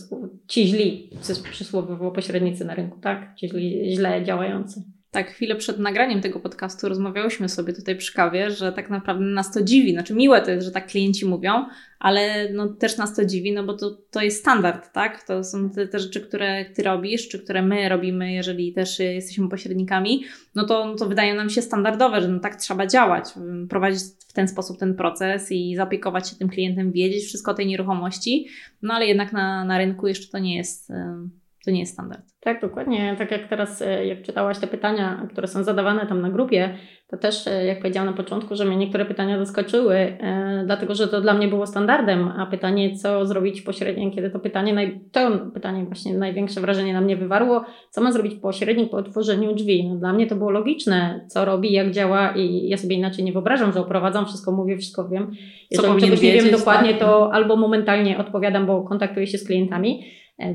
ci 0.47 0.67
źli, 0.67 1.09
przysłowiowo 1.43 2.11
pośrednicy 2.11 2.65
na 2.65 2.75
rynku, 2.75 2.99
tak? 2.99 3.35
Ci 3.35 3.49
źli, 3.49 3.95
źle 3.95 4.23
działający. 4.23 4.83
Tak, 5.17 5.31
chwilę 5.31 5.55
przed 5.55 5.79
nagraniem 5.79 6.21
tego 6.21 6.39
podcastu 6.39 6.89
rozmawiałyśmy 6.89 7.49
sobie 7.49 7.73
tutaj 7.73 7.95
przy 7.95 8.13
kawie, 8.13 8.51
że 8.51 8.71
tak 8.71 8.89
naprawdę 8.89 9.25
nas 9.25 9.53
to 9.53 9.61
dziwi. 9.61 9.91
Znaczy, 9.91 10.13
miłe 10.13 10.41
to 10.41 10.51
jest, 10.51 10.65
że 10.65 10.71
tak 10.71 10.87
klienci 10.87 11.25
mówią, 11.25 11.65
ale 11.99 12.49
no, 12.53 12.67
też 12.67 12.97
nas 12.97 13.15
to 13.15 13.25
dziwi, 13.25 13.51
no 13.51 13.63
bo 13.63 13.73
to, 13.73 13.97
to 14.11 14.21
jest 14.21 14.39
standard, 14.39 14.93
tak? 14.93 15.23
To 15.23 15.43
są 15.43 15.69
te, 15.69 15.87
te 15.87 15.99
rzeczy, 15.99 16.21
które 16.21 16.65
ty 16.65 16.83
robisz, 16.83 17.27
czy 17.27 17.39
które 17.39 17.61
my 17.61 17.89
robimy, 17.89 18.33
jeżeli 18.33 18.73
też 18.73 18.99
jesteśmy 18.99 19.49
pośrednikami, 19.49 20.23
no 20.55 20.65
to, 20.65 20.85
no 20.85 20.95
to 20.95 21.07
wydają 21.07 21.35
nam 21.35 21.49
się 21.49 21.61
standardowe, 21.61 22.21
że 22.21 22.27
no 22.27 22.39
tak 22.39 22.55
trzeba 22.55 22.87
działać, 22.87 23.25
prowadzić 23.69 24.01
w 24.27 24.33
ten 24.33 24.47
sposób 24.47 24.79
ten 24.79 24.95
proces 24.95 25.51
i 25.51 25.75
zaopiekować 25.75 26.29
się 26.29 26.35
tym 26.35 26.49
klientem, 26.49 26.91
wiedzieć 26.91 27.23
wszystko 27.23 27.51
o 27.51 27.55
tej 27.55 27.67
nieruchomości, 27.67 28.47
no 28.81 28.93
ale 28.93 29.05
jednak 29.05 29.33
na, 29.33 29.65
na 29.65 29.77
rynku 29.77 30.07
jeszcze 30.07 30.31
to 30.31 30.39
nie 30.39 30.57
jest. 30.57 30.91
To 31.67 31.71
nie 31.71 31.79
jest 31.79 31.93
standard. 31.93 32.21
Tak, 32.39 32.61
dokładnie. 32.61 33.15
Tak 33.17 33.31
jak 33.31 33.47
teraz, 33.47 33.83
jak 34.05 34.21
czytałaś 34.21 34.59
te 34.59 34.67
pytania, 34.67 35.27
które 35.31 35.47
są 35.47 35.63
zadawane 35.63 36.05
tam 36.05 36.21
na 36.21 36.29
grupie, 36.29 36.77
to 37.07 37.17
też, 37.17 37.45
jak 37.65 37.79
powiedziałam 37.79 38.09
na 38.09 38.15
początku, 38.15 38.55
że 38.55 38.65
mnie 38.65 38.77
niektóre 38.77 39.05
pytania 39.05 39.45
zaskoczyły, 39.45 39.95
e, 39.95 40.63
dlatego 40.65 40.95
że 40.95 41.07
to 41.07 41.21
dla 41.21 41.33
mnie 41.33 41.47
było 41.47 41.67
standardem, 41.67 42.27
a 42.37 42.45
pytanie, 42.45 42.95
co 42.95 43.25
zrobić 43.25 43.61
pośrednio, 43.61 44.11
kiedy 44.11 44.29
to 44.29 44.39
pytanie, 44.39 44.99
to 45.11 45.31
pytanie 45.53 45.85
właśnie 45.85 46.17
największe 46.17 46.61
wrażenie 46.61 46.93
na 46.93 47.01
mnie 47.01 47.17
wywarło, 47.17 47.65
co 47.89 48.01
ma 48.01 48.11
zrobić 48.11 48.35
pośrednik 48.35 48.89
po 48.89 48.97
otworzeniu 48.97 49.55
drzwi. 49.55 49.89
No, 49.89 49.95
dla 49.95 50.13
mnie 50.13 50.27
to 50.27 50.35
było 50.35 50.51
logiczne, 50.51 51.25
co 51.27 51.45
robi, 51.45 51.71
jak 51.71 51.91
działa 51.91 52.33
i 52.35 52.69
ja 52.69 52.77
sobie 52.77 52.95
inaczej 52.95 53.23
nie 53.23 53.33
wyobrażam, 53.33 53.71
że 53.71 53.79
oprowadzam 53.79 54.25
wszystko, 54.25 54.51
mówię, 54.51 54.77
wszystko 54.77 55.09
wiem. 55.09 55.31
Jeżeli 55.71 56.01
czegoś 56.01 56.21
nie 56.21 56.33
wiem 56.33 56.51
dokładnie, 56.51 56.89
tak? 56.89 56.99
to 56.99 57.33
albo 57.33 57.55
momentalnie 57.55 58.17
odpowiadam, 58.17 58.65
bo 58.65 58.83
kontaktuję 58.83 59.27
się 59.27 59.37
z 59.37 59.47
klientami, 59.47 60.03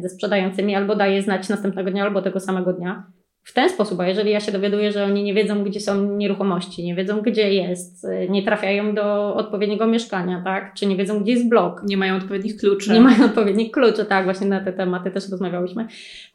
ze 0.01 0.09
sprzedającymi, 0.09 0.75
albo 0.75 0.97
daje 0.97 1.23
znać 1.23 1.49
następnego 1.49 1.91
dnia 1.91 2.05
albo 2.05 2.23
tego 2.23 2.41
samego 2.41 2.73
dnia. 2.73 3.07
W 3.45 3.53
ten 3.53 3.71
sposób, 3.71 4.01
a 4.01 4.09
jeżeli 4.09 4.31
ja 4.31 4.41
się 4.41 4.53
dowiaduję, 4.53 4.93
że 4.93 5.05
oni 5.05 5.23
nie 5.23 5.35
wiedzą, 5.35 5.65
gdzie 5.65 5.81
są 5.81 6.17
nieruchomości, 6.17 6.85
nie 6.85 6.95
wiedzą, 6.95 7.21
gdzie 7.21 7.53
jest, 7.53 8.07
nie 8.29 8.43
trafiają 8.43 8.95
do 8.95 9.35
odpowiedniego 9.35 9.87
mieszkania, 9.87 10.43
tak? 10.45 10.75
Czy 10.75 10.87
nie 10.87 10.97
wiedzą, 10.97 11.21
gdzie 11.21 11.33
jest 11.33 11.49
blok. 11.49 11.83
Nie 11.85 11.97
mają 11.97 12.17
odpowiednich 12.17 12.57
kluczy. 12.57 12.93
Nie 12.93 13.01
mają 13.01 13.25
odpowiednich 13.25 13.71
kluczy, 13.71 14.05
tak, 14.05 14.25
właśnie 14.25 14.47
na 14.47 14.65
te 14.65 14.73
tematy 14.73 15.11
też 15.11 15.31
rozmawiałyśmy. 15.31 15.87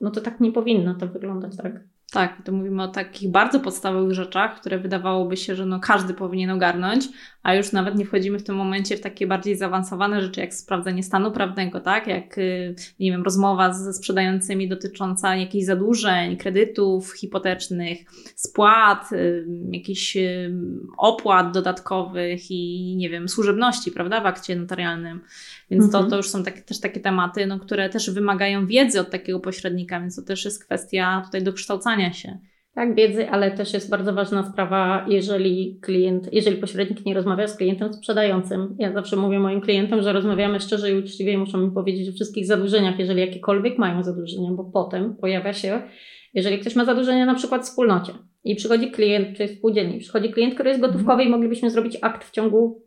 No 0.02 0.12
to 0.12 0.22
tak 0.22 0.40
nie 0.40 0.52
powinno 0.52 0.96
to 0.96 1.08
wyglądać, 1.08 1.58
tak? 1.58 1.84
Tak, 2.12 2.42
to 2.46 2.52
mówimy 2.52 2.84
o 2.84 2.88
takich 2.88 3.32
bardzo 3.32 3.60
podstawowych 3.60 4.14
rzeczach, 4.14 4.60
które 4.60 4.80
wydawałoby 4.80 5.38
się, 5.38 5.56
że 5.56 5.66
no 5.66 5.80
każdy 5.80 6.14
powinien 6.14 6.50
ogarnąć, 6.50 7.06
a 7.44 7.56
już 7.56 7.72
nawet 7.72 7.96
nie 7.96 8.06
wchodzimy 8.06 8.40
w 8.40 8.44
tym 8.44 8.56
momencie 8.56 8.98
w 8.98 9.02
takie 9.02 9.28
bardziej 9.28 9.56
zaawansowane 9.58 10.22
rzeczy, 10.22 10.40
jak 10.40 10.54
sprawdzenie 10.54 11.04
stanu 11.04 11.32
prawnego, 11.32 11.80
tak? 11.80 12.08
Jak, 12.08 12.38
y, 12.38 12.76
nie 13.00 13.12
wiem, 13.12 13.24
rozmowa 13.24 13.74
ze 13.74 13.94
sprzedającymi 13.94 14.70
dotycząca 14.70 15.36
jakichś 15.36 15.66
zadłużeń, 15.66 16.38
kredytów 16.38 17.14
hipotecznych, 17.14 18.00
spłat, 18.36 19.12
y, 19.12 19.46
jakichś 19.72 20.18
y, 20.18 20.54
opłat 20.98 21.54
dodatkowych 21.54 22.52
i, 22.52 22.96
nie 22.98 23.10
wiem, 23.10 23.30
służebności, 23.30 23.92
prawda, 23.92 24.22
w 24.22 24.26
akcie 24.26 24.56
notarialnym. 24.56 25.22
Więc 25.72 25.86
mhm. 25.86 26.04
to, 26.04 26.10
to 26.10 26.18
już 26.18 26.30
są 26.30 26.44
takie, 26.44 26.62
też 26.62 26.80
takie 26.80 27.00
tematy, 27.00 27.46
no, 27.46 27.60
które 27.60 27.90
też 27.90 28.12
wymagają 28.12 28.68
wiedzy 28.68 29.00
od 29.00 29.10
takiego 29.10 29.40
pośrednika, 29.40 30.00
więc 30.00 30.16
to 30.16 30.22
też 30.22 30.46
jest 30.46 30.66
kwestia 30.66 31.22
tutaj 31.26 31.44
dokształcania 31.44 32.14
się. 32.14 32.38
Tak, 32.78 32.96
wiedzy, 32.96 33.30
ale 33.30 33.52
też 33.52 33.74
jest 33.74 33.90
bardzo 33.90 34.14
ważna 34.14 34.52
sprawa, 34.52 35.06
jeżeli 35.08 35.80
klient, 35.82 36.34
jeżeli 36.34 36.58
pośrednik 36.58 37.06
nie 37.06 37.14
rozmawia 37.14 37.48
z 37.48 37.58
klientem 37.58 37.94
sprzedającym. 37.94 38.76
Ja 38.80 38.94
zawsze 38.94 39.16
mówię 39.16 39.40
moim 39.40 39.62
klientom, 39.62 40.02
że 40.02 40.14
rozmawiamy 40.14 40.60
szczerze 40.60 40.92
i 40.92 41.00
uczciwie 41.00 41.34
i 41.34 41.38
muszą 41.38 41.58
mi 41.58 41.72
powiedzieć 41.72 42.10
o 42.10 42.12
wszystkich 42.12 42.46
zadłużeniach, 42.46 43.00
jeżeli 43.00 43.20
jakiekolwiek 43.20 43.78
mają 43.78 44.04
zadłużenia, 44.04 44.52
bo 44.52 44.64
potem 44.64 45.16
pojawia 45.16 45.54
się, 45.54 45.82
jeżeli 46.34 46.60
ktoś 46.60 46.76
ma 46.76 46.86
zadłużenia 46.86 47.26
na 47.26 47.36
przykład 47.36 47.62
w 47.62 47.66
wspólnocie 47.66 48.14
i 48.44 48.56
przychodzi 48.56 48.92
klient, 48.92 49.38
czy 49.38 49.48
spółdzielni, 49.48 50.00
przychodzi 50.00 50.30
klient, 50.30 50.54
który 50.54 50.70
jest 50.70 50.82
gotówkowy 50.82 51.24
i 51.24 51.30
moglibyśmy 51.30 51.70
zrobić 51.70 51.98
akt 52.02 52.24
w 52.24 52.32
ciągu 52.32 52.87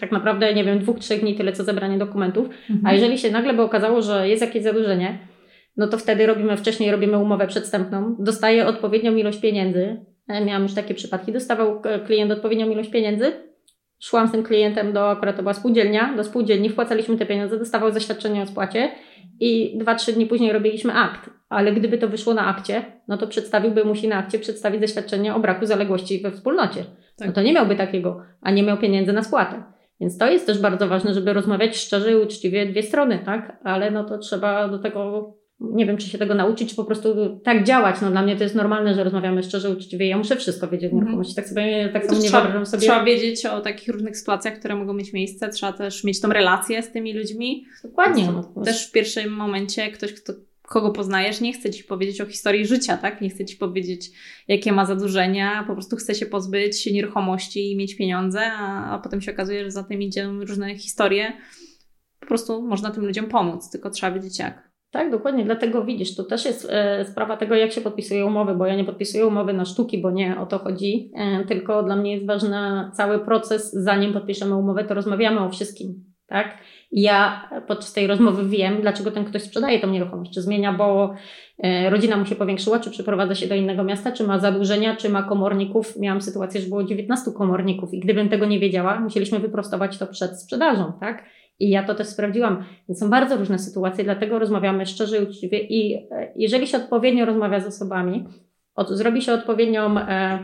tak 0.00 0.12
naprawdę, 0.12 0.54
nie 0.54 0.64
wiem, 0.64 0.78
dwóch, 0.78 0.98
trzech 0.98 1.20
dni, 1.20 1.34
tyle 1.34 1.52
co 1.52 1.64
zebranie 1.64 1.98
dokumentów. 1.98 2.46
Mhm. 2.46 2.86
A 2.86 2.92
jeżeli 2.92 3.18
się 3.18 3.30
nagle 3.30 3.54
by 3.54 3.62
okazało, 3.62 4.02
że 4.02 4.28
jest 4.28 4.42
jakieś 4.42 4.62
zadłużenie, 4.62 5.18
no 5.76 5.86
to 5.86 5.98
wtedy 5.98 6.26
robimy 6.26 6.56
wcześniej, 6.56 6.90
robimy 6.90 7.18
umowę 7.18 7.46
przedstępną, 7.46 8.16
dostaje 8.18 8.66
odpowiednią 8.66 9.16
ilość 9.16 9.40
pieniędzy. 9.40 10.04
E, 10.28 10.44
miałam 10.44 10.62
już 10.62 10.74
takie 10.74 10.94
przypadki, 10.94 11.32
dostawał 11.32 11.82
e, 11.84 12.00
klient 12.00 12.32
odpowiednią 12.32 12.70
ilość 12.70 12.90
pieniędzy, 12.90 13.32
szłam 14.00 14.28
z 14.28 14.32
tym 14.32 14.42
klientem 14.42 14.92
do, 14.92 15.10
akurat 15.10 15.36
to 15.36 15.42
była 15.42 15.54
spółdzielnia, 15.54 16.16
do 16.16 16.24
spółdzielni, 16.24 16.68
wpłacaliśmy 16.68 17.16
te 17.16 17.26
pieniądze, 17.26 17.58
dostawał 17.58 17.92
zaświadczenie 17.92 18.42
o 18.42 18.46
spłacie 18.46 18.90
i 19.40 19.78
dwa, 19.78 19.94
trzy 19.94 20.12
dni 20.12 20.26
później 20.26 20.52
robiliśmy 20.52 20.92
akt. 20.92 21.30
Ale 21.48 21.72
gdyby 21.72 21.98
to 21.98 22.08
wyszło 22.08 22.34
na 22.34 22.46
akcie, 22.46 22.82
no 23.08 23.16
to 23.16 23.26
przedstawiłby, 23.26 23.84
musi 23.84 24.08
na 24.08 24.16
akcie 24.16 24.38
przedstawić 24.38 24.80
zaświadczenie 24.80 25.34
o 25.34 25.40
braku 25.40 25.66
zaległości 25.66 26.22
we 26.22 26.30
wspólnocie. 26.30 26.84
Tak. 27.16 27.28
No 27.28 27.34
to 27.34 27.42
nie 27.42 27.52
miałby 27.52 27.76
takiego, 27.76 28.22
a 28.40 28.50
nie 28.50 28.62
miał 28.62 28.78
pieniędzy 28.78 29.12
na 29.12 29.22
spłatę. 29.22 29.62
Więc 30.00 30.18
to 30.18 30.30
jest 30.30 30.46
też 30.46 30.58
bardzo 30.58 30.88
ważne, 30.88 31.14
żeby 31.14 31.32
rozmawiać 31.32 31.76
szczerze 31.76 32.12
i 32.12 32.14
uczciwie 32.14 32.66
dwie 32.66 32.82
strony, 32.82 33.22
tak? 33.24 33.58
Ale 33.64 33.90
no 33.90 34.04
to 34.04 34.18
trzeba 34.18 34.68
do 34.68 34.78
tego, 34.78 35.34
nie 35.60 35.86
wiem, 35.86 35.96
czy 35.96 36.08
się 36.08 36.18
tego 36.18 36.34
nauczyć, 36.34 36.70
czy 36.70 36.76
po 36.76 36.84
prostu 36.84 37.40
tak 37.44 37.64
działać. 37.64 37.96
No 38.02 38.10
dla 38.10 38.22
mnie 38.22 38.36
to 38.36 38.42
jest 38.42 38.54
normalne, 38.54 38.94
że 38.94 39.04
rozmawiamy 39.04 39.42
szczerze, 39.42 39.70
uczciwie. 39.70 40.08
Ja 40.08 40.18
muszę 40.18 40.36
wszystko 40.36 40.68
wiedzieć 40.68 40.84
o 40.84 40.92
mhm. 40.92 41.00
nieruchomości. 41.00 41.34
Tak 41.34 41.48
sobie, 41.48 41.88
tak 41.92 42.06
samo 42.06 42.18
nie 42.18 42.24
trzeba, 42.24 42.40
wyobrażam 42.40 42.66
sobie. 42.66 42.80
Trzeba 42.80 43.04
wiedzieć 43.04 43.46
o 43.46 43.60
takich 43.60 43.88
różnych 43.88 44.16
sytuacjach, 44.16 44.58
które 44.58 44.76
mogą 44.76 44.92
mieć 44.92 45.12
miejsce. 45.12 45.48
Trzeba 45.48 45.72
też 45.72 46.04
mieć 46.04 46.20
tą 46.20 46.28
relację 46.28 46.82
z 46.82 46.92
tymi 46.92 47.14
ludźmi. 47.14 47.64
Dokładnie. 47.82 48.28
No, 48.32 48.64
też 48.64 48.88
w 48.88 48.92
pierwszym 48.92 49.32
momencie 49.32 49.90
ktoś, 49.90 50.12
kto 50.12 50.32
kogo 50.70 50.90
poznajesz, 50.90 51.40
nie 51.40 51.52
chce 51.52 51.70
ci 51.70 51.84
powiedzieć 51.84 52.20
o 52.20 52.26
historii 52.26 52.66
życia, 52.66 52.96
tak? 52.96 53.20
Nie 53.20 53.30
chce 53.30 53.44
ci 53.44 53.56
powiedzieć, 53.56 54.10
jakie 54.48 54.72
ma 54.72 54.86
zadłużenia, 54.86 55.64
po 55.66 55.72
prostu 55.72 55.96
chce 55.96 56.14
się 56.14 56.26
pozbyć 56.26 56.86
nieruchomości 56.86 57.72
i 57.72 57.76
mieć 57.76 57.96
pieniądze, 57.96 58.40
a, 58.52 58.90
a 58.90 58.98
potem 58.98 59.20
się 59.20 59.32
okazuje, 59.32 59.64
że 59.64 59.70
za 59.70 59.84
tym 59.84 60.02
idą 60.02 60.40
różne 60.40 60.74
historie. 60.74 61.32
Po 62.20 62.26
prostu 62.26 62.62
można 62.62 62.90
tym 62.90 63.06
ludziom 63.06 63.26
pomóc, 63.26 63.70
tylko 63.70 63.90
trzeba 63.90 64.12
wiedzieć 64.12 64.38
jak. 64.38 64.70
Tak, 64.90 65.10
dokładnie. 65.10 65.44
Dlatego 65.44 65.84
widzisz, 65.84 66.16
to 66.16 66.24
też 66.24 66.44
jest 66.44 66.68
e, 66.70 67.04
sprawa 67.04 67.36
tego, 67.36 67.54
jak 67.54 67.72
się 67.72 67.80
podpisuje 67.80 68.26
umowy, 68.26 68.54
bo 68.54 68.66
ja 68.66 68.76
nie 68.76 68.84
podpisuję 68.84 69.26
umowy 69.26 69.52
na 69.52 69.64
sztuki, 69.64 69.98
bo 69.98 70.10
nie 70.10 70.40
o 70.40 70.46
to 70.46 70.58
chodzi. 70.58 71.12
E, 71.14 71.44
tylko 71.44 71.82
dla 71.82 71.96
mnie 71.96 72.12
jest 72.14 72.26
ważny 72.26 72.90
cały 72.92 73.24
proces, 73.24 73.72
zanim 73.72 74.12
podpiszemy 74.12 74.56
umowę, 74.56 74.84
to 74.84 74.94
rozmawiamy 74.94 75.40
o 75.40 75.50
wszystkim 75.50 76.10
tak? 76.30 76.58
Ja 76.92 77.48
podczas 77.66 77.92
tej 77.92 78.06
rozmowy 78.06 78.48
wiem, 78.48 78.80
dlaczego 78.80 79.10
ten 79.10 79.24
ktoś 79.24 79.42
sprzedaje 79.42 79.80
tą 79.80 79.90
nieruchomość. 79.90 80.34
Czy 80.34 80.42
zmienia, 80.42 80.72
bo 80.72 81.14
e, 81.58 81.90
rodzina 81.90 82.16
mu 82.16 82.26
się 82.26 82.34
powiększyła, 82.34 82.80
czy 82.80 82.90
przeprowadza 82.90 83.34
się 83.34 83.46
do 83.46 83.54
innego 83.54 83.84
miasta, 83.84 84.12
czy 84.12 84.24
ma 84.24 84.38
zadłużenia, 84.38 84.96
czy 84.96 85.08
ma 85.08 85.22
komorników. 85.22 85.96
Miałam 85.96 86.20
sytuację, 86.20 86.60
że 86.60 86.68
było 86.68 86.84
19 86.84 87.30
komorników 87.32 87.94
i 87.94 88.00
gdybym 88.00 88.28
tego 88.28 88.46
nie 88.46 88.58
wiedziała, 88.60 89.00
musieliśmy 89.00 89.38
wyprostować 89.38 89.98
to 89.98 90.06
przed 90.06 90.40
sprzedażą, 90.40 90.92
tak? 91.00 91.24
I 91.58 91.70
ja 91.70 91.82
to 91.82 91.94
też 91.94 92.06
sprawdziłam. 92.06 92.64
Więc 92.88 93.00
są 93.00 93.10
bardzo 93.10 93.36
różne 93.36 93.58
sytuacje, 93.58 94.04
dlatego 94.04 94.38
rozmawiamy 94.38 94.86
szczerze 94.86 95.18
i 95.18 95.22
uczciwie. 95.22 95.58
I 95.58 95.94
e, 95.94 96.32
jeżeli 96.36 96.66
się 96.66 96.76
odpowiednio 96.76 97.24
rozmawia 97.24 97.60
z 97.60 97.66
osobami, 97.66 98.24
od, 98.80 98.88
zrobi 98.88 99.22
się 99.22 99.32
odpowiednią 99.32 99.98
e, 99.98 100.38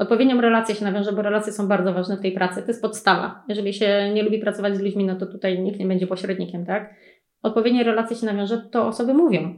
Odpowiednią 0.00 0.40
relację 0.40 0.74
się 0.74 0.84
nawiąże, 0.84 1.12
bo 1.12 1.22
relacje 1.22 1.52
są 1.52 1.68
bardzo 1.68 1.92
ważne 1.92 2.16
w 2.16 2.20
tej 2.20 2.32
pracy. 2.32 2.62
To 2.62 2.68
jest 2.68 2.82
podstawa. 2.82 3.44
Jeżeli 3.48 3.72
się 3.72 4.10
nie 4.14 4.22
lubi 4.22 4.38
pracować 4.38 4.76
z 4.76 4.80
ludźmi, 4.80 5.04
no 5.04 5.16
to 5.16 5.26
tutaj 5.26 5.58
nikt 5.58 5.78
nie 5.78 5.86
będzie 5.86 6.06
pośrednikiem, 6.06 6.66
tak? 6.66 6.94
Odpowiednie 7.42 7.84
relacje 7.84 8.16
się 8.16 8.26
nawiąże, 8.26 8.58
to 8.58 8.86
osoby 8.86 9.14
mówią. 9.14 9.54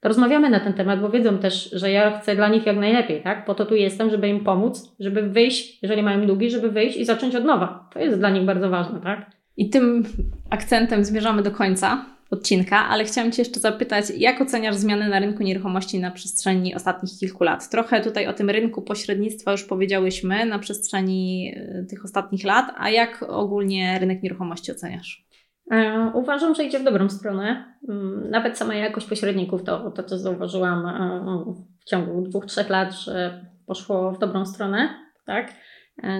To 0.00 0.08
rozmawiamy 0.08 0.50
na 0.50 0.60
ten 0.60 0.72
temat, 0.72 1.00
bo 1.00 1.10
wiedzą 1.10 1.38
też, 1.38 1.70
że 1.70 1.90
ja 1.90 2.18
chcę 2.18 2.36
dla 2.36 2.48
nich 2.48 2.66
jak 2.66 2.76
najlepiej, 2.76 3.22
tak? 3.22 3.44
Po 3.44 3.54
to 3.54 3.66
tu 3.66 3.74
jestem, 3.74 4.10
żeby 4.10 4.28
im 4.28 4.44
pomóc, 4.44 4.96
żeby 5.00 5.22
wyjść, 5.22 5.82
jeżeli 5.82 6.02
mają 6.02 6.26
długi, 6.26 6.50
żeby 6.50 6.70
wyjść 6.70 6.96
i 6.96 7.04
zacząć 7.04 7.34
od 7.34 7.44
nowa. 7.44 7.88
To 7.92 7.98
jest 7.98 8.18
dla 8.18 8.30
nich 8.30 8.44
bardzo 8.44 8.70
ważne, 8.70 9.00
tak? 9.00 9.30
I 9.56 9.70
tym 9.70 10.04
akcentem 10.50 11.04
zmierzamy 11.04 11.42
do 11.42 11.50
końca 11.50 12.04
odcinka, 12.32 12.88
ale 12.88 13.04
chciałam 13.04 13.32
Cię 13.32 13.42
jeszcze 13.42 13.60
zapytać, 13.60 14.04
jak 14.16 14.40
oceniasz 14.40 14.74
zmiany 14.74 15.08
na 15.08 15.18
rynku 15.18 15.42
nieruchomości 15.42 16.00
na 16.00 16.10
przestrzeni 16.10 16.74
ostatnich 16.74 17.18
kilku 17.20 17.44
lat? 17.44 17.70
Trochę 17.70 18.00
tutaj 18.00 18.26
o 18.26 18.32
tym 18.32 18.50
rynku 18.50 18.82
pośrednictwa 18.82 19.52
już 19.52 19.64
powiedziałyśmy 19.64 20.46
na 20.46 20.58
przestrzeni 20.58 21.54
e, 21.56 21.84
tych 21.84 22.04
ostatnich 22.04 22.44
lat, 22.44 22.74
a 22.76 22.90
jak 22.90 23.24
ogólnie 23.28 23.98
rynek 23.98 24.22
nieruchomości 24.22 24.72
oceniasz? 24.72 25.26
E, 25.70 26.10
uważam, 26.14 26.54
że 26.54 26.64
idzie 26.64 26.78
w 26.78 26.84
dobrą 26.84 27.08
stronę. 27.08 27.64
Mm, 27.88 28.30
nawet 28.30 28.58
sama 28.58 28.74
jakość 28.74 29.06
pośredników, 29.06 29.64
to, 29.64 29.90
to 29.90 30.02
co 30.02 30.18
zauważyłam 30.18 30.86
e, 30.86 31.44
w 31.80 31.84
ciągu 31.84 32.22
dwóch, 32.22 32.46
trzech 32.46 32.70
lat, 32.70 32.94
że 32.94 33.46
poszło 33.66 34.12
w 34.12 34.18
dobrą 34.18 34.46
stronę, 34.46 34.88
tak? 35.26 35.52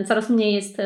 Coraz 0.06 0.30
mniej 0.30 0.54
jest, 0.54 0.76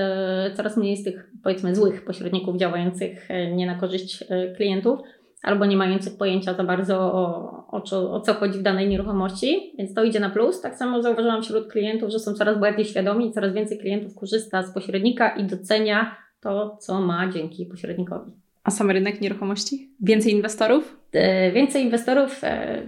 coraz 0.54 0.76
mniej 0.76 0.90
jest 0.90 1.04
tych, 1.04 1.30
powiedzmy, 1.42 1.74
złych 1.74 2.04
pośredników 2.04 2.56
działających 2.56 3.28
nie 3.54 3.66
na 3.66 3.74
korzyść 3.74 4.24
klientów 4.56 5.00
albo 5.42 5.66
nie 5.66 5.76
mających 5.76 6.16
pojęcia 6.16 6.54
za 6.54 6.64
bardzo 6.64 6.98
o, 6.98 7.66
o, 7.68 7.80
co, 7.80 8.12
o 8.12 8.20
co 8.20 8.34
chodzi 8.34 8.58
w 8.58 8.62
danej 8.62 8.88
nieruchomości, 8.88 9.74
więc 9.78 9.94
to 9.94 10.04
idzie 10.04 10.20
na 10.20 10.30
plus. 10.30 10.60
Tak 10.60 10.76
samo 10.76 11.02
zauważyłam 11.02 11.42
wśród 11.42 11.72
klientów, 11.72 12.10
że 12.10 12.18
są 12.18 12.34
coraz 12.34 12.58
bardziej 12.58 12.84
świadomi 12.84 13.28
i 13.28 13.32
coraz 13.32 13.52
więcej 13.52 13.78
klientów 13.78 14.14
korzysta 14.14 14.62
z 14.62 14.74
pośrednika 14.74 15.36
i 15.36 15.44
docenia 15.44 16.16
to, 16.40 16.76
co 16.80 17.00
ma 17.00 17.32
dzięki 17.32 17.66
pośrednikowi. 17.66 18.45
A 18.66 18.70
sam 18.70 18.90
rynek 18.90 19.20
nieruchomości? 19.20 19.90
Więcej 20.00 20.32
inwestorów? 20.32 20.96
E, 21.12 21.52
więcej 21.52 21.82
inwestorów, 21.82 22.44
e, 22.44 22.82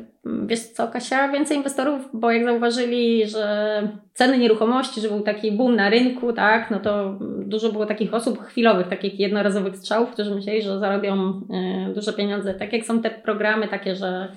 wiesz 0.47 0.61
co 0.61 0.89
Kasia, 0.89 1.33
więcej 1.33 1.57
inwestorów, 1.57 2.09
bo 2.13 2.33
jak 2.33 2.45
zauważyli, 2.45 3.27
że 3.27 3.83
ceny 4.15 4.39
nieruchomości, 4.39 5.01
że 5.01 5.09
był 5.09 5.21
taki 5.21 5.53
boom 5.53 5.77
na 5.77 5.91
rynku, 5.91 6.33
tak, 6.33 6.71
no 6.71 6.81
to 6.81 7.19
dużo 7.47 7.73
było 7.73 7.87
takich 7.87 8.15
osób 8.15 8.43
chwilowych, 8.43 8.89
takich 8.89 9.21
jednorazowych 9.21 9.77
strzałów, 9.77 10.11
którzy 10.11 10.35
myśleli, 10.35 10.63
że 10.63 10.79
zarobią 10.79 11.41
e, 11.53 11.95
duże 11.95 12.13
pieniądze. 12.13 12.55
Tak 12.55 12.73
jak 12.73 12.85
są 12.85 13.03
te 13.03 13.11
programy 13.11 13.69
takie, 13.69 13.97
że 13.97 14.29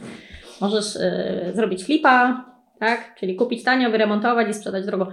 możesz 0.61 0.97
zrobić 1.53 1.83
flipa, 1.83 2.45
tak, 2.79 3.15
czyli 3.15 3.35
kupić 3.35 3.63
tanio, 3.63 3.91
wyremontować 3.91 4.49
i 4.49 4.53
sprzedać 4.53 4.85
drogo. 4.85 5.07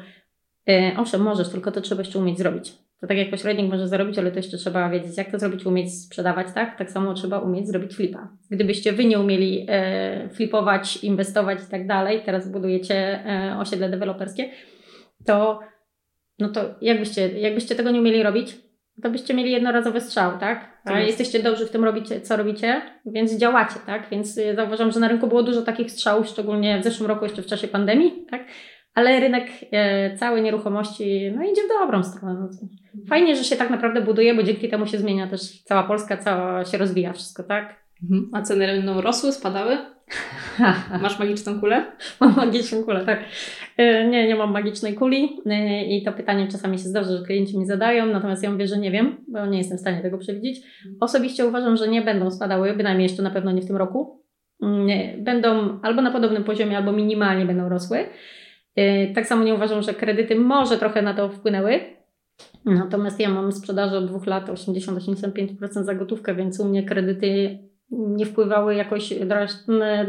Owszem, 0.96 1.20
możesz, 1.20 1.48
tylko 1.48 1.72
to 1.72 1.80
trzeba 1.80 2.00
jeszcze 2.02 2.18
umieć 2.18 2.38
zrobić. 2.38 2.87
To 3.00 3.06
tak 3.06 3.16
jak 3.16 3.30
pośrednik 3.30 3.70
może 3.70 3.88
zarobić, 3.88 4.18
ale 4.18 4.30
to 4.30 4.36
jeszcze 4.36 4.56
trzeba 4.56 4.90
wiedzieć, 4.90 5.16
jak 5.16 5.30
to 5.30 5.38
zrobić, 5.38 5.66
umieć 5.66 6.02
sprzedawać, 6.02 6.46
tak? 6.54 6.78
Tak 6.78 6.90
samo 6.90 7.14
trzeba 7.14 7.38
umieć 7.38 7.68
zrobić 7.68 7.94
flipa. 7.94 8.28
Gdybyście 8.50 8.92
wy 8.92 9.04
nie 9.04 9.18
umieli 9.18 9.66
e, 9.68 10.28
flipować, 10.28 10.96
inwestować 10.96 11.58
i 11.68 11.70
tak 11.70 11.86
dalej, 11.86 12.22
teraz 12.24 12.52
budujecie 12.52 13.24
e, 13.26 13.56
osiedle 13.58 13.88
deweloperskie, 13.88 14.50
to 15.26 15.60
no 16.38 16.48
to 16.48 16.74
jakbyście, 16.80 17.28
jakbyście 17.28 17.74
tego 17.74 17.90
nie 17.90 18.00
umieli 18.00 18.22
robić, 18.22 18.56
to 19.02 19.10
byście 19.10 19.34
mieli 19.34 19.52
jednorazowy 19.52 20.00
strzał, 20.00 20.38
tak? 20.38 20.78
A 20.84 21.00
jesteście 21.00 21.42
dobrzy 21.42 21.66
w 21.66 21.70
tym 21.70 21.84
robicie, 21.84 22.20
co 22.20 22.36
robicie, 22.36 22.82
więc 23.06 23.36
działacie, 23.36 23.74
tak? 23.86 24.10
Więc 24.10 24.38
e, 24.38 24.54
zauważam, 24.54 24.90
że 24.90 25.00
na 25.00 25.08
rynku 25.08 25.26
było 25.26 25.42
dużo 25.42 25.62
takich 25.62 25.90
strzałów, 25.90 26.28
szczególnie 26.28 26.80
w 26.80 26.84
zeszłym 26.84 27.08
roku 27.08 27.24
jeszcze 27.24 27.42
w 27.42 27.46
czasie 27.46 27.68
pandemii, 27.68 28.26
tak? 28.30 28.44
Ale 28.98 29.20
rynek 29.20 29.46
e, 29.72 30.16
cały 30.16 30.40
nieruchomości 30.40 31.32
no, 31.36 31.42
idzie 31.42 31.62
w 31.62 31.68
dobrą 31.68 32.02
stronę. 32.02 32.34
No 32.40 32.48
fajnie, 33.08 33.36
że 33.36 33.44
się 33.44 33.56
tak 33.56 33.70
naprawdę 33.70 34.00
buduje, 34.00 34.34
bo 34.34 34.42
dzięki 34.42 34.68
temu 34.68 34.86
się 34.86 34.98
zmienia 34.98 35.26
też 35.26 35.62
cała 35.62 35.82
Polska, 35.82 36.16
cała 36.16 36.64
się 36.64 36.78
rozwija 36.78 37.12
wszystko, 37.12 37.42
tak? 37.42 37.84
Mhm. 38.02 38.30
A 38.32 38.42
ceny 38.42 38.66
będą 38.66 39.00
rosły, 39.00 39.32
spadały? 39.32 39.78
Masz 41.02 41.18
magiczną 41.18 41.60
kulę? 41.60 41.84
Mam 42.20 42.36
magiczną 42.36 42.82
kulę, 42.82 43.04
tak. 43.06 43.24
E, 43.76 44.08
nie, 44.08 44.28
nie 44.28 44.36
mam 44.36 44.52
magicznej 44.52 44.94
kuli 44.94 45.40
e, 45.46 45.84
i 45.84 46.02
to 46.04 46.12
pytanie 46.12 46.48
czasami 46.48 46.78
się 46.78 46.84
zdarza, 46.84 47.16
że 47.16 47.24
klienci 47.24 47.58
mi 47.58 47.66
zadają, 47.66 48.06
natomiast 48.06 48.42
ja 48.42 48.50
mówię, 48.50 48.66
że 48.66 48.78
nie 48.78 48.90
wiem, 48.90 49.16
bo 49.28 49.46
nie 49.46 49.58
jestem 49.58 49.78
w 49.78 49.80
stanie 49.80 50.02
tego 50.02 50.18
przewidzieć. 50.18 50.60
Osobiście 51.00 51.46
uważam, 51.46 51.76
że 51.76 51.88
nie 51.88 52.02
będą 52.02 52.30
spadały, 52.30 52.72
bynajmniej 52.72 53.08
jeszcze 53.08 53.22
na 53.22 53.30
pewno 53.30 53.52
nie 53.52 53.62
w 53.62 53.66
tym 53.66 53.76
roku. 53.76 54.24
Nie, 54.60 55.16
będą 55.18 55.80
albo 55.82 56.02
na 56.02 56.10
podobnym 56.10 56.44
poziomie, 56.44 56.76
albo 56.76 56.92
minimalnie 56.92 57.46
będą 57.46 57.68
rosły. 57.68 57.98
E, 58.78 59.14
tak 59.14 59.26
samo 59.26 59.44
nie 59.44 59.54
uważam, 59.54 59.82
że 59.82 59.94
kredyty 59.94 60.36
może 60.36 60.78
trochę 60.78 61.02
na 61.02 61.14
to 61.14 61.28
wpłynęły, 61.28 61.80
Natomiast 62.64 63.20
ja 63.20 63.28
mam 63.28 63.52
sprzedaży 63.52 63.96
od 63.96 64.06
dwóch 64.06 64.26
lat 64.26 64.48
80-85% 64.48 65.84
za 65.84 65.94
gotówkę, 65.94 66.34
więc 66.34 66.60
u 66.60 66.64
mnie 66.64 66.82
kredyty 66.82 67.58
nie 67.90 68.26
wpływały 68.26 68.74
jakoś 68.74 69.14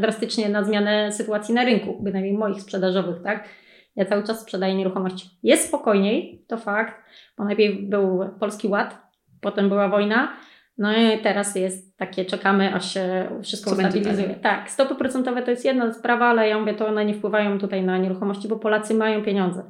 drastycznie 0.01 0.49
na 0.49 0.63
zmianę 0.63 1.11
sytuacji 1.11 1.53
na 1.53 1.65
rynku, 1.65 2.03
bynajmniej 2.03 2.33
moich 2.33 2.61
sprzedażowych, 2.61 3.21
tak? 3.23 3.49
Ja 3.95 4.05
cały 4.05 4.23
czas 4.23 4.41
sprzedaję 4.41 4.75
nieruchomości. 4.75 5.29
Jest 5.43 5.67
spokojniej, 5.67 6.45
to 6.47 6.57
fakt, 6.57 7.03
bo 7.37 7.43
najpierw 7.43 7.75
był 7.81 8.19
Polski 8.39 8.67
Ład, 8.67 8.97
potem 9.41 9.69
była 9.69 9.89
wojna, 9.89 10.37
no 10.79 10.93
i 10.97 11.19
teraz 11.23 11.55
jest 11.55 11.97
takie, 11.97 12.25
czekamy 12.25 12.73
aż 12.73 12.93
się 12.93 13.29
wszystko 13.43 13.71
ustabilizuje. 13.71 14.29
Tak, 14.29 14.71
stopy 14.71 14.95
procentowe 14.95 15.41
to 15.41 15.51
jest 15.51 15.65
jedna 15.65 15.93
sprawa, 15.93 16.25
ale 16.25 16.49
ja 16.49 16.59
mówię, 16.59 16.73
to 16.73 16.87
one 16.87 17.05
nie 17.05 17.13
wpływają 17.13 17.59
tutaj 17.59 17.83
na 17.83 17.97
nieruchomości, 17.97 18.47
bo 18.47 18.55
Polacy 18.55 18.93
mają 18.93 19.23
pieniądze. 19.23 19.63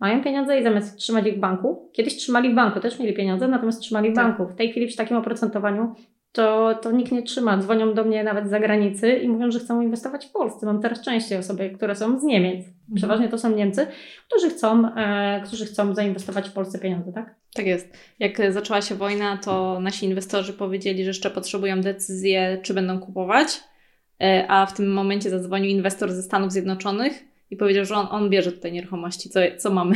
Mają 0.00 0.22
pieniądze 0.22 0.60
i 0.60 0.62
zamiast 0.62 0.98
trzymać 0.98 1.26
ich 1.26 1.36
w 1.36 1.40
banku, 1.40 1.90
kiedyś 1.92 2.16
trzymali 2.16 2.50
w 2.50 2.54
banku, 2.54 2.80
też 2.80 2.98
mieli 2.98 3.14
pieniądze, 3.14 3.48
natomiast 3.48 3.80
trzymali 3.80 4.10
w 4.10 4.14
tak. 4.14 4.24
banku. 4.24 4.46
W 4.46 4.56
tej 4.56 4.70
chwili 4.70 4.86
przy 4.86 4.96
takim 4.96 5.16
oprocentowaniu 5.16 5.94
to, 6.34 6.74
to 6.82 6.92
nikt 6.92 7.12
nie 7.12 7.22
trzyma. 7.22 7.58
Dzwonią 7.58 7.94
do 7.94 8.04
mnie 8.04 8.24
nawet 8.24 8.46
z 8.46 8.50
zagranicy 8.50 9.12
i 9.12 9.28
mówią, 9.28 9.50
że 9.50 9.60
chcą 9.60 9.80
inwestować 9.80 10.26
w 10.26 10.32
Polsce. 10.32 10.66
Mam 10.66 10.82
teraz 10.82 11.00
częściej 11.00 11.38
osoby, 11.38 11.70
które 11.70 11.96
są 11.96 12.18
z 12.18 12.22
Niemiec. 12.22 12.66
Mhm. 12.66 12.94
Przeważnie 12.94 13.28
to 13.28 13.38
są 13.38 13.50
Niemcy, 13.50 13.86
którzy 14.28 14.50
chcą, 14.50 14.94
e, 14.96 15.42
którzy 15.46 15.66
chcą 15.66 15.94
zainwestować 15.94 16.48
w 16.48 16.52
Polsce 16.52 16.78
pieniądze, 16.78 17.12
tak? 17.12 17.34
Tak 17.54 17.66
jest. 17.66 17.96
Jak 18.18 18.52
zaczęła 18.52 18.82
się 18.82 18.94
wojna, 18.94 19.36
to 19.36 19.80
nasi 19.80 20.06
inwestorzy 20.06 20.52
powiedzieli, 20.52 21.04
że 21.04 21.10
jeszcze 21.10 21.30
potrzebują 21.30 21.80
decyzję, 21.80 22.58
czy 22.62 22.74
będą 22.74 23.00
kupować, 23.00 23.60
e, 24.22 24.46
a 24.48 24.66
w 24.66 24.74
tym 24.74 24.92
momencie 24.92 25.30
zadzwonił 25.30 25.70
inwestor 25.70 26.12
ze 26.12 26.22
Stanów 26.22 26.52
Zjednoczonych 26.52 27.33
i 27.54 27.56
powiedział, 27.56 27.84
że 27.84 27.94
on, 27.94 28.06
on 28.10 28.30
bierze 28.30 28.52
tutaj 28.52 28.72
nieruchomości, 28.72 29.30
co, 29.30 29.40
co 29.58 29.70
mamy. 29.70 29.94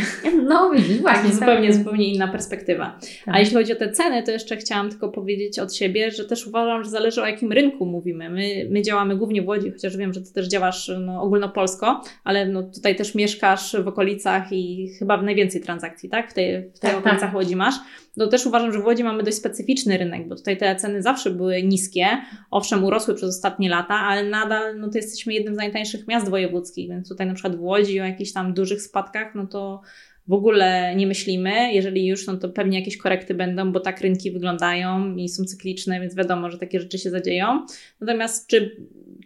No 0.48 0.70
widzisz, 0.70 1.00
właśnie. 1.02 1.22
Tak, 1.22 1.32
zupełnie, 1.32 1.72
zupełnie 1.72 2.12
inna 2.14 2.28
perspektywa. 2.28 2.98
Tak. 3.24 3.34
A 3.34 3.38
jeśli 3.38 3.54
chodzi 3.54 3.72
o 3.72 3.76
te 3.76 3.92
ceny, 3.92 4.22
to 4.22 4.30
jeszcze 4.30 4.56
chciałam 4.56 4.90
tylko 4.90 5.08
powiedzieć 5.08 5.58
od 5.58 5.74
siebie, 5.74 6.10
że 6.10 6.24
też 6.24 6.46
uważam, 6.46 6.84
że 6.84 6.90
zależy 6.90 7.22
o 7.22 7.26
jakim 7.26 7.52
rynku 7.52 7.86
mówimy. 7.86 8.30
My, 8.30 8.68
my 8.70 8.82
działamy 8.82 9.16
głównie 9.16 9.42
w 9.42 9.48
Łodzi, 9.48 9.70
chociaż 9.70 9.96
wiem, 9.96 10.12
że 10.12 10.20
Ty 10.20 10.32
też 10.32 10.48
działasz 10.48 10.90
no, 11.00 11.22
ogólnopolsko, 11.22 12.02
ale 12.24 12.46
no, 12.46 12.62
tutaj 12.62 12.96
też 12.96 13.14
mieszkasz 13.14 13.76
w 13.84 13.88
okolicach 13.88 14.52
i 14.52 14.88
chyba 14.98 15.18
w 15.18 15.24
najwięcej 15.24 15.60
transakcji, 15.60 16.08
tak? 16.08 16.30
W 16.30 16.34
tej, 16.34 16.70
w 16.70 16.78
tej 16.78 16.90
tak, 16.90 16.98
okolicach 16.98 17.20
tak. 17.20 17.34
Łodzi 17.34 17.56
masz 17.56 17.74
no 18.18 18.26
też 18.26 18.46
uważam, 18.46 18.72
że 18.72 18.80
w 18.80 18.84
Łodzi 18.84 19.04
mamy 19.04 19.22
dość 19.22 19.36
specyficzny 19.36 19.98
rynek, 19.98 20.28
bo 20.28 20.36
tutaj 20.36 20.56
te 20.56 20.76
ceny 20.76 21.02
zawsze 21.02 21.30
były 21.30 21.62
niskie, 21.62 22.06
owszem 22.50 22.84
urosły 22.84 23.14
przez 23.14 23.28
ostatnie 23.28 23.68
lata, 23.68 23.94
ale 23.94 24.24
nadal 24.24 24.78
no 24.80 24.88
to 24.88 24.98
jesteśmy 24.98 25.34
jednym 25.34 25.54
z 25.54 25.56
najtańszych 25.56 26.08
miast 26.08 26.28
wojewódzkich, 26.28 26.88
więc 26.88 27.08
tutaj 27.08 27.26
na 27.26 27.34
przykład 27.34 27.56
w 27.56 27.60
Łodzi 27.60 28.00
o 28.00 28.04
jakichś 28.04 28.32
tam 28.32 28.54
dużych 28.54 28.82
spadkach, 28.82 29.34
no 29.34 29.46
to 29.46 29.80
w 30.28 30.32
ogóle 30.32 30.96
nie 30.96 31.06
myślimy. 31.06 31.72
Jeżeli 31.72 32.06
już, 32.06 32.26
no 32.26 32.36
to 32.36 32.48
pewnie 32.48 32.78
jakieś 32.78 32.96
korekty 32.96 33.34
będą, 33.34 33.72
bo 33.72 33.80
tak 33.80 34.00
rynki 34.00 34.30
wyglądają 34.30 35.16
i 35.16 35.28
są 35.28 35.44
cykliczne, 35.44 36.00
więc 36.00 36.14
wiadomo, 36.14 36.50
że 36.50 36.58
takie 36.58 36.80
rzeczy 36.80 36.98
się 36.98 37.10
zadzieją. 37.10 37.66
Natomiast 38.00 38.46
czy 38.46 38.76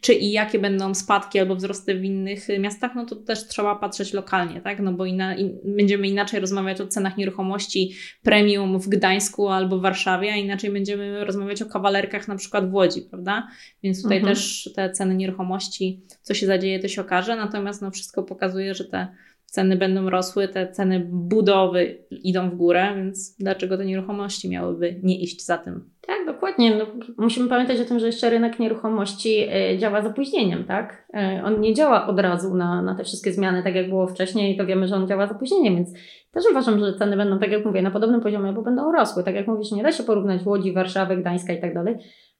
czy 0.03 0.15
i 0.15 0.33
jakie 0.33 0.59
będą 0.59 0.95
spadki 0.95 1.39
albo 1.39 1.57
wzrosty 1.57 1.95
w 1.95 2.05
innych 2.05 2.47
miastach, 2.59 2.95
no 2.95 3.07
to 3.07 3.17
też 3.17 3.49
trzeba 3.49 3.75
patrzeć 3.75 4.13
lokalnie, 4.13 4.61
tak? 4.61 4.81
No 4.81 4.93
bo 4.93 5.07
inna, 5.07 5.37
in, 5.37 5.59
będziemy 5.65 6.09
inaczej 6.09 6.41
rozmawiać 6.41 6.81
o 6.81 6.87
cenach 6.87 7.17
nieruchomości 7.17 7.95
premium 8.23 8.81
w 8.81 8.89
Gdańsku 8.89 9.49
albo 9.49 9.79
w 9.79 9.83
Warszawie, 9.83 10.33
a 10.33 10.37
inaczej 10.37 10.71
będziemy 10.71 11.25
rozmawiać 11.25 11.63
o 11.63 11.67
kawalerkach 11.67 12.29
na 12.29 12.37
przykład 12.37 12.71
w 12.71 12.75
Łodzi, 12.75 13.03
prawda? 13.03 13.49
Więc 13.83 14.03
tutaj 14.03 14.19
mhm. 14.19 14.35
też 14.35 14.71
te 14.75 14.91
ceny 14.91 15.15
nieruchomości, 15.15 16.03
co 16.23 16.35
się 16.35 16.47
zadzieje, 16.47 16.81
to 16.81 16.89
się 16.89 17.01
okaże, 17.01 17.37
natomiast 17.37 17.83
no 17.83 17.91
wszystko 17.91 18.23
pokazuje, 18.23 18.75
że 18.75 18.85
te 18.85 19.09
ceny 19.45 19.77
będą 19.77 20.11
rosły, 20.11 20.49
te 20.49 20.73
ceny 20.73 21.01
budowy 21.11 22.05
idą 22.11 22.51
w 22.51 22.55
górę, 22.55 22.93
więc 22.97 23.37
dlaczego 23.37 23.77
te 23.77 23.85
nieruchomości 23.85 24.49
miałyby 24.49 25.01
nie 25.03 25.21
iść 25.21 25.45
za 25.45 25.59
tym? 25.59 25.92
Tak, 26.07 26.27
dokładnie. 26.27 26.77
No, 26.77 26.87
musimy 27.19 27.49
pamiętać 27.49 27.81
o 27.81 27.85
tym, 27.85 27.99
że 27.99 28.07
jeszcze 28.07 28.31
rynek 28.31 28.59
nieruchomości 28.59 29.49
y, 29.75 29.79
działa 29.79 30.03
z 30.03 30.07
opóźnieniem, 30.07 30.65
tak? 30.65 31.09
Y, 31.15 31.45
on 31.45 31.61
nie 31.61 31.75
działa 31.75 32.07
od 32.07 32.21
razu 32.21 32.55
na, 32.55 32.83
na 32.83 32.95
te 32.95 33.05
wszystkie 33.05 33.33
zmiany, 33.33 33.63
tak 33.63 33.75
jak 33.75 33.89
było 33.89 34.07
wcześniej, 34.07 34.57
to 34.57 34.67
wiemy, 34.67 34.89
że 34.89 34.97
on 34.97 35.09
działa 35.09 35.27
z 35.27 35.33
opóźnieniem, 35.33 35.75
więc 35.75 35.93
też 36.33 36.45
uważam, 36.51 36.79
że 36.79 36.95
ceny 36.95 37.17
będą, 37.17 37.39
tak 37.39 37.51
jak 37.51 37.65
mówię, 37.65 37.83
na 37.83 37.91
podobnym 37.91 38.21
poziomie, 38.21 38.53
bo 38.53 38.63
będą 38.63 38.93
rosły. 38.93 39.25
Tak 39.25 39.35
jak 39.35 39.47
mówisz, 39.47 39.73
nie 39.73 39.83
da 39.83 39.93
się 39.93 40.03
porównać 40.03 40.47
Łodzi, 40.47 40.73
Warszawy, 40.73 41.17
Gdańska 41.17 41.53
i 41.53 41.61
tak 41.61 41.75
dalej, 41.75 41.97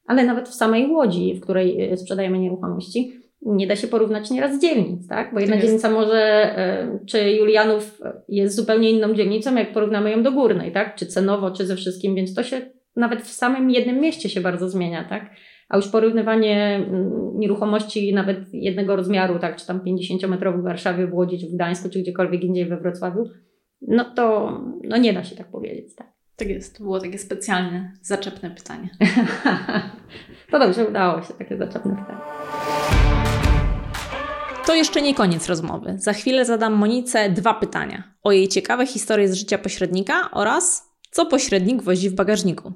ale 0.07 0.25
nawet 0.25 0.49
w 0.49 0.53
samej 0.53 0.91
Łodzi, 0.91 1.33
w 1.35 1.41
której 1.41 1.93
y, 1.93 1.97
sprzedajemy 1.97 2.39
nieruchomości, 2.39 3.23
nie 3.45 3.67
da 3.67 3.75
się 3.75 3.87
porównać 3.87 4.31
nieraz 4.31 4.61
dzielnic, 4.61 5.07
tak? 5.07 5.33
Bo 5.33 5.39
jedna 5.39 5.55
tak 5.55 5.65
dzielnica 5.65 5.89
może, 5.89 6.21
e, 6.57 6.99
czy 7.07 7.31
Julianów 7.31 8.01
jest 8.29 8.55
zupełnie 8.55 8.91
inną 8.91 9.13
dzielnicą, 9.13 9.55
jak 9.55 9.73
porównamy 9.73 10.11
ją 10.11 10.23
do 10.23 10.31
górnej, 10.31 10.71
tak? 10.71 10.95
Czy 10.95 11.05
cenowo, 11.05 11.51
czy 11.51 11.65
ze 11.65 11.75
wszystkim, 11.75 12.15
więc 12.15 12.33
to 12.33 12.43
się 12.43 12.61
nawet 12.95 13.21
w 13.21 13.33
samym 13.33 13.69
jednym 13.69 13.99
mieście 13.99 14.29
się 14.29 14.41
bardzo 14.41 14.69
zmienia, 14.69 15.03
tak? 15.03 15.29
A 15.69 15.77
już 15.77 15.87
porównywanie 15.87 16.75
mm, 16.75 17.11
nieruchomości 17.35 18.13
nawet 18.13 18.53
jednego 18.53 18.95
rozmiaru, 18.95 19.39
tak? 19.39 19.55
Czy 19.55 19.67
tam 19.67 19.79
50-metrowych 19.79 20.61
w 20.61 20.63
Warszawie, 20.63 21.07
w 21.07 21.13
Łodzi, 21.13 21.37
w 21.37 21.55
Gdańsku, 21.55 21.89
czy 21.89 21.99
gdziekolwiek 21.99 22.43
indziej 22.43 22.65
we 22.65 22.77
Wrocławiu, 22.77 23.29
no 23.81 24.05
to 24.05 24.57
no 24.83 24.97
nie 24.97 25.13
da 25.13 25.23
się 25.23 25.35
tak 25.35 25.47
powiedzieć, 25.51 25.95
tak? 25.95 26.07
Tak 26.35 26.49
jest, 26.49 26.77
to 26.77 26.83
było 26.83 26.99
takie 26.99 27.17
specjalne, 27.17 27.91
zaczepne 28.01 28.51
pytanie. 28.51 28.89
to 30.51 30.59
dobrze, 30.59 30.87
udało 30.87 31.21
się 31.21 31.33
takie 31.33 31.57
zaczepne 31.57 31.95
pytanie. 31.95 32.19
To 34.65 34.75
jeszcze 34.75 35.01
nie 35.01 35.15
koniec 35.15 35.49
rozmowy. 35.49 35.93
Za 35.97 36.13
chwilę 36.13 36.45
zadam 36.45 36.73
Monice 36.73 37.29
dwa 37.29 37.53
pytania 37.53 38.03
o 38.23 38.31
jej 38.31 38.47
ciekawe 38.47 38.87
historie 38.87 39.27
z 39.27 39.33
życia 39.33 39.57
pośrednika 39.57 40.31
oraz 40.31 40.92
co 41.13 41.25
pośrednik 41.25 41.81
wozi 41.81 42.09
w 42.09 42.13
bagażniku. 42.13 42.73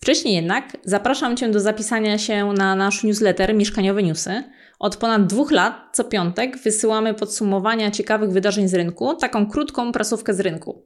Wcześniej 0.00 0.34
jednak 0.34 0.76
zapraszam 0.84 1.36
Cię 1.36 1.48
do 1.48 1.60
zapisania 1.60 2.18
się 2.18 2.52
na 2.52 2.74
nasz 2.74 3.04
newsletter 3.04 3.54
Mieszkaniowe 3.54 4.02
Newsy. 4.02 4.42
Od 4.78 4.96
ponad 4.96 5.26
dwóch 5.26 5.50
lat 5.50 5.74
co 5.92 6.04
piątek 6.04 6.58
wysyłamy 6.58 7.14
podsumowania 7.14 7.90
ciekawych 7.90 8.30
wydarzeń 8.30 8.68
z 8.68 8.74
rynku, 8.74 9.14
taką 9.14 9.46
krótką 9.46 9.92
prasówkę 9.92 10.34
z 10.34 10.40
rynku. 10.40 10.82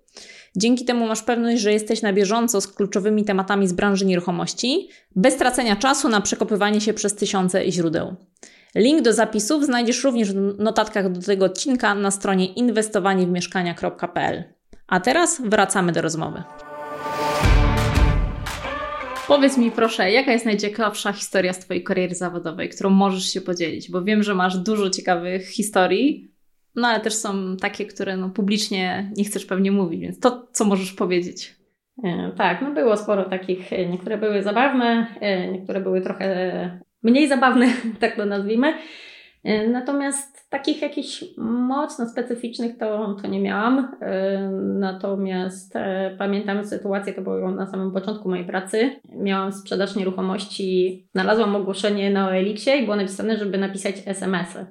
Dzięki 0.56 0.84
temu 0.84 1.06
masz 1.06 1.22
pewność, 1.22 1.62
że 1.62 1.72
jesteś 1.72 2.02
na 2.02 2.12
bieżąco 2.12 2.60
z 2.60 2.68
kluczowymi 2.68 3.24
tematami 3.24 3.68
z 3.68 3.72
branży 3.72 4.06
nieruchomości, 4.06 4.88
bez 5.16 5.36
tracenia 5.36 5.76
czasu 5.76 6.08
na 6.08 6.20
przekopywanie 6.20 6.80
się 6.80 6.94
przez 6.94 7.14
tysiące 7.14 7.70
źródeł. 7.70 8.16
Link 8.74 9.02
do 9.02 9.12
zapisów 9.12 9.64
znajdziesz 9.64 10.04
również 10.04 10.32
w 10.32 10.58
notatkach 10.58 11.12
do 11.12 11.20
tego 11.20 11.44
odcinka 11.44 11.94
na 11.94 12.10
stronie 12.10 12.46
inwestowaniewmieszkania.pl. 12.46 14.44
A 14.86 15.00
teraz 15.00 15.42
wracamy 15.44 15.92
do 15.92 16.02
rozmowy. 16.02 16.42
Powiedz 19.28 19.58
mi 19.58 19.70
proszę, 19.70 20.10
jaka 20.10 20.32
jest 20.32 20.44
najciekawsza 20.44 21.12
historia 21.12 21.52
z 21.52 21.58
Twojej 21.58 21.84
kariery 21.84 22.14
zawodowej, 22.14 22.68
którą 22.68 22.90
możesz 22.90 23.24
się 23.24 23.40
podzielić? 23.40 23.90
Bo 23.90 24.02
wiem, 24.02 24.22
że 24.22 24.34
masz 24.34 24.58
dużo 24.58 24.90
ciekawych 24.90 25.48
historii, 25.48 26.34
no 26.74 26.88
ale 26.88 27.00
też 27.00 27.14
są 27.14 27.56
takie, 27.56 27.86
które 27.86 28.16
no, 28.16 28.30
publicznie 28.30 29.10
nie 29.16 29.24
chcesz 29.24 29.46
pewnie 29.46 29.72
mówić, 29.72 30.00
więc 30.00 30.20
to, 30.20 30.48
co 30.52 30.64
możesz 30.64 30.92
powiedzieć? 30.92 31.56
E, 32.04 32.32
tak, 32.36 32.62
no 32.62 32.70
było 32.72 32.96
sporo 32.96 33.24
takich, 33.24 33.72
e, 33.72 33.86
niektóre 33.86 34.18
były 34.18 34.42
zabawne, 34.42 35.06
e, 35.20 35.52
niektóre 35.52 35.80
były 35.80 36.00
trochę 36.00 36.80
mniej 37.02 37.28
zabawne, 37.28 37.66
tak 38.00 38.16
to 38.16 38.26
nazwijmy. 38.26 38.74
E, 39.44 39.68
natomiast 39.68 40.50
takich 40.50 40.82
jakichś 40.82 41.24
mocno 41.38 42.06
specyficznych 42.06 42.78
to, 42.78 43.16
to 43.22 43.28
nie 43.28 43.40
miałam. 43.40 43.96
E, 44.00 44.40
natomiast 44.78 45.76
e, 45.76 46.14
pamiętam 46.18 46.64
sytuację, 46.64 47.12
to 47.12 47.22
było 47.22 47.50
na 47.50 47.66
samym 47.66 47.92
początku 47.92 48.28
mojej 48.28 48.44
pracy. 48.44 48.90
Miałam 49.16 49.52
sprzedaż 49.52 49.96
nieruchomości, 49.96 51.06
znalazłam 51.12 51.56
ogłoszenie 51.56 52.10
na 52.10 52.28
OLX-ie 52.28 52.76
i 52.76 52.84
było 52.84 52.96
napisane, 52.96 53.36
żeby 53.36 53.58
napisać 53.58 53.94
SMS-y. 54.06 54.66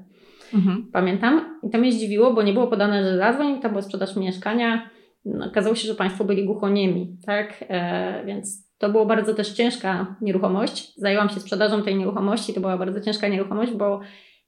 Mhm. 0.53 0.89
Pamiętam. 0.93 1.59
I 1.63 1.69
to 1.69 1.77
mnie 1.77 1.91
zdziwiło, 1.91 2.33
bo 2.33 2.43
nie 2.43 2.53
było 2.53 2.67
podane, 2.67 3.03
że 3.03 3.17
zadzwoń, 3.17 3.61
to 3.61 3.69
była 3.69 3.81
sprzedaż 3.81 4.15
mieszkania. 4.15 4.89
No, 5.25 5.45
okazało 5.45 5.75
się, 5.75 5.87
że 5.87 5.95
Państwo 5.95 6.23
byli 6.23 6.45
głuchoniemi, 6.45 7.17
tak? 7.25 7.65
E, 7.69 8.25
więc 8.25 8.73
to 8.77 8.89
było 8.89 9.05
bardzo 9.05 9.33
też 9.33 9.51
ciężka 9.51 10.15
nieruchomość. 10.21 10.93
Zajęłam 10.97 11.29
się 11.29 11.39
sprzedażą 11.39 11.83
tej 11.83 11.95
nieruchomości, 11.95 12.53
to 12.53 12.61
była 12.61 12.77
bardzo 12.77 13.01
ciężka 13.01 13.27
nieruchomość, 13.27 13.71
bo 13.71 13.99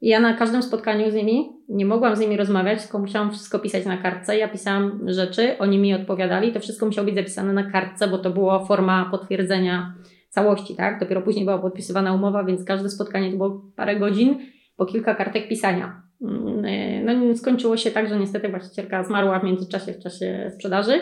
ja 0.01 0.19
na 0.19 0.33
każdym 0.33 0.63
spotkaniu 0.63 1.11
z 1.11 1.13
nimi 1.13 1.49
nie 1.69 1.85
mogłam 1.85 2.15
z 2.15 2.19
nimi 2.19 2.37
rozmawiać, 2.37 2.81
tylko 2.81 2.99
musiałam 2.99 3.31
wszystko 3.31 3.59
pisać 3.59 3.85
na 3.85 3.97
kartce. 3.97 4.37
Ja 4.37 4.47
pisałam 4.47 4.99
rzeczy, 5.05 5.57
oni 5.59 5.77
mi 5.77 5.93
odpowiadali, 5.93 6.53
to 6.53 6.59
wszystko 6.59 6.85
musiało 6.85 7.05
być 7.05 7.15
zapisane 7.15 7.53
na 7.53 7.71
kartce, 7.71 8.07
bo 8.07 8.17
to 8.17 8.31
była 8.31 8.65
forma 8.65 9.09
potwierdzenia 9.11 9.93
całości, 10.29 10.75
tak? 10.75 10.99
Dopiero 10.99 11.21
później 11.21 11.45
była 11.45 11.57
podpisywana 11.57 12.13
umowa, 12.13 12.43
więc 12.43 12.65
każde 12.65 12.89
spotkanie 12.89 13.31
to 13.31 13.37
było 13.37 13.61
parę 13.75 13.95
godzin. 13.95 14.39
po 14.77 14.85
kilka 14.85 15.15
kartek 15.15 15.47
pisania. 15.47 16.01
Mm, 16.21 17.05
no, 17.05 17.35
skończyło 17.35 17.77
się 17.77 17.91
tak, 17.91 18.09
że 18.09 18.19
niestety 18.19 18.49
właścicielka 18.49 19.03
zmarła 19.03 19.39
w 19.39 19.43
międzyczasie, 19.43 19.93
w 19.93 19.99
czasie 19.99 20.51
sprzedaży, 20.55 21.01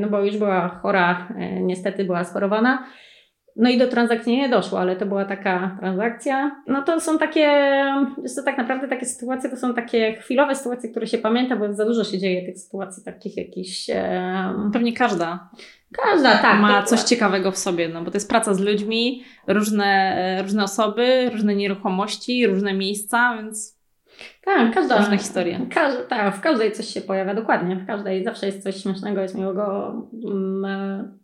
no 0.00 0.08
bo 0.08 0.20
już 0.20 0.36
była 0.36 0.68
chora, 0.68 1.28
niestety 1.60 2.04
była 2.04 2.24
schorowana. 2.24 2.84
No 3.58 3.70
i 3.70 3.78
do 3.78 3.88
transakcji 3.88 4.36
nie 4.36 4.48
doszło, 4.48 4.80
ale 4.80 4.96
to 4.96 5.06
była 5.06 5.24
taka 5.24 5.76
transakcja. 5.80 6.60
No 6.66 6.82
to 6.82 7.00
są 7.00 7.18
takie, 7.18 7.74
jest 8.22 8.36
to 8.36 8.42
tak 8.42 8.58
naprawdę 8.58 8.88
takie 8.88 9.06
sytuacje, 9.06 9.50
to 9.50 9.56
są 9.56 9.74
takie 9.74 10.12
chwilowe 10.12 10.54
sytuacje, 10.54 10.90
które 10.90 11.06
się 11.06 11.18
pamięta, 11.18 11.56
bo 11.56 11.72
za 11.72 11.84
dużo 11.84 12.04
się 12.04 12.18
dzieje 12.18 12.46
tych 12.46 12.58
sytuacji 12.58 13.04
takich 13.04 13.36
jakichś. 13.36 13.90
E... 13.90 14.70
Pewnie 14.72 14.92
każda. 14.92 15.48
Każda, 15.92 16.38
tak. 16.38 16.60
Ma 16.60 16.82
coś 16.82 17.00
ciekawego 17.00 17.52
w 17.52 17.58
sobie, 17.58 17.88
no 17.88 18.02
bo 18.02 18.10
to 18.10 18.16
jest 18.16 18.28
praca 18.28 18.54
z 18.54 18.60
ludźmi, 18.60 19.24
różne, 19.46 20.14
e, 20.16 20.42
różne 20.42 20.64
osoby, 20.64 21.30
różne 21.32 21.54
nieruchomości, 21.54 22.46
różne 22.46 22.74
miejsca, 22.74 23.36
więc. 23.36 23.78
Tak, 24.44 24.74
każda. 24.74 24.98
Różne 24.98 25.18
historie. 25.18 25.60
Każda, 25.74 26.02
tak, 26.02 26.36
w 26.36 26.40
każdej 26.40 26.72
coś 26.72 26.86
się 26.86 27.00
pojawia, 27.00 27.34
dokładnie. 27.34 27.76
W 27.76 27.86
każdej 27.86 28.24
zawsze 28.24 28.46
jest 28.46 28.62
coś 28.62 28.82
śmiesznego, 28.82 29.20
jest 29.20 29.34
miłego. 29.34 29.94
Mm, 30.24 31.18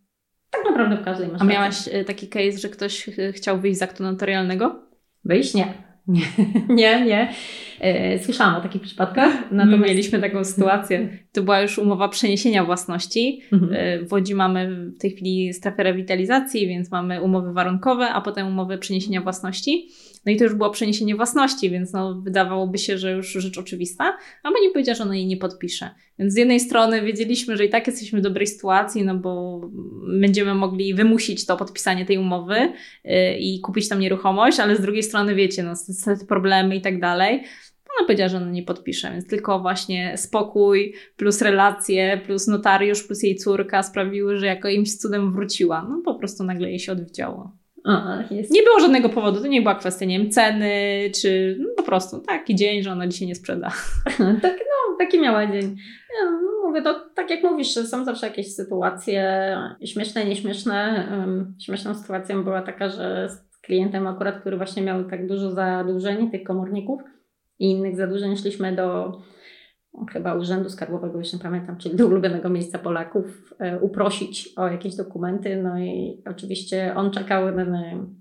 tak 0.57 0.71
naprawdę 0.71 0.97
w 0.97 1.05
każdej 1.05 1.29
masz 1.29 1.43
A 1.43 1.45
miałaś 1.45 1.89
e, 1.93 2.05
taki 2.05 2.29
case, 2.29 2.59
że 2.59 2.69
ktoś 2.69 3.09
e, 3.09 3.33
chciał 3.33 3.61
wyjść 3.61 3.79
z 3.79 3.83
aktu 3.83 4.03
notarialnego? 4.03 4.83
Wyjść? 5.25 5.55
Nie. 5.55 5.75
Nie, 6.09 6.23
nie, 6.69 7.05
nie. 7.05 7.33
E, 7.81 8.19
słyszałam 8.19 8.55
o 8.55 8.61
takich 8.61 8.83
przypadkach. 8.83 9.33
Natomiast... 9.51 9.81
My 9.81 9.89
mieliśmy 9.89 10.21
taką 10.21 10.45
sytuację. 10.45 11.09
To 11.33 11.43
była 11.43 11.61
już 11.61 11.79
umowa 11.79 12.09
przeniesienia 12.09 12.65
własności. 12.65 13.43
Mhm. 13.53 14.07
W 14.07 14.13
Łodzi 14.13 14.35
mamy 14.35 14.91
w 14.91 14.99
tej 14.99 15.11
chwili 15.11 15.55
strefę 15.55 15.83
rewitalizacji, 15.83 16.69
więc 16.69 16.91
mamy 16.91 17.23
umowy 17.23 17.53
warunkowe, 17.53 18.09
a 18.09 18.21
potem 18.21 18.47
umowy 18.47 18.79
przeniesienia 18.79 19.21
własności. 19.21 19.89
No 20.27 20.33
i 20.33 20.37
to 20.37 20.45
już 20.45 20.55
było 20.55 20.71
przeniesienie 20.71 21.17
własności, 21.17 21.71
więc 21.71 21.93
no, 21.93 22.15
wydawałoby 22.15 22.79
się, 22.79 22.99
że 22.99 23.13
już 23.13 23.33
rzecz 23.33 23.59
oczywista, 23.59 24.05
a 24.43 24.51
pani 24.53 24.71
powiedziała, 24.73 24.97
że 24.97 25.05
ona 25.05 25.17
jej 25.17 25.27
nie 25.27 25.37
podpisze. 25.37 25.91
Więc 26.19 26.35
z 26.35 26.37
jednej 26.37 26.61
strony 26.61 27.03
wiedzieliśmy, 27.03 27.57
że 27.57 27.65
i 27.65 27.69
tak 27.71 27.87
jesteśmy 27.87 28.21
w 28.21 28.23
dobrej 28.23 28.47
sytuacji, 28.47 29.05
no 29.05 29.15
bo 29.15 29.61
będziemy 30.21 30.55
mogli 30.55 30.95
wymusić 30.95 31.47
to 31.47 31.57
podpisanie 31.57 32.07
tej 32.07 32.19
umowy 32.19 32.73
yy, 33.05 33.39
i 33.39 33.61
kupić 33.61 33.89
tam 33.89 34.01
nieruchomość, 34.01 34.61
ale 34.61 34.77
z 34.77 34.81
drugiej 34.81 35.03
strony 35.03 35.35
wiecie, 35.35 35.63
no 35.63 35.75
te 36.05 36.27
problemy 36.27 36.77
i 36.77 36.81
tak 36.81 37.01
dalej. 37.01 37.45
Ona 37.99 38.07
powiedziała, 38.07 38.29
że 38.29 38.37
ona 38.37 38.51
nie 38.51 38.63
podpisze, 38.63 39.11
więc 39.11 39.27
tylko 39.27 39.61
właśnie 39.61 40.19
spokój, 40.19 40.95
plus 41.17 41.43
relacje, 41.43 42.21
plus 42.27 42.47
notariusz, 42.47 43.03
plus 43.03 43.23
jej 43.23 43.37
córka 43.37 43.83
sprawiły, 43.83 44.37
że 44.37 44.47
jakimś 44.47 44.97
cudem 44.97 45.33
wróciła. 45.33 45.87
No 45.91 46.03
po 46.05 46.15
prostu 46.15 46.45
nagle 46.45 46.71
jej 46.71 46.79
się 46.79 46.93
odwiedziało. 46.93 47.64
A. 47.85 48.19
Nie 48.51 48.63
było 48.63 48.81
żadnego 48.81 49.09
powodu, 49.09 49.41
to 49.41 49.47
nie 49.47 49.63
była 49.63 49.75
kwestia, 49.75 50.07
nie 50.07 50.19
wiem, 50.19 50.31
ceny, 50.31 50.71
czy 51.21 51.57
no, 51.61 51.69
po 51.77 51.83
prostu 51.83 52.21
taki 52.21 52.55
dzień, 52.55 52.83
że 52.83 52.93
ona 52.93 53.07
dzisiaj 53.07 53.29
nie 53.29 53.35
sprzeda. 53.35 53.71
tak, 54.43 54.59
no, 54.59 54.97
taki 54.99 55.21
miała 55.21 55.47
dzień. 55.47 55.77
Ja, 56.21 56.31
no, 56.31 56.69
mówię, 56.69 56.83
to 56.83 57.01
tak 57.15 57.31
jak 57.31 57.43
mówisz, 57.43 57.69
są 57.69 58.05
zawsze 58.05 58.27
jakieś 58.27 58.55
sytuacje 58.55 59.57
śmieszne, 59.85 60.25
nieśmieszne. 60.25 61.09
Um, 61.11 61.55
śmieszną 61.61 61.95
sytuacją 61.95 62.45
była 62.45 62.63
taka, 62.63 62.89
że 62.89 63.29
z 63.29 63.59
klientem 63.61 64.07
akurat, 64.07 64.41
który 64.41 64.57
właśnie 64.57 64.83
miał 64.83 65.05
tak 65.05 65.27
dużo 65.27 65.51
zadłużeń, 65.51 66.31
tych 66.31 66.45
komorników 66.45 67.01
i 67.59 67.71
innych 67.71 67.97
zadłużeń, 67.97 68.37
szliśmy 68.37 68.77
do 68.77 69.13
chyba 70.13 70.35
Urzędu 70.35 70.71
Skarbowego, 70.71 71.19
już 71.19 71.33
nie 71.33 71.39
pamiętam, 71.39 71.77
czyli 71.77 71.97
do 71.97 72.07
ulubionego 72.07 72.49
miejsca 72.49 72.79
Polaków, 72.79 73.55
e, 73.59 73.79
uprosić 73.79 74.49
o 74.57 74.69
jakieś 74.69 74.97
dokumenty. 74.97 75.63
No 75.63 75.79
i 75.79 76.23
oczywiście 76.31 76.93
on 76.97 77.11
czekał, 77.11 77.47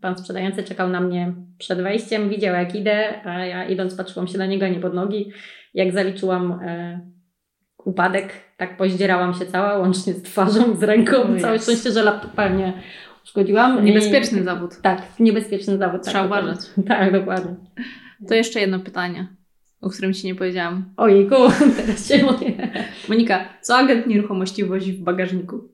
pan 0.01 0.17
sprzedający 0.17 0.63
czekał 0.63 0.89
na 0.89 1.01
mnie 1.01 1.33
przed 1.57 1.81
wejściem, 1.81 2.29
widział 2.29 2.55
jak 2.55 2.75
idę, 2.75 3.25
a 3.25 3.45
ja 3.45 3.65
idąc 3.65 3.95
patrzyłam 3.95 4.27
się 4.27 4.37
na 4.37 4.45
niego, 4.45 4.67
nie 4.67 4.79
pod 4.79 4.93
nogi. 4.93 5.31
Jak 5.73 5.91
zaliczyłam 5.91 6.51
e, 6.51 6.99
upadek, 7.85 8.33
tak 8.57 8.77
pozdzierałam 8.77 9.33
się 9.33 9.45
cała, 9.45 9.77
łącznie 9.77 10.13
z 10.13 10.21
twarzą, 10.21 10.75
z 10.75 10.83
ręką. 10.83 11.17
Oh, 11.17 11.39
Całe 11.39 11.59
szczęście, 11.59 11.91
że 11.91 12.03
laptopa 12.03 12.47
nie 12.47 12.73
uszkodziłam. 13.23 13.85
Niebezpieczny 13.85 14.39
I, 14.39 14.43
zawód. 14.43 14.81
Tak, 14.81 15.01
niebezpieczny 15.19 15.77
zawód. 15.77 16.01
Trzeba 16.03 16.19
tak, 16.19 16.27
uważać. 16.27 16.59
Tak, 16.87 17.11
dokładnie. 17.11 17.55
To 18.27 18.35
jeszcze 18.35 18.59
jedno 18.59 18.79
pytanie 18.79 19.27
o 19.83 19.89
którym 19.89 20.13
Ci 20.13 20.27
nie 20.27 20.35
powiedziałam. 20.35 20.85
Ojejku, 20.97 21.35
teraz 21.77 22.07
się 22.07 22.23
mówię. 22.23 22.71
Monika, 23.09 23.45
co 23.61 23.75
agent 23.77 24.07
nieruchomości 24.07 24.63
wozi 24.63 24.93
w 24.93 25.03
bagażniku? 25.03 25.69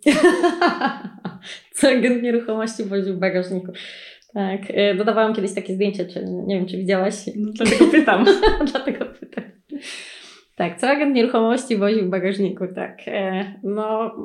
co 1.75 1.89
agent 1.89 2.23
nieruchomości 2.23 2.83
wozi 2.83 3.13
w 3.13 3.17
bagażniku? 3.17 3.71
Tak, 4.33 4.61
e, 4.69 4.95
dodawałam 4.95 5.33
kiedyś 5.33 5.53
takie 5.53 5.75
zdjęcie, 5.75 6.05
czy 6.05 6.25
nie 6.25 6.55
wiem, 6.55 6.65
czy 6.65 6.77
widziałaś? 6.77 7.15
No, 7.35 7.51
dlatego 7.53 7.85
pytam. 7.91 8.25
dlatego 8.71 9.05
pytam. 9.05 9.43
Tak, 10.55 10.79
co 10.79 10.89
agent 10.89 11.15
nieruchomości 11.15 11.77
wozi 11.77 12.01
w 12.01 12.09
bagażniku? 12.09 12.65
Tak, 12.75 12.99
e, 13.07 13.53
no 13.63 14.15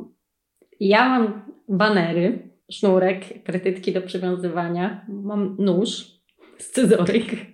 ja 0.81 1.09
mam 1.09 1.43
banery, 1.69 2.51
sznurek, 2.71 3.43
kretytki 3.45 3.93
do 3.93 4.03
przywiązywania, 4.03 5.07
mam 5.09 5.57
nóż, 5.59 6.07
scyzoryk, 6.59 7.54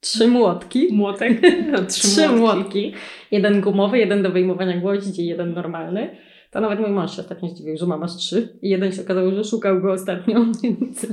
trzy 0.00 0.28
młotki. 0.28 0.88
Młotek? 0.92 1.40
trzy, 1.88 2.00
trzy 2.00 2.28
młotki. 2.28 2.40
młotki. 2.40 2.94
Jeden 3.30 3.60
gumowy, 3.60 3.98
jeden 3.98 4.22
do 4.22 4.30
wyjmowania 4.30 4.76
gwoździ 4.76 5.26
jeden 5.26 5.52
normalny. 5.52 6.16
To 6.50 6.60
nawet 6.60 6.80
mój 6.80 6.90
mąż 6.90 7.16
się 7.16 7.22
ostatnio 7.22 7.48
zdziwił, 7.48 7.76
że 7.76 7.86
mama 7.86 8.08
z 8.08 8.16
trzy. 8.16 8.58
I 8.62 8.68
jeden 8.68 8.92
się 8.92 9.02
okazało, 9.02 9.30
że 9.30 9.44
szukał 9.44 9.80
go 9.80 9.92
ostatnio. 9.92 10.44
Więc 10.62 11.06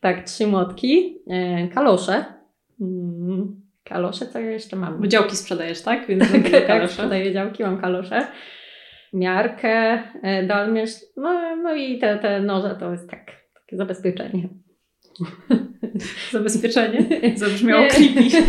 tak, 0.00 0.24
trzy 0.24 0.46
młotki. 0.46 1.18
E, 1.30 1.68
kalosze. 1.68 2.24
Mm, 2.80 3.60
kalosze, 3.84 4.26
co 4.26 4.40
ja 4.40 4.50
jeszcze 4.50 4.76
mam? 4.76 5.00
Bo 5.00 5.06
działki 5.06 5.36
sprzedajesz, 5.36 5.82
tak? 5.82 6.06
Więc 6.06 6.24
tak, 6.66 6.90
sprzedaję 6.90 7.32
działki, 7.32 7.62
mam 7.62 7.80
kalosze. 7.80 8.26
Miarkę, 9.12 10.02
e, 10.22 10.46
dolmierz, 10.46 10.90
no, 11.16 11.56
no 11.56 11.74
i 11.74 11.98
te, 11.98 12.18
te 12.18 12.40
noże 12.40 12.76
to 12.80 12.92
jest 12.92 13.10
tak, 13.10 13.26
takie 13.54 13.76
zabezpieczenie. 13.76 14.48
Zabezpieczenie? 16.32 17.04
Zabrzmiało 17.36 17.82
nie. 17.82 18.40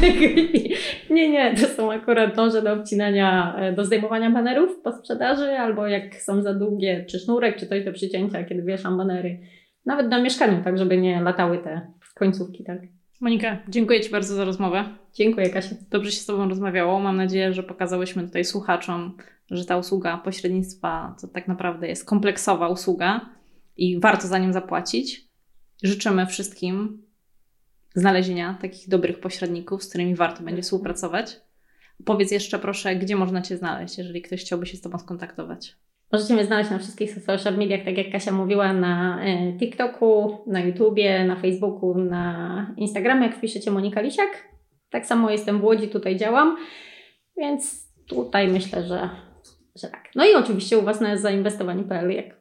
nie, 1.16 1.30
nie, 1.30 1.56
to 1.56 1.68
są 1.68 1.92
akurat 1.92 2.38
noże 2.38 2.62
do 2.62 2.74
obcinania, 2.74 3.56
e, 3.58 3.74
do 3.74 3.86
zdejmowania 3.86 4.32
banerów 4.32 4.82
po 4.84 4.92
sprzedaży, 4.92 5.50
albo 5.50 5.88
jak 5.88 6.16
są 6.16 6.42
za 6.42 6.54
długie, 6.54 7.06
czy 7.10 7.20
sznurek, 7.20 7.58
czy 7.58 7.68
coś 7.68 7.86
do 7.86 7.94
przycięcia, 7.94 8.44
kiedy 8.44 8.64
wieszam 8.64 8.98
banery. 8.98 9.40
Nawet 9.86 10.10
na 10.10 10.22
mieszkaniu, 10.22 10.64
tak 10.64 10.78
żeby 10.78 10.98
nie 10.98 11.22
latały 11.22 11.58
te 11.58 11.82
końcówki, 12.16 12.64
tak. 12.64 12.80
Monika, 13.22 13.58
dziękuję 13.68 14.02
Ci 14.02 14.12
bardzo 14.12 14.36
za 14.36 14.46
rozmowę. 14.46 14.84
Dziękuję, 15.14 15.50
Kasia. 15.50 15.76
Dobrze 15.90 16.12
się 16.12 16.18
z 16.18 16.26
Tobą 16.26 16.50
rozmawiało. 16.50 17.00
Mam 17.00 17.18
nadzieję, 17.18 17.54
że 17.54 17.64
pokazałyśmy 17.64 18.24
tutaj 18.24 18.46
słuchaczom, 18.46 19.18
że 19.52 19.66
ta 19.66 19.78
usługa 19.78 20.18
pośrednictwa 20.18 21.16
to 21.22 21.28
tak 21.28 21.48
naprawdę 21.48 21.88
jest 21.88 22.06
kompleksowa 22.06 22.68
usługa 22.68 23.30
i 23.78 24.00
warto 24.00 24.28
za 24.28 24.38
nią 24.38 24.54
zapłacić. 24.54 25.29
Życzymy 25.84 26.26
wszystkim 26.26 27.04
znalezienia 27.96 28.58
takich 28.62 28.90
dobrych 28.90 29.20
pośredników, 29.20 29.84
z 29.84 29.90
którymi 29.90 30.16
warto 30.16 30.44
będzie 30.44 30.62
współpracować. 30.62 31.42
Powiedz 32.06 32.32
jeszcze 32.32 32.60
proszę, 32.60 32.96
gdzie 32.96 33.16
można 33.16 33.42
Cię 33.42 33.58
znaleźć, 33.58 33.98
jeżeli 33.98 34.22
ktoś 34.22 34.42
chciałby 34.42 34.66
się 34.66 34.78
z 34.78 34.82
Tobą 34.82 35.00
skontaktować. 35.00 35.76
Możecie 36.12 36.34
mnie 36.34 36.46
znaleźć 36.46 36.70
na 36.70 36.80
wszystkich 36.80 37.24
social 37.24 37.58
mediach, 37.58 37.86
tak 37.86 37.98
jak 37.98 38.12
Kasia 38.12 38.32
mówiła, 38.32 38.74
na 38.74 39.24
e, 39.24 39.58
TikToku, 39.58 40.38
na 40.48 40.60
YouTubie, 40.60 41.26
na 41.26 41.36
Facebooku, 41.36 41.96
na 41.96 42.74
Instagramie, 42.78 43.28
jak 43.28 43.38
wpiszecie 43.38 43.72
Monika 43.72 44.02
Lisiak. 44.02 44.50
Tak 44.90 45.06
samo 45.06 45.32
jestem 45.32 45.60
w 45.60 45.64
Łodzi, 45.64 45.88
tutaj 45.88 46.18
działam, 46.18 46.58
więc 47.38 47.94
tutaj 48.08 48.48
myślę, 48.48 48.84
że, 48.84 49.10
że 49.76 49.88
tak. 49.88 50.10
No 50.16 50.26
i 50.26 50.34
oczywiście 50.34 50.78
u 50.78 50.82
Was 50.82 51.02
na 51.02 51.18
zainwestowanie.pl, 51.18 52.12
jak 52.12 52.39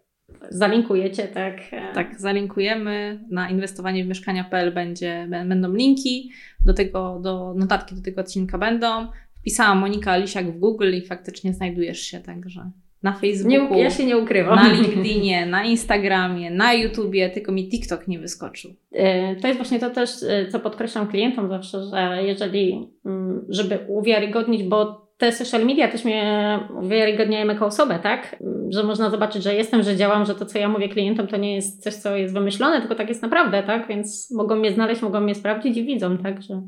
Zalinkujecie, 0.51 1.23
tak? 1.23 1.61
Tak, 1.95 2.21
zalinkujemy. 2.21 3.25
Na 3.31 3.51
inwestowanie 3.51 4.05
w 4.05 4.09
mieszkania.pl 4.09 4.75
będzie, 4.75 5.29
będą 5.31 5.75
linki 5.75 6.31
do 6.65 6.75
tego, 6.75 7.19
do 7.23 7.55
notatki 7.57 7.95
do 7.95 8.03
tego 8.03 8.21
odcinka 8.21 8.59
będą. 8.59 8.87
Wpisałam 9.35 9.79
Monika 9.79 10.17
Lisiak 10.17 10.51
w 10.51 10.59
Google 10.59 10.95
i 10.95 11.07
faktycznie 11.07 11.55
znajdujesz 11.55 12.01
się, 12.01 12.21
także 12.21 12.71
na 13.03 13.13
Facebooku. 13.13 13.75
Nie, 13.75 13.83
ja 13.83 13.91
się 13.91 14.07
nie 14.07 14.17
ukrywam. 14.19 14.57
Na 14.57 14.73
LinkedInie, 14.73 15.47
na 15.47 15.65
Instagramie, 15.65 16.51
na 16.51 16.73
YouTubie, 16.73 17.31
tylko 17.31 17.53
mi 17.53 17.69
TikTok 17.69 18.09
nie 18.09 18.19
wyskoczył. 18.19 18.75
E, 18.93 19.37
to 19.37 19.47
jest 19.47 19.59
właśnie 19.59 19.79
to 19.79 19.91
też, 19.91 20.11
e, 20.23 20.49
co 20.49 20.61
podkreślam 20.61 21.09
klientom 21.09 21.49
zawsze, 21.49 21.83
że 21.83 22.23
jeżeli, 22.23 22.89
mm, 23.07 23.45
żeby 23.49 23.79
uwiarygodnić, 23.89 24.63
bo 24.63 25.08
te 25.19 25.33
social 25.33 25.67
media 25.67 25.89
też 25.89 26.05
mnie 26.05 26.61
uwiarygodniają 26.83 27.47
jako 27.47 27.67
osobę, 27.67 27.99
tak? 28.03 28.37
Że 28.71 28.83
można 28.83 29.11
zobaczyć, 29.11 29.43
że 29.43 29.55
jestem, 29.55 29.83
że 29.83 29.97
działam, 29.97 30.25
że 30.25 30.35
to, 30.35 30.47
co 30.47 30.59
ja 30.59 30.69
mówię 30.69 30.89
klientom, 30.89 31.27
to 31.27 31.37
nie 31.37 31.55
jest 31.55 31.83
coś, 31.83 31.95
co 31.95 32.17
jest 32.17 32.35
wymyślone, 32.35 32.81
tylko 32.81 32.95
tak 32.95 33.09
jest 33.09 33.23
naprawdę, 33.23 33.63
tak? 33.63 33.89
Więc 33.89 34.31
mogą 34.31 34.57
mnie 34.57 34.73
znaleźć, 34.73 35.03
mogą 35.03 35.21
mnie 35.21 35.35
sprawdzić 35.35 35.77
i 35.77 35.85
widzą, 35.85 36.19
tak? 36.19 36.43
Że... 36.43 36.63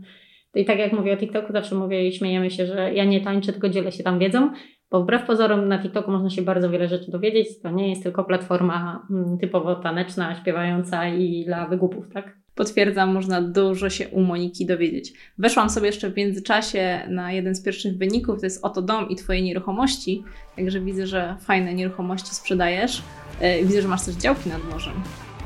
I 0.54 0.64
tak 0.64 0.78
jak 0.78 0.92
mówię 0.92 1.12
o 1.12 1.16
TikToku, 1.16 1.52
zawsze 1.52 1.74
mówię 1.74 2.08
i 2.08 2.12
śmiejemy 2.12 2.50
się, 2.50 2.66
że 2.66 2.94
ja 2.94 3.04
nie 3.04 3.20
tańczę, 3.20 3.52
tylko 3.52 3.68
dzielę 3.68 3.92
się 3.92 4.02
tam 4.02 4.18
wiedzą. 4.18 4.50
Bo 4.90 5.02
wbrew 5.02 5.26
pozorom 5.26 5.68
na 5.68 5.78
TikToku 5.78 6.10
można 6.10 6.30
się 6.30 6.42
bardzo 6.42 6.70
wiele 6.70 6.88
rzeczy 6.88 7.10
dowiedzieć. 7.10 7.60
To 7.62 7.70
nie 7.70 7.90
jest 7.90 8.02
tylko 8.02 8.24
platforma 8.24 9.06
mm, 9.10 9.38
typowo 9.38 9.74
taneczna, 9.74 10.34
śpiewająca 10.34 11.08
i 11.08 11.44
dla 11.44 11.66
wygupów, 11.66 12.04
tak? 12.14 12.39
Potwierdzam, 12.60 13.14
można 13.14 13.42
dużo 13.42 13.90
się 13.90 14.08
u 14.08 14.20
Moniki 14.20 14.66
dowiedzieć. 14.66 15.12
Weszłam 15.38 15.70
sobie 15.70 15.86
jeszcze 15.86 16.10
w 16.10 16.16
międzyczasie 16.16 17.00
na 17.08 17.32
jeden 17.32 17.54
z 17.54 17.62
pierwszych 17.62 17.96
wyników, 17.96 18.40
to 18.40 18.46
jest 18.46 18.64
Oto 18.64 18.82
Dom 18.82 19.08
i 19.08 19.16
Twoje 19.16 19.42
nieruchomości. 19.42 20.24
Także 20.56 20.80
widzę, 20.80 21.06
że 21.06 21.36
fajne 21.40 21.74
nieruchomości 21.74 22.34
sprzedajesz. 22.34 23.02
E, 23.40 23.64
widzę, 23.64 23.82
że 23.82 23.88
masz 23.88 24.04
też 24.04 24.14
działki 24.14 24.48
nad 24.48 24.64
morzem. 24.64 24.94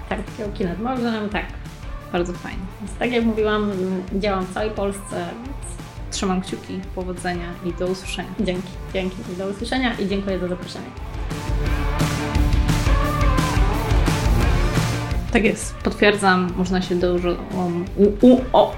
Tak, 0.08 0.20
działki 0.38 0.64
nad 0.64 0.80
morzem, 0.80 1.28
tak. 1.28 1.46
Bardzo 2.12 2.32
fajnie. 2.32 2.62
Więc 2.80 2.98
tak 2.98 3.12
jak 3.12 3.24
mówiłam, 3.24 3.70
działam 4.18 4.44
w 4.44 4.54
całej 4.54 4.70
Polsce. 4.70 5.26
Trzymam 6.10 6.40
kciuki, 6.40 6.80
powodzenia 6.94 7.52
i 7.66 7.72
do 7.78 7.86
usłyszenia. 7.86 8.34
Dzięki, 8.40 8.68
dzięki 8.94 9.16
do 9.38 9.48
usłyszenia 9.48 9.94
i 9.98 10.08
dziękuję 10.08 10.38
za 10.38 10.48
zaproszenie. 10.48 10.86
Tak 15.34 15.44
jest, 15.44 15.74
potwierdzam, 15.74 16.52
można 16.56 16.82
się 16.82 16.94
dużo. 16.94 17.28
Um, 17.28 17.84
u, 17.96 18.26
u, 18.26 18.40
o. 18.52 18.76